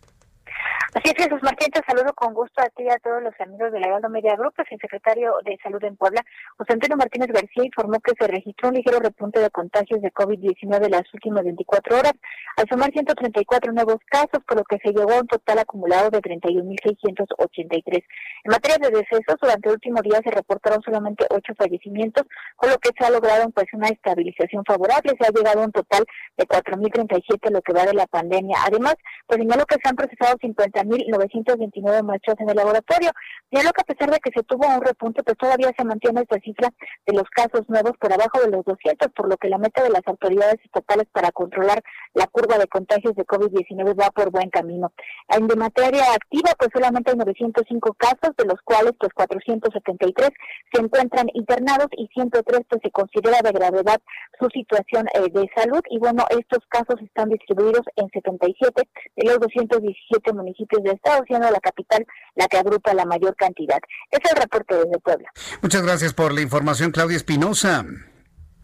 Así 0.97 1.13
es, 1.15 1.25
Jesús 1.25 1.43
Martín, 1.43 1.69
te 1.69 1.83
saludo 1.87 2.15
con 2.15 2.33
gusto 2.33 2.63
a 2.63 2.71
ti 2.71 2.85
y 2.85 2.89
a 2.89 2.97
todos 2.97 3.23
los 3.23 3.39
amigos 3.39 3.71
de 3.71 3.81
la 3.81 3.89
Heraldo 3.89 4.09
Media 4.09 4.35
Group. 4.35 4.55
Pues 4.57 4.67
el 4.71 4.81
secretario 4.81 5.35
de 5.45 5.59
Salud 5.63 5.85
en 5.85 5.95
Puebla, 5.95 6.25
José 6.57 6.73
Antonio 6.73 6.97
Martínez 6.97 7.29
García, 7.29 7.67
informó 7.67 8.01
que 8.01 8.13
se 8.19 8.27
registró 8.27 8.71
un 8.71 8.77
ligero 8.77 8.99
repunte 9.01 9.39
de 9.39 9.51
contagios 9.51 10.01
de 10.01 10.11
COVID-19 10.11 10.87
en 10.87 10.91
las 10.91 11.05
últimas 11.13 11.45
24 11.45 11.99
horas, 11.99 12.15
al 12.57 12.65
sumar 12.71 12.91
134 12.93 13.75
nuevos 13.75 13.99
casos, 14.09 14.41
por 14.49 14.57
lo 14.57 14.65
que 14.65 14.79
se 14.79 14.89
llegó 14.89 15.13
a 15.13 15.21
un 15.21 15.27
total 15.27 15.59
acumulado 15.59 16.09
de 16.09 16.23
31.683. 16.23 18.05
En 18.45 18.51
materia 18.51 18.79
de 18.81 18.97
decesos, 18.97 19.37
durante 19.39 19.69
el 19.69 19.75
último 19.75 20.01
día 20.01 20.19
se 20.25 20.31
reportaron 20.31 20.81
solamente 20.81 21.27
8 21.29 21.53
fallecimientos, 21.59 22.25
con 22.57 22.71
lo 22.71 22.79
que 22.79 22.89
se 22.99 23.05
ha 23.05 23.11
logrado 23.11 23.51
pues 23.51 23.67
una 23.75 23.89
estabilización 23.89 24.65
favorable. 24.65 25.13
Se 25.21 25.27
ha 25.27 25.31
llegado 25.31 25.61
a 25.61 25.67
un 25.67 25.73
total 25.73 26.07
de 26.39 26.47
4.037, 26.47 27.51
lo 27.51 27.61
que 27.61 27.75
va 27.75 27.85
de 27.85 27.93
la 27.93 28.07
pandemia. 28.07 28.57
Además, 28.67 28.95
pues 29.27 29.41
señaló 29.41 29.67
que 29.67 29.77
se 29.77 29.91
han 29.91 29.97
procesado 29.97 30.39
50 30.41 30.86
1.929 30.89 32.03
muestras 32.03 32.37
en 32.41 32.51
el 32.51 32.57
laboratorio. 32.57 33.11
Lo 33.51 33.61
que 33.73 33.81
a 33.81 33.95
pesar 33.95 34.11
de 34.11 34.19
que 34.19 34.31
se 34.35 34.43
tuvo 34.45 34.67
un 34.69 34.83
repunte, 34.83 35.23
pues 35.23 35.37
todavía 35.39 35.73
se 35.77 35.85
mantiene 35.85 36.23
esta 36.23 36.39
cifra 36.41 36.71
de 37.07 37.15
los 37.15 37.29
casos 37.31 37.69
nuevos 37.69 37.93
por 37.99 38.13
abajo 38.13 38.41
de 38.41 38.51
los 38.51 38.65
200, 38.65 39.13
por 39.13 39.29
lo 39.29 39.37
que 39.37 39.49
la 39.49 39.59
meta 39.59 39.83
de 39.83 39.91
las 39.91 40.03
autoridades 40.07 40.61
estatales 40.65 41.07
para 41.13 41.33
controlar 41.33 41.83
la 42.15 42.27
curva 42.27 42.59
de 42.59 42.67
contagios 42.67 43.15
de 43.15 43.25
COVID-19 43.25 43.99
va 44.01 44.11
por 44.11 44.31
buen 44.31 44.51
camino. 44.51 44.93
En 45.29 45.47
de 45.47 45.57
materia 45.57 46.05
activa, 46.15 46.53
pues 46.59 46.71
solamente 46.73 47.11
hay 47.11 47.17
905 47.17 47.95
casos, 47.95 48.37
de 48.37 48.45
los 48.45 48.61
cuales 48.63 48.93
pues 48.99 49.13
473 49.15 50.31
se 50.73 50.83
encuentran 50.83 51.27
internados 51.35 51.89
y 51.97 52.09
103 52.09 52.61
pues 52.69 52.81
se 52.83 52.91
considera 52.91 53.41
de 53.43 53.53
gravedad 53.53 54.01
su 54.39 54.49
situación 54.51 55.07
eh, 55.15 55.31
de 55.33 55.49
salud 55.57 55.81
y 55.91 55.99
bueno, 55.99 56.25
estos 56.31 56.61
casos 56.69 56.97
están 57.03 57.31
distribuidos 57.31 57.83
en 57.97 58.09
77 58.11 58.89
de 59.17 59.25
los 59.27 59.41
217 59.41 60.33
municipios 60.33 60.76
de 60.83 60.93
Estado, 60.93 61.23
siendo 61.27 61.51
la 61.51 61.61
capital 61.61 62.07
la 62.35 62.47
que 62.49 62.59
agrupa 62.59 62.95
la 62.95 63.05
mayor 63.05 63.35
cantidad. 63.37 63.79
Es 64.11 64.21
el 64.31 64.41
reporte 64.41 64.75
desde 64.75 64.99
Puebla. 64.99 65.31
Muchas 65.63 65.83
gracias 65.83 66.13
por 66.13 66.33
la 66.33 66.43
información, 66.43 66.93
Claudia 66.93 67.17
Espinosa. 67.17 67.85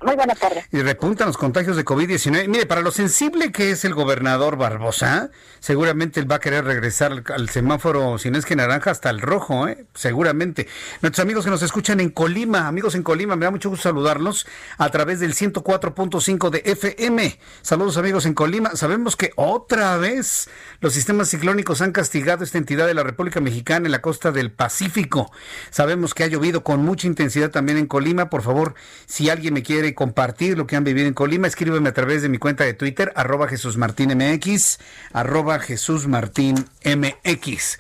Muy 0.03 0.17
buenas 0.17 0.39
tardes. 0.39 0.65
Y 0.73 0.81
repuntan 0.83 1.29
los 1.29 1.37
contagios 1.37 1.77
de 1.77 1.85
COVID-19. 1.85 2.49
Mire, 2.49 2.67
para 2.67 2.81
lo 2.81 2.91
sensible 2.91 3.53
que 3.53 3.71
es 3.71 3.85
el 3.85 3.95
gobernador 3.95 4.57
Barbosa, 4.57 5.31
seguramente 5.61 6.19
él 6.19 6.31
va 6.31 6.37
a 6.37 6.41
querer 6.41 6.65
regresar 6.65 7.23
al, 7.33 7.49
semáforo, 7.49 8.19
si 8.19 8.31
no 8.31 8.39
es 8.39 8.45
que 8.45 8.57
naranja, 8.57 8.91
hasta 8.91 9.11
el 9.11 9.21
rojo, 9.21 9.69
¿eh? 9.69 9.87
seguramente. 9.95 10.67
Nuestros 11.03 11.23
amigos 11.23 11.45
que 11.45 11.51
nos 11.51 11.63
escuchan 11.63 12.01
en 12.01 12.11
Colima, 12.11 12.67
amigos 12.67 12.97
en 12.97 13.05
Colima, 13.05 13.37
me 13.37 13.45
da 13.45 13.53
mucho 13.53 13.71
gusto 13.71 13.85
saludarlos 13.85 14.47
a 14.77 14.91
través 14.91 15.21
del 15.21 15.35
104.5 15.35 16.51
de 16.51 16.63
FM. 16.65 17.39
Saludos 17.63 17.97
amigos 17.97 18.27
en 18.27 18.35
Colima. 18.35 18.75
Sabemos 18.75 19.15
que 19.15 19.31
otra 19.37 19.97
vez 19.99 20.51
los 20.81 20.95
sistemas 20.95 21.29
ciclónicos 21.29 21.81
han 21.81 21.93
castigado 21.93 22.43
esta 22.43 22.59
entidad 22.59 22.89
de 22.89 22.95
la 22.95 23.05
República 23.05 23.41
Mexicana 23.41 23.87
en 23.87 23.93
la 23.93 24.03
costa 24.03 24.33
del 24.33 24.51
Pacífico. 24.51 25.31
Sabemos 25.71 26.13
que 26.13 26.25
ha 26.25 26.27
llovido 26.27 26.65
con 26.65 26.85
mucha 26.85 27.07
intensidad 27.07 27.51
también 27.51 27.79
en 27.79 27.87
Colima. 27.87 28.31
Por 28.31 28.43
favor, 28.43 28.75
si 29.07 29.31
alguien 29.31 29.55
me 29.55 29.63
quiere 29.63 29.92
compartir 29.95 30.57
lo 30.57 30.67
que 30.67 30.77
han 30.77 30.85
vivido 30.85 31.09
en 31.09 31.15
Colima, 31.15 31.47
escríbeme 31.47 31.89
a 31.89 31.95
través 31.95 32.23
de 32.23 32.29
mi 32.29 32.39
cuenta 32.39 32.65
de 32.65 32.75
Twitter, 32.75 33.13
arroba 33.17 33.49
Jesús 33.49 33.77
Martín 33.77 34.17
MX, 34.17 34.79
arroba 35.13 35.59
Jesús 35.59 36.07
Martín 36.07 36.67
MX. 36.85 37.79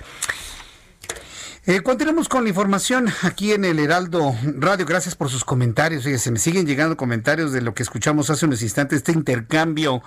Eh, 1.65 1.81
continuamos 1.83 2.29
con 2.29 2.43
la 2.43 2.49
información 2.49 3.09
aquí 3.23 3.53
en 3.53 3.65
el 3.65 3.79
Heraldo 3.79 4.35
Radio. 4.59 4.85
Gracias 4.85 5.15
por 5.15 5.29
sus 5.29 5.45
comentarios. 5.45 6.03
Fíjense, 6.03 6.33
me 6.33 6.41
siguen 6.41 6.67
llegando 6.67 6.97
comentarios 6.97 7.53
de 7.53 7.63
lo 7.63 7.73
que 7.73 7.85
escuchamos 7.85 8.31
hace 8.31 8.47
unos 8.47 8.63
instantes, 8.63 8.99
este 8.99 9.13
intercambio 9.13 10.03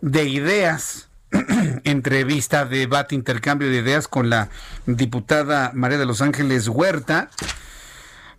de 0.00 0.24
ideas. 0.28 1.08
entrevista, 1.84 2.64
debate, 2.64 3.14
intercambio 3.14 3.68
de 3.68 3.78
ideas 3.78 4.08
con 4.08 4.30
la 4.30 4.48
diputada 4.86 5.72
María 5.74 5.98
de 5.98 6.06
los 6.06 6.20
Ángeles 6.20 6.68
Huerta. 6.68 7.30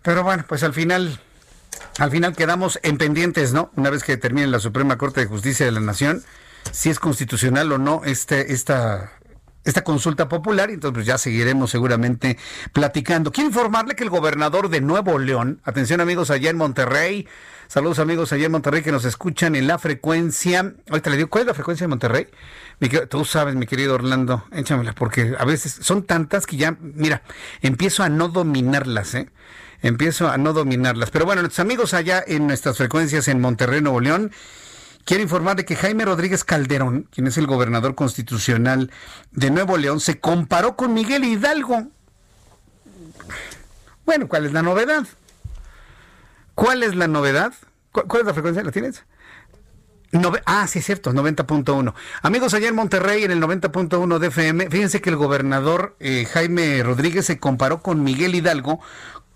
Pero 0.02 0.22
bueno, 0.22 0.44
pues 0.46 0.62
al 0.62 0.74
final, 0.74 1.20
al 1.98 2.10
final 2.10 2.34
quedamos 2.34 2.78
en 2.82 2.98
pendientes, 2.98 3.52
¿no? 3.52 3.70
Una 3.76 3.90
vez 3.90 4.02
que 4.04 4.16
termine 4.16 4.46
la 4.46 4.60
Suprema 4.60 4.98
Corte 4.98 5.20
de 5.20 5.26
Justicia 5.26 5.66
de 5.66 5.72
la 5.72 5.80
Nación, 5.80 6.22
si 6.72 6.90
es 6.90 6.98
constitucional 6.98 7.70
o 7.72 7.78
no 7.78 8.02
este, 8.04 8.52
esta 8.52 9.12
esta 9.64 9.82
consulta 9.82 10.28
popular 10.28 10.70
entonces 10.70 10.94
pues, 10.94 11.06
ya 11.06 11.18
seguiremos 11.18 11.70
seguramente 11.70 12.38
platicando. 12.72 13.32
Quiero 13.32 13.48
informarle 13.48 13.94
que 13.94 14.04
el 14.04 14.10
gobernador 14.10 14.68
de 14.68 14.80
Nuevo 14.80 15.18
León, 15.18 15.60
atención 15.64 16.00
amigos 16.00 16.30
allá 16.30 16.50
en 16.50 16.56
Monterrey, 16.56 17.26
saludos 17.66 17.98
amigos 17.98 18.32
allá 18.32 18.46
en 18.46 18.52
Monterrey 18.52 18.82
que 18.82 18.92
nos 18.92 19.04
escuchan 19.04 19.56
en 19.56 19.66
la 19.66 19.78
frecuencia, 19.78 20.74
ahorita 20.88 21.10
le 21.10 21.16
digo, 21.16 21.30
¿cuál 21.30 21.42
es 21.42 21.46
la 21.48 21.54
frecuencia 21.54 21.84
de 21.84 21.88
Monterrey? 21.88 22.28
tú 23.08 23.24
sabes, 23.24 23.54
mi 23.54 23.66
querido 23.66 23.94
Orlando, 23.94 24.44
échamela, 24.52 24.92
porque 24.94 25.34
a 25.38 25.44
veces 25.46 25.78
son 25.80 26.02
tantas 26.02 26.44
que 26.44 26.56
ya, 26.56 26.76
mira, 26.80 27.22
empiezo 27.62 28.02
a 28.02 28.10
no 28.10 28.28
dominarlas, 28.28 29.14
¿eh? 29.14 29.30
Empiezo 29.84 30.30
a 30.30 30.38
no 30.38 30.54
dominarlas. 30.54 31.10
Pero 31.10 31.26
bueno, 31.26 31.42
nuestros 31.42 31.60
amigos 31.60 31.92
allá 31.92 32.24
en 32.26 32.46
nuestras 32.46 32.78
frecuencias 32.78 33.28
en 33.28 33.40
Monterrey, 33.40 33.82
Nuevo 33.82 34.00
León, 34.00 34.32
Quiero 35.04 35.22
informar 35.22 35.56
de 35.56 35.66
que 35.66 35.76
Jaime 35.76 36.06
Rodríguez 36.06 36.44
Calderón, 36.44 37.08
quien 37.10 37.26
es 37.26 37.36
el 37.36 37.46
gobernador 37.46 37.94
constitucional 37.94 38.90
de 39.32 39.50
Nuevo 39.50 39.76
León, 39.76 40.00
se 40.00 40.18
comparó 40.18 40.76
con 40.76 40.94
Miguel 40.94 41.24
Hidalgo. 41.24 41.88
Bueno, 44.06 44.28
¿cuál 44.28 44.46
es 44.46 44.54
la 44.54 44.62
novedad? 44.62 45.06
¿Cuál 46.54 46.82
es 46.82 46.94
la 46.94 47.06
novedad? 47.06 47.52
¿Cuál, 47.92 48.20
es 48.20 48.26
la 48.26 48.32
frecuencia? 48.32 48.64
¿La 48.64 48.72
tienes? 48.72 49.04
ah, 50.46 50.66
sí, 50.68 50.78
es 50.78 50.86
cierto, 50.86 51.12
90.1. 51.12 51.92
Amigos, 52.22 52.54
allá 52.54 52.68
en 52.68 52.74
Monterrey, 52.74 53.24
en 53.24 53.30
el 53.30 53.42
90.1 53.42 54.18
de 54.18 54.26
FM, 54.28 54.70
fíjense 54.70 55.02
que 55.02 55.10
el 55.10 55.16
gobernador 55.16 55.96
eh, 56.00 56.24
Jaime 56.32 56.82
Rodríguez 56.82 57.26
se 57.26 57.38
comparó 57.38 57.82
con 57.82 58.02
Miguel 58.02 58.34
Hidalgo 58.34 58.80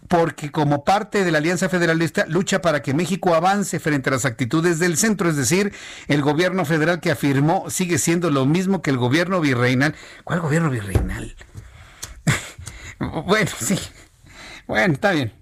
porque 0.08 0.50
como 0.50 0.84
parte 0.84 1.22
de 1.22 1.30
la 1.30 1.38
Alianza 1.38 1.68
Federalista 1.68 2.24
lucha 2.26 2.60
para 2.62 2.82
que 2.82 2.94
México 2.94 3.34
avance 3.34 3.78
frente 3.78 4.08
a 4.08 4.14
las 4.14 4.24
actitudes 4.24 4.78
del 4.78 4.96
centro, 4.96 5.28
es 5.28 5.36
decir, 5.36 5.72
el 6.08 6.22
gobierno 6.22 6.64
federal 6.64 7.00
que 7.00 7.10
afirmó 7.10 7.68
sigue 7.70 7.98
siendo 7.98 8.30
lo 8.30 8.46
mismo 8.46 8.82
que 8.82 8.90
el 8.90 8.96
gobierno 8.96 9.40
virreinal. 9.40 9.94
¿Cuál 10.24 10.40
gobierno 10.40 10.70
virreinal? 10.70 11.36
bueno, 13.26 13.50
sí. 13.60 13.78
Bueno, 14.66 14.94
está 14.94 15.12
bien. 15.12 15.32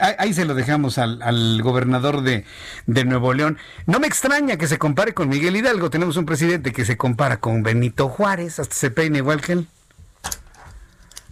ahí 0.00 0.32
se 0.32 0.44
lo 0.46 0.54
dejamos 0.54 0.98
al, 0.98 1.60
gobernador 1.62 2.22
de, 2.22 2.44
de, 2.86 3.04
Nuevo 3.04 3.34
León. 3.34 3.58
No 3.86 4.00
me 4.00 4.06
extraña 4.06 4.56
que 4.56 4.66
se 4.66 4.78
compare 4.78 5.12
con 5.12 5.28
Miguel 5.28 5.56
Hidalgo. 5.56 5.90
Tenemos 5.90 6.16
un 6.16 6.24
presidente 6.24 6.72
que 6.72 6.86
se 6.86 6.96
compara 6.96 7.38
con 7.38 7.62
Benito 7.62 8.08
Juárez, 8.08 8.58
hasta 8.58 8.74
se 8.74 8.90
peina 8.90 9.18
igual 9.18 9.42
que 9.42 9.52
él 9.52 9.68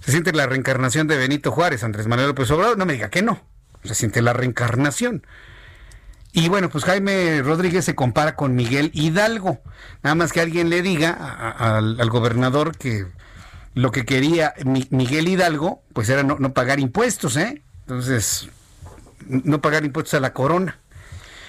se 0.07 0.13
siente 0.13 0.33
la 0.33 0.47
reencarnación 0.47 1.09
de 1.09 1.17
Benito 1.17 1.51
Juárez, 1.51 1.83
Andrés 1.83 2.07
Manuel 2.07 2.29
López 2.29 2.49
Obrador, 2.53 2.79
no 2.79 2.87
me 2.87 2.93
diga 2.93 3.11
que 3.11 3.23
no, 3.23 3.43
se 3.83 3.97
siente 3.97 4.23
la 4.23 4.33
reencarnación. 4.33 5.27
Y 6.31 6.49
bueno, 6.49 6.69
pues 6.71 6.85
Jaime 6.85 7.43
Rodríguez 7.43 7.85
se 7.85 7.97
compara 7.97 8.37
con 8.37 8.55
Miguel 8.55 8.93
Hidalgo. 8.95 9.59
Nada 10.05 10.15
más 10.15 10.33
que 10.33 10.41
alguien 10.41 10.71
le 10.71 10.81
diga 10.81 11.11
al, 11.11 12.09
gobernador 12.09 12.79
que 12.79 13.05
lo 13.75 13.91
que 13.91 14.05
quería 14.05 14.55
Miguel 14.91 15.27
Hidalgo, 15.27 15.83
pues 15.93 16.09
era 16.09 16.23
no, 16.23 16.37
no 16.39 16.55
pagar 16.55 16.79
impuestos, 16.79 17.37
¿eh? 17.37 17.65
Entonces, 17.81 18.49
no 19.27 19.61
pagar 19.61 19.85
impuestos 19.85 20.15
a 20.15 20.21
la 20.21 20.33
corona. 20.33 20.79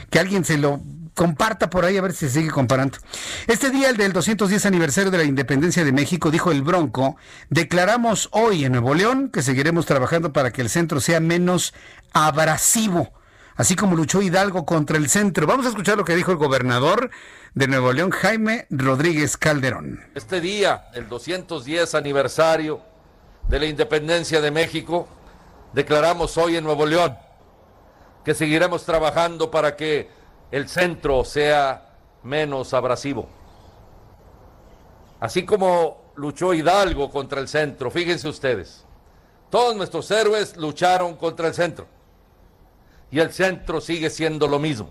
Que 0.09 0.17
alguien 0.17 0.45
se 0.45 0.57
lo 0.57 0.81
comparta 1.17 1.69
por 1.71 1.83
ahí 1.83 1.97
a 1.97 2.01
ver 2.01 2.13
si 2.13 2.27
se 2.27 2.39
sigue 2.39 2.51
comparando. 2.51 2.99
Este 3.47 3.71
día, 3.71 3.89
el 3.89 3.97
del 3.97 4.13
210 4.13 4.67
aniversario 4.67 5.09
de 5.09 5.17
la 5.17 5.23
independencia 5.23 5.83
de 5.83 5.91
México, 5.91 6.29
dijo 6.29 6.51
el 6.51 6.61
Bronco, 6.61 7.17
declaramos 7.49 8.29
hoy 8.31 8.65
en 8.65 8.73
Nuevo 8.73 8.93
León 8.93 9.29
que 9.29 9.41
seguiremos 9.41 9.87
trabajando 9.87 10.31
para 10.31 10.51
que 10.51 10.61
el 10.61 10.69
centro 10.69 11.01
sea 11.01 11.19
menos 11.19 11.73
abrasivo, 12.13 13.11
así 13.55 13.75
como 13.75 13.95
luchó 13.95 14.21
Hidalgo 14.21 14.63
contra 14.67 14.97
el 14.97 15.09
centro. 15.09 15.47
Vamos 15.47 15.65
a 15.65 15.69
escuchar 15.69 15.97
lo 15.97 16.05
que 16.05 16.15
dijo 16.15 16.31
el 16.31 16.37
gobernador 16.37 17.09
de 17.55 17.67
Nuevo 17.67 17.91
León, 17.93 18.11
Jaime 18.11 18.67
Rodríguez 18.69 19.37
Calderón. 19.37 19.99
Este 20.13 20.39
día, 20.39 20.85
el 20.93 21.09
210 21.09 21.95
aniversario 21.95 22.81
de 23.49 23.59
la 23.59 23.65
independencia 23.65 24.39
de 24.39 24.51
México, 24.51 25.07
declaramos 25.73 26.37
hoy 26.37 26.57
en 26.57 26.63
Nuevo 26.63 26.85
León 26.85 27.17
que 28.23 28.35
seguiremos 28.35 28.85
trabajando 28.85 29.49
para 29.49 29.75
que 29.75 30.16
el 30.51 30.69
centro 30.69 31.23
sea 31.23 31.95
menos 32.23 32.73
abrasivo. 32.73 33.27
Así 35.19 35.45
como 35.45 36.11
luchó 36.15 36.53
Hidalgo 36.53 37.09
contra 37.09 37.41
el 37.41 37.47
centro, 37.47 37.89
fíjense 37.89 38.27
ustedes, 38.27 38.85
todos 39.49 39.75
nuestros 39.75 40.09
héroes 40.11 40.55
lucharon 40.57 41.15
contra 41.15 41.47
el 41.47 41.53
centro 41.53 41.87
y 43.09 43.19
el 43.19 43.31
centro 43.31 43.81
sigue 43.81 44.09
siendo 44.09 44.47
lo 44.47 44.59
mismo. 44.59 44.89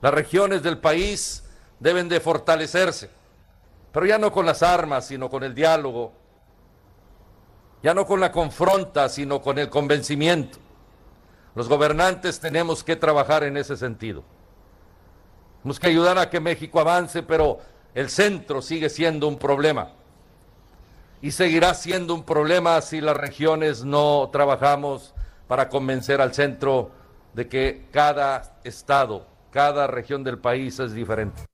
Las 0.00 0.14
regiones 0.14 0.62
del 0.62 0.78
país 0.78 1.44
deben 1.78 2.08
de 2.08 2.20
fortalecerse, 2.20 3.10
pero 3.92 4.06
ya 4.06 4.18
no 4.18 4.32
con 4.32 4.46
las 4.46 4.62
armas, 4.62 5.06
sino 5.06 5.28
con 5.28 5.44
el 5.44 5.54
diálogo, 5.54 6.12
ya 7.82 7.94
no 7.94 8.06
con 8.06 8.20
la 8.20 8.32
confronta, 8.32 9.08
sino 9.08 9.42
con 9.42 9.58
el 9.58 9.68
convencimiento. 9.68 10.58
Los 11.54 11.68
gobernantes 11.68 12.40
tenemos 12.40 12.82
que 12.82 12.96
trabajar 12.96 13.44
en 13.44 13.56
ese 13.56 13.76
sentido. 13.76 14.24
Tenemos 15.60 15.78
que 15.78 15.88
ayudar 15.88 16.18
a 16.18 16.30
que 16.30 16.40
México 16.40 16.80
avance, 16.80 17.22
pero 17.22 17.58
el 17.94 18.08
centro 18.08 18.62
sigue 18.62 18.88
siendo 18.88 19.28
un 19.28 19.38
problema. 19.38 19.92
Y 21.20 21.30
seguirá 21.30 21.74
siendo 21.74 22.14
un 22.14 22.24
problema 22.24 22.80
si 22.80 23.00
las 23.00 23.16
regiones 23.16 23.84
no 23.84 24.28
trabajamos 24.32 25.14
para 25.46 25.68
convencer 25.68 26.20
al 26.20 26.34
centro 26.34 26.90
de 27.34 27.48
que 27.48 27.86
cada 27.92 28.58
estado, 28.64 29.26
cada 29.50 29.86
región 29.86 30.24
del 30.24 30.38
país 30.38 30.80
es 30.80 30.94
diferente. 30.94 31.51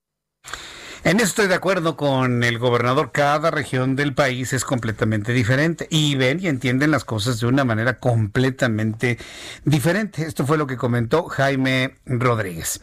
En 1.09 1.17
eso 1.21 1.29
estoy 1.29 1.47
de 1.47 1.55
acuerdo 1.55 1.97
con 1.97 2.45
el 2.45 2.59
gobernador. 2.59 3.13
Cada 3.13 3.51
región 3.51 3.97
del 3.97 4.13
país 4.13 4.53
es 4.53 4.67
completamente 4.67 5.33
diferente 5.33 5.87
y 5.89 6.17
ven 6.17 6.39
y 6.39 6.49
entienden 6.49 6.91
las 6.91 7.07
cosas 7.07 7.41
de 7.41 7.47
una 7.47 7.65
manera 7.65 7.99
completamente 7.99 9.17
diferente. 9.65 10.27
Esto 10.27 10.45
fue 10.45 10.59
lo 10.59 10.67
que 10.67 10.77
comentó 10.77 11.25
Jaime 11.25 11.95
Rodríguez. 12.05 12.83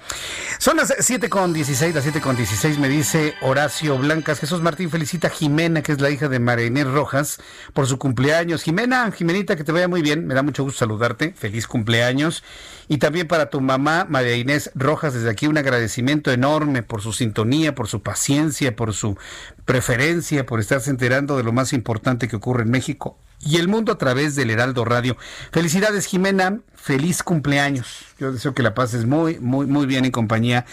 Son 0.58 0.78
las 0.78 0.90
7.16, 0.90 1.94
las 1.94 2.08
7.16 2.08 2.80
me 2.80 2.90
dice 2.90 3.36
Horacio 3.42 3.96
Blancas. 4.00 4.40
Jesús 4.40 4.60
Martín 4.60 4.90
felicita 4.90 5.28
a 5.28 5.30
Jimena, 5.30 5.84
que 5.84 5.92
es 5.92 6.02
la 6.02 6.10
hija 6.10 6.28
de 6.28 6.40
María 6.40 6.66
Inés 6.66 6.88
Rojas, 6.88 7.40
por 7.74 7.86
su 7.86 8.00
cumpleaños. 8.00 8.64
Jimena, 8.64 9.12
Jimenita, 9.12 9.56
que 9.56 9.64
te 9.64 9.72
vaya 9.72 9.88
muy 9.88 10.02
bien. 10.02 10.26
Me 10.26 10.34
da 10.34 10.42
mucho 10.42 10.64
gusto 10.64 10.80
saludarte. 10.80 11.36
Feliz 11.38 11.68
cumpleaños. 11.68 12.44
Y 12.88 12.98
también 12.98 13.28
para 13.28 13.52
tu 13.52 13.62
mamá, 13.62 14.08
María 14.10 14.36
Inés 14.36 14.72
Rojas, 14.74 15.14
desde 15.14 15.30
aquí 15.30 15.46
un 15.46 15.60
agradecimiento 15.60 16.32
enorme 16.32 16.82
por 16.82 17.04
su 17.04 17.14
sintonía, 17.14 17.76
por 17.76 17.88
su 17.88 18.02
paciencia, 18.16 18.78
por 18.78 18.93
su 18.93 19.18
preferencia, 19.66 20.45
por 20.45 20.61
estarse 20.61 20.89
enterando 20.89 21.36
de 21.36 21.43
lo 21.43 21.51
más 21.51 21.74
importante 21.74 22.30
que 22.30 22.38
ocurre 22.38 22.63
en 22.63 22.72
México 22.72 23.18
y 23.41 23.57
el 23.57 23.68
mundo 23.68 23.91
a 23.91 23.97
través 23.97 24.36
del 24.36 24.51
Heraldo 24.51 24.86
Radio. 24.86 25.18
Felicidades, 25.51 26.05
Jimena. 26.05 26.61
Feliz 26.76 27.24
cumpleaños. 27.24 28.05
Yo 28.18 28.32
deseo 28.32 28.53
que 28.53 28.63
la 28.63 28.74
pases 28.74 29.05
muy, 29.05 29.38
muy, 29.39 29.66
muy 29.66 29.86
bien 29.86 30.05
en 30.05 30.11
compañía 30.11 30.66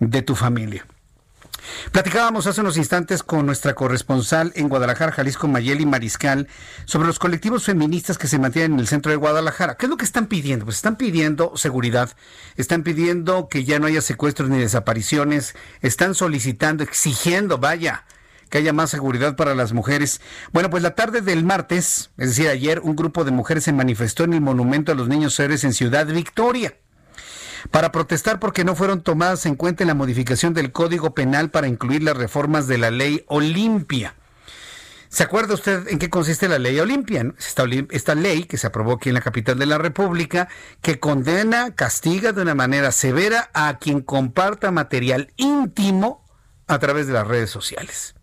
de 0.00 0.22
tu 0.22 0.34
familia. 0.34 0.86
Platicábamos 1.92 2.46
hace 2.46 2.60
unos 2.60 2.76
instantes 2.76 3.22
con 3.22 3.46
nuestra 3.46 3.74
corresponsal 3.74 4.52
en 4.54 4.68
Guadalajara, 4.68 5.12
Jalisco, 5.12 5.48
Mayeli 5.48 5.86
Mariscal, 5.86 6.48
sobre 6.84 7.06
los 7.06 7.18
colectivos 7.18 7.64
feministas 7.64 8.18
que 8.18 8.28
se 8.28 8.38
mantienen 8.38 8.74
en 8.74 8.80
el 8.80 8.86
centro 8.86 9.10
de 9.10 9.16
Guadalajara. 9.16 9.76
¿Qué 9.76 9.86
es 9.86 9.90
lo 9.90 9.96
que 9.96 10.04
están 10.04 10.26
pidiendo? 10.26 10.64
Pues 10.64 10.76
están 10.76 10.96
pidiendo 10.96 11.52
seguridad, 11.56 12.10
están 12.56 12.82
pidiendo 12.82 13.48
que 13.48 13.64
ya 13.64 13.78
no 13.78 13.86
haya 13.86 14.00
secuestros 14.00 14.48
ni 14.48 14.58
desapariciones, 14.58 15.54
están 15.80 16.14
solicitando, 16.14 16.84
exigiendo, 16.84 17.58
vaya, 17.58 18.04
que 18.50 18.58
haya 18.58 18.72
más 18.72 18.90
seguridad 18.90 19.36
para 19.36 19.54
las 19.54 19.72
mujeres. 19.72 20.20
Bueno, 20.52 20.70
pues 20.70 20.82
la 20.82 20.94
tarde 20.94 21.20
del 21.20 21.44
martes, 21.44 22.10
es 22.16 22.28
decir, 22.28 22.48
ayer, 22.48 22.80
un 22.80 22.96
grupo 22.96 23.24
de 23.24 23.30
mujeres 23.30 23.64
se 23.64 23.72
manifestó 23.72 24.24
en 24.24 24.34
el 24.34 24.40
Monumento 24.40 24.92
a 24.92 24.94
los 24.94 25.08
Niños 25.08 25.38
Héroes 25.40 25.64
en 25.64 25.72
Ciudad 25.72 26.06
Victoria 26.06 26.74
para 27.70 27.92
protestar 27.92 28.38
porque 28.38 28.64
no 28.64 28.74
fueron 28.74 29.02
tomadas 29.02 29.46
en 29.46 29.54
cuenta 29.54 29.84
en 29.84 29.88
la 29.88 29.94
modificación 29.94 30.54
del 30.54 30.72
Código 30.72 31.14
Penal 31.14 31.50
para 31.50 31.68
incluir 31.68 32.02
las 32.02 32.16
reformas 32.16 32.66
de 32.66 32.78
la 32.78 32.90
ley 32.90 33.24
Olimpia. 33.28 34.14
¿Se 35.08 35.22
acuerda 35.22 35.54
usted 35.54 35.88
en 35.88 35.98
qué 35.98 36.10
consiste 36.10 36.48
la 36.48 36.58
ley 36.58 36.78
Olimpia? 36.78 37.32
Esta, 37.38 37.64
esta, 37.90 38.14
ley 38.14 38.44
que 38.44 38.58
se 38.58 38.66
aprobó 38.66 38.94
aquí 38.94 39.08
en 39.08 39.14
la 39.14 39.20
capital 39.20 39.58
de 39.58 39.66
la 39.66 39.78
República, 39.78 40.48
que 40.82 40.98
condena, 40.98 41.74
castiga 41.74 42.32
de 42.32 42.42
una 42.42 42.54
manera 42.54 42.92
severa 42.92 43.48
a 43.54 43.78
quien 43.78 44.00
comparta 44.00 44.70
material 44.70 45.32
íntimo 45.36 46.24
a 46.66 46.78
través 46.78 47.06
de 47.06 47.12
las 47.12 47.26
redes 47.26 47.50
sociales. 47.50 48.14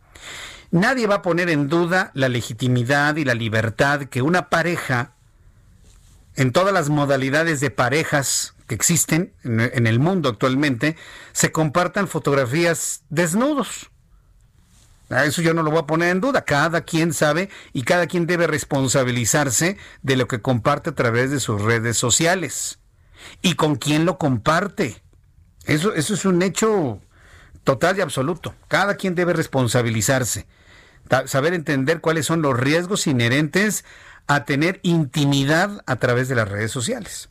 Nadie 0.72 1.08
va 1.08 1.16
a 1.16 1.22
poner 1.22 1.50
en 1.50 1.70
duda 1.70 2.12
la 2.14 2.30
legitimidad 2.30 3.16
y 3.16 3.26
la 3.26 3.36
libertad 3.36 4.06
que 4.06 4.22
una 4.22 4.50
pareja, 4.50 5.14
en 6.36 6.52
todas 6.52 6.74
las 6.74 6.90
modalidades 6.90 7.60
de 7.60 7.70
parejas 7.70 8.56
existen 8.74 9.34
en, 9.44 9.88
el 9.88 10.00
mundo 10.00 10.30
actualmente, 10.30 10.96
se 11.32 11.52
compartan 11.52 12.08
fotografías 12.08 13.04
desnudos. 13.10 13.90
Eso 15.10 15.42
yo 15.42 15.54
no 15.54 15.64
lo 15.64 15.70
voy 15.70 15.80
a 15.80 15.88
poner 15.88 16.10
en 16.10 16.22
duda. 16.22 16.44
Cada 16.44 16.82
quien 16.82 17.14
sabe 17.14 17.50
y 17.72 17.84
cada 17.84 18.08
quien 18.08 18.26
debe 18.26 18.48
responsabilizarse 18.48 19.78
de 20.02 20.18
lo 20.18 20.28
que 20.28 20.42
comparte 20.42 20.90
a 20.90 20.96
través 20.96 21.30
de 21.30 21.40
sus 21.40 21.62
redes 21.62 21.98
sociales. 21.98 22.80
Y 23.42 23.56
con 23.56 23.76
quién 23.76 24.06
lo 24.06 24.18
comparte. 24.18 25.04
Eso, 25.66 25.94
eso 25.94 26.14
es 26.14 26.26
un 26.26 26.42
hecho 26.42 27.00
total 27.64 27.98
y 27.98 28.02
absoluto. 28.02 28.56
Cada 28.68 28.96
quien 28.96 29.14
debe 29.14 29.34
responsabilizarse. 29.34 30.48
Saber 31.26 31.54
entender 31.54 32.02
cuáles 32.02 32.26
son 32.26 32.42
los 32.42 32.60
riesgos 32.60 33.06
inherentes 33.08 33.86
a 34.28 34.46
tener 34.46 34.80
intimidad 34.84 35.84
a 35.86 35.98
través 35.98 36.28
de 36.28 36.36
las 36.36 36.50
redes 36.50 36.72
sociales. 36.72 37.30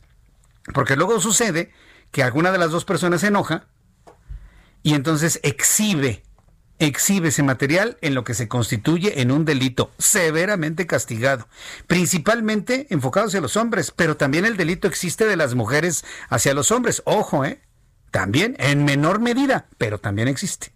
Porque 0.73 0.95
luego 0.95 1.19
sucede 1.19 1.71
que 2.11 2.23
alguna 2.23 2.51
de 2.51 2.57
las 2.57 2.71
dos 2.71 2.85
personas 2.85 3.21
se 3.21 3.27
enoja 3.27 3.67
y 4.81 4.93
entonces 4.93 5.39
exhibe 5.43 6.23
exhibe 6.79 7.29
ese 7.29 7.43
material 7.43 7.97
en 8.01 8.13
lo 8.15 8.23
que 8.23 8.33
se 8.33 8.47
constituye 8.47 9.21
en 9.21 9.31
un 9.31 9.45
delito 9.45 9.91
severamente 9.97 10.87
castigado, 10.87 11.47
principalmente 11.87 12.87
enfocado 12.89 13.27
hacia 13.27 13.41
los 13.41 13.57
hombres, 13.57 13.91
pero 13.91 14.17
también 14.17 14.45
el 14.45 14.57
delito 14.57 14.87
existe 14.87 15.25
de 15.25 15.37
las 15.37 15.55
mujeres 15.55 16.03
hacia 16.29 16.53
los 16.53 16.71
hombres. 16.71 17.01
Ojo, 17.05 17.45
¿eh? 17.45 17.61
También 18.11 18.55
en 18.59 18.85
menor 18.85 19.19
medida, 19.19 19.67
pero 19.77 19.99
también 19.99 20.27
existe. 20.27 20.73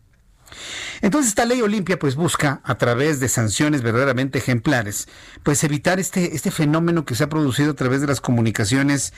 Entonces 1.02 1.30
esta 1.30 1.46
ley 1.46 1.62
Olimpia 1.62 2.00
pues 2.00 2.16
busca 2.16 2.62
a 2.64 2.78
través 2.78 3.20
de 3.20 3.28
sanciones 3.28 3.82
verdaderamente 3.82 4.40
ejemplares 4.40 5.10
pues 5.44 5.62
evitar 5.66 6.00
este, 6.00 6.36
este 6.36 6.52
fenómeno 6.52 7.04
que 7.04 7.16
se 7.16 7.26
ha 7.26 7.30
producido 7.30 7.72
a 7.72 7.76
través 7.76 8.00
de 8.00 8.08
las 8.08 8.22
comunicaciones 8.22 9.14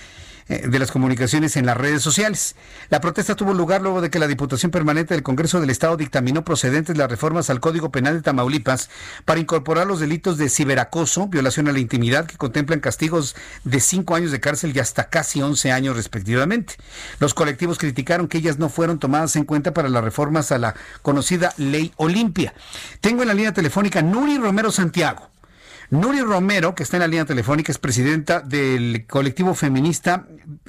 de 0.49 0.79
las 0.79 0.91
comunicaciones 0.91 1.55
en 1.55 1.65
las 1.65 1.77
redes 1.77 2.01
sociales. 2.01 2.55
La 2.89 3.01
protesta 3.01 3.35
tuvo 3.35 3.53
lugar 3.53 3.81
luego 3.81 4.01
de 4.01 4.09
que 4.09 4.17
la 4.19 4.27
Diputación 4.27 4.71
Permanente 4.71 5.13
del 5.13 5.23
Congreso 5.23 5.61
del 5.61 5.69
Estado 5.69 5.95
dictaminó 5.95 6.43
procedentes 6.43 6.97
las 6.97 7.09
reformas 7.09 7.49
al 7.49 7.59
Código 7.59 7.91
Penal 7.91 8.15
de 8.15 8.21
Tamaulipas 8.21 8.89
para 9.25 9.39
incorporar 9.39 9.85
los 9.85 9.99
delitos 9.99 10.37
de 10.37 10.49
ciberacoso, 10.49 11.27
violación 11.27 11.67
a 11.67 11.71
la 11.71 11.79
intimidad, 11.79 12.25
que 12.25 12.37
contemplan 12.37 12.79
castigos 12.79 13.35
de 13.63 13.79
cinco 13.79 14.15
años 14.15 14.31
de 14.31 14.39
cárcel 14.39 14.75
y 14.75 14.79
hasta 14.79 15.09
casi 15.09 15.41
11 15.41 15.71
años 15.71 15.95
respectivamente. 15.95 16.75
Los 17.19 17.33
colectivos 17.33 17.77
criticaron 17.77 18.27
que 18.27 18.39
ellas 18.39 18.57
no 18.57 18.69
fueron 18.69 18.99
tomadas 18.99 19.35
en 19.35 19.45
cuenta 19.45 19.73
para 19.73 19.89
las 19.89 20.03
reformas 20.03 20.51
a 20.51 20.57
la 20.57 20.75
conocida 21.03 21.53
Ley 21.57 21.93
Olimpia. 21.97 22.53
Tengo 23.01 23.21
en 23.21 23.27
la 23.27 23.33
línea 23.33 23.53
telefónica 23.53 24.01
Nuri 24.01 24.37
Romero 24.37 24.71
Santiago. 24.71 25.29
Nuri 25.91 26.21
Romero, 26.21 26.75
que 26.75 26.83
está 26.83 26.97
en 26.97 27.01
la 27.01 27.07
línea 27.07 27.25
telefónica, 27.25 27.71
es 27.71 27.79
presidenta 27.79 28.41
del 28.41 29.07
colectivo 29.07 29.55
feminista, 29.55 30.27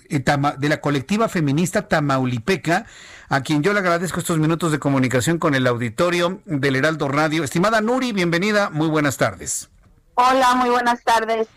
eh, 0.08 0.24
de 0.58 0.68
la 0.68 0.80
colectiva 0.80 1.28
feminista 1.28 1.88
Tamaulipeca, 1.88 2.86
a 3.28 3.42
quien 3.42 3.62
yo 3.62 3.74
le 3.74 3.80
agradezco 3.80 4.20
estos 4.20 4.38
minutos 4.38 4.72
de 4.72 4.78
comunicación 4.78 5.38
con 5.38 5.54
el 5.54 5.66
auditorio 5.66 6.40
del 6.46 6.76
Heraldo 6.76 7.08
Radio. 7.08 7.44
Estimada 7.44 7.82
Nuri, 7.82 8.12
bienvenida, 8.12 8.70
muy 8.70 8.88
buenas 8.88 9.18
tardes. 9.18 9.68
Hola, 10.14 10.54
muy 10.54 10.70
buenas 10.70 11.02
tardes. 11.04 11.48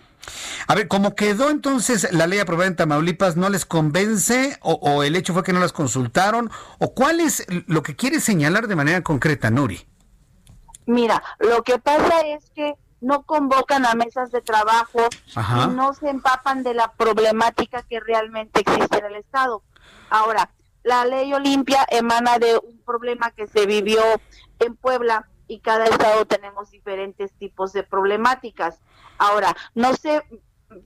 A 0.68 0.76
ver, 0.76 0.90
¿cómo 0.90 1.16
quedó 1.16 1.50
entonces 1.50 2.12
la 2.12 2.28
ley 2.28 2.40
aprobada 2.40 2.68
en 2.68 2.76
Tamaulipas? 2.76 3.38
¿No 3.38 3.50
les 3.50 3.66
convence 3.66 4.58
o, 4.62 4.74
o, 4.74 5.04
el 5.04 5.16
hecho 5.16 5.34
fue 5.34 5.44
que 5.44 5.54
no 5.54 5.62
las 5.62 5.72
consultaron? 5.72 6.52
¿O 6.80 6.94
cuál 6.94 7.22
es 7.22 7.46
lo 7.68 7.82
que 7.82 7.96
quiere 7.96 8.20
señalar 8.20 8.68
de 8.68 8.76
manera 8.76 9.02
concreta, 9.02 9.50
Nuri? 9.50 9.86
Mira, 10.86 11.24
lo 11.40 11.64
que 11.64 11.80
pasa 11.80 12.20
es 12.28 12.50
que 12.54 12.76
no 13.04 13.24
convocan 13.24 13.86
a 13.86 13.96
mesas 13.96 14.32
de 14.32 14.42
trabajo 14.42 15.02
y 15.36 15.68
no 15.76 15.94
se 15.94 16.10
empapan 16.10 16.64
de 16.64 16.74
la 16.74 16.92
problemática 16.94 17.84
que 17.84 18.00
realmente 18.00 18.62
existe 18.62 18.98
en 18.98 19.06
el 19.06 19.16
Estado. 19.18 19.62
Ahora, 20.10 20.50
la 20.84 21.06
ley 21.06 21.34
Olimpia 21.34 21.86
emana 21.90 22.40
de 22.40 22.58
un 22.58 22.80
problema 22.80 23.32
que 23.32 23.48
se 23.48 23.66
vivió 23.66 24.02
en 24.60 24.76
Puebla 24.76 25.28
y 25.48 25.60
cada 25.60 25.86
estado 25.86 26.26
tenemos 26.26 26.72
diferentes 26.72 27.34
tipos 27.34 27.74
de 27.74 27.84
problemáticas. 27.84 28.80
Ahora, 29.18 29.56
no 29.76 29.94
se 29.96 30.24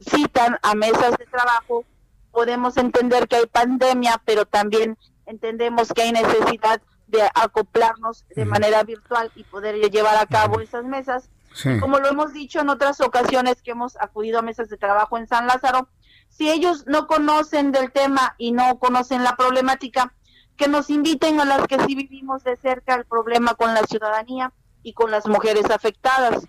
citan 0.01 0.57
a 0.63 0.73
mesas 0.73 1.17
de 1.17 1.25
trabajo, 1.25 1.85
podemos 2.31 2.77
entender 2.77 3.27
que 3.27 3.37
hay 3.37 3.45
pandemia, 3.45 4.21
pero 4.25 4.45
también 4.45 4.97
entendemos 5.27 5.93
que 5.93 6.01
hay 6.01 6.11
necesidad 6.11 6.81
de 7.05 7.21
acoplarnos 7.35 8.25
de 8.35 8.45
manera 8.45 8.83
virtual 8.83 9.31
y 9.35 9.43
poder 9.43 9.75
llevar 9.91 10.17
a 10.17 10.25
cabo 10.25 10.59
esas 10.59 10.83
mesas 10.83 11.29
como 11.79 11.99
lo 11.99 12.09
hemos 12.09 12.33
dicho 12.33 12.59
en 12.59 12.69
otras 12.69 13.01
ocasiones 13.01 13.61
que 13.61 13.71
hemos 13.71 13.95
acudido 13.97 14.39
a 14.39 14.41
mesas 14.41 14.69
de 14.69 14.77
trabajo 14.77 15.17
en 15.17 15.27
San 15.27 15.47
Lázaro, 15.47 15.89
si 16.29 16.49
ellos 16.49 16.85
no 16.87 17.07
conocen 17.07 17.71
del 17.71 17.91
tema 17.91 18.35
y 18.37 18.51
no 18.51 18.79
conocen 18.79 19.23
la 19.23 19.35
problemática, 19.35 20.13
que 20.55 20.67
nos 20.67 20.89
inviten 20.89 21.39
a 21.39 21.45
las 21.45 21.67
que 21.67 21.77
sí 21.85 21.95
vivimos 21.95 22.43
de 22.43 22.57
cerca 22.57 22.95
el 22.95 23.05
problema 23.05 23.53
con 23.53 23.73
la 23.73 23.83
ciudadanía 23.83 24.51
y 24.83 24.93
con 24.93 25.11
las 25.11 25.27
mujeres 25.27 25.69
afectadas. 25.69 26.47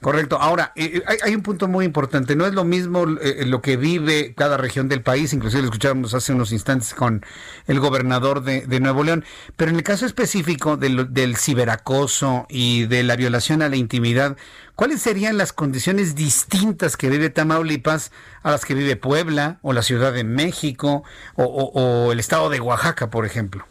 Correcto. 0.00 0.38
Ahora, 0.40 0.72
eh, 0.76 1.02
eh, 1.06 1.18
hay, 1.22 1.34
un 1.34 1.42
punto 1.42 1.68
muy 1.68 1.84
importante. 1.84 2.34
No 2.34 2.46
es 2.46 2.54
lo 2.54 2.64
mismo 2.64 3.04
eh, 3.20 3.44
lo 3.44 3.60
que 3.60 3.76
vive 3.76 4.34
cada 4.34 4.56
región 4.56 4.88
del 4.88 5.02
país, 5.02 5.34
inclusive 5.34 5.60
lo 5.60 5.68
escuchábamos 5.68 6.14
hace 6.14 6.32
unos 6.32 6.52
instantes 6.52 6.94
con 6.94 7.22
el 7.66 7.80
gobernador 7.80 8.42
de, 8.42 8.80
Nuevo 8.80 9.04
León, 9.04 9.26
pero 9.56 9.70
en 9.70 9.76
el 9.76 9.82
caso 9.82 10.06
específico 10.06 10.78
del, 10.78 11.12
del, 11.12 11.36
ciberacoso 11.36 12.46
y 12.48 12.86
de 12.86 13.02
la 13.02 13.14
violación 13.14 13.60
a 13.60 13.68
la 13.68 13.76
intimidad, 13.76 14.38
¿cuáles 14.74 15.02
serían 15.02 15.36
las 15.36 15.52
condiciones 15.52 16.14
distintas 16.14 16.96
que 16.96 17.10
vive 17.10 17.28
Tamaulipas 17.28 18.10
a 18.42 18.52
las 18.52 18.64
que 18.64 18.72
vive 18.72 18.96
Puebla 18.96 19.58
o 19.60 19.74
la 19.74 19.82
Ciudad 19.82 20.14
de 20.14 20.24
México 20.24 21.04
o 21.36 22.10
el 22.10 22.18
estado 22.18 22.48
de 22.48 22.58
Oaxaca, 22.60 23.10
por 23.10 23.26
ejemplo? 23.26 23.66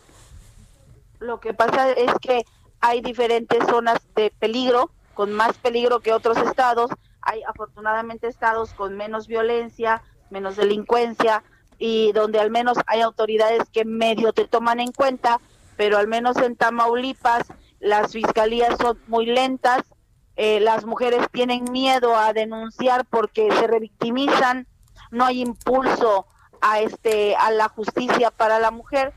Lo 1.20 1.40
que 1.40 1.56
pasa 1.56 1.92
es 1.92 2.12
que 2.22 2.46
hay 2.82 3.02
diferentes 3.02 3.60
zonas 3.68 4.00
de 4.16 4.32
peligro 4.38 4.92
con 5.20 5.34
más 5.34 5.58
peligro 5.58 6.00
que 6.00 6.14
otros 6.14 6.38
estados. 6.38 6.90
Hay 7.22 7.44
afortunadamente 7.44 8.28
estados 8.28 8.74
con 8.74 8.96
menos 8.96 9.28
violencia, 9.28 10.02
menos 10.30 10.56
delincuencia 10.56 11.44
y 11.78 12.14
donde 12.14 12.40
al 12.40 12.52
menos 12.52 12.78
hay 12.88 13.02
autoridades 13.02 13.70
que 13.70 13.84
medio 13.84 14.32
te 14.32 14.48
toman 14.48 14.80
en 14.80 14.94
cuenta, 14.94 15.42
pero 15.76 15.98
al 15.98 16.08
menos 16.08 16.38
en 16.38 16.56
Tamaulipas 16.56 17.52
las 17.82 18.14
fiscalías 18.14 18.78
son 18.78 18.98
muy 19.08 19.26
lentas, 19.26 19.82
eh, 20.38 20.62
las 20.62 20.86
mujeres 20.86 21.28
tienen 21.34 21.66
miedo 21.70 22.16
a 22.16 22.32
denunciar 22.32 23.06
porque 23.06 23.52
se 23.52 23.68
revictimizan, 23.68 24.68
no 25.12 25.26
hay 25.26 25.42
impulso 25.42 26.28
a 26.62 26.80
este 26.80 27.36
a 27.36 27.52
la 27.52 27.68
justicia 27.68 28.32
para 28.32 28.58
la 28.60 28.72
mujer, 28.72 29.12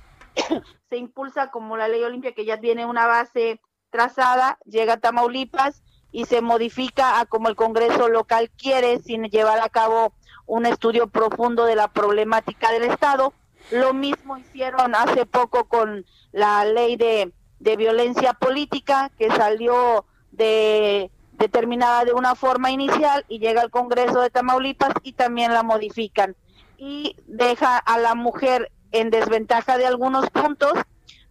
se 0.91 0.97
impulsa 0.97 1.53
como 1.53 1.77
la 1.77 1.87
ley 1.87 2.03
Olimpia 2.03 2.35
que 2.35 2.45
ya 2.45 2.59
tiene 2.59 2.87
una 2.87 3.07
base 3.07 3.61
trazada, 3.91 4.59
llega 4.65 4.95
a 4.95 5.01
Tamaulipas 5.01 5.85
y 6.13 6.27
se 6.27 6.43
modifica 6.43 7.19
a 7.19 7.27
como 7.27 7.49
el 7.49 7.57
Congreso 7.57 8.09
local 8.09 8.51
quiere 8.51 9.01
sin 9.01 9.25
llevar 9.25 9.61
a 9.61 9.69
cabo 9.69 10.13
un 10.47 10.67
estudio 10.67 11.07
profundo 11.09 11.65
de 11.65 11.77
la 11.77 11.89
problemática 11.89 12.71
del 12.71 12.85
Estado. 12.85 13.33
Lo 13.71 13.95
mismo 13.95 14.37
hicieron 14.37 14.95
hace 14.95 15.25
poco 15.25 15.65
con 15.65 16.05
la 16.33 16.65
ley 16.65 16.97
de, 16.97 17.33
de 17.59 17.77
violencia 17.77 18.35
política 18.35 19.11
que 19.19 19.31
salió 19.31 20.05
de 20.31 21.11
determinada 21.33 22.05
de 22.05 22.13
una 22.13 22.35
forma 22.35 22.71
inicial 22.71 23.25
y 23.29 23.39
llega 23.39 23.63
al 23.63 23.71
Congreso 23.71 24.21
de 24.21 24.31
Tamaulipas 24.31 24.93
y 25.03 25.13
también 25.13 25.53
la 25.53 25.63
modifican 25.63 26.37
y 26.77 27.17
deja 27.27 27.79
a 27.79 27.99
la 27.99 28.15
mujer 28.15 28.71
en 28.93 29.11
desventaja 29.11 29.79
de 29.79 29.87
algunos 29.87 30.29
puntos, 30.31 30.73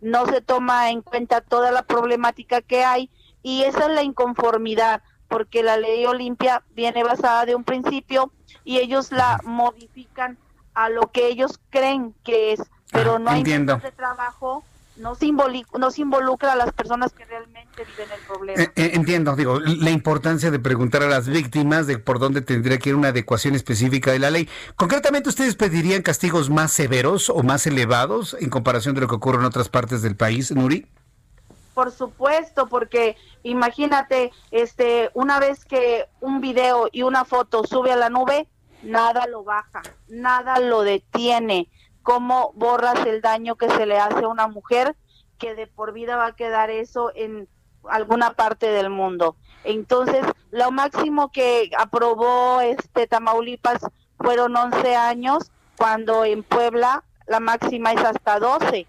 no 0.02 0.26
se 0.26 0.42
toma 0.42 0.90
en 0.90 1.02
cuenta 1.02 1.42
toda 1.42 1.72
la 1.72 1.84
problemática 1.84 2.62
que 2.62 2.84
hay 2.84 3.10
y 3.44 3.64
esa 3.64 3.88
es 3.88 3.92
la 3.92 4.04
inconformidad, 4.04 5.02
porque 5.28 5.64
la 5.64 5.78
ley 5.78 6.06
Olimpia 6.06 6.64
viene 6.76 7.04
basada 7.04 7.46
de 7.46 7.56
un 7.56 7.64
principio 7.64 8.32
y 8.64 8.80
ellos 8.80 9.12
la 9.12 9.40
modifican 9.44 10.38
a 10.74 10.90
lo 10.90 11.12
que 11.12 11.28
ellos 11.28 11.60
creen 11.70 12.14
que 12.24 12.54
es, 12.54 12.62
pero 12.92 13.16
ah, 13.16 13.20
no 13.20 13.32
hay 13.32 13.44
de 13.44 13.92
trabajo 13.96 14.64
no 15.02 15.16
se, 15.16 15.32
no 15.78 15.92
se 15.92 16.02
involucra 16.02 16.54
a 16.54 16.56
las 16.56 16.72
personas 16.74 17.12
que 17.12 17.26
realmente 17.26 17.84
viven 17.84 18.10
el 18.14 18.26
problema. 18.28 18.62
Eh, 18.62 18.72
eh, 18.76 18.92
entiendo, 18.94 19.36
digo, 19.36 19.60
la 19.60 19.90
importancia 19.90 20.52
de 20.52 20.60
preguntar 20.60 21.04
a 21.04 21.08
las 21.08 21.28
víctimas 21.28 21.88
de 21.88 21.98
por 21.98 22.20
dónde 22.20 22.42
tendría 22.42 22.78
que 22.78 22.90
ir 22.90 22.96
una 22.96 23.10
adecuación 23.10 23.56
específica 23.56 24.12
de 24.12 24.20
la 24.20 24.30
ley. 24.30 24.48
Concretamente, 24.76 25.30
¿ustedes 25.30 25.56
pedirían 25.56 26.02
castigos 26.02 26.50
más 26.50 26.72
severos 26.72 27.30
o 27.30 27.42
más 27.44 27.66
elevados 27.68 28.36
en 28.40 28.50
comparación 28.50 28.96
de 28.96 29.02
lo 29.02 29.08
que 29.08 29.16
ocurre 29.16 29.40
en 29.40 29.46
otras 29.46 29.70
partes 29.70 30.02
del 30.02 30.16
país, 30.16 30.52
Nuri? 30.52 30.88
Por 31.74 31.92
supuesto, 31.92 32.68
porque 32.68 33.16
imagínate, 33.44 34.32
este, 34.52 35.10
una 35.14 35.40
vez 35.40 35.66
que 35.66 36.08
un 36.20 36.42
video 36.42 36.90
y 36.92 37.04
una 37.04 37.26
foto 37.26 37.64
sube 37.64 37.92
a 37.92 37.96
la 37.96 38.10
nube, 38.10 38.48
nada 38.84 39.28
lo 39.28 39.44
baja, 39.44 39.82
nada 40.08 40.60
lo 40.60 40.82
detiene. 40.84 41.70
¿Cómo 42.04 42.52
borras 42.56 43.06
el 43.06 43.22
daño 43.22 43.56
que 43.56 43.70
se 43.70 43.86
le 43.86 44.00
hace 44.00 44.26
a 44.26 44.28
una 44.28 44.48
mujer 44.48 44.96
que 45.38 45.56
de 45.56 45.68
por 45.68 45.94
vida 45.94 46.18
va 46.18 46.28
a 46.28 46.36
quedar 46.36 46.70
eso 46.70 47.12
en 47.16 47.48
alguna 47.90 48.34
parte 48.34 48.68
del 48.68 48.90
mundo. 48.90 49.36
Entonces, 49.64 50.26
lo 50.52 50.72
máximo 50.72 51.32
que 51.32 51.72
aprobó 51.78 52.62
este 52.62 53.08
Tamaulipas 53.08 53.82
fueron 54.20 54.56
11 54.56 54.96
años, 54.96 55.52
cuando 55.78 56.26
en 56.26 56.44
Puebla 56.44 57.04
la 57.28 57.40
máxima 57.40 57.92
es 57.92 58.04
hasta 58.04 58.40
12, 58.40 58.86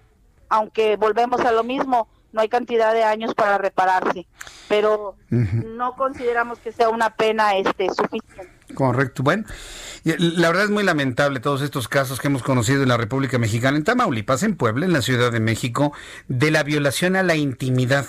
aunque 0.48 0.96
volvemos 0.96 1.40
a 1.40 1.52
lo 1.52 1.64
mismo, 1.64 2.08
no 2.32 2.40
hay 2.40 2.48
cantidad 2.48 2.92
de 2.92 3.04
años 3.04 3.34
para 3.34 3.58
repararse, 3.58 4.26
pero 4.68 5.16
no 5.30 5.94
consideramos 5.96 6.58
que 6.58 6.72
sea 6.72 6.88
una 6.88 7.10
pena 7.10 7.56
este 7.56 7.88
suficiente. 7.88 8.50
Correcto. 8.74 9.22
Bueno, 9.22 9.44
la 10.04 10.48
verdad 10.48 10.64
es 10.64 10.70
muy 10.70 10.84
lamentable 10.84 11.40
todos 11.40 11.62
estos 11.62 11.88
casos 11.88 12.20
que 12.20 12.28
hemos 12.28 12.42
conocido 12.42 12.82
en 12.82 12.88
la 12.88 12.96
República 12.96 13.38
Mexicana, 13.38 13.76
en 13.76 13.84
Tamaulipas, 13.84 14.42
en 14.42 14.56
Puebla, 14.56 14.86
en 14.86 14.92
la 14.92 15.02
Ciudad 15.02 15.30
de 15.30 15.40
México, 15.40 15.92
de 16.28 16.50
la 16.50 16.62
violación 16.62 17.16
a 17.16 17.22
la 17.22 17.36
intimidad. 17.36 18.06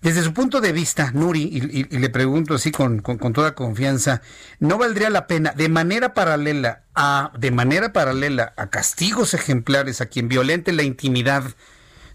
Desde 0.00 0.22
su 0.22 0.32
punto 0.32 0.62
de 0.62 0.72
vista, 0.72 1.10
Nuri, 1.12 1.42
y, 1.42 1.98
le 1.98 2.08
pregunto 2.08 2.54
así 2.54 2.70
con, 2.70 3.00
con, 3.00 3.32
toda 3.34 3.54
confianza, 3.54 4.22
¿no 4.58 4.78
valdría 4.78 5.10
la 5.10 5.26
pena 5.26 5.52
de 5.54 5.68
manera 5.68 6.14
paralela 6.14 6.84
a, 6.94 7.32
de 7.38 7.50
manera 7.50 7.92
paralela 7.92 8.54
a 8.56 8.70
castigos 8.70 9.34
ejemplares 9.34 10.00
a 10.00 10.06
quien 10.06 10.28
violente 10.28 10.72
la 10.72 10.84
intimidad 10.84 11.44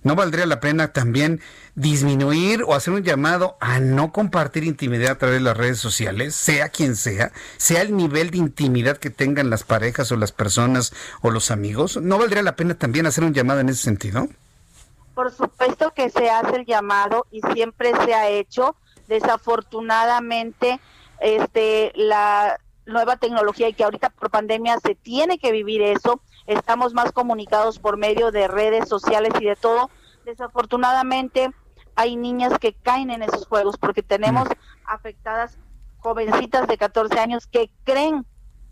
¿No 0.06 0.16
valdría 0.16 0.46
la 0.46 0.60
pena 0.60 0.94
también 0.94 1.42
disminuir 1.74 2.62
o 2.62 2.76
hacer 2.76 2.94
un 2.94 3.02
llamado 3.02 3.58
a 3.60 3.80
no 3.80 4.12
compartir 4.12 4.64
intimidad 4.64 5.14
a 5.14 5.18
través 5.18 5.40
de 5.40 5.44
las 5.44 5.58
redes 5.58 5.80
sociales, 5.80 6.36
sea 6.36 6.70
quien 6.70 6.96
sea, 6.96 7.32
sea 7.58 7.82
el 7.82 7.98
nivel 7.98 8.30
de 8.30 8.38
intimidad 8.38 8.98
que 8.98 9.10
tengan 9.10 9.50
las 9.50 9.64
parejas 9.64 10.12
o 10.12 10.16
las 10.16 10.32
personas 10.32 10.94
o 11.24 11.32
los 11.32 11.50
amigos? 11.50 11.98
¿No 11.98 12.20
valdría 12.20 12.44
la 12.44 12.56
pena 12.56 12.76
también 12.76 13.08
hacer 13.08 13.24
un 13.24 13.34
llamado 13.34 13.62
en 13.62 13.70
ese 13.70 13.82
sentido? 13.82 14.28
Por 15.16 15.34
supuesto 15.34 15.92
que 15.96 16.12
se 16.12 16.30
hace 16.30 16.58
el 16.58 16.68
llamado 16.68 17.26
y 17.32 17.42
siempre 17.54 17.92
se 18.06 18.14
ha 18.14 18.30
hecho. 18.30 18.76
Desafortunadamente, 19.08 20.80
este, 21.20 21.92
la 21.96 22.60
nueva 22.86 23.18
tecnología 23.18 23.70
y 23.70 23.74
que 23.74 23.84
ahorita 23.84 24.12
por 24.12 24.30
pandemia 24.30 24.78
se 24.86 24.94
tiene 24.94 25.40
que 25.40 25.52
vivir 25.52 25.82
eso, 25.82 26.22
estamos 26.48 26.94
más 26.94 27.12
comunicados 27.12 27.80
por 27.80 27.98
medio 27.98 28.32
de 28.32 28.48
redes 28.48 28.88
sociales 28.88 29.34
y 29.40 29.46
de 29.46 29.56
todo. 29.56 29.90
Desafortunadamente 30.26 31.52
hay 31.96 32.16
niñas 32.16 32.58
que 32.60 32.74
caen 32.74 33.12
en 33.12 33.24
esos 33.24 33.48
juegos 33.48 33.78
porque 33.78 34.04
tenemos 34.04 34.48
afectadas 34.86 35.58
jovencitas 36.00 36.68
de 36.68 36.78
14 36.78 37.20
años 37.20 37.48
que 37.48 37.72
creen 37.84 38.26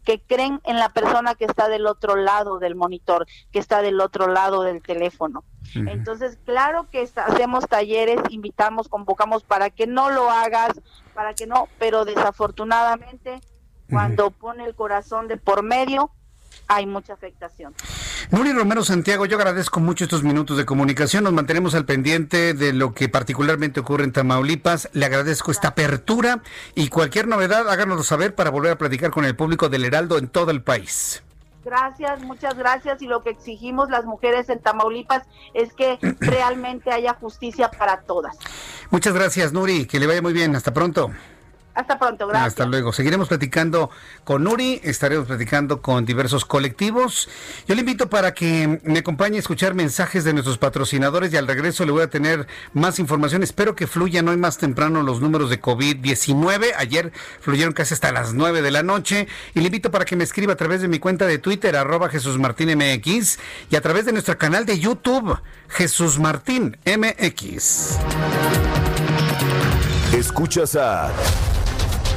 que 0.04 0.22
creen 0.22 0.60
en 0.66 0.80
la 0.80 0.90
persona 0.90 1.34
que 1.34 1.45
está 1.45 1.70
del 1.70 1.88
otro 1.88 2.16
lado 2.16 2.60
del 2.60 2.76
monitor, 2.76 3.26
que 3.52 3.60
está 3.60 3.82
del 3.82 4.02
otro 4.02 4.28
lado 4.28 4.64
del 4.64 4.82
teléfono. 4.82 5.45
Entonces, 5.76 6.38
claro 6.45 6.90
que 6.91 7.10
hacemos 7.16 7.68
talleres, 7.68 8.20
invitamos, 8.30 8.90
convocamos 8.90 9.44
para 9.44 9.70
que 9.70 9.88
no 9.88 10.10
lo 10.10 10.30
hagas, 10.30 10.74
para 11.14 11.34
que 11.34 11.48
no, 11.48 11.70
pero 11.80 12.04
desafortunadamente 12.04 13.40
cuando 13.90 14.32
pone 14.32 14.66
el 14.66 14.76
corazón 14.76 15.28
de 15.28 15.38
por 15.38 15.64
medio, 15.64 16.12
hay 16.76 16.86
mucha 16.86 17.14
afectación. 17.14 17.74
Nuri 18.32 18.54
Romero 18.54 18.84
Santiago, 18.84 19.26
yo 19.26 19.38
agradezco 19.38 19.80
mucho 19.80 20.06
estos 20.06 20.24
minutos 20.24 20.58
de 20.58 20.66
comunicación. 20.66 21.24
Nos 21.24 21.34
mantenemos 21.34 21.76
al 21.76 21.86
pendiente 21.86 22.54
de 22.54 22.74
lo 22.74 22.94
que 22.94 23.10
particularmente 23.10 23.80
ocurre 23.80 24.04
en 24.06 24.12
Tamaulipas. 24.12 24.90
Le 24.94 25.06
agradezco 25.06 25.52
esta 25.52 25.70
apertura 25.70 26.41
y 26.76 26.90
cualquier 26.90 27.28
novedad 27.28 27.70
háganoslo 27.70 28.04
saber 28.04 28.36
para 28.36 28.50
volver 28.50 28.72
a 28.72 28.78
platicar 28.78 29.12
con 29.12 29.26
el 29.26 29.36
público 29.36 29.70
del 29.70 29.86
Heraldo 29.86 30.18
en 30.18 30.28
todo 30.28 30.52
el 30.52 30.64
país. 30.64 31.24
Gracias, 31.64 32.22
muchas 32.22 32.56
gracias. 32.56 33.02
Y 33.02 33.08
lo 33.08 33.24
que 33.24 33.30
exigimos 33.30 33.90
las 33.90 34.06
mujeres 34.06 34.50
en 34.50 34.60
Tamaulipas 34.60 35.24
es 35.54 35.74
que 35.74 35.98
realmente 36.20 36.91
haya 36.91 37.14
justicia 37.14 37.70
para 37.70 38.02
todas. 38.02 38.38
Muchas 38.90 39.14
gracias, 39.14 39.54
Nuri. 39.54 39.86
Que 39.86 40.00
le 40.00 40.08
vaya 40.08 40.22
muy 40.22 40.34
bien. 40.34 40.56
Hasta 40.56 40.74
pronto. 40.74 41.12
Hasta 41.76 41.98
pronto, 41.98 42.28
gracias. 42.28 42.48
Hasta 42.48 42.66
luego. 42.66 42.94
Seguiremos 42.94 43.28
platicando 43.28 43.90
con 44.24 44.44
Nuri, 44.44 44.80
estaremos 44.84 45.26
platicando 45.26 45.82
con 45.82 46.06
diversos 46.06 46.45
colectivos. 46.45 47.30
Yo 47.68 47.74
le 47.74 47.82
invito 47.82 48.10
para 48.10 48.34
que 48.34 48.80
me 48.84 49.00
acompañe 49.00 49.38
a 49.38 49.40
escuchar 49.40 49.74
mensajes 49.74 50.24
de 50.24 50.34
nuestros 50.34 50.60
patrocinadores 50.60 51.34
y 51.34 51.38
al 51.38 51.48
regreso 51.48 51.86
le 51.86 51.91
voy 51.91 52.04
a 52.04 52.10
tener 52.10 52.48
más 52.74 53.00
información. 53.00 53.41
Espero 53.41 53.76
que 53.76 53.88
fluyan 53.88 54.28
hoy 54.28 54.38
más 54.38 54.60
temprano 54.60 55.02
los 55.02 55.20
números 55.20 55.50
de 55.50 55.60
COVID-19. 55.60 56.74
Ayer 56.78 57.12
fluyeron 57.40 57.74
casi 57.74 57.95
hasta 57.95 58.12
las 58.12 58.34
9 58.34 58.62
de 58.62 58.72
la 58.72 58.84
noche. 58.84 59.28
Y 59.56 59.60
le 59.62 59.68
invito 59.68 59.90
para 59.90 60.06
que 60.06 60.16
me 60.16 60.24
escriba 60.24 60.54
a 60.54 60.58
través 60.58 60.82
de 60.82 60.88
mi 60.88 61.00
cuenta 61.00 61.26
de 61.26 61.40
Twitter, 61.40 61.76
arroba 61.76 62.10
Jesús 62.10 62.38
Martín 62.38 62.70
MX, 62.78 63.40
y 63.72 63.76
a 63.76 63.82
través 63.82 64.06
de 64.06 64.12
nuestro 64.12 64.38
canal 64.38 64.66
de 64.66 64.80
YouTube, 64.80 65.40
Jesús 65.70 66.20
Martín 66.20 66.78
MX. 66.86 67.98
Escuchas 70.14 70.76
a... 70.76 71.12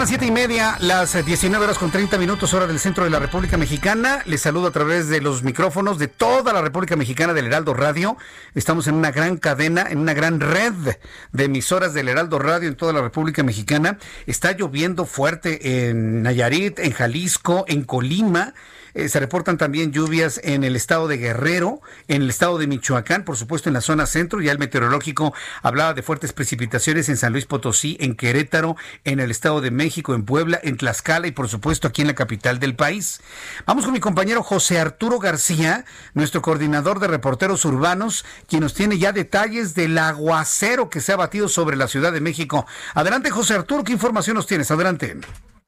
Las 0.00 0.08
siete 0.08 0.24
y 0.24 0.30
media, 0.30 0.78
las 0.80 1.12
19 1.26 1.62
horas 1.62 1.76
con 1.76 1.90
30 1.90 2.16
minutos, 2.16 2.54
hora 2.54 2.66
del 2.66 2.78
centro 2.78 3.04
de 3.04 3.10
la 3.10 3.18
República 3.18 3.58
Mexicana. 3.58 4.22
Les 4.24 4.40
saludo 4.40 4.68
a 4.68 4.70
través 4.70 5.08
de 5.08 5.20
los 5.20 5.42
micrófonos 5.42 5.98
de 5.98 6.08
toda 6.08 6.54
la 6.54 6.62
República 6.62 6.96
Mexicana 6.96 7.34
del 7.34 7.44
Heraldo 7.44 7.74
Radio. 7.74 8.16
Estamos 8.54 8.86
en 8.86 8.94
una 8.94 9.10
gran 9.10 9.36
cadena, 9.36 9.84
en 9.90 9.98
una 9.98 10.14
gran 10.14 10.40
red 10.40 10.72
de 11.32 11.44
emisoras 11.44 11.92
del 11.92 12.08
Heraldo 12.08 12.38
Radio 12.38 12.68
en 12.68 12.76
toda 12.76 12.94
la 12.94 13.02
República 13.02 13.42
Mexicana. 13.42 13.98
Está 14.26 14.52
lloviendo 14.52 15.04
fuerte 15.04 15.90
en 15.90 16.22
Nayarit, 16.22 16.78
en 16.78 16.92
Jalisco, 16.92 17.66
en 17.68 17.84
Colima. 17.84 18.54
Eh, 18.94 19.08
se 19.08 19.20
reportan 19.20 19.58
también 19.58 19.92
lluvias 19.92 20.40
en 20.44 20.64
el 20.64 20.76
estado 20.76 21.08
de 21.08 21.18
Guerrero, 21.18 21.80
en 22.08 22.22
el 22.22 22.30
estado 22.30 22.58
de 22.58 22.66
Michoacán, 22.66 23.24
por 23.24 23.36
supuesto 23.36 23.68
en 23.68 23.74
la 23.74 23.80
zona 23.80 24.06
centro. 24.06 24.40
Ya 24.40 24.52
el 24.52 24.58
meteorológico 24.58 25.34
hablaba 25.62 25.94
de 25.94 26.02
fuertes 26.02 26.32
precipitaciones 26.32 27.08
en 27.08 27.16
San 27.16 27.32
Luis 27.32 27.46
Potosí, 27.46 27.96
en 28.00 28.16
Querétaro, 28.16 28.76
en 29.04 29.20
el 29.20 29.30
estado 29.30 29.60
de 29.60 29.70
México, 29.70 30.14
en 30.14 30.24
Puebla, 30.24 30.60
en 30.62 30.76
Tlaxcala 30.76 31.26
y 31.26 31.32
por 31.32 31.48
supuesto 31.48 31.88
aquí 31.88 32.02
en 32.02 32.08
la 32.08 32.14
capital 32.14 32.58
del 32.58 32.76
país. 32.76 33.20
Vamos 33.66 33.84
con 33.84 33.92
mi 33.92 34.00
compañero 34.00 34.42
José 34.42 34.78
Arturo 34.78 35.18
García, 35.18 35.84
nuestro 36.14 36.42
coordinador 36.42 37.00
de 37.00 37.08
reporteros 37.08 37.64
urbanos, 37.64 38.24
quien 38.48 38.62
nos 38.62 38.74
tiene 38.74 38.98
ya 38.98 39.12
detalles 39.12 39.74
del 39.74 39.96
aguacero 39.98 40.90
que 40.90 41.00
se 41.00 41.12
ha 41.12 41.16
batido 41.16 41.48
sobre 41.48 41.76
la 41.76 41.88
Ciudad 41.88 42.12
de 42.12 42.20
México. 42.20 42.66
Adelante 42.94 43.30
José 43.30 43.54
Arturo, 43.54 43.84
¿qué 43.84 43.92
información 43.92 44.36
nos 44.36 44.46
tienes? 44.46 44.70
Adelante. 44.70 45.16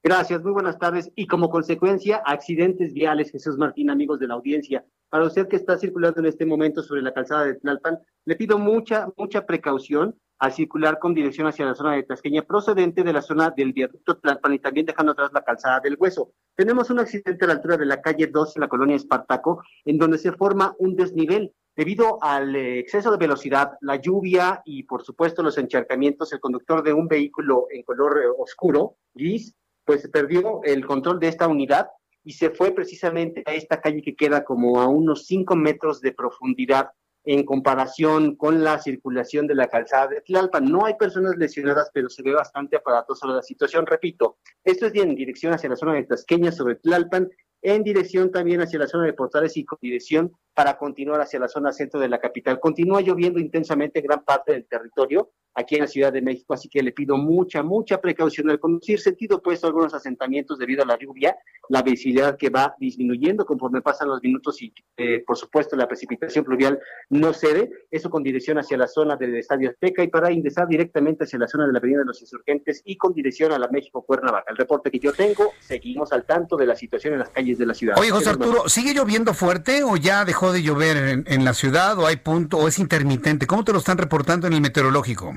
Gracias, 0.05 0.43
muy 0.43 0.51
buenas 0.51 0.77
tardes. 0.77 1.09
Y 1.15 1.27
como 1.27 1.49
consecuencia, 1.49 2.21
accidentes 2.25 2.91
viales, 2.91 3.31
Jesús 3.31 3.57
Martín, 3.57 3.89
amigos 3.89 4.19
de 4.19 4.27
la 4.27 4.33
audiencia. 4.33 4.85
Para 5.09 5.23
usted 5.23 5.47
que 5.47 5.55
está 5.55 5.77
circulando 5.77 6.19
en 6.19 6.25
este 6.25 6.45
momento 6.45 6.83
sobre 6.83 7.01
la 7.01 7.13
calzada 7.13 7.45
de 7.45 7.53
Tlalpan, 7.53 7.99
le 8.25 8.35
pido 8.35 8.57
mucha, 8.59 9.07
mucha 9.15 9.45
precaución 9.45 10.19
al 10.39 10.51
circular 10.51 10.99
con 10.99 11.13
dirección 11.13 11.47
hacia 11.47 11.65
la 11.65 11.73
zona 11.73 11.93
de 11.93 12.03
Tasqueña, 12.03 12.41
procedente 12.41 13.01
de 13.01 13.13
la 13.13 13.21
zona 13.21 13.51
del 13.55 13.71
viaducto 13.71 14.17
Tlalpan 14.17 14.55
y 14.55 14.59
también 14.59 14.85
dejando 14.85 15.13
atrás 15.13 15.31
la 15.33 15.45
calzada 15.45 15.79
del 15.79 15.95
Hueso. 15.97 16.33
Tenemos 16.53 16.89
un 16.89 16.99
accidente 16.99 17.45
a 17.45 17.47
la 17.47 17.53
altura 17.53 17.77
de 17.77 17.85
la 17.85 18.01
calle 18.01 18.27
2 18.27 18.57
en 18.57 18.59
la 18.59 18.67
colonia 18.67 18.97
Espartaco, 18.97 19.63
en 19.85 19.97
donde 19.97 20.17
se 20.17 20.33
forma 20.33 20.75
un 20.79 20.97
desnivel. 20.97 21.53
Debido 21.77 22.21
al 22.21 22.53
eh, 22.57 22.79
exceso 22.79 23.09
de 23.09 23.17
velocidad, 23.17 23.77
la 23.79 23.95
lluvia 23.95 24.61
y, 24.65 24.83
por 24.83 25.01
supuesto, 25.01 25.41
los 25.41 25.57
encharcamientos, 25.57 26.33
el 26.33 26.41
conductor 26.41 26.83
de 26.83 26.91
un 26.91 27.07
vehículo 27.07 27.67
en 27.71 27.83
color 27.83 28.21
eh, 28.21 28.27
oscuro, 28.37 28.97
gris, 29.13 29.55
pues 29.85 30.07
perdió 30.09 30.61
el 30.63 30.85
control 30.85 31.19
de 31.19 31.27
esta 31.27 31.47
unidad 31.47 31.87
y 32.23 32.33
se 32.33 32.49
fue 32.49 32.71
precisamente 32.71 33.43
a 33.45 33.53
esta 33.53 33.81
calle 33.81 34.01
que 34.01 34.15
queda 34.15 34.43
como 34.43 34.79
a 34.79 34.87
unos 34.87 35.25
5 35.25 35.55
metros 35.55 36.01
de 36.01 36.13
profundidad 36.13 36.91
en 37.25 37.45
comparación 37.45 38.35
con 38.35 38.63
la 38.63 38.79
circulación 38.79 39.47
de 39.47 39.55
la 39.55 39.67
calzada 39.67 40.07
de 40.07 40.21
Tlalpan. 40.21 40.65
No 40.65 40.85
hay 40.85 40.95
personas 40.95 41.35
lesionadas, 41.37 41.89
pero 41.93 42.09
se 42.09 42.21
ve 42.21 42.33
bastante 42.33 42.75
aparatosa 42.75 43.27
la 43.27 43.41
situación. 43.41 43.85
Repito, 43.85 44.37
esto 44.63 44.87
es 44.87 44.95
en 44.95 45.15
dirección 45.15 45.53
hacia 45.53 45.69
la 45.69 45.75
zona 45.75 45.93
de 45.93 46.03
Tasqueña 46.03 46.51
sobre 46.51 46.75
Tlalpan, 46.75 47.29
en 47.61 47.83
dirección 47.83 48.29
también 48.31 48.61
hacia 48.61 48.79
la 48.79 48.87
zona 48.87 49.05
de 49.05 49.13
Portales 49.13 49.55
y 49.55 49.63
con 49.63 49.79
dirección 49.81 50.33
para 50.53 50.77
continuar 50.77 51.21
hacia 51.21 51.39
la 51.39 51.47
zona 51.47 51.71
centro 51.71 51.99
de 51.99 52.09
la 52.09 52.19
capital. 52.19 52.59
Continúa 52.59 53.01
lloviendo 53.01 53.39
intensamente 53.39 53.99
en 53.99 54.05
gran 54.05 54.23
parte 54.23 54.53
del 54.53 54.65
territorio 54.65 55.31
aquí 55.55 55.75
en 55.75 55.81
la 55.81 55.87
Ciudad 55.87 56.11
de 56.11 56.21
México, 56.21 56.53
así 56.53 56.67
que 56.67 56.81
le 56.81 56.91
pido 56.91 57.17
mucha, 57.17 57.63
mucha 57.63 58.01
precaución 58.01 58.49
al 58.49 58.59
conducir 58.59 58.99
sentido 58.99 59.37
opuesto 59.37 59.67
a 59.67 59.69
algunos 59.69 59.93
asentamientos 59.93 60.57
debido 60.57 60.83
a 60.83 60.85
la 60.85 60.97
lluvia, 60.97 61.35
la 61.69 61.81
visibilidad 61.81 62.37
que 62.37 62.49
va 62.49 62.75
disminuyendo 62.79 63.45
conforme 63.45 63.81
pasan 63.81 64.09
los 64.09 64.21
minutos 64.21 64.61
y, 64.61 64.73
eh, 64.97 65.23
por 65.25 65.37
supuesto, 65.37 65.75
la 65.75 65.87
precipitación 65.87 66.43
pluvial 66.43 66.79
no 67.09 67.33
cede, 67.33 67.69
eso 67.91 68.09
con 68.09 68.23
dirección 68.23 68.57
hacia 68.57 68.77
la 68.77 68.87
zona 68.87 69.15
del 69.15 69.35
Estadio 69.35 69.69
Azteca 69.69 70.03
y 70.03 70.07
para 70.07 70.31
ingresar 70.31 70.67
directamente 70.67 71.25
hacia 71.25 71.39
la 71.39 71.47
zona 71.47 71.67
de 71.67 71.73
la 71.73 71.79
Avenida 71.79 71.99
de 71.99 72.05
los 72.05 72.21
Insurgentes 72.21 72.81
y 72.83 72.97
con 72.97 73.13
dirección 73.13 73.51
a 73.51 73.59
la 73.59 73.67
México 73.67 74.03
Cuernavaca. 74.03 74.51
El 74.51 74.57
reporte 74.57 74.89
que 74.89 74.99
yo 74.99 75.13
tengo, 75.13 75.51
seguimos 75.59 76.11
al 76.13 76.25
tanto 76.25 76.57
de 76.57 76.65
la 76.65 76.75
situación 76.75 77.13
en 77.13 77.19
las 77.19 77.29
calles 77.29 77.57
de 77.57 77.65
la 77.65 77.73
ciudad. 77.73 77.95
Oye, 77.99 78.09
José 78.09 78.31
Arturo, 78.31 78.67
¿sigue 78.67 78.93
lloviendo 78.93 79.33
fuerte 79.33 79.83
o 79.83 79.97
ya 79.97 80.25
dejó 80.25 80.42
de 80.51 80.63
llover 80.63 80.97
en, 80.97 81.23
en 81.27 81.45
la 81.45 81.53
ciudad 81.53 81.97
o 81.97 82.05
hay 82.05 82.17
punto 82.17 82.57
o 82.57 82.67
es 82.67 82.79
intermitente? 82.79 83.47
¿Cómo 83.47 83.63
te 83.63 83.71
lo 83.71 83.79
están 83.79 83.97
reportando 83.97 84.47
en 84.47 84.53
el 84.53 84.61
meteorológico? 84.61 85.33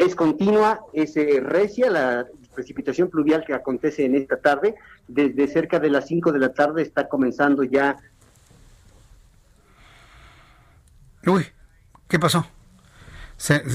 es 0.00 0.14
continua, 0.14 0.80
es 0.92 1.16
eh, 1.16 1.40
recia 1.40 1.90
la 1.90 2.26
precipitación 2.54 3.10
pluvial 3.10 3.44
que 3.46 3.52
acontece 3.54 4.04
en 4.04 4.14
esta 4.14 4.38
tarde. 4.38 4.74
Desde 5.06 5.46
cerca 5.46 5.78
de 5.78 5.90
las 5.90 6.06
5 6.06 6.32
de 6.32 6.38
la 6.38 6.52
tarde 6.52 6.82
está 6.82 7.08
comenzando 7.08 7.62
ya. 7.64 7.96
Uy, 11.26 11.46
¿qué 12.08 12.18
pasó? 12.18 12.46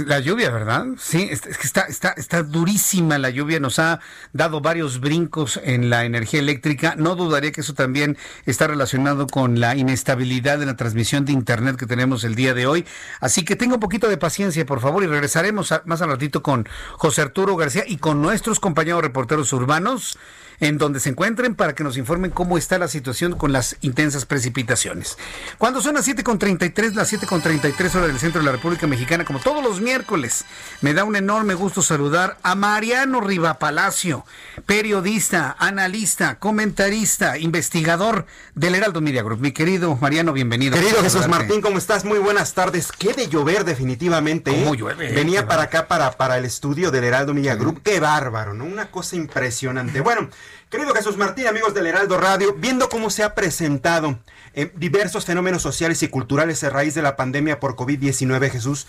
La 0.06 0.20
lluvia, 0.20 0.52
¿verdad? 0.52 0.86
Sí, 1.00 1.28
es, 1.32 1.42
que 1.42 1.50
está, 1.50 1.82
está, 1.82 2.12
está 2.12 2.44
durísima 2.44 3.18
la 3.18 3.32
lluvia, 3.32 3.60
nos 3.60 3.80
ha 3.80 4.00
dado 4.32 4.62
varios 4.62 5.00
brincos 5.00 5.60
en 5.64 5.90
la 5.90 6.06
energía 6.06 6.40
eléctrica. 6.40 6.96
No 6.96 7.16
dudaría 7.16 7.52
que 7.52 7.62
eso 7.62 7.74
también 7.74 8.18
está 8.46 8.68
relacionado 8.68 9.26
con 9.26 9.60
la 9.60 9.76
inestabilidad 9.76 10.60
de 10.60 10.68
la 10.68 10.76
transmisión 10.76 11.26
de 11.26 11.32
Internet 11.32 11.78
que 11.78 11.88
tenemos 11.88 12.24
el 12.24 12.36
día 12.36 12.54
de 12.54 12.68
hoy. 12.68 12.86
Así 13.20 13.44
que 13.44 13.56
tenga 13.56 13.74
un 13.74 13.80
poquito 13.80 14.08
de 14.08 14.18
paciencia, 14.18 14.66
por 14.66 14.82
favor, 14.82 15.04
y 15.04 15.08
regresaremos 15.08 15.74
más 15.86 16.02
al 16.02 16.10
ratito 16.10 16.44
con 16.44 16.68
José 16.94 17.24
Arturo 17.24 17.56
García 17.56 17.86
y 17.88 17.98
con 17.98 18.22
nuestros 18.22 18.60
compañeros 18.60 19.02
reporteros 19.02 19.52
urbanos 19.52 20.18
en 20.60 20.78
donde 20.78 21.00
se 21.00 21.10
encuentren 21.10 21.56
para 21.56 21.76
que 21.76 21.84
nos 21.84 21.98
informen 21.98 22.32
cómo 22.32 22.58
está 22.58 22.78
la 22.78 22.88
situación 22.88 23.34
con 23.38 23.52
las 23.52 23.78
intensas 23.82 24.26
precipitaciones. 24.26 25.18
Cuando 25.58 25.82
son 25.82 25.96
las 25.96 26.08
7.33, 26.08 26.94
las 26.94 27.12
7.33 27.12 27.96
horas 27.96 28.08
del 28.08 28.20
centro 28.20 28.40
de 28.42 28.46
la 28.46 28.52
República 28.54 28.88
Mexicana, 28.88 29.26
como 29.26 29.40
todos 29.56 29.69
los 29.69 29.80
miércoles, 29.80 30.44
me 30.82 30.94
da 30.94 31.06
un 31.06 31.15
enorme 31.15 31.53
gusto 31.53 31.82
saludar 31.82 32.38
a 32.44 32.56
Mariano 32.56 33.22
Riva 33.22 33.57
Palacio, 33.57 34.26
periodista, 34.65 35.56
analista, 35.57 36.40
comentarista, 36.40 37.38
investigador 37.38 38.26
del 38.53 38.76
Heraldo 38.76 38.99
Media 38.99 39.23
Group. 39.23 39.40
Mi 39.40 39.53
querido 39.53 39.95
Mariano, 39.95 40.34
bienvenido. 40.34 40.76
Querido 40.76 41.02
Jesús 41.02 41.30
Martín, 41.30 41.61
¿cómo 41.61 41.77
estás? 41.77 42.03
Muy 42.03 42.19
buenas 42.19 42.53
tardes. 42.53 42.91
Qué 42.91 43.14
de 43.14 43.30
llover 43.30 43.64
definitivamente. 43.64 44.52
¿Cómo 44.52 44.73
¿eh? 44.73 44.77
llueve? 44.77 45.14
Venía 45.14 45.48
para 45.48 45.64
acá, 45.64 45.88
para, 45.88 46.11
para 46.18 46.38
el 46.38 46.44
estudio 46.44 46.91
del 46.91 47.06
Heraldo 47.06 47.34
Media 47.34 47.56
Group. 47.56 47.82
Qué 47.82 48.02
bárbaro, 48.02 48.53
¿no? 48.53 48.65
Una 48.65 48.91
cosa 48.91 49.15
impresionante. 49.15 50.02
Bueno, 50.02 50.27
Querido 50.70 50.96
Jesús 50.96 51.16
Martín, 51.16 51.46
amigos 51.46 51.76
del 51.76 51.86
Heraldo 51.86 52.18
Radio, 52.18 52.56
viendo 52.58 52.90
cómo 52.90 53.12
se 53.12 53.24
ha 53.24 53.36
presentado 53.36 54.20
eh, 54.56 54.72
diversos 54.76 55.24
fenómenos 55.24 55.62
sociales 55.62 56.02
y 56.02 56.08
culturales 56.08 56.64
a 56.64 56.72
raíz 56.72 56.96
de 56.96 57.04
la 57.04 57.16
pandemia 57.16 57.60
por 57.60 57.76
COVID-19, 57.76 58.50
Jesús, 58.50 58.88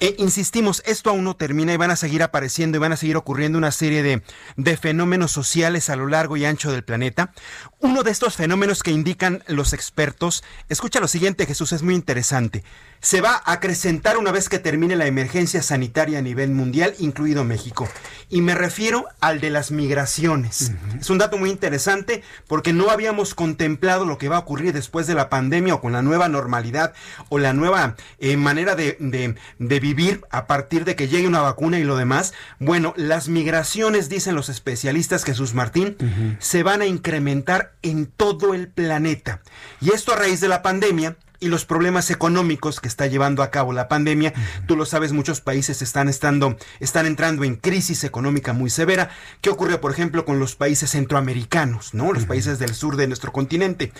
eh, 0.00 0.16
insistimos, 0.18 0.82
esto 0.84 1.10
aún 1.10 1.22
no 1.22 1.36
termina 1.36 1.72
y 1.72 1.76
van 1.76 1.92
a 1.92 1.96
seguir 1.96 2.24
apareciendo 2.24 2.76
y 2.76 2.80
van 2.80 2.92
a 2.92 2.96
seguir 2.96 3.16
ocurriendo 3.16 3.56
una 3.56 3.70
serie 3.70 4.02
de, 4.02 4.22
de 4.56 4.76
fenómenos 4.76 5.30
sociales 5.30 5.90
a 5.90 5.96
lo 5.96 6.08
largo 6.08 6.36
y 6.36 6.44
ancho 6.44 6.72
del 6.72 6.82
planeta. 6.82 7.32
Uno 7.78 8.02
de 8.02 8.10
estos 8.10 8.34
fenómenos 8.34 8.82
que 8.82 8.90
indican 8.90 9.44
los 9.46 9.74
expertos, 9.74 10.42
escucha 10.68 10.98
lo 10.98 11.08
siguiente, 11.08 11.46
Jesús, 11.46 11.70
es 11.72 11.82
muy 11.82 11.94
interesante 11.94 12.64
se 13.06 13.20
va 13.20 13.40
a 13.44 13.52
acrecentar 13.52 14.18
una 14.18 14.32
vez 14.32 14.48
que 14.48 14.58
termine 14.58 14.96
la 14.96 15.06
emergencia 15.06 15.62
sanitaria 15.62 16.18
a 16.18 16.22
nivel 16.22 16.50
mundial, 16.50 16.92
incluido 16.98 17.44
México. 17.44 17.88
Y 18.30 18.40
me 18.40 18.56
refiero 18.56 19.04
al 19.20 19.40
de 19.40 19.50
las 19.50 19.70
migraciones. 19.70 20.72
Es 20.98 21.08
un 21.08 21.18
dato 21.18 21.38
muy 21.38 21.50
interesante 21.50 22.24
porque 22.48 22.72
no 22.72 22.90
habíamos 22.90 23.36
contemplado 23.36 24.06
lo 24.06 24.18
que 24.18 24.28
va 24.28 24.38
a 24.38 24.40
ocurrir 24.40 24.72
después 24.72 25.06
de 25.06 25.14
la 25.14 25.28
pandemia 25.28 25.76
o 25.76 25.80
con 25.80 25.92
la 25.92 26.02
nueva 26.02 26.28
normalidad 26.28 26.94
o 27.28 27.38
la 27.38 27.52
nueva 27.52 27.94
eh, 28.18 28.36
manera 28.36 28.74
de, 28.74 28.96
de, 28.98 29.78
vivir 29.78 30.22
a 30.30 30.48
partir 30.48 30.84
de 30.84 30.96
que 30.96 31.06
llegue 31.06 31.28
una 31.28 31.42
vacuna 31.42 31.78
y 31.78 31.84
lo 31.84 31.96
demás. 31.96 32.34
Bueno, 32.58 32.92
las 32.96 33.28
migraciones, 33.28 34.08
dicen 34.08 34.34
los 34.34 34.48
especialistas 34.48 35.22
Jesús 35.22 35.54
Martín, 35.54 35.96
se 36.40 36.64
van 36.64 36.80
a 36.80 36.86
incrementar 36.86 37.74
en 37.82 38.06
todo 38.06 38.52
el 38.52 38.66
planeta. 38.66 39.42
Y 39.80 39.90
esto 39.92 40.12
a 40.12 40.16
raíz 40.16 40.40
de 40.40 40.48
la 40.48 40.62
pandemia 40.62 41.16
y 41.40 41.48
los 41.48 41.64
problemas 41.64 42.10
económicos 42.10 42.80
que 42.80 42.88
está 42.88 43.06
llevando 43.06 43.42
a 43.42 43.50
cabo 43.50 43.72
la 43.72 43.88
pandemia. 43.88 44.32
Tú 44.66 44.76
lo 44.76 44.86
sabes, 44.86 45.12
muchos 45.12 45.40
países 45.40 45.82
están 45.82 46.08
estando, 46.08 46.56
están 46.80 47.06
entrando 47.06 47.44
en 47.44 47.56
crisis 47.56 48.04
económica 48.04 48.52
muy 48.52 48.70
severa. 48.70 49.10
¿Qué 49.40 49.50
ocurre, 49.50 49.78
por 49.78 49.90
ejemplo, 49.90 50.24
con 50.24 50.38
los 50.38 50.56
países 50.56 50.90
centroamericanos, 50.90 51.94
no? 51.94 52.12
Los 52.12 52.26
países 52.26 52.58
del 52.58 52.74
sur 52.74 52.96
de 52.96 53.06
nuestro 53.06 53.32
continente. 53.32 53.92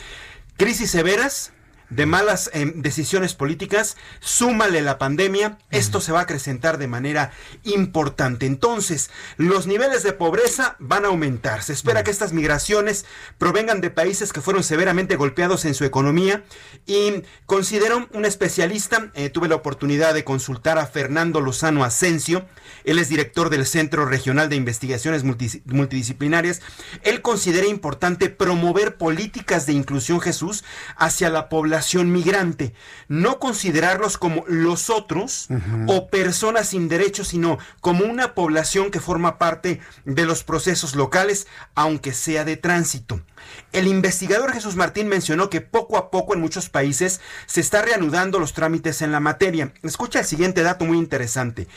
Crisis 0.56 0.90
severas, 0.90 1.52
de 1.90 2.06
malas 2.06 2.50
em, 2.52 2.82
decisiones 2.82 3.34
políticas, 3.34 3.96
súmale 4.20 4.82
la 4.82 4.98
pandemia, 4.98 5.58
esto 5.70 6.00
se 6.00 6.12
va 6.12 6.20
a 6.20 6.22
acrecentar 6.22 6.78
de 6.78 6.88
manera 6.88 7.30
importante. 7.64 8.46
Entonces, 8.46 9.10
los 9.36 9.66
niveles 9.66 10.02
de 10.02 10.12
pobreza 10.12 10.76
van 10.78 11.04
a 11.04 11.08
aumentar. 11.08 11.62
Se 11.62 11.72
espera 11.72 12.02
que 12.02 12.10
estas 12.10 12.32
migraciones 12.32 13.04
provengan 13.38 13.80
de 13.80 13.90
países 13.90 14.32
que 14.32 14.40
fueron 14.40 14.64
severamente 14.64 15.16
golpeados 15.16 15.64
en 15.64 15.74
su 15.74 15.84
economía 15.84 16.44
y 16.86 17.22
considero 17.46 18.08
un 18.12 18.24
especialista, 18.24 19.10
eh, 19.14 19.30
tuve 19.30 19.48
la 19.48 19.54
oportunidad 19.54 20.14
de 20.14 20.24
consultar 20.24 20.78
a 20.78 20.86
Fernando 20.86 21.40
Lozano 21.40 21.84
Asensio, 21.84 22.46
él 22.84 22.98
es 22.98 23.08
director 23.08 23.50
del 23.50 23.66
Centro 23.66 24.06
Regional 24.06 24.48
de 24.48 24.56
Investigaciones 24.56 25.22
Multidisciplinarias, 25.24 26.62
él 27.02 27.22
considera 27.22 27.66
importante 27.66 28.28
promover 28.28 28.96
políticas 28.96 29.66
de 29.66 29.72
inclusión 29.72 30.20
Jesús 30.20 30.64
hacia 30.96 31.30
la 31.30 31.48
población 31.48 31.75
migrante, 31.82 32.74
no 33.08 33.38
considerarlos 33.38 34.18
como 34.18 34.44
los 34.46 34.90
otros 34.90 35.48
o 35.86 36.08
personas 36.08 36.68
sin 36.68 36.88
derechos, 36.88 37.28
sino 37.28 37.58
como 37.80 38.04
una 38.04 38.34
población 38.34 38.90
que 38.90 39.00
forma 39.00 39.38
parte 39.38 39.80
de 40.04 40.24
los 40.24 40.44
procesos 40.44 40.94
locales, 40.94 41.46
aunque 41.74 42.12
sea 42.12 42.44
de 42.44 42.56
tránsito. 42.56 43.20
El 43.72 43.86
investigador 43.86 44.52
Jesús 44.52 44.76
Martín 44.76 45.08
mencionó 45.08 45.50
que 45.50 45.60
poco 45.60 45.96
a 45.96 46.10
poco 46.10 46.34
en 46.34 46.40
muchos 46.40 46.68
países 46.68 47.20
se 47.46 47.60
está 47.60 47.82
reanudando 47.82 48.38
los 48.38 48.52
trámites 48.52 49.02
en 49.02 49.12
la 49.12 49.20
materia. 49.20 49.72
Escucha 49.82 50.20
el 50.20 50.26
siguiente 50.26 50.62
dato 50.62 50.84
muy 50.84 50.98
interesante. 50.98 51.68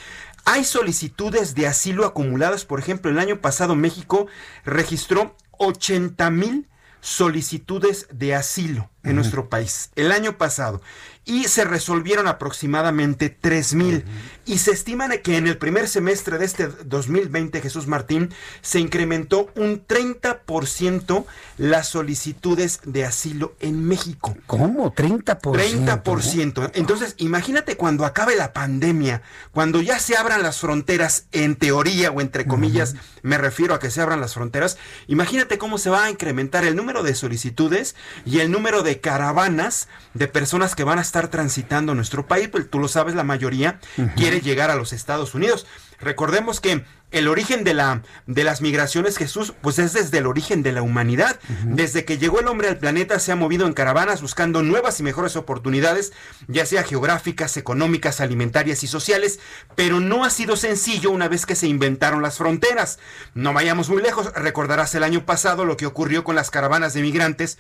Hay 0.46 0.64
solicitudes 0.64 1.54
de 1.54 1.68
asilo 1.68 2.06
acumuladas, 2.06 2.66
por 2.66 2.80
ejemplo, 2.80 3.12
el 3.12 3.20
año 3.20 3.40
pasado 3.40 3.76
México 3.76 4.28
registró 4.66 5.36
80 5.60 6.30
mil 6.32 6.68
solicitudes 7.02 8.08
de 8.12 8.36
asilo 8.36 8.90
en 9.04 9.16
nuestro 9.16 9.50
país 9.50 9.92
el 9.96 10.12
año 10.12 10.38
pasado 10.38 10.82
y 11.30 11.44
se 11.44 11.64
resolvieron 11.64 12.28
aproximadamente 12.28 13.30
3 13.30 13.76
mil. 13.76 14.04
Y 14.48 14.58
se 14.58 14.72
estima 14.72 15.08
que 15.18 15.38
en 15.38 15.46
el 15.46 15.60
primer 15.60 15.88
semestre 15.88 16.40
de 16.40 16.46
este 16.46 16.68
2020, 16.68 17.62
Jesús 17.62 17.86
Martín, 17.86 18.34
se 18.62 18.80
incrementó 18.80 19.52
un 19.56 19.86
30% 19.86 21.26
las 21.58 21.88
solicitudes 21.88 22.80
de 22.84 23.06
asilo 23.06 23.54
en 23.60 23.88
México. 23.88 24.36
¿Cómo? 24.48 24.92
30%. 24.96 26.04
30%. 26.04 26.72
Entonces, 26.74 27.14
imagínate 27.18 27.78
cuando 27.78 28.06
acabe 28.06 28.36
la 28.36 28.52
pandemia, 28.52 29.22
cuando 29.52 29.82
ya 29.82 30.00
se 30.00 30.18
abran 30.18 30.42
las 30.42 30.58
fronteras, 30.58 31.28
en 31.32 31.56
teoría 31.56 32.10
o 32.10 32.22
entre 32.22 32.48
comillas, 32.48 32.96
me 33.22 33.38
refiero 33.38 33.76
a 33.76 33.80
que 33.80 33.92
se 33.92 34.02
abran 34.02 34.20
las 34.20 34.34
fronteras, 34.34 34.80
imagínate 35.08 35.60
cómo 35.60 35.78
se 35.78 35.92
va 35.92 36.06
a 36.06 36.10
incrementar 36.10 36.66
el 36.66 36.76
número 36.76 37.04
de 37.04 37.14
solicitudes 37.14 37.96
y 38.26 38.40
el 38.40 38.50
número 38.50 38.82
de 38.82 38.99
caravanas 39.00 39.88
de 40.14 40.28
personas 40.28 40.76
que 40.76 40.84
van 40.84 41.00
a 41.00 41.04
estar 41.04 41.28
transitando 41.30 41.96
nuestro 41.96 42.28
país, 42.28 42.50
pues 42.50 42.70
tú 42.70 42.80
lo 42.80 42.88
sabes, 42.88 43.16
la 43.16 43.24
mayoría 43.24 43.80
quiere 44.16 44.42
llegar 44.42 44.72
a 44.72 44.76
los 44.76 44.94
Estados 44.94 45.34
Unidos. 45.34 45.66
Recordemos 46.00 46.62
que 46.62 46.86
el 47.12 47.28
origen 47.28 47.64
de, 47.64 47.74
la, 47.74 48.04
de 48.28 48.44
las 48.44 48.62
migraciones, 48.62 49.18
Jesús, 49.18 49.54
pues 49.62 49.80
es 49.80 49.94
desde 49.94 50.20
el 50.20 50.28
origen 50.28 50.62
de 50.62 50.72
la 50.72 50.82
humanidad. 50.82 51.40
Desde 51.66 52.06
que 52.06 52.18
llegó 52.18 52.40
el 52.40 52.48
hombre 52.48 52.68
al 52.68 52.78
planeta 52.78 53.20
se 53.20 53.32
ha 53.32 53.36
movido 53.36 53.66
en 53.66 53.74
caravanas 53.74 54.22
buscando 54.22 54.62
nuevas 54.62 55.00
y 55.00 55.04
mejores 55.04 55.36
oportunidades, 55.36 56.14
ya 56.48 56.66
sea 56.66 56.84
geográficas, 56.84 57.58
económicas, 57.58 58.22
alimentarias 58.22 58.84
y 58.84 58.88
sociales, 58.88 59.40
pero 59.76 60.00
no 60.00 60.24
ha 60.24 60.30
sido 60.30 60.56
sencillo 60.56 61.12
una 61.12 61.28
vez 61.28 61.46
que 61.46 61.56
se 61.56 61.68
inventaron 61.68 62.22
las 62.22 62.38
fronteras. 62.38 63.00
No 63.34 63.54
vayamos 63.54 63.90
muy 63.90 64.02
lejos, 64.02 64.32
recordarás 64.34 64.94
el 64.96 65.04
año 65.04 65.26
pasado 65.26 65.66
lo 65.66 65.78
que 65.78 65.88
ocurrió 65.88 66.24
con 66.24 66.36
las 66.36 66.52
caravanas 66.52 66.94
de 66.94 67.02
migrantes 67.02 67.58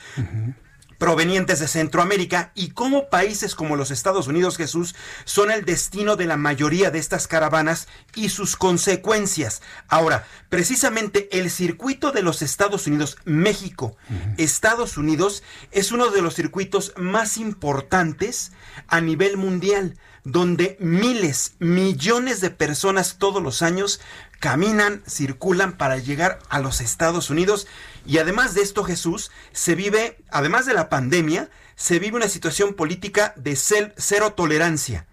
provenientes 1.00 1.60
de 1.60 1.68
Centroamérica 1.68 2.52
y 2.54 2.70
cómo 2.72 3.10
países 3.10 3.56
como 3.56 3.76
los 3.76 3.90
Estados 3.90 4.28
Unidos, 4.28 4.58
Jesús, 4.58 4.96
son 5.26 5.50
el 5.50 5.66
destino 5.66 6.16
de 6.16 6.28
la 6.28 6.38
mayoría 6.38 6.92
de 6.92 7.00
estas 7.00 7.28
caravanas 7.28 7.88
y 8.14 8.30
sus 8.30 8.56
consecuencias. 8.56 9.64
Ahora, 9.88 10.28
precisamente 10.50 11.30
el 11.40 11.50
circuito 11.50 12.12
de 12.12 12.22
los 12.22 12.44
Estados 12.44 12.86
Unidos, 12.86 13.18
México, 13.26 13.96
Estados 14.38 14.98
Unidos, 14.98 15.42
es 15.72 15.92
uno 15.92 16.12
de 16.12 16.22
los 16.22 16.36
circuitos 16.36 16.94
más 16.98 17.38
importantes 17.38 18.52
a 18.88 19.02
nivel 19.02 19.38
mundial 19.38 19.96
donde 20.24 20.78
miles, 20.80 21.54
millones 21.60 22.42
de 22.42 22.50
personas 22.50 23.16
todos 23.18 23.42
los 23.42 23.62
años 23.62 24.02
caminan, 24.40 25.02
circulan 25.08 25.74
para 25.78 25.98
llegar 25.98 26.40
a 26.50 26.60
los 26.60 26.82
Estados 26.82 27.30
Unidos. 27.30 27.68
Y 28.06 28.18
además 28.18 28.54
de 28.54 28.62
esto, 28.62 28.84
Jesús, 28.84 29.32
se 29.52 29.76
vive, 29.76 30.18
además 30.32 30.66
de 30.66 30.74
la 30.74 30.90
pandemia, 30.90 31.50
se 31.76 32.00
vive 32.00 32.18
una 32.18 32.30
situación 32.30 32.74
política 32.74 33.34
de 33.38 33.56
cero 33.56 34.34
tolerancia, 34.34 35.06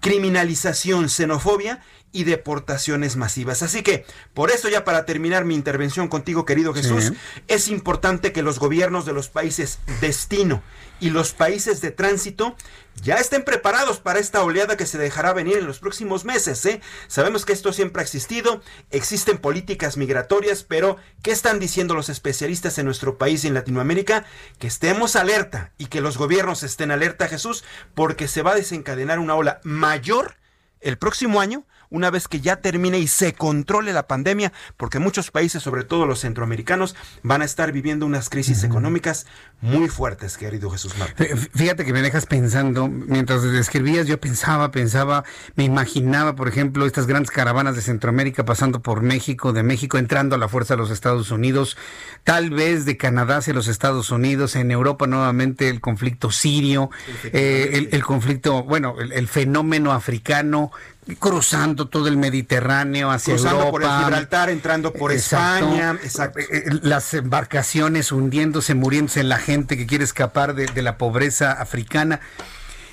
criminalización, 0.00 1.08
xenofobia 1.08 1.82
y 2.12 2.24
deportaciones 2.24 3.16
masivas. 3.16 3.62
Así 3.62 3.82
que, 3.82 4.04
por 4.34 4.50
eso 4.50 4.68
ya 4.68 4.84
para 4.84 5.04
terminar 5.06 5.44
mi 5.44 5.54
intervención 5.54 6.08
contigo, 6.08 6.44
querido 6.44 6.74
Jesús, 6.74 7.12
es 7.48 7.68
importante 7.68 8.32
que 8.32 8.42
los 8.42 8.58
gobiernos 8.58 9.06
de 9.06 9.14
los 9.14 9.28
países 9.28 9.78
destino 10.00 10.62
y 11.02 11.10
los 11.10 11.32
países 11.32 11.80
de 11.80 11.90
tránsito 11.90 12.56
ya 13.02 13.16
estén 13.16 13.42
preparados 13.42 13.98
para 13.98 14.20
esta 14.20 14.44
oleada 14.44 14.76
que 14.76 14.86
se 14.86 14.98
dejará 14.98 15.32
venir 15.32 15.58
en 15.58 15.66
los 15.66 15.80
próximos 15.80 16.24
meses. 16.24 16.64
¿eh? 16.64 16.80
Sabemos 17.08 17.44
que 17.44 17.52
esto 17.52 17.72
siempre 17.72 18.00
ha 18.00 18.04
existido, 18.04 18.62
existen 18.92 19.38
políticas 19.38 19.96
migratorias, 19.96 20.62
pero 20.62 20.98
¿qué 21.20 21.32
están 21.32 21.58
diciendo 21.58 21.96
los 21.96 22.08
especialistas 22.08 22.78
en 22.78 22.86
nuestro 22.86 23.18
país 23.18 23.42
y 23.42 23.48
en 23.48 23.54
Latinoamérica? 23.54 24.24
Que 24.60 24.68
estemos 24.68 25.16
alerta 25.16 25.72
y 25.76 25.86
que 25.86 26.00
los 26.00 26.16
gobiernos 26.16 26.62
estén 26.62 26.92
alerta, 26.92 27.26
Jesús, 27.26 27.64
porque 27.94 28.28
se 28.28 28.42
va 28.42 28.52
a 28.52 28.56
desencadenar 28.56 29.18
una 29.18 29.34
ola 29.34 29.60
mayor 29.64 30.36
el 30.80 30.98
próximo 30.98 31.40
año 31.40 31.66
una 31.92 32.10
vez 32.10 32.26
que 32.26 32.40
ya 32.40 32.56
termine 32.56 32.98
y 32.98 33.06
se 33.06 33.34
controle 33.34 33.92
la 33.92 34.06
pandemia, 34.06 34.52
porque 34.76 34.98
muchos 34.98 35.30
países, 35.30 35.62
sobre 35.62 35.84
todo 35.84 36.06
los 36.06 36.20
centroamericanos, 36.20 36.96
van 37.22 37.42
a 37.42 37.44
estar 37.44 37.70
viviendo 37.70 38.06
unas 38.06 38.30
crisis 38.30 38.64
económicas 38.64 39.26
muy 39.60 39.88
fuertes, 39.88 40.36
querido 40.36 40.70
Jesús 40.70 40.96
Martín. 40.98 41.26
Fíjate 41.54 41.84
que 41.84 41.92
me 41.92 42.02
dejas 42.02 42.26
pensando, 42.26 42.88
mientras 42.88 43.42
describías, 43.42 44.06
yo 44.06 44.18
pensaba, 44.18 44.70
pensaba, 44.70 45.24
me 45.54 45.64
imaginaba, 45.64 46.34
por 46.34 46.48
ejemplo, 46.48 46.86
estas 46.86 47.06
grandes 47.06 47.30
caravanas 47.30 47.76
de 47.76 47.82
Centroamérica 47.82 48.44
pasando 48.44 48.80
por 48.80 49.02
México, 49.02 49.52
de 49.52 49.62
México 49.62 49.98
entrando 49.98 50.34
a 50.34 50.38
la 50.38 50.48
fuerza 50.48 50.74
de 50.74 50.78
los 50.78 50.90
Estados 50.90 51.30
Unidos, 51.30 51.76
tal 52.24 52.50
vez 52.50 52.86
de 52.86 52.96
Canadá 52.96 53.36
hacia 53.36 53.54
los 53.54 53.68
Estados 53.68 54.10
Unidos, 54.10 54.56
en 54.56 54.70
Europa 54.70 55.06
nuevamente 55.06 55.68
el 55.68 55.80
conflicto 55.80 56.30
sirio, 56.30 56.90
eh, 57.24 57.88
el, 57.92 58.02
conflicto, 58.02 58.64
bueno, 58.64 58.96
el 58.98 59.28
fenómeno 59.28 59.92
africano 59.92 60.72
cruzando 61.18 61.88
todo 61.88 62.08
el 62.08 62.16
Mediterráneo 62.16 63.10
hacia 63.10 63.34
cruzando 63.34 63.70
por 63.70 63.82
el 63.82 63.90
Gibraltar, 63.90 64.50
entrando 64.50 64.92
por 64.92 65.12
España, 65.12 65.98
exacto. 66.02 66.38
Eh, 66.38 66.46
eh, 66.50 66.64
las 66.82 67.12
embarcaciones 67.14 68.12
hundiéndose, 68.12 68.74
muriéndose 68.74 69.22
la 69.24 69.38
gente 69.38 69.76
que 69.76 69.86
quiere 69.86 70.04
escapar 70.04 70.54
de 70.54 70.82
la 70.82 70.98
pobreza 70.98 71.52
africana. 71.52 72.20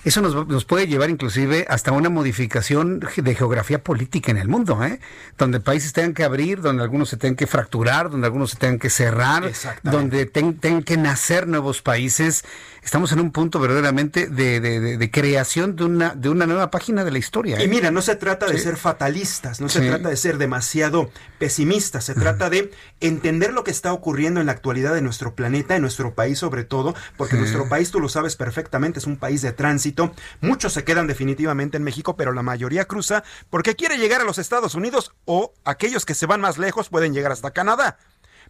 Eso 0.06 0.22
nos, 0.22 0.66
puede 0.66 0.88
llevar 0.88 1.10
inclusive 1.10 1.66
hasta 1.70 1.92
una 1.92 2.10
modificación 2.10 3.02
de 3.16 3.36
geografía 3.36 3.84
política 3.84 4.32
en 4.32 4.38
el 4.38 4.48
mundo, 4.48 4.82
¿eh? 4.84 5.00
donde 5.38 5.60
países 5.60 5.92
tengan 5.92 6.14
que 6.14 6.24
abrir, 6.24 6.62
donde 6.62 6.84
algunos 6.84 7.10
se 7.10 7.18
tengan 7.18 7.36
que 7.36 7.48
fracturar, 7.48 8.10
donde 8.10 8.28
algunos 8.28 8.52
se 8.52 8.58
tengan 8.58 8.80
que 8.80 8.90
cerrar, 8.90 9.52
donde 9.84 10.26
tengan 10.26 10.84
que 10.84 10.98
nacer 10.98 11.48
nuevos 11.48 11.82
países. 11.82 12.46
Estamos 12.90 13.12
en 13.12 13.20
un 13.20 13.30
punto 13.32 13.60
verdaderamente 13.60 14.26
de, 14.26 15.10
creación 15.14 15.76
de 15.76 15.84
una, 15.84 16.16
de 16.16 16.28
una 16.28 16.48
nueva 16.48 16.72
página 16.72 17.04
de 17.04 17.12
la 17.12 17.20
historia. 17.20 17.62
Y 17.62 17.66
¿eh? 17.66 17.68
mira, 17.68 17.92
no 17.92 18.02
se 18.02 18.16
trata 18.16 18.48
de 18.48 18.58
ser 18.58 18.78
fatalistas, 18.78 19.62
no 19.62 19.70
se 19.70 19.82
trata 19.82 20.10
de 20.10 20.18
ser 20.18 20.40
demasiado 20.40 21.12
pesimistas, 21.38 22.06
se 22.06 22.16
trata 22.16 22.50
de 22.50 22.72
entender 23.00 23.54
lo 23.54 23.64
que 23.64 23.70
está 23.70 23.94
ocurriendo 23.94 24.40
en 24.40 24.48
la 24.48 24.54
actualidad 24.54 24.96
de 24.96 25.04
nuestro 25.04 25.36
planeta, 25.36 25.76
en 25.76 25.84
nuestro 25.84 26.16
país 26.16 26.40
sobre 26.40 26.64
todo, 26.64 26.96
porque 27.16 27.36
nuestro 27.36 27.70
país, 27.70 27.92
tú 27.92 28.00
lo 28.00 28.10
sabes 28.10 28.36
perfectamente, 28.36 28.98
es 28.98 29.06
un 29.06 29.18
país 29.18 29.44
de 29.44 29.52
tránsito 29.52 30.12
Muchos 30.42 30.74
se 30.74 30.84
quedan 30.84 31.06
definitivamente 31.06 31.78
en 31.78 31.84
México, 31.84 32.18
pero 32.18 32.34
la 32.34 32.42
mayoría 32.42 32.86
cruza 32.86 33.24
porque 33.52 33.76
quiere 33.76 34.00
llegar 34.00 34.22
a 34.22 34.24
los 34.24 34.40
Estados 34.40 34.74
Unidos 34.74 35.14
o 35.26 35.54
aquellos 35.64 36.08
que 36.08 36.16
se 36.16 36.26
van 36.26 36.42
más 36.42 36.58
lejos 36.58 36.90
pueden 36.90 37.14
llegar 37.14 37.32
hasta 37.32 37.52
Canadá. 37.52 38.00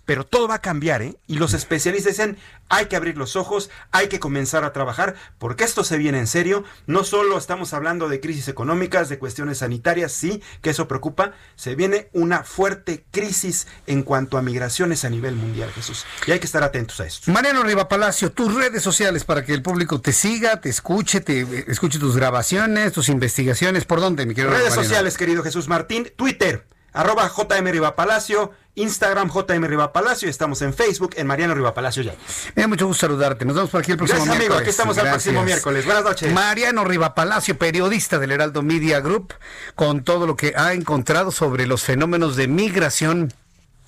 Pero 0.10 0.26
todo 0.26 0.48
va 0.48 0.56
a 0.56 0.62
cambiar, 0.62 1.04
¿eh? 1.04 1.20
Y 1.28 1.36
los 1.36 1.54
especialistas 1.54 2.14
dicen, 2.14 2.36
hay 2.68 2.88
que 2.88 2.96
abrir 2.96 3.16
los 3.16 3.36
ojos, 3.36 3.70
hay 3.92 4.08
que 4.08 4.20
comenzar 4.20 4.64
a 4.64 4.74
trabajar, 4.74 5.14
porque 5.38 5.64
esto 5.64 5.84
se 5.84 6.00
viene 6.00 6.18
en 6.18 6.26
serio. 6.26 6.64
No 6.88 7.04
solo 7.04 7.38
estamos 7.38 7.76
hablando 7.76 8.10
de 8.10 8.20
crisis 8.20 8.48
económicas, 8.48 9.10
de 9.10 9.20
cuestiones 9.20 9.60
sanitarias, 9.60 10.12
sí, 10.12 10.42
que 10.64 10.72
eso 10.72 10.88
preocupa, 10.88 11.34
se 11.56 11.76
viene 11.76 12.10
una 12.12 12.44
fuerte 12.44 13.06
crisis 13.12 13.68
en 13.86 14.02
cuanto 14.02 14.40
a 14.40 14.42
migraciones 14.42 15.06
a 15.06 15.12
nivel 15.12 15.36
mundial, 15.36 15.72
Jesús. 15.74 16.08
Y 16.26 16.32
hay 16.32 16.40
que 16.40 16.48
estar 16.48 16.64
atentos 16.64 17.00
a 17.02 17.06
esto. 17.06 17.32
Mariano 17.32 17.62
Riva 17.62 17.88
Palacio, 17.88 18.32
tus 18.32 18.56
redes 18.56 18.82
sociales 18.82 19.24
para 19.26 19.46
que 19.46 19.54
el 19.54 19.62
público 19.62 20.02
te 20.02 20.12
siga, 20.12 20.60
te 20.60 20.70
escuche, 20.70 21.22
te 21.22 21.42
eh, 21.42 21.66
escuche 21.68 22.00
tus 22.00 22.16
grabaciones, 22.16 22.94
tus 22.94 23.10
investigaciones. 23.10 23.86
¿Por 23.86 24.00
dónde, 24.00 24.26
mi 24.26 24.34
querido 24.34 24.56
Redes 24.56 24.74
sociales, 24.74 25.18
querido 25.18 25.44
Jesús 25.44 25.68
Martín, 25.68 26.12
Twitter, 26.16 26.66
arroba 26.94 27.30
JM 27.30 27.68
Riva 27.68 27.96
Palacio, 27.96 28.54
Instagram 28.82 29.30
JM 29.30 29.66
Riva 29.66 29.92
Palacio, 29.92 30.30
estamos 30.30 30.62
en 30.62 30.74
Facebook 30.74 31.12
en 31.18 31.28
Mariano 31.28 31.54
Riva 31.54 31.74
Palacio 31.74 32.04
ya. 32.04 32.16
Me 32.56 32.64
da 32.64 32.68
mucho 32.68 32.88
gusto 32.88 33.02
saludarte. 33.02 33.46
Nos 33.46 33.56
vemos 33.56 33.70
por 33.70 33.82
aquí 33.82 33.92
el 33.92 33.98
próximo 33.98 34.24
Gracias, 34.24 34.38
miércoles. 34.38 34.58
amigo. 34.58 34.62
Aquí 34.62 34.70
estamos 34.70 34.98
el 34.98 35.08
próximo 35.10 35.44
miércoles. 35.44 35.86
Buenas 35.86 36.04
noches. 36.04 36.34
Mariano 36.34 36.86
Riva 36.86 37.14
Palacio, 37.16 37.58
periodista 37.58 38.20
del 38.20 38.32
Heraldo 38.32 38.62
Media 38.62 39.00
Group, 39.00 39.34
con 39.76 40.04
todo 40.04 40.26
lo 40.26 40.36
que 40.36 40.54
ha 40.56 40.74
encontrado 40.74 41.32
sobre 41.32 41.68
los 41.68 41.84
fenómenos 41.84 42.36
de 42.36 42.48
migración 42.48 43.34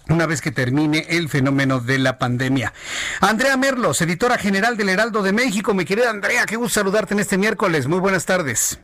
una 0.10 0.26
vez 0.26 0.42
que 0.42 0.52
termine 0.52 1.06
el 1.10 1.30
fenómeno 1.30 1.80
de 1.80 1.98
la 1.98 2.18
pandemia. 2.18 2.74
Andrea 3.22 3.56
Merlos, 3.56 4.02
editora 4.02 4.38
general 4.38 4.76
del 4.76 4.90
Heraldo 4.90 5.24
de 5.24 5.32
México. 5.32 5.74
Mi 5.74 5.86
querida 5.86 6.10
Andrea, 6.10 6.46
qué 6.46 6.58
gusto 6.58 6.80
saludarte 6.80 7.14
en 7.14 7.22
este 7.22 7.38
miércoles. 7.38 7.88
Muy 7.88 8.00
buenas 8.00 8.26
tardes. 8.26 8.80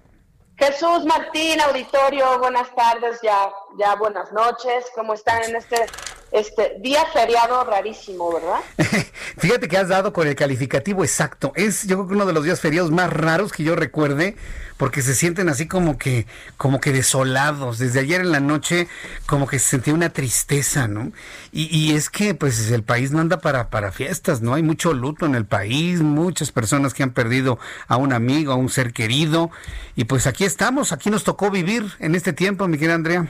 Jesús 0.57 1.05
Martín, 1.05 1.61
auditorio, 1.61 2.39
buenas 2.39 2.73
tardes, 2.73 3.19
ya, 3.21 3.51
ya 3.77 3.93
buenas 3.93 4.31
noches. 4.31 4.87
¿Cómo 4.95 5.13
están 5.13 5.43
en 5.43 5.55
este, 5.55 5.85
este 6.31 6.77
día 6.79 7.05
feriado 7.13 7.63
rarísimo, 7.63 8.33
verdad? 8.33 8.59
Fíjate 9.37 9.67
que 9.67 9.77
has 9.77 9.87
dado 9.87 10.13
con 10.13 10.27
el 10.27 10.35
calificativo 10.35 11.03
exacto. 11.03 11.51
Es 11.55 11.87
yo 11.87 11.97
creo 11.97 12.07
que 12.07 12.13
uno 12.13 12.25
de 12.25 12.33
los 12.33 12.43
días 12.43 12.59
feriados 12.59 12.91
más 12.91 13.11
raros 13.11 13.51
que 13.51 13.63
yo 13.63 13.75
recuerde 13.75 14.35
porque 14.77 15.01
se 15.01 15.15
sienten 15.15 15.49
así 15.49 15.67
como 15.67 15.97
que, 15.97 16.27
como 16.55 16.79
que 16.79 16.93
desolados. 16.93 17.79
Desde 17.79 17.99
ayer 17.99 18.21
en 18.21 18.31
la 18.31 18.39
noche, 18.39 18.87
como 19.25 19.47
que 19.47 19.59
se 19.59 19.69
sentía 19.69 19.93
una 19.93 20.09
tristeza, 20.09 20.87
¿no? 20.87 21.11
Y, 21.51 21.95
es 21.95 22.09
que, 22.09 22.35
pues, 22.35 22.69
el 22.69 22.83
país 22.83 23.11
no 23.11 23.19
anda 23.19 23.39
para, 23.39 23.69
para 23.69 23.91
fiestas, 23.91 24.41
¿no? 24.41 24.53
Hay 24.53 24.63
mucho 24.63 24.93
luto 24.93 25.25
en 25.25 25.33
el 25.33 25.45
país, 25.45 26.01
muchas 26.01 26.51
personas 26.51 26.93
que 26.93 27.03
han 27.03 27.11
perdido 27.11 27.57
a 27.87 27.97
un 27.97 28.13
amigo, 28.13 28.51
a 28.51 28.55
un 28.55 28.69
ser 28.69 28.93
querido. 28.93 29.49
Y 29.95 30.05
pues 30.05 30.27
aquí 30.27 30.45
estamos, 30.45 30.91
aquí 30.91 31.09
nos 31.09 31.23
tocó 31.23 31.49
vivir 31.49 31.83
en 31.99 32.13
este 32.13 32.33
tiempo, 32.33 32.67
mi 32.67 32.77
querida 32.77 32.95
Andrea. 32.95 33.27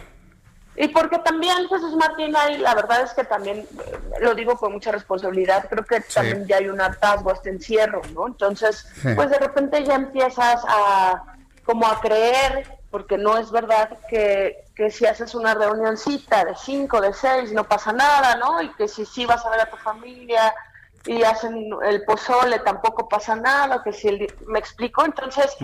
Y 0.77 0.89
porque 0.89 1.17
también, 1.19 1.67
Jesús 1.67 1.95
Martín, 1.95 2.35
hay, 2.35 2.59
la 2.59 2.75
verdad 2.75 3.01
es 3.01 3.11
que 3.13 3.23
también, 3.23 3.59
eh, 3.59 3.97
lo 4.21 4.35
digo 4.35 4.55
con 4.57 4.73
mucha 4.73 4.91
responsabilidad, 4.91 5.67
creo 5.67 5.83
que 5.83 6.01
también 6.01 6.45
ya 6.45 6.57
hay 6.57 6.69
un 6.69 6.79
hartazgo, 6.79 7.33
este 7.33 7.49
encierro, 7.49 8.01
¿no? 8.13 8.27
Entonces, 8.27 8.87
pues 9.15 9.31
de 9.31 9.39
repente 9.39 9.83
ya 9.83 9.95
empiezas 9.95 10.63
a 10.67 11.23
como 11.65 11.87
a 11.87 11.99
creer, 11.99 12.77
porque 12.91 13.17
no 13.17 13.37
es 13.37 13.51
verdad 13.51 13.97
que, 14.07 14.65
que 14.75 14.89
si 14.91 15.05
haces 15.05 15.35
una 15.35 15.53
reunioncita 15.53 16.45
de 16.45 16.55
cinco, 16.55 17.01
de 17.01 17.11
seis, 17.11 17.51
no 17.51 17.63
pasa 17.65 17.91
nada, 17.91 18.35
¿no? 18.35 18.61
Y 18.61 18.69
que 18.73 18.87
si 18.87 19.05
sí 19.05 19.25
vas 19.25 19.45
a 19.45 19.49
ver 19.49 19.61
a 19.61 19.69
tu 19.69 19.77
familia 19.77 20.53
y 21.07 21.23
hacen 21.23 21.69
el 21.85 22.03
pozole 22.03 22.59
tampoco 22.59 23.07
pasa 23.07 23.35
nada, 23.35 23.81
que 23.83 23.93
si 23.93 24.27
me 24.47 24.59
explico, 24.59 25.05
entonces 25.05 25.55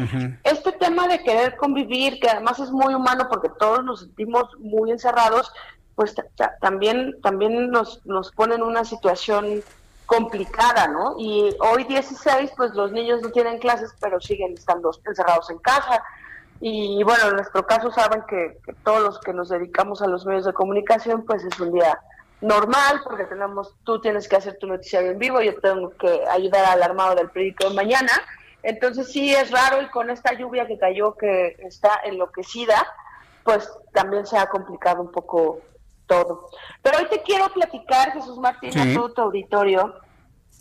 este 0.43 0.71
tema 0.73 1.07
de 1.07 1.21
querer 1.23 1.55
convivir, 1.57 2.19
que 2.19 2.29
además 2.29 2.59
es 2.59 2.71
muy 2.71 2.93
humano 2.93 3.27
porque 3.29 3.49
todos 3.59 3.83
nos 3.83 4.01
sentimos 4.01 4.45
muy 4.59 4.91
encerrados, 4.91 5.51
pues 5.95 6.15
también 6.61 7.21
también 7.21 7.69
nos 7.69 8.05
nos 8.05 8.31
pone 8.31 8.55
en 8.55 8.63
una 8.63 8.85
situación 8.85 9.63
complicada, 10.05 10.87
¿no? 10.87 11.15
Y 11.17 11.55
hoy 11.59 11.85
16, 11.85 12.51
pues 12.55 12.73
los 12.73 12.91
niños 12.91 13.21
no 13.21 13.29
tienen 13.29 13.57
clases, 13.59 13.93
pero 13.99 14.19
siguen 14.19 14.53
estando 14.53 14.91
encerrados 15.05 15.49
en 15.49 15.57
casa. 15.59 16.03
Y 16.59 17.03
bueno, 17.03 17.29
en 17.29 17.35
nuestro 17.35 17.65
caso 17.65 17.91
saben 17.91 18.23
que, 18.27 18.57
todos 18.83 19.01
los 19.01 19.19
que 19.19 19.33
nos 19.33 19.49
dedicamos 19.49 20.01
a 20.01 20.07
los 20.07 20.25
medios 20.25 20.45
de 20.45 20.53
comunicación, 20.53 21.25
pues 21.25 21.43
es 21.43 21.59
un 21.59 21.73
día 21.73 21.99
normal, 22.43 23.01
porque 23.03 23.23
tenemos, 23.23 23.73
tú 23.83 23.99
tienes 24.01 24.27
que 24.27 24.35
hacer 24.35 24.57
tu 24.59 24.67
noticiario 24.67 25.11
en 25.11 25.19
vivo, 25.19 25.41
yo 25.41 25.59
tengo 25.59 25.91
que 25.91 26.23
ayudar 26.29 26.65
al 26.65 26.83
armado 26.83 27.15
del 27.15 27.29
periódico 27.29 27.69
de 27.69 27.75
mañana. 27.75 28.11
Entonces 28.61 29.11
sí 29.11 29.33
es 29.33 29.49
raro 29.51 29.81
y 29.81 29.89
con 29.89 30.09
esta 30.09 30.33
lluvia 30.33 30.67
que 30.67 30.77
cayó 30.77 31.15
que 31.15 31.57
está 31.59 32.01
enloquecida, 32.03 32.85
pues 33.43 33.69
también 33.93 34.25
se 34.25 34.37
ha 34.37 34.47
complicado 34.47 35.01
un 35.01 35.11
poco 35.11 35.59
todo. 36.05 36.49
Pero 36.81 36.99
hoy 36.99 37.07
te 37.09 37.21
quiero 37.21 37.49
platicar, 37.53 38.13
Jesús 38.13 38.37
Martín, 38.37 38.77
a 38.77 38.93
todo 38.93 39.13
tu 39.13 39.21
auditorio, 39.21 39.95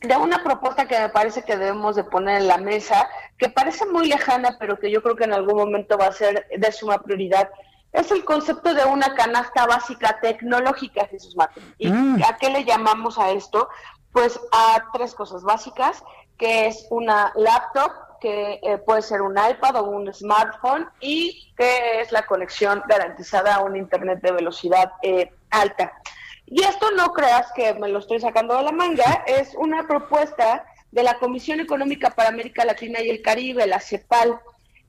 de 0.01 0.17
una 0.17 0.43
propuesta 0.43 0.87
que 0.87 0.99
me 0.99 1.09
parece 1.11 1.45
que 1.45 1.57
debemos 1.57 1.95
de 1.95 2.05
poner 2.05 2.43
en 2.43 2.49
la 2.49 2.59
mesa, 2.59 3.09
que 3.39 3.49
parece 3.49 3.87
muy 3.87 4.09
lejana, 4.09 4.57
pero 4.59 4.79
que 4.79 4.91
yo 4.91 5.03
creo 5.03 5.15
que 5.15 5.25
en 5.25 5.33
algún 5.33 5.57
momento 5.57 5.97
va 5.97 6.07
a 6.07 6.13
ser 6.13 6.47
de 6.57 6.73
suma 6.73 6.99
prioridad. 6.99 7.51
Es 7.93 8.11
el 8.11 8.25
concepto 8.25 8.73
de 8.75 8.85
una 8.85 9.15
canasta 9.15 9.67
básica 9.67 10.19
tecnológica, 10.21 11.07
Jesús 11.09 11.37
Martín. 11.37 11.75
¿Y 11.79 11.91
mm. 11.91 12.23
a 12.25 12.39
qué 12.39 12.51
le 12.51 12.65
llamamos 12.65 13.19
a 13.19 13.31
esto? 13.31 13.69
Pues 14.13 14.41
a 14.53 14.85
tres 14.93 15.15
cosas 15.15 15.43
básicas, 15.43 16.03
que 16.39 16.67
es 16.67 16.87
una 16.91 17.33
laptop, 17.37 17.93
que 18.23 18.61
eh, 18.63 18.79
puede 18.79 19.03
ser 19.03 19.21
un 19.21 19.37
iPad 19.37 19.77
o 19.77 19.83
un 19.83 20.13
smartphone 20.15 20.89
y 21.01 21.53
que 21.57 22.01
es 22.01 22.13
la 22.13 22.25
conexión 22.25 22.83
garantizada 22.89 23.57
a 23.57 23.63
un 23.63 23.77
Internet 23.77 24.21
de 24.23 24.31
velocidad 24.33 24.93
eh, 25.03 25.33
alta. 25.51 25.93
Y 26.47 26.63
esto 26.63 26.93
no 26.93 27.13
creas 27.13 27.51
que 27.57 27.75
me 27.75 27.89
lo 27.89 27.99
estoy 27.99 28.21
sacando 28.21 28.57
de 28.57 28.63
la 28.63 28.73
manga, 28.73 29.25
es 29.27 29.55
una 29.57 29.87
propuesta 29.87 30.65
de 30.93 31.03
la 31.03 31.19
Comisión 31.19 31.59
Económica 31.61 32.11
para 32.11 32.29
América 32.29 32.65
Latina 32.65 33.01
y 33.01 33.11
el 33.11 33.23
Caribe, 33.23 33.67
la 33.67 33.81
CEPAL. 33.81 34.39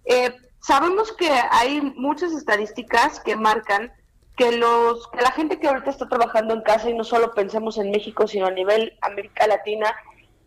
Eh, 0.05 0.35
sabemos 0.63 1.11
que 1.11 1.29
hay 1.51 1.81
muchas 1.81 2.31
estadísticas 2.31 3.19
que 3.19 3.35
marcan 3.35 3.91
que 4.35 4.51
los 4.57 5.07
que 5.09 5.21
la 5.21 5.31
gente 5.31 5.59
que 5.59 5.67
ahorita 5.67 5.91
está 5.91 6.09
trabajando 6.09 6.53
en 6.55 6.61
casa 6.61 6.89
y 6.89 6.93
no 6.93 7.03
solo 7.03 7.33
pensemos 7.33 7.77
en 7.77 7.91
México 7.91 8.27
sino 8.27 8.47
a 8.47 8.51
nivel 8.51 8.97
América 9.01 9.45
Latina 9.45 9.93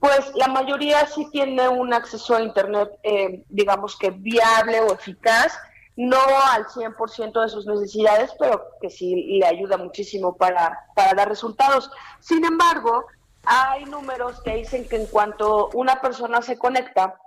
pues 0.00 0.32
la 0.34 0.48
mayoría 0.48 1.06
sí 1.06 1.28
tiene 1.30 1.68
un 1.68 1.92
acceso 1.92 2.34
a 2.34 2.42
internet 2.42 2.90
eh, 3.02 3.44
digamos 3.48 3.96
que 3.96 4.10
viable 4.10 4.80
o 4.80 4.92
eficaz 4.92 5.56
no 5.96 6.18
al 6.52 6.66
100% 6.66 7.42
de 7.42 7.48
sus 7.48 7.66
necesidades, 7.66 8.30
pero 8.38 8.68
que 8.80 8.90
sí 8.90 9.38
le 9.38 9.46
ayuda 9.46 9.78
muchísimo 9.78 10.36
para, 10.36 10.78
para 10.94 11.14
dar 11.14 11.28
resultados. 11.28 11.90
Sin 12.20 12.44
embargo, 12.44 13.06
hay 13.44 13.86
números 13.86 14.42
que 14.42 14.56
dicen 14.56 14.86
que 14.86 14.96
en 14.96 15.06
cuanto 15.06 15.70
una 15.72 16.00
persona 16.02 16.42
se 16.42 16.58
conecta, 16.58 17.18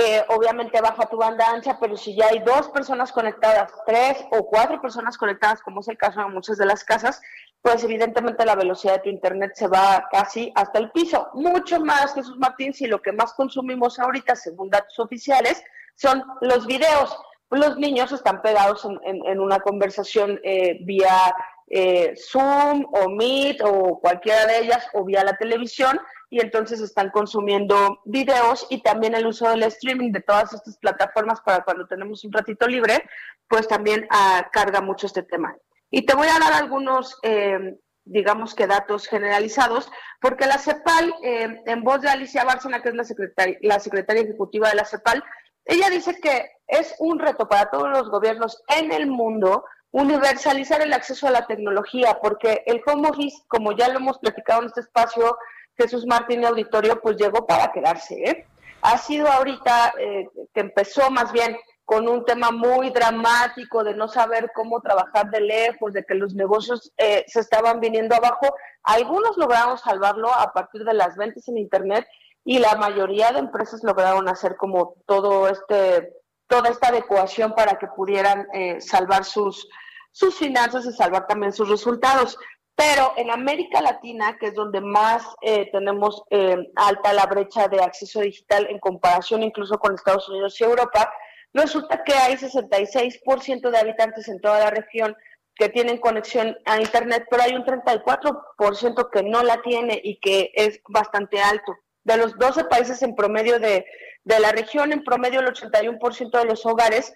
eh, 0.00 0.24
obviamente 0.28 0.80
baja 0.80 1.06
tu 1.06 1.16
banda 1.16 1.50
ancha, 1.50 1.76
pero 1.80 1.96
si 1.96 2.14
ya 2.14 2.28
hay 2.28 2.38
dos 2.38 2.68
personas 2.68 3.10
conectadas, 3.10 3.72
tres 3.84 4.24
o 4.30 4.46
cuatro 4.46 4.80
personas 4.80 5.18
conectadas, 5.18 5.60
como 5.60 5.80
es 5.80 5.88
el 5.88 5.98
caso 5.98 6.20
de 6.20 6.26
muchas 6.26 6.56
de 6.56 6.66
las 6.66 6.84
casas, 6.84 7.20
pues 7.60 7.82
evidentemente 7.82 8.46
la 8.46 8.54
velocidad 8.54 8.94
de 8.94 9.00
tu 9.00 9.08
internet 9.08 9.52
se 9.56 9.66
va 9.66 10.06
casi 10.12 10.52
hasta 10.54 10.78
el 10.78 10.92
piso. 10.92 11.30
Mucho 11.34 11.80
más, 11.80 12.14
Jesús 12.14 12.38
Martín, 12.38 12.72
si 12.72 12.86
lo 12.86 13.02
que 13.02 13.10
más 13.10 13.32
consumimos 13.32 13.98
ahorita, 13.98 14.36
según 14.36 14.70
datos 14.70 14.96
oficiales, 15.00 15.64
son 15.96 16.22
los 16.42 16.66
videos 16.66 17.18
los 17.50 17.78
niños 17.78 18.12
están 18.12 18.42
pegados 18.42 18.86
en, 19.04 19.40
una 19.40 19.60
conversación 19.60 20.38
eh, 20.44 20.78
vía 20.82 21.34
eh, 21.68 22.14
Zoom 22.30 22.86
o 22.92 23.08
Meet 23.08 23.62
o 23.64 23.98
cualquiera 24.00 24.46
de 24.46 24.58
ellas 24.58 24.86
o 24.92 25.04
vía 25.04 25.24
la 25.24 25.36
televisión 25.36 25.98
y 26.30 26.40
entonces 26.40 26.80
están 26.80 27.10
consumiendo 27.10 28.00
videos 28.04 28.66
y 28.70 28.82
también 28.82 29.14
el 29.14 29.26
uso 29.26 29.48
del 29.48 29.62
streaming 29.64 30.12
de 30.12 30.20
todas 30.20 30.52
estas 30.52 30.76
plataformas 30.78 31.40
para 31.40 31.64
cuando 31.64 31.86
tenemos 31.86 32.24
un 32.24 32.32
ratito 32.32 32.66
libre, 32.66 33.08
pues 33.48 33.66
también 33.66 34.06
ah, 34.10 34.48
carga 34.52 34.80
mucho 34.80 35.06
este 35.06 35.22
tema. 35.22 35.56
Y 35.90 36.04
te 36.04 36.14
voy 36.14 36.28
a 36.28 36.38
dar 36.38 36.52
algunos, 36.52 37.18
eh, 37.22 37.78
digamos 38.04 38.54
que 38.54 38.66
datos 38.66 39.06
generalizados, 39.06 39.90
porque 40.20 40.46
la 40.46 40.58
CEPAL, 40.58 41.14
en 41.22 41.82
voz 41.82 42.02
de 42.02 42.10
Alicia 42.10 42.44
Bárcena, 42.44 42.82
que 42.82 42.90
es 42.90 42.94
la 42.94 43.04
secretaria, 43.04 43.56
la 43.62 43.80
secretaria 43.80 44.22
ejecutiva 44.22 44.68
de 44.68 44.76
la 44.76 44.84
CEPAL, 44.84 45.24
ella 45.64 45.90
dice 45.90 46.18
que 46.20 46.50
es 46.66 46.94
un 46.98 47.18
reto 47.18 47.48
para 47.48 47.70
todos 47.70 47.88
los 47.90 48.10
gobiernos 48.10 48.62
en 48.68 48.90
el 48.92 49.06
mundo 49.06 49.64
universalizar 49.90 50.82
el 50.82 50.92
acceso 50.92 51.26
a 51.26 51.30
la 51.30 51.46
tecnología, 51.46 52.18
porque 52.22 52.62
el 52.66 52.82
home 52.86 53.08
office, 53.08 53.38
como 53.48 53.72
ya 53.72 53.88
lo 53.88 53.98
hemos 53.98 54.18
platicado 54.18 54.60
en 54.62 54.68
este 54.68 54.80
espacio, 54.80 55.36
Jesús 55.78 56.04
Martín 56.06 56.44
Auditorio, 56.44 57.00
pues 57.00 57.16
llegó 57.16 57.46
para 57.46 57.70
quedarse. 57.72 58.14
¿eh? 58.24 58.46
Ha 58.82 58.98
sido 58.98 59.28
ahorita 59.28 59.94
eh, 59.98 60.28
que 60.52 60.60
empezó 60.60 61.10
más 61.10 61.32
bien 61.32 61.56
con 61.84 62.06
un 62.06 62.24
tema 62.24 62.50
muy 62.50 62.90
dramático 62.90 63.82
de 63.82 63.94
no 63.94 64.08
saber 64.08 64.50
cómo 64.54 64.80
trabajar 64.80 65.30
de 65.30 65.40
lejos, 65.40 65.94
de 65.94 66.04
que 66.04 66.14
los 66.14 66.34
negocios 66.34 66.92
eh, 66.98 67.24
se 67.26 67.40
estaban 67.40 67.80
viniendo 67.80 68.14
abajo. 68.14 68.54
Algunos 68.82 69.38
lograron 69.38 69.78
salvarlo 69.78 70.34
a 70.34 70.52
partir 70.52 70.84
de 70.84 70.92
las 70.92 71.16
ventas 71.16 71.48
en 71.48 71.56
Internet 71.56 72.06
y 72.44 72.58
la 72.58 72.74
mayoría 72.74 73.32
de 73.32 73.38
empresas 73.38 73.82
lograron 73.84 74.28
hacer 74.28 74.56
como 74.56 74.96
todo 75.06 75.48
este 75.48 76.12
toda 76.48 76.70
esta 76.70 76.88
adecuación 76.88 77.54
para 77.54 77.78
que 77.78 77.86
pudieran 77.88 78.46
eh, 78.54 78.80
salvar 78.80 79.24
sus, 79.24 79.68
sus 80.12 80.34
finanzas 80.36 80.86
y 80.86 80.92
salvar 80.92 81.26
también 81.26 81.52
sus 81.52 81.68
resultados. 81.68 82.38
Pero 82.78 83.12
en 83.16 83.28
América 83.28 83.80
Latina, 83.80 84.36
que 84.38 84.46
es 84.46 84.54
donde 84.54 84.80
más 84.80 85.26
eh, 85.42 85.68
tenemos 85.72 86.22
eh, 86.30 86.56
alta 86.76 87.12
la 87.12 87.26
brecha 87.26 87.66
de 87.66 87.80
acceso 87.80 88.20
digital 88.20 88.68
en 88.70 88.78
comparación 88.78 89.42
incluso 89.42 89.80
con 89.80 89.96
Estados 89.96 90.28
Unidos 90.28 90.60
y 90.60 90.64
Europa, 90.64 91.12
resulta 91.52 92.04
que 92.04 92.14
hay 92.14 92.36
66% 92.36 93.70
de 93.70 93.78
habitantes 93.78 94.28
en 94.28 94.40
toda 94.40 94.60
la 94.60 94.70
región 94.70 95.16
que 95.56 95.68
tienen 95.68 95.98
conexión 95.98 96.56
a 96.66 96.80
Internet, 96.80 97.26
pero 97.28 97.42
hay 97.42 97.54
un 97.56 97.64
34% 97.64 99.10
que 99.10 99.22
no 99.24 99.42
la 99.42 99.60
tiene 99.60 100.00
y 100.00 100.20
que 100.20 100.52
es 100.54 100.80
bastante 100.88 101.40
alto. 101.40 101.76
De 102.04 102.16
los 102.16 102.38
12 102.38 102.66
países 102.66 103.02
en 103.02 103.16
promedio 103.16 103.58
de, 103.58 103.84
la 104.24 104.52
región, 104.52 104.92
en 104.92 105.02
promedio 105.02 105.40
el 105.40 105.48
81% 105.48 106.30
de 106.30 106.44
los 106.44 106.64
hogares 106.64 107.12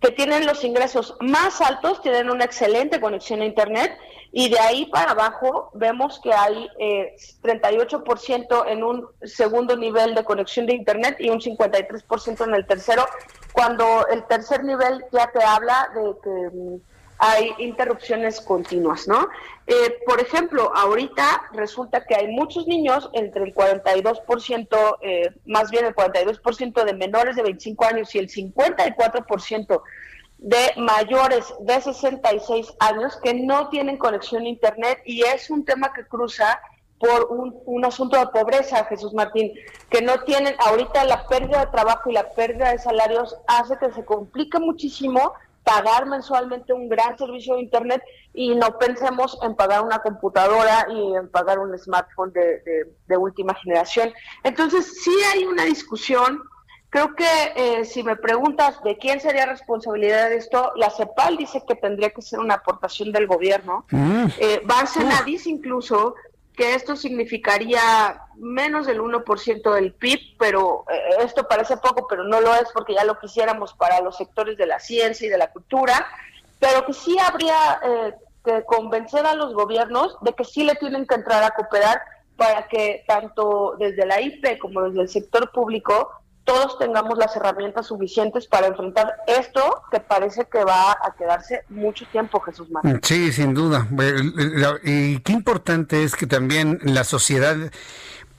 que 0.00 0.10
tienen 0.10 0.46
los 0.46 0.64
ingresos 0.64 1.16
más 1.20 1.60
altos 1.60 2.02
tienen 2.02 2.30
una 2.30 2.44
excelente 2.44 3.00
conexión 3.00 3.40
a 3.40 3.44
Internet 3.44 3.96
y 4.32 4.48
de 4.48 4.58
ahí 4.58 4.86
para 4.86 5.12
abajo 5.12 5.70
vemos 5.74 6.18
que 6.20 6.32
hay 6.32 6.68
eh, 6.78 7.14
38% 7.42 8.64
en 8.66 8.82
un 8.82 9.06
segundo 9.22 9.76
nivel 9.76 10.14
de 10.14 10.24
conexión 10.24 10.66
de 10.66 10.74
Internet 10.74 11.16
y 11.20 11.28
un 11.28 11.38
53% 11.38 12.44
en 12.46 12.54
el 12.54 12.66
tercero, 12.66 13.06
cuando 13.52 14.06
el 14.08 14.24
tercer 14.24 14.64
nivel 14.64 15.04
ya 15.12 15.30
te 15.30 15.44
habla 15.44 15.90
de 15.94 16.14
que 16.22 16.56
mm, 16.56 16.91
hay 17.24 17.54
interrupciones 17.58 18.40
continuas, 18.40 19.06
¿no? 19.06 19.28
Eh, 19.68 19.96
por 20.04 20.20
ejemplo, 20.20 20.72
ahorita 20.74 21.50
resulta 21.52 22.04
que 22.04 22.16
hay 22.16 22.26
muchos 22.26 22.66
niños, 22.66 23.10
entre 23.12 23.44
el 23.44 23.54
42%, 23.54 24.98
eh, 25.00 25.30
más 25.46 25.70
bien 25.70 25.84
el 25.84 25.94
42% 25.94 26.84
de 26.84 26.94
menores 26.94 27.36
de 27.36 27.44
25 27.44 27.84
años 27.84 28.12
y 28.16 28.18
el 28.18 28.28
54% 28.28 29.82
de 30.38 30.72
mayores 30.78 31.54
de 31.60 31.80
66 31.80 32.74
años 32.80 33.16
que 33.22 33.34
no 33.34 33.68
tienen 33.68 33.98
conexión 33.98 34.42
a 34.42 34.48
Internet 34.48 34.98
y 35.04 35.22
es 35.22 35.48
un 35.48 35.64
tema 35.64 35.92
que 35.92 36.04
cruza 36.04 36.60
por 36.98 37.28
un, 37.30 37.56
un, 37.66 37.84
asunto 37.84 38.18
de 38.18 38.26
pobreza, 38.26 38.84
Jesús 38.86 39.14
Martín, 39.14 39.52
que 39.90 40.02
no 40.02 40.24
tienen, 40.24 40.56
ahorita 40.58 41.04
la 41.04 41.28
pérdida 41.28 41.66
de 41.66 41.70
trabajo 41.70 42.10
y 42.10 42.14
la 42.14 42.30
pérdida 42.30 42.72
de 42.72 42.78
salarios 42.78 43.36
hace 43.46 43.78
que 43.78 43.92
se 43.92 44.04
complique 44.04 44.58
muchísimo 44.58 45.34
pagar 45.64 46.06
mensualmente 46.06 46.72
un 46.72 46.88
gran 46.88 47.16
servicio 47.16 47.54
de 47.54 47.62
Internet 47.62 48.02
y 48.34 48.54
no 48.54 48.78
pensemos 48.78 49.38
en 49.42 49.54
pagar 49.54 49.82
una 49.82 50.00
computadora 50.00 50.86
y 50.90 51.14
en 51.14 51.28
pagar 51.28 51.58
un 51.58 51.76
smartphone 51.78 52.32
de, 52.32 53.16
última 53.16 53.54
generación. 53.54 54.12
Entonces, 54.42 55.02
sí 55.02 55.14
hay 55.32 55.44
una 55.44 55.64
discusión. 55.64 56.42
Creo 56.88 57.14
que 57.14 57.26
eh, 57.56 57.84
si 57.84 58.02
me 58.02 58.16
preguntas 58.16 58.82
de 58.82 58.98
quién 58.98 59.20
sería 59.20 59.46
responsabilidad 59.46 60.28
de 60.30 60.36
esto, 60.36 60.72
la 60.76 60.90
CEPAL 60.90 61.36
dice 61.36 61.62
que 61.66 61.74
tendría 61.74 62.10
que 62.10 62.22
ser 62.22 62.38
una 62.38 62.54
aportación 62.54 63.12
del 63.12 63.26
gobierno. 63.26 63.84
Mm. 63.90 64.26
Eh, 64.38 64.62
dice 65.24 65.50
incluso 65.50 66.14
que 66.56 66.74
esto 66.74 66.96
significaría 66.96 68.22
menos 68.36 68.86
del 68.86 69.00
1% 69.00 69.74
del 69.74 69.92
PIB, 69.92 70.36
pero 70.38 70.84
eh, 70.90 71.00
esto 71.20 71.46
parece 71.48 71.76
poco, 71.76 72.06
pero 72.08 72.24
no 72.24 72.40
lo 72.40 72.54
es 72.54 72.68
porque 72.74 72.94
ya 72.94 73.04
lo 73.04 73.18
quisiéramos 73.18 73.72
para 73.74 74.00
los 74.00 74.16
sectores 74.16 74.58
de 74.58 74.66
la 74.66 74.78
ciencia 74.78 75.26
y 75.26 75.30
de 75.30 75.38
la 75.38 75.50
cultura, 75.50 76.06
pero 76.58 76.84
que 76.84 76.92
sí 76.92 77.16
habría 77.18 77.80
eh, 77.82 78.14
que 78.44 78.64
convencer 78.64 79.24
a 79.26 79.34
los 79.34 79.54
gobiernos 79.54 80.16
de 80.20 80.32
que 80.34 80.44
sí 80.44 80.64
le 80.64 80.74
tienen 80.74 81.06
que 81.06 81.14
entrar 81.14 81.42
a 81.42 81.50
cooperar 81.50 82.02
para 82.36 82.66
que 82.68 83.04
tanto 83.06 83.76
desde 83.78 84.04
la 84.04 84.20
IP 84.20 84.58
como 84.58 84.82
desde 84.82 85.02
el 85.02 85.08
sector 85.08 85.50
público 85.52 86.10
todos 86.44 86.78
tengamos 86.78 87.18
las 87.18 87.34
herramientas 87.36 87.86
suficientes 87.86 88.46
para 88.46 88.66
enfrentar 88.66 89.14
esto 89.26 89.82
que 89.90 90.00
parece 90.00 90.46
que 90.46 90.64
va 90.64 90.92
a 90.92 91.14
quedarse 91.16 91.64
mucho 91.68 92.04
tiempo, 92.10 92.40
Jesús 92.40 92.70
Martín. 92.70 93.00
Sí, 93.02 93.32
sin 93.32 93.54
duda. 93.54 93.86
Y 94.82 95.20
qué 95.20 95.32
importante 95.32 96.02
es 96.02 96.16
que 96.16 96.26
también 96.26 96.80
la 96.82 97.04
sociedad 97.04 97.56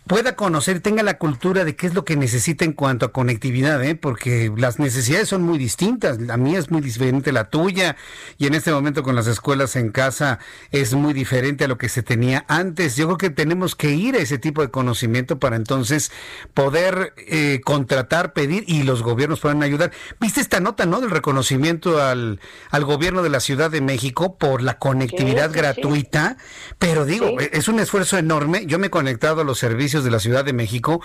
pueda 0.08 0.36
conocer, 0.36 0.82
tenga 0.82 1.02
la 1.02 1.18
cultura 1.18 1.64
de 1.64 1.76
qué 1.76 1.88
es 1.88 1.94
lo 1.94 2.04
que 2.04 2.18
necesita 2.18 2.66
en 2.66 2.74
cuanto 2.74 3.06
a 3.06 3.12
conectividad, 3.12 3.84
¿eh? 3.84 3.96
porque 3.96 4.52
las 4.56 4.80
necesidades 4.80 5.30
son 5.30 5.44
muy 5.44 5.58
distintas. 5.58 6.20
La 6.20 6.38
mía 6.38 6.60
es 6.60 6.72
muy 6.72 6.82
diferente 6.82 7.30
a 7.30 7.34
la 7.34 7.50
tuya 7.50 7.96
y 8.38 8.48
en 8.48 8.54
este 8.54 8.72
momento 8.72 9.04
con 9.04 9.16
las 9.16 9.28
escuelas 9.28 9.76
en 9.76 9.92
casa 9.92 10.40
es 10.72 10.94
muy 10.94 11.14
diferente 11.14 11.64
a 11.64 11.68
lo 11.68 11.78
que 11.78 11.90
se 11.90 12.04
tenía 12.04 12.46
antes. 12.48 12.96
Yo 12.96 13.06
creo 13.06 13.18
que 13.18 13.30
tenemos 13.30 13.76
que 13.76 13.92
ir 13.92 14.16
a 14.16 14.20
ese 14.20 14.38
tipo 14.38 14.62
de 14.62 14.72
conocimiento 14.72 15.40
para 15.40 15.56
entonces 15.56 16.12
poder 16.54 17.14
eh, 17.18 17.62
contratar, 17.64 18.34
pedir 18.34 18.66
y 18.68 18.84
los 18.84 19.04
gobiernos 19.04 19.40
puedan 19.40 19.64
ayudar. 19.64 19.92
¿Viste 20.20 20.42
esta 20.42 20.60
nota, 20.60 20.86
no? 20.86 21.00
Del 21.00 21.12
reconocimiento 21.12 22.02
al, 22.02 22.42
al 22.72 22.86
gobierno 22.86 23.24
de 23.24 23.30
la 23.30 23.40
Ciudad 23.40 23.72
de 23.72 23.82
México 23.82 24.38
por 24.38 24.62
la 24.62 24.80
conectividad 24.80 25.52
gratuita. 25.54 26.38
Pero 26.78 27.06
digo, 27.06 27.40
es 27.40 27.68
un 27.70 27.80
esfuerzo 27.80 28.18
enorme. 28.18 28.66
Yo 28.66 28.80
me 28.80 28.88
he 28.88 28.90
conectado 28.90 29.42
a 29.42 29.44
los 29.46 29.60
servicios 29.60 29.93
de 30.02 30.12
la 30.12 30.20
Ciudad 30.20 30.44
de 30.46 30.54
México. 30.54 31.02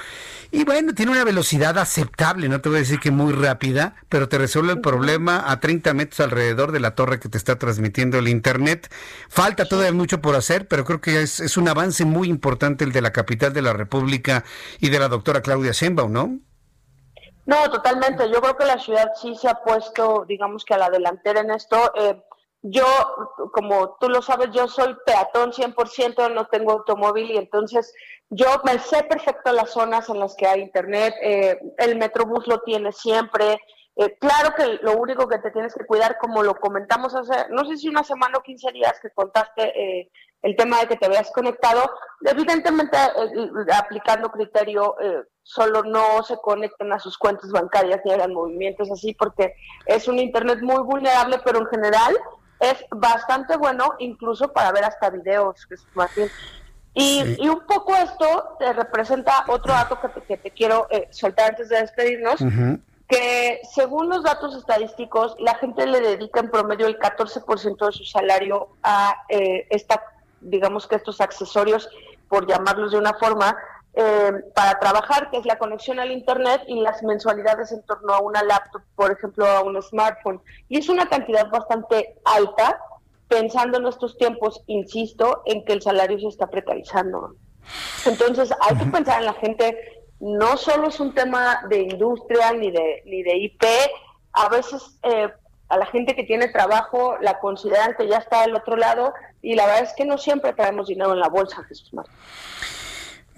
Y 0.51 0.65
bueno, 0.65 0.95
tiene 0.95 1.13
una 1.13 1.25
velocidad 1.25 1.77
aceptable, 1.79 2.49
no 2.49 2.61
te 2.61 2.69
voy 2.69 2.77
a 2.77 2.81
decir 2.81 3.01
que 3.01 3.11
muy 3.11 3.33
rápida, 3.33 3.97
pero 4.09 4.29
te 4.29 4.39
resuelve 4.39 4.73
el 4.73 4.81
problema 4.81 5.51
a 5.51 5.61
30 5.61 5.93
metros 5.95 6.21
alrededor 6.21 6.73
de 6.73 6.81
la 6.81 6.95
torre 6.95 7.21
que 7.21 7.29
te 7.29 7.37
está 7.37 7.59
transmitiendo 7.59 8.19
el 8.19 8.29
Internet. 8.29 8.89
Falta 9.29 9.67
todavía 9.67 9.93
mucho 9.93 10.23
por 10.23 10.37
hacer, 10.37 10.69
pero 10.69 10.85
creo 10.85 11.01
que 11.01 11.21
es, 11.23 11.41
es 11.41 11.57
un 11.57 11.69
avance 11.69 12.05
muy 12.05 12.29
importante 12.29 12.85
el 12.85 12.93
de 12.93 13.03
la 13.03 13.13
capital 13.13 13.53
de 13.53 13.63
la 13.63 13.73
República 13.73 14.45
y 14.81 14.89
de 14.89 14.99
la 14.99 15.09
doctora 15.09 15.43
Claudia 15.43 15.73
Sheinbaum, 15.73 16.13
¿no? 16.13 16.39
No, 17.49 17.71
totalmente. 17.71 18.31
Yo 18.31 18.43
creo 18.43 18.57
que 18.59 18.67
la 18.67 18.79
ciudad 18.79 19.13
sí 19.15 19.35
se 19.35 19.49
ha 19.49 19.55
puesto, 19.55 20.27
digamos 20.29 20.67
que 20.67 20.75
a 20.75 20.79
la 20.79 20.91
delantera 20.91 21.41
en 21.41 21.51
esto. 21.51 21.93
Eh, 21.95 22.23
yo, 22.61 22.85
como 23.55 23.97
tú 23.99 24.11
lo 24.11 24.21
sabes, 24.21 24.51
yo 24.53 24.69
soy 24.69 24.95
peatón 25.07 25.53
100%, 25.53 26.35
no 26.35 26.47
tengo 26.49 26.73
automóvil 26.73 27.31
y 27.31 27.39
entonces 27.39 27.95
yo 28.31 28.47
me 28.65 28.79
sé 28.79 29.05
perfecto 29.05 29.53
las 29.53 29.71
zonas 29.71 30.09
en 30.09 30.21
las 30.21 30.35
que 30.37 30.47
hay 30.47 30.61
internet, 30.61 31.15
eh, 31.23 31.59
el 31.79 31.97
Metrobús 31.97 32.47
lo 32.47 32.61
tiene 32.61 32.93
siempre. 32.93 33.61
Eh, 33.97 34.17
claro 34.21 34.55
que 34.55 34.79
lo 34.83 34.97
único 34.97 35.27
que 35.27 35.39
te 35.39 35.51
tienes 35.51 35.75
que 35.75 35.87
cuidar, 35.87 36.19
como 36.19 36.43
lo 36.43 36.55
comentamos 36.55 37.15
hace, 37.15 37.47
no 37.51 37.65
sé 37.65 37.77
si 37.77 37.89
una 37.89 38.05
semana 38.05 38.39
o 38.39 38.43
15 38.43 38.71
días 38.73 38.99
que 39.01 39.11
contaste 39.11 39.63
eh, 39.63 40.11
el 40.43 40.55
tema 40.57 40.79
de 40.81 40.87
que 40.87 40.97
te 40.97 41.09
veas 41.09 41.33
conectado, 41.33 41.91
evidentemente 42.21 42.97
aplicando 43.75 44.31
criterio, 44.31 44.95
solo 45.43 45.83
no 45.83 46.23
se 46.23 46.37
conecten 46.37 46.93
a 46.93 47.01
sus 47.01 47.19
cuentas 47.19 47.51
bancarias 47.51 48.01
ni 48.05 48.13
hagan 48.13 48.35
movimientos 48.35 48.89
así, 48.93 49.15
porque 49.15 49.55
es 49.87 50.07
un 50.07 50.21
Internet 50.21 50.61
muy 50.63 50.81
vulnerable, 50.85 51.41
pero 51.45 51.59
en 51.59 51.67
general 51.67 52.17
es 52.61 52.85
bastante 52.91 53.57
bueno 53.57 53.95
incluso 53.99 54.53
para 54.53 54.71
ver 54.71 54.85
hasta 54.85 55.11
videos, 55.11 55.67
que 55.67 55.75
es 55.75 55.87
bien. 56.95 57.37
Y, 57.39 57.49
un 57.49 57.61
poco 57.67 57.95
esto 57.95 58.57
te 58.59 58.73
representa 58.73 59.45
otro 59.49 59.73
dato 59.73 60.01
que 60.01 60.09
te, 60.09 60.21
que 60.23 60.37
te 60.37 60.51
quiero 60.51 60.87
eh, 60.91 61.09
soltar 61.11 61.51
antes 61.51 61.69
de 61.69 61.81
despedirnos, 61.81 62.41
que 63.09 63.61
según 63.73 64.09
los 64.09 64.23
datos 64.23 64.55
estadísticos, 64.55 65.35
la 65.39 65.55
gente 65.55 65.87
le 65.87 66.01
dedica 66.01 66.41
en 66.41 66.51
promedio 66.51 66.87
el 66.87 66.99
14% 66.99 67.87
de 67.87 67.93
su 67.93 68.05
salario 68.05 68.69
a 68.83 69.15
eh, 69.29 69.67
esta, 69.71 70.03
digamos 70.41 70.87
que 70.87 70.97
estos 70.97 71.21
accesorios, 71.21 71.89
por 72.29 72.47
llamarlos 72.47 72.93
de 72.93 72.99
una 72.99 73.15
forma, 73.15 73.57
eh, 73.95 74.33
para 74.55 74.79
trabajar, 74.79 75.31
que 75.31 75.39
es 75.39 75.47
la 75.47 75.59
conexión 75.59 75.99
al 75.99 76.13
Internet 76.13 76.63
y 76.69 76.81
las 76.81 77.03
mensualidades 77.03 77.73
en 77.73 77.83
torno 77.83 78.13
a 78.13 78.21
una 78.21 78.43
laptop, 78.45 78.83
por 78.95 79.11
ejemplo, 79.11 79.47
a 79.47 79.63
un 79.63 79.81
smartphone. 79.83 80.41
Y 80.69 80.79
es 80.79 80.89
una 80.89 81.09
cantidad 81.09 81.49
bastante 81.49 82.17
alta 82.25 82.79
pensando 83.29 83.79
en 83.79 83.87
estos 83.87 84.17
tiempos, 84.17 84.63
insisto, 84.67 85.43
en 85.45 85.65
que 85.65 85.75
el 85.75 85.83
salario 85.83 86.19
se 86.19 86.29
está 86.29 86.49
precarizando. 86.49 87.37
Entonces, 88.07 88.53
hay 88.61 88.77
que 88.77 88.87
pensar 88.87 89.21
en 89.21 89.27
la 89.27 89.35
gente, 89.35 90.07
no 90.21 90.57
solo 90.57 90.89
es 90.89 90.99
un 90.99 91.15
tema 91.15 91.61
de 91.69 91.83
industria 91.83 92.53
ni 92.53 92.71
de, 92.71 93.03
ni 93.05 93.23
de 93.23 93.37
IP, 93.37 93.65
a 94.33 94.49
veces 94.49 94.99
eh, 95.03 95.29
a 95.69 95.77
la 95.77 95.87
gente 95.87 96.15
que 96.15 96.25
tiene 96.25 96.49
trabajo 96.49 97.17
la 97.21 97.39
consideran 97.41 97.95
que 97.97 98.09
ya 98.09 98.19
está 98.19 98.43
del 98.43 98.57
otro 98.57 98.77
lado 98.77 99.13
y 99.43 99.55
la 99.55 99.67
verdad 99.67 99.83
es 99.83 99.93
que 99.95 100.05
no 100.05 100.17
siempre 100.17 100.53
traemos 100.53 100.89
dinero 100.89 101.13
en 101.13 101.21
la 101.21 101.29
bolsa, 101.29 101.63
Jesús 101.65 101.93
Martín. 101.93 102.15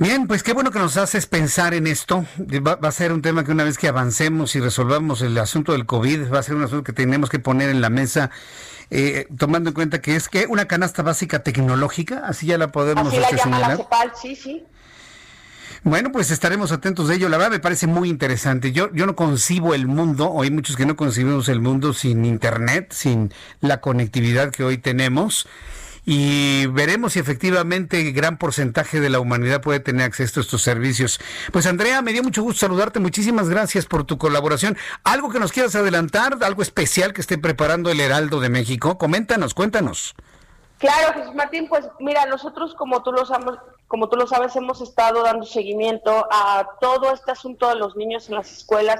Bien, 0.00 0.26
pues 0.26 0.42
qué 0.42 0.54
bueno 0.54 0.70
que 0.70 0.78
nos 0.78 0.96
haces 0.96 1.26
pensar 1.26 1.74
en 1.74 1.86
esto. 1.86 2.24
Va, 2.66 2.76
va, 2.76 2.88
a 2.88 2.92
ser 2.92 3.12
un 3.12 3.20
tema 3.20 3.44
que 3.44 3.52
una 3.52 3.64
vez 3.64 3.76
que 3.76 3.86
avancemos 3.86 4.56
y 4.56 4.60
resolvamos 4.60 5.20
el 5.20 5.36
asunto 5.36 5.72
del 5.72 5.84
COVID, 5.84 6.32
va 6.32 6.38
a 6.38 6.42
ser 6.42 6.54
un 6.54 6.64
asunto 6.64 6.84
que 6.84 6.94
tenemos 6.94 7.28
que 7.28 7.38
poner 7.38 7.68
en 7.68 7.82
la 7.82 7.90
mesa 7.90 8.30
eh, 8.90 9.26
tomando 9.36 9.68
en 9.68 9.74
cuenta 9.74 10.00
que 10.00 10.16
es 10.16 10.30
que 10.30 10.46
una 10.46 10.64
canasta 10.64 11.02
básica 11.02 11.42
tecnológica, 11.42 12.22
así 12.24 12.46
ya 12.46 12.56
la 12.56 12.72
podemos 12.72 13.08
así 13.08 13.18
la 13.18 13.28
este, 13.28 13.36
llama 13.36 13.58
la 13.58 13.76
CEPAL, 13.76 14.12
sí, 14.20 14.34
sí. 14.34 14.64
Bueno, 15.82 16.12
pues 16.12 16.30
estaremos 16.30 16.72
atentos 16.72 17.08
de 17.08 17.16
ello. 17.16 17.28
La 17.28 17.36
verdad 17.36 17.52
me 17.52 17.60
parece 17.60 17.86
muy 17.86 18.08
interesante. 18.08 18.72
Yo, 18.72 18.90
yo 18.94 19.04
no 19.04 19.14
concibo 19.14 19.74
el 19.74 19.86
mundo, 19.86 20.28
o 20.28 20.42
hay 20.42 20.50
muchos 20.50 20.76
que 20.76 20.86
no 20.86 20.96
concibimos 20.96 21.50
el 21.50 21.60
mundo 21.60 21.92
sin 21.92 22.24
Internet, 22.24 22.94
sin 22.94 23.34
la 23.60 23.82
conectividad 23.82 24.50
que 24.50 24.64
hoy 24.64 24.78
tenemos 24.78 25.46
y 26.04 26.66
veremos 26.66 27.12
si 27.12 27.18
efectivamente 27.18 28.10
gran 28.12 28.38
porcentaje 28.38 29.00
de 29.00 29.10
la 29.10 29.20
humanidad 29.20 29.60
puede 29.60 29.80
tener 29.80 30.06
acceso 30.06 30.40
a 30.40 30.42
estos 30.42 30.62
servicios. 30.62 31.20
Pues 31.52 31.66
Andrea, 31.66 32.02
me 32.02 32.12
dio 32.12 32.22
mucho 32.22 32.42
gusto 32.42 32.60
saludarte, 32.60 33.00
muchísimas 33.00 33.48
gracias 33.48 33.86
por 33.86 34.04
tu 34.04 34.18
colaboración. 34.18 34.76
¿Algo 35.04 35.30
que 35.30 35.40
nos 35.40 35.52
quieras 35.52 35.74
adelantar, 35.74 36.38
algo 36.42 36.62
especial 36.62 37.12
que 37.12 37.20
esté 37.20 37.38
preparando 37.38 37.90
el 37.90 38.00
Heraldo 38.00 38.40
de 38.40 38.48
México? 38.48 38.98
Coméntanos, 38.98 39.54
cuéntanos. 39.54 40.14
Claro, 40.78 41.12
Jesús 41.12 41.34
Martín, 41.34 41.68
pues 41.68 41.86
mira, 42.00 42.24
nosotros 42.24 42.74
como 42.74 43.02
tú 43.02 43.12
lo 43.12 43.26
sabes, 43.26 43.58
como 43.86 44.08
tú 44.08 44.16
lo 44.16 44.26
sabes, 44.26 44.56
hemos 44.56 44.80
estado 44.80 45.22
dando 45.22 45.44
seguimiento 45.44 46.26
a 46.30 46.66
todo 46.80 47.12
este 47.12 47.32
asunto 47.32 47.68
de 47.68 47.74
los 47.74 47.96
niños 47.96 48.30
en 48.30 48.36
las 48.36 48.50
escuelas, 48.50 48.98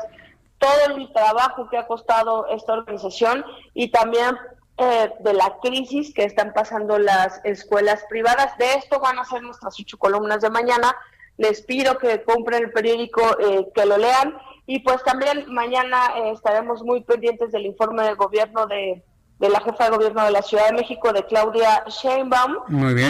todo 0.59 0.95
el 0.97 1.11
trabajo 1.13 1.71
que 1.71 1.79
ha 1.79 1.87
costado 1.87 2.49
esta 2.49 2.75
organización 2.75 3.45
y 3.73 3.91
también 3.91 4.37
eh, 4.83 5.13
de 5.21 5.35
la 5.35 5.59
crisis 5.61 6.15
que 6.15 6.25
están 6.25 6.55
pasando 6.55 6.99
las 6.99 7.39
escuelas 7.45 8.03
privadas. 8.09 8.57
De 8.57 8.73
esto 8.77 8.99
van 8.99 9.19
a 9.19 9.27
ser 9.27 9.43
nuestras 9.43 9.79
ocho 9.79 9.99
columnas 9.99 10.41
de 10.41 10.49
mañana. 10.49 10.97
Les 11.37 11.61
pido 11.61 11.99
que 11.99 12.23
compren 12.23 12.65
el 12.65 12.73
periódico, 12.73 13.21
eh, 13.39 13.69
que 13.75 13.85
lo 13.85 13.99
lean. 13.99 14.39
Y 14.65 14.79
pues 14.79 15.03
también 15.03 15.53
mañana 15.53 16.13
eh, 16.17 16.31
estaremos 16.31 16.83
muy 16.83 17.03
pendientes 17.03 17.53
del 17.53 17.67
informe 17.67 18.05
del 18.05 18.17
gobierno 18.17 18.67
de, 18.67 19.05
de 19.39 19.49
la 19.51 19.61
jefa 19.61 19.85
de 19.85 19.91
gobierno 19.91 20.25
de 20.25 20.31
la 20.31 20.41
Ciudad 20.41 20.69
de 20.69 20.77
México, 20.77 21.13
de 21.13 21.27
Claudia 21.27 21.85
Sheinbaum. 21.87 22.57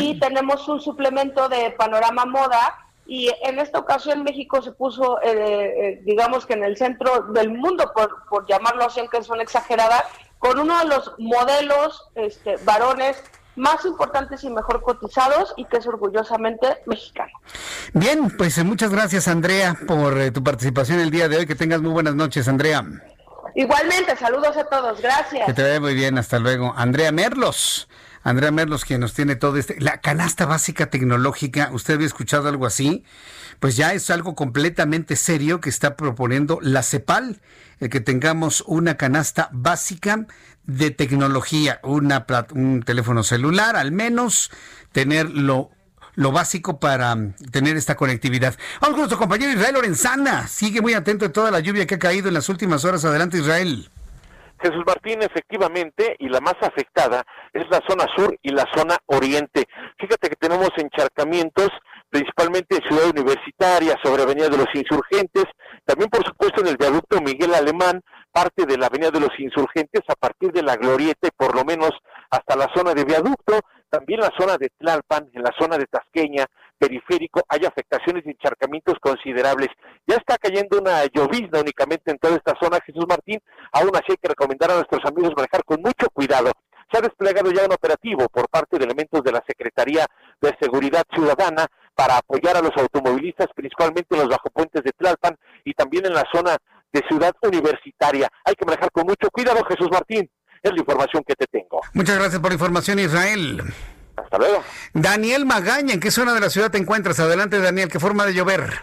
Y 0.00 0.18
tenemos 0.18 0.66
un 0.66 0.80
suplemento 0.80 1.48
de 1.48 1.70
Panorama 1.70 2.24
Moda. 2.24 2.78
Y 3.06 3.30
en 3.42 3.60
esta 3.60 3.78
ocasión 3.78 4.24
México 4.24 4.60
se 4.60 4.72
puso, 4.72 5.18
digamos 6.02 6.46
que 6.46 6.54
en 6.54 6.62
el 6.62 6.76
centro 6.76 7.22
del 7.32 7.50
mundo, 7.50 7.92
por, 7.92 8.24
por 8.28 8.46
llamarlo 8.46 8.84
así, 8.84 9.00
aunque 9.00 9.22
son 9.24 9.40
exageradas, 9.40 10.04
con 10.40 10.58
uno 10.58 10.76
de 10.80 10.86
los 10.86 11.12
modelos 11.18 12.02
este, 12.16 12.56
varones 12.64 13.22
más 13.56 13.84
importantes 13.84 14.42
y 14.42 14.50
mejor 14.50 14.82
cotizados 14.82 15.52
y 15.56 15.66
que 15.66 15.76
es 15.76 15.86
orgullosamente 15.86 16.78
mexicano. 16.86 17.30
Bien, 17.92 18.34
pues 18.36 18.56
eh, 18.58 18.64
muchas 18.64 18.90
gracias 18.90 19.28
Andrea 19.28 19.76
por 19.86 20.18
eh, 20.18 20.30
tu 20.30 20.42
participación 20.42 20.98
el 20.98 21.10
día 21.10 21.28
de 21.28 21.36
hoy. 21.36 21.46
Que 21.46 21.54
tengas 21.54 21.82
muy 21.82 21.92
buenas 21.92 22.14
noches, 22.14 22.48
Andrea. 22.48 22.84
Igualmente, 23.54 24.16
saludos 24.16 24.56
a 24.56 24.64
todos, 24.64 25.00
gracias. 25.02 25.44
Que 25.44 25.52
te 25.52 25.62
vaya 25.62 25.78
muy 25.78 25.94
bien, 25.94 26.16
hasta 26.16 26.38
luego. 26.38 26.72
Andrea 26.74 27.12
Merlos. 27.12 27.88
Andrea 28.22 28.50
Merlos, 28.50 28.84
quien 28.84 29.00
nos 29.00 29.14
tiene 29.14 29.36
todo 29.36 29.56
este. 29.56 29.80
La 29.80 30.00
canasta 30.00 30.46
básica 30.46 30.90
tecnológica, 30.90 31.70
¿usted 31.72 31.94
había 31.94 32.06
escuchado 32.06 32.48
algo 32.48 32.66
así? 32.66 33.04
Pues 33.58 33.76
ya 33.76 33.94
es 33.94 34.10
algo 34.10 34.34
completamente 34.34 35.16
serio 35.16 35.60
que 35.60 35.70
está 35.70 35.96
proponiendo 35.96 36.58
la 36.62 36.82
CEPAL 36.82 37.40
el 37.80 37.88
que 37.88 38.00
tengamos 38.00 38.62
una 38.66 38.96
canasta 38.96 39.48
básica 39.52 40.26
de 40.64 40.90
tecnología, 40.90 41.80
una, 41.82 42.26
un 42.52 42.82
teléfono 42.82 43.22
celular, 43.22 43.74
al 43.74 43.90
menos 43.90 44.50
tener 44.92 45.30
lo, 45.30 45.70
básico 46.16 46.78
para 46.78 47.16
mm, 47.16 47.34
tener 47.50 47.76
esta 47.76 47.96
conectividad. 47.96 48.54
Vamos 48.80 48.94
con 48.94 49.00
nuestro 49.00 49.18
compañero 49.18 49.52
Israel 49.52 49.74
Lorenzana. 49.74 50.46
Sigue 50.46 50.82
muy 50.82 50.92
atento 50.92 51.24
de 51.24 51.30
toda 51.30 51.50
la 51.50 51.60
lluvia 51.60 51.86
que 51.86 51.94
ha 51.94 51.98
caído 51.98 52.28
en 52.28 52.34
las 52.34 52.50
últimas 52.50 52.84
horas. 52.84 53.04
Adelante, 53.04 53.38
Israel. 53.38 53.90
Jesús 54.60 54.82
Martín, 54.86 55.22
efectivamente, 55.22 56.16
y 56.18 56.28
la 56.28 56.40
más 56.40 56.56
afectada 56.60 57.24
es 57.52 57.64
la 57.70 57.80
zona 57.88 58.06
sur 58.14 58.36
y 58.42 58.50
la 58.50 58.66
zona 58.74 58.96
oriente. 59.06 59.66
Fíjate 59.98 60.28
que 60.28 60.36
tenemos 60.36 60.70
encharcamientos 60.76 61.70
principalmente 62.10 62.76
en 62.76 62.82
Ciudad 62.82 63.08
Universitaria, 63.08 63.96
sobre 64.02 64.24
Avenida 64.24 64.48
de 64.48 64.58
los 64.58 64.66
Insurgentes, 64.74 65.44
también 65.86 66.10
por 66.10 66.24
supuesto 66.26 66.60
en 66.60 66.66
el 66.66 66.76
viaducto 66.76 67.20
Miguel 67.20 67.54
Alemán, 67.54 68.02
parte 68.32 68.66
de 68.66 68.76
la 68.76 68.86
Avenida 68.86 69.10
de 69.10 69.20
los 69.20 69.38
Insurgentes 69.38 70.02
a 70.08 70.14
partir 70.14 70.52
de 70.52 70.62
la 70.62 70.76
Glorieta 70.76 71.28
y 71.28 71.30
por 71.30 71.54
lo 71.54 71.64
menos 71.64 71.92
hasta 72.30 72.56
la 72.56 72.68
zona 72.74 72.94
de 72.94 73.04
viaducto, 73.04 73.60
también 73.90 74.20
la 74.20 74.32
zona 74.38 74.56
de 74.56 74.70
Tlalpan, 74.78 75.28
en 75.34 75.42
la 75.42 75.52
zona 75.58 75.76
de 75.76 75.86
Tasqueña, 75.86 76.46
periférico, 76.78 77.42
hay 77.48 77.66
afectaciones 77.66 78.24
y 78.24 78.30
encharcamientos 78.30 78.94
considerables. 79.00 79.68
Ya 80.06 80.16
está 80.16 80.38
cayendo 80.38 80.78
una 80.78 81.04
llovizna 81.06 81.60
únicamente 81.60 82.10
en 82.10 82.18
toda 82.18 82.36
esta 82.36 82.54
zona, 82.60 82.78
Jesús 82.86 83.04
Martín, 83.08 83.40
aún 83.72 83.90
así 83.94 84.06
hay 84.12 84.16
que 84.16 84.28
recomendar 84.28 84.70
a 84.70 84.76
nuestros 84.76 85.04
amigos 85.04 85.34
manejar 85.36 85.64
con 85.64 85.82
mucho 85.82 86.08
cuidado. 86.12 86.52
Se 86.90 86.98
ha 86.98 87.02
desplegado 87.02 87.52
ya 87.52 87.64
un 87.64 87.72
operativo 87.72 88.28
por 88.28 88.48
parte 88.48 88.78
de 88.78 88.84
elementos 88.84 89.22
de 89.22 89.30
la 89.30 89.42
Secretaría 89.46 90.06
de 90.40 90.56
Seguridad 90.60 91.04
Ciudadana 91.14 91.66
para 91.94 92.16
apoyar 92.16 92.56
a 92.56 92.62
los 92.62 92.76
automovilistas, 92.76 93.48
principalmente 93.54 94.08
en 94.10 94.20
los 94.20 94.28
bajopuentes 94.28 94.82
de 94.82 94.92
Tlalpan 94.92 95.36
y 95.64 95.74
también 95.74 96.06
en 96.06 96.14
la 96.14 96.24
zona 96.32 96.56
de 96.92 97.02
Ciudad 97.08 97.32
Universitaria. 97.42 98.28
Hay 98.44 98.54
que 98.54 98.64
manejar 98.64 98.90
con 98.90 99.06
mucho 99.06 99.30
cuidado, 99.30 99.62
Jesús 99.64 99.88
Martín. 99.92 100.28
Es 100.62 100.72
la 100.72 100.78
información 100.78 101.22
que 101.26 101.34
te 101.34 101.46
tengo. 101.46 101.80
Muchas 101.94 102.18
gracias 102.18 102.40
por 102.40 102.50
la 102.50 102.54
información, 102.54 102.98
Israel. 102.98 103.62
Hasta 104.16 104.38
luego. 104.38 104.62
Daniel 104.92 105.46
Magaña, 105.46 105.94
¿en 105.94 106.00
qué 106.00 106.10
zona 106.10 106.34
de 106.34 106.40
la 106.40 106.50
ciudad 106.50 106.70
te 106.70 106.78
encuentras? 106.78 107.18
Adelante, 107.18 107.58
Daniel, 107.58 107.88
¿qué 107.88 107.98
forma 107.98 108.26
de 108.26 108.34
llover? 108.34 108.80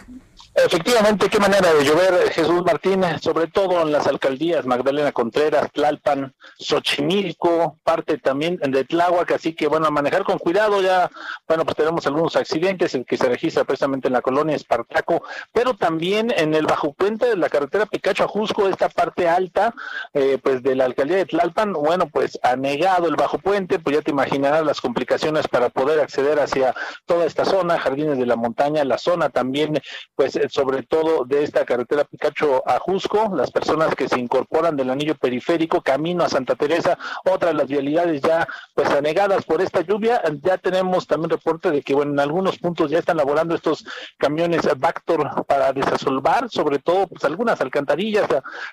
Efectivamente, 0.59 1.29
qué 1.29 1.39
manera 1.39 1.71
de 1.71 1.85
llover, 1.85 2.31
Jesús 2.31 2.63
Martínez, 2.65 3.21
sobre 3.21 3.45
todo 3.45 3.79
en 3.83 3.91
las 3.91 4.07
alcaldías 4.07 4.65
Magdalena 4.65 5.11
Contreras, 5.11 5.71
Tlalpan, 5.71 6.33
Xochimilco, 6.57 7.77
parte 7.83 8.17
también 8.17 8.57
de 8.57 8.83
Tláhuac, 8.83 9.33
así 9.33 9.53
que 9.53 9.67
bueno, 9.67 9.85
a 9.85 9.91
manejar 9.91 10.23
con 10.23 10.39
cuidado 10.39 10.81
ya, 10.81 11.11
bueno, 11.47 11.63
pues 11.63 11.77
tenemos 11.77 12.07
algunos 12.07 12.35
accidentes, 12.35 12.95
el 12.95 13.05
que 13.05 13.17
se 13.17 13.29
registra 13.29 13.65
precisamente 13.65 14.07
en 14.07 14.13
la 14.13 14.23
colonia 14.23 14.55
Espartaco, 14.55 15.21
pero 15.53 15.75
también 15.75 16.33
en 16.35 16.55
el 16.55 16.65
bajo 16.65 16.91
puente 16.91 17.27
de 17.27 17.37
la 17.37 17.49
carretera 17.49 17.85
Picacho 17.85 18.23
a 18.23 18.27
Jusco, 18.27 18.67
esta 18.67 18.89
parte 18.89 19.29
alta, 19.29 19.75
eh, 20.15 20.39
pues 20.41 20.63
de 20.63 20.75
la 20.75 20.85
alcaldía 20.85 21.17
de 21.17 21.25
Tlalpan, 21.27 21.73
bueno, 21.73 22.09
pues 22.11 22.39
anegado 22.41 23.07
el 23.07 23.15
bajo 23.15 23.37
puente, 23.37 23.77
pues 23.77 23.97
ya 23.97 24.01
te 24.01 24.09
imaginarás 24.09 24.65
las 24.65 24.81
complicaciones 24.81 25.47
para 25.47 25.69
poder 25.69 25.99
acceder 25.99 26.39
hacia 26.39 26.73
toda 27.05 27.25
esta 27.25 27.45
zona, 27.45 27.77
Jardines 27.77 28.17
de 28.17 28.25
la 28.25 28.35
Montaña, 28.35 28.83
la 28.85 28.97
zona 28.97 29.29
también, 29.29 29.79
pues 30.15 30.35
sobre 30.49 30.83
todo 30.83 31.25
de 31.25 31.43
esta 31.43 31.65
carretera 31.65 32.03
Picacho 32.03 32.63
a 32.67 32.79
Jusco, 32.79 33.31
las 33.35 33.51
personas 33.51 33.95
que 33.95 34.07
se 34.07 34.19
incorporan 34.19 34.75
del 34.75 34.89
anillo 34.89 35.15
periférico 35.15 35.81
camino 35.81 36.23
a 36.23 36.29
Santa 36.29 36.55
Teresa, 36.55 36.97
otras 37.25 37.55
las 37.55 37.67
vialidades 37.67 38.21
ya 38.21 38.47
pues 38.73 38.89
anegadas 38.89 39.45
por 39.45 39.61
esta 39.61 39.81
lluvia, 39.81 40.21
ya 40.41 40.57
tenemos 40.57 41.07
también 41.07 41.29
reporte 41.29 41.71
de 41.71 41.81
que 41.81 41.93
bueno, 41.93 42.11
en 42.13 42.19
algunos 42.19 42.57
puntos 42.57 42.91
ya 42.91 42.99
están 42.99 43.17
laborando 43.17 43.55
estos 43.55 43.85
camiones 44.17 44.67
Bactor 44.77 45.45
para 45.45 45.73
desasolvar, 45.73 46.49
sobre 46.49 46.79
todo 46.79 47.07
pues 47.07 47.23
algunas 47.23 47.59
alcantarillas, 47.61 48.27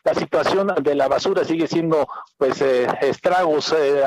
la, 0.04 0.14
situación 0.14 0.72
de 0.80 0.94
la 0.94 1.08
basura 1.08 1.44
sigue 1.44 1.66
siendo 1.66 2.06
pues 2.36 2.60
eh, 2.62 2.86
estragos 3.00 3.74
eh, 3.76 4.02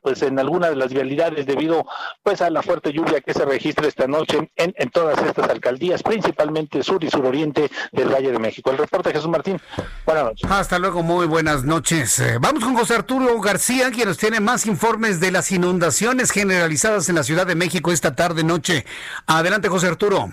pues 0.00 0.22
en 0.22 0.38
algunas 0.38 0.70
de 0.70 0.76
las 0.76 0.92
vialidades 0.92 1.46
debido 1.46 1.84
pues 2.22 2.40
a 2.40 2.50
la 2.50 2.62
fuerte 2.62 2.92
lluvia 2.92 3.20
que 3.20 3.34
se 3.34 3.44
registra 3.44 3.86
esta 3.86 4.06
noche 4.06 4.50
en, 4.56 4.74
en 4.76 4.90
todas 4.90 5.22
estas 5.22 5.50
alcaldías, 5.50 6.02
principalmente 6.02 6.77
sur 6.82 7.02
y 7.02 7.10
suroriente 7.10 7.70
del 7.92 8.08
Valle 8.08 8.32
de 8.32 8.38
México. 8.38 8.70
El 8.70 8.78
reporte 8.78 9.10
de 9.10 9.14
Jesús 9.16 9.30
Martín. 9.30 9.60
Buenas 10.04 10.24
noches. 10.24 10.50
Hasta 10.50 10.78
luego, 10.78 11.02
muy 11.02 11.26
buenas 11.26 11.64
noches. 11.64 12.18
Eh, 12.18 12.38
vamos 12.40 12.64
con 12.64 12.74
José 12.74 12.94
Arturo 12.94 13.40
García, 13.40 13.90
quien 13.90 14.08
nos 14.08 14.18
tiene 14.18 14.40
más 14.40 14.66
informes 14.66 15.20
de 15.20 15.30
las 15.30 15.50
inundaciones 15.52 16.30
generalizadas 16.30 17.08
en 17.08 17.14
la 17.14 17.22
Ciudad 17.22 17.46
de 17.46 17.54
México 17.54 17.92
esta 17.92 18.14
tarde 18.14 18.44
noche. 18.44 18.84
Adelante, 19.26 19.68
José 19.68 19.88
Arturo. 19.88 20.30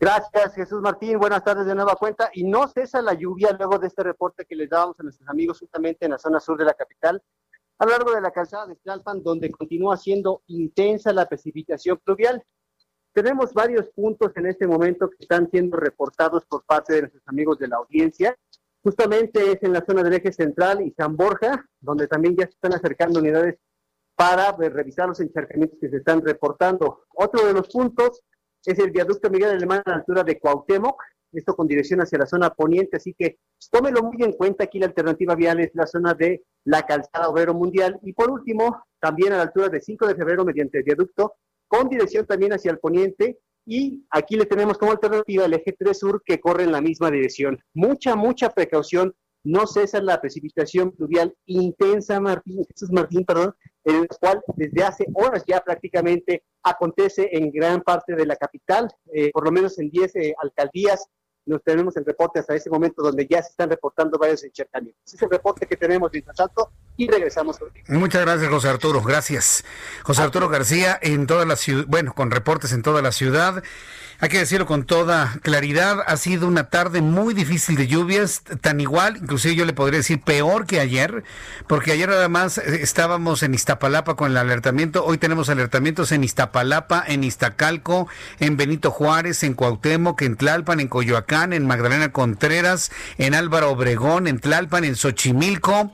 Gracias, 0.00 0.54
Jesús 0.54 0.80
Martín. 0.80 1.18
Buenas 1.18 1.42
tardes 1.42 1.66
de 1.66 1.74
nueva 1.74 1.96
cuenta. 1.96 2.30
Y 2.32 2.44
no 2.44 2.68
cesa 2.68 3.02
la 3.02 3.14
lluvia 3.14 3.50
luego 3.58 3.80
de 3.80 3.88
este 3.88 4.04
reporte 4.04 4.44
que 4.44 4.54
les 4.54 4.70
dábamos 4.70 4.98
a 5.00 5.02
nuestros 5.02 5.28
amigos 5.28 5.58
justamente 5.58 6.04
en 6.04 6.12
la 6.12 6.18
zona 6.18 6.38
sur 6.38 6.56
de 6.56 6.64
la 6.64 6.74
capital, 6.74 7.20
a 7.78 7.84
lo 7.84 7.90
largo 7.90 8.12
de 8.12 8.20
la 8.20 8.30
calzada 8.30 8.66
de 8.66 8.76
Tlalpan, 8.76 9.24
donde 9.24 9.50
continúa 9.50 9.96
siendo 9.96 10.42
intensa 10.46 11.12
la 11.12 11.26
precipitación 11.26 11.98
pluvial. 11.98 12.44
Tenemos 13.18 13.52
varios 13.52 13.88
puntos 13.96 14.30
en 14.36 14.46
este 14.46 14.64
momento 14.64 15.10
que 15.10 15.16
están 15.18 15.50
siendo 15.50 15.76
reportados 15.76 16.44
por 16.46 16.64
parte 16.64 16.94
de 16.94 17.00
nuestros 17.00 17.24
amigos 17.26 17.58
de 17.58 17.66
la 17.66 17.78
audiencia. 17.78 18.36
Justamente 18.80 19.50
es 19.50 19.58
en 19.62 19.72
la 19.72 19.84
zona 19.84 20.04
del 20.04 20.12
eje 20.12 20.30
central 20.30 20.82
y 20.82 20.92
San 20.92 21.16
Borja, 21.16 21.66
donde 21.80 22.06
también 22.06 22.36
ya 22.36 22.44
se 22.44 22.52
están 22.52 22.74
acercando 22.74 23.18
unidades 23.18 23.58
para 24.14 24.54
pues, 24.56 24.72
revisar 24.72 25.08
los 25.08 25.18
encharcamientos 25.18 25.80
que 25.80 25.88
se 25.88 25.96
están 25.96 26.24
reportando. 26.24 27.06
Otro 27.12 27.44
de 27.44 27.54
los 27.54 27.68
puntos 27.68 28.22
es 28.64 28.78
el 28.78 28.92
viaducto 28.92 29.30
Miguel 29.30 29.50
Alemán 29.50 29.82
a 29.86 29.90
la 29.90 29.96
altura 29.96 30.22
de 30.22 30.38
Cuauhtémoc, 30.38 31.02
esto 31.32 31.56
con 31.56 31.66
dirección 31.66 32.00
hacia 32.00 32.18
la 32.18 32.26
zona 32.26 32.50
poniente, 32.50 32.98
así 32.98 33.16
que 33.18 33.40
tómelo 33.68 34.04
muy 34.04 34.22
en 34.22 34.30
cuenta, 34.30 34.62
aquí 34.62 34.78
la 34.78 34.86
alternativa 34.86 35.34
vial 35.34 35.58
es 35.58 35.72
la 35.74 35.88
zona 35.88 36.14
de 36.14 36.44
la 36.62 36.82
calzada 36.82 37.28
obrero 37.28 37.52
mundial 37.52 37.98
y 38.02 38.12
por 38.12 38.30
último, 38.30 38.80
también 39.00 39.32
a 39.32 39.38
la 39.38 39.42
altura 39.42 39.70
de 39.70 39.80
5 39.80 40.06
de 40.06 40.14
febrero 40.14 40.44
mediante 40.44 40.78
el 40.78 40.84
viaducto 40.84 41.34
con 41.68 41.88
dirección 41.88 42.26
también 42.26 42.52
hacia 42.52 42.70
el 42.70 42.78
poniente 42.78 43.38
y 43.66 44.06
aquí 44.10 44.36
le 44.36 44.46
tenemos 44.46 44.78
como 44.78 44.92
alternativa 44.92 45.44
el 45.44 45.52
eje 45.52 45.76
3 45.78 45.96
sur 45.96 46.22
que 46.24 46.40
corre 46.40 46.64
en 46.64 46.72
la 46.72 46.80
misma 46.80 47.10
dirección. 47.10 47.62
Mucha, 47.74 48.16
mucha 48.16 48.48
precaución, 48.50 49.14
no 49.44 49.66
cesa 49.66 50.00
la 50.00 50.20
precipitación 50.20 50.90
pluvial 50.92 51.34
intensa, 51.46 52.18
Martín, 52.18 52.64
Jesús 52.70 52.90
Martín, 52.90 53.24
perdón, 53.24 53.54
en 53.84 53.96
el 53.96 54.08
cual 54.08 54.42
desde 54.56 54.82
hace 54.82 55.06
horas 55.14 55.44
ya 55.46 55.60
prácticamente 55.60 56.44
acontece 56.62 57.28
en 57.32 57.50
gran 57.50 57.82
parte 57.82 58.16
de 58.16 58.26
la 58.26 58.36
capital, 58.36 58.88
eh, 59.12 59.30
por 59.32 59.44
lo 59.44 59.52
menos 59.52 59.78
en 59.78 59.90
10 59.90 60.16
eh, 60.16 60.34
alcaldías 60.42 61.06
nos 61.48 61.62
tenemos 61.62 61.96
el 61.96 62.04
reporte 62.04 62.40
hasta 62.40 62.54
ese 62.54 62.70
momento 62.70 63.02
donde 63.02 63.26
ya 63.28 63.42
se 63.42 63.50
están 63.50 63.70
reportando 63.70 64.18
varios 64.18 64.44
encharcamientos. 64.44 65.02
Ese 65.06 65.16
es 65.16 65.22
el 65.22 65.30
reporte 65.30 65.66
que 65.66 65.76
tenemos 65.76 66.10
mientras 66.12 66.36
tanto 66.36 66.70
y 66.98 67.08
regresamos. 67.08 67.58
Muchas 67.86 68.22
gracias, 68.22 68.50
José 68.50 68.68
Arturo. 68.68 69.00
Gracias. 69.00 69.64
José 70.02 70.22
Arturo 70.22 70.48
García, 70.48 70.98
en 71.00 71.26
toda 71.26 71.46
la 71.46 71.56
ciudad, 71.56 71.84
bueno, 71.86 72.12
con 72.12 72.30
reportes 72.30 72.72
en 72.72 72.82
toda 72.82 73.00
la 73.00 73.12
ciudad. 73.12 73.62
Hay 74.20 74.30
que 74.30 74.38
decirlo 74.38 74.66
con 74.66 74.82
toda 74.82 75.38
claridad, 75.42 76.00
ha 76.04 76.16
sido 76.16 76.48
una 76.48 76.70
tarde 76.70 77.02
muy 77.02 77.34
difícil 77.34 77.76
de 77.76 77.86
lluvias, 77.86 78.42
tan 78.60 78.80
igual, 78.80 79.16
inclusive 79.18 79.54
yo 79.54 79.64
le 79.64 79.72
podría 79.72 79.98
decir 79.98 80.20
peor 80.20 80.66
que 80.66 80.80
ayer, 80.80 81.22
porque 81.68 81.92
ayer 81.92 82.08
nada 82.08 82.28
más 82.28 82.58
eh, 82.58 82.82
estábamos 82.82 83.44
en 83.44 83.54
Iztapalapa 83.54 84.16
con 84.16 84.32
el 84.32 84.36
alertamiento, 84.36 85.04
hoy 85.04 85.18
tenemos 85.18 85.50
alertamientos 85.50 86.10
en 86.10 86.24
Iztapalapa, 86.24 87.04
en 87.06 87.22
Iztacalco, 87.22 88.08
en 88.40 88.56
Benito 88.56 88.90
Juárez, 88.90 89.44
en 89.44 89.54
Cuauhtémoc, 89.54 90.20
en 90.22 90.34
Tlalpan, 90.34 90.80
en 90.80 90.88
Coyoacán, 90.88 91.52
en 91.52 91.64
Magdalena 91.64 92.10
Contreras, 92.10 92.90
en 93.18 93.34
Álvaro 93.34 93.70
Obregón, 93.70 94.26
en 94.26 94.40
Tlalpan, 94.40 94.82
en 94.82 94.96
Xochimilco. 94.96 95.92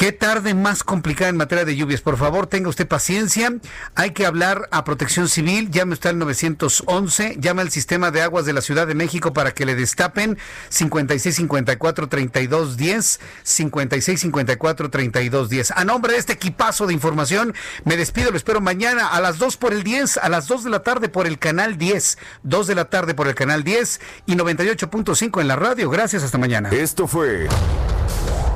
Qué 0.00 0.10
tarde 0.12 0.54
más 0.54 0.82
complicada 0.82 1.28
en 1.28 1.36
materia 1.36 1.66
de 1.66 1.76
lluvias. 1.76 2.00
Por 2.00 2.16
favor, 2.16 2.46
tenga 2.46 2.70
usted 2.70 2.88
paciencia. 2.88 3.52
Hay 3.94 4.12
que 4.12 4.24
hablar 4.24 4.66
a 4.70 4.82
Protección 4.82 5.28
Civil. 5.28 5.70
Llame 5.70 5.92
usted 5.92 6.08
al 6.08 6.18
911. 6.18 7.36
Llame 7.38 7.60
al 7.60 7.70
Sistema 7.70 8.10
de 8.10 8.22
Aguas 8.22 8.46
de 8.46 8.54
la 8.54 8.62
Ciudad 8.62 8.86
de 8.86 8.94
México 8.94 9.34
para 9.34 9.52
que 9.52 9.66
le 9.66 9.74
destapen 9.74 10.38
5654-3210. 10.70 13.20
5654-3210. 13.44 15.72
A 15.76 15.84
nombre 15.84 16.14
de 16.14 16.18
este 16.18 16.32
equipazo 16.32 16.86
de 16.86 16.94
información, 16.94 17.52
me 17.84 17.98
despido. 17.98 18.30
Lo 18.30 18.38
espero 18.38 18.62
mañana 18.62 19.08
a 19.08 19.20
las 19.20 19.36
2 19.36 19.58
por 19.58 19.74
el 19.74 19.82
10, 19.82 20.16
a 20.16 20.30
las 20.30 20.48
2 20.48 20.64
de 20.64 20.70
la 20.70 20.82
tarde 20.82 21.10
por 21.10 21.26
el 21.26 21.38
canal 21.38 21.76
10. 21.76 22.16
2 22.44 22.66
de 22.66 22.74
la 22.74 22.86
tarde 22.86 23.12
por 23.12 23.28
el 23.28 23.34
canal 23.34 23.64
10 23.64 24.00
y 24.24 24.34
98.5 24.34 25.42
en 25.42 25.48
la 25.48 25.56
radio. 25.56 25.90
Gracias. 25.90 26.22
Hasta 26.22 26.38
mañana. 26.38 26.70
Esto 26.70 27.06
fue. 27.06 27.48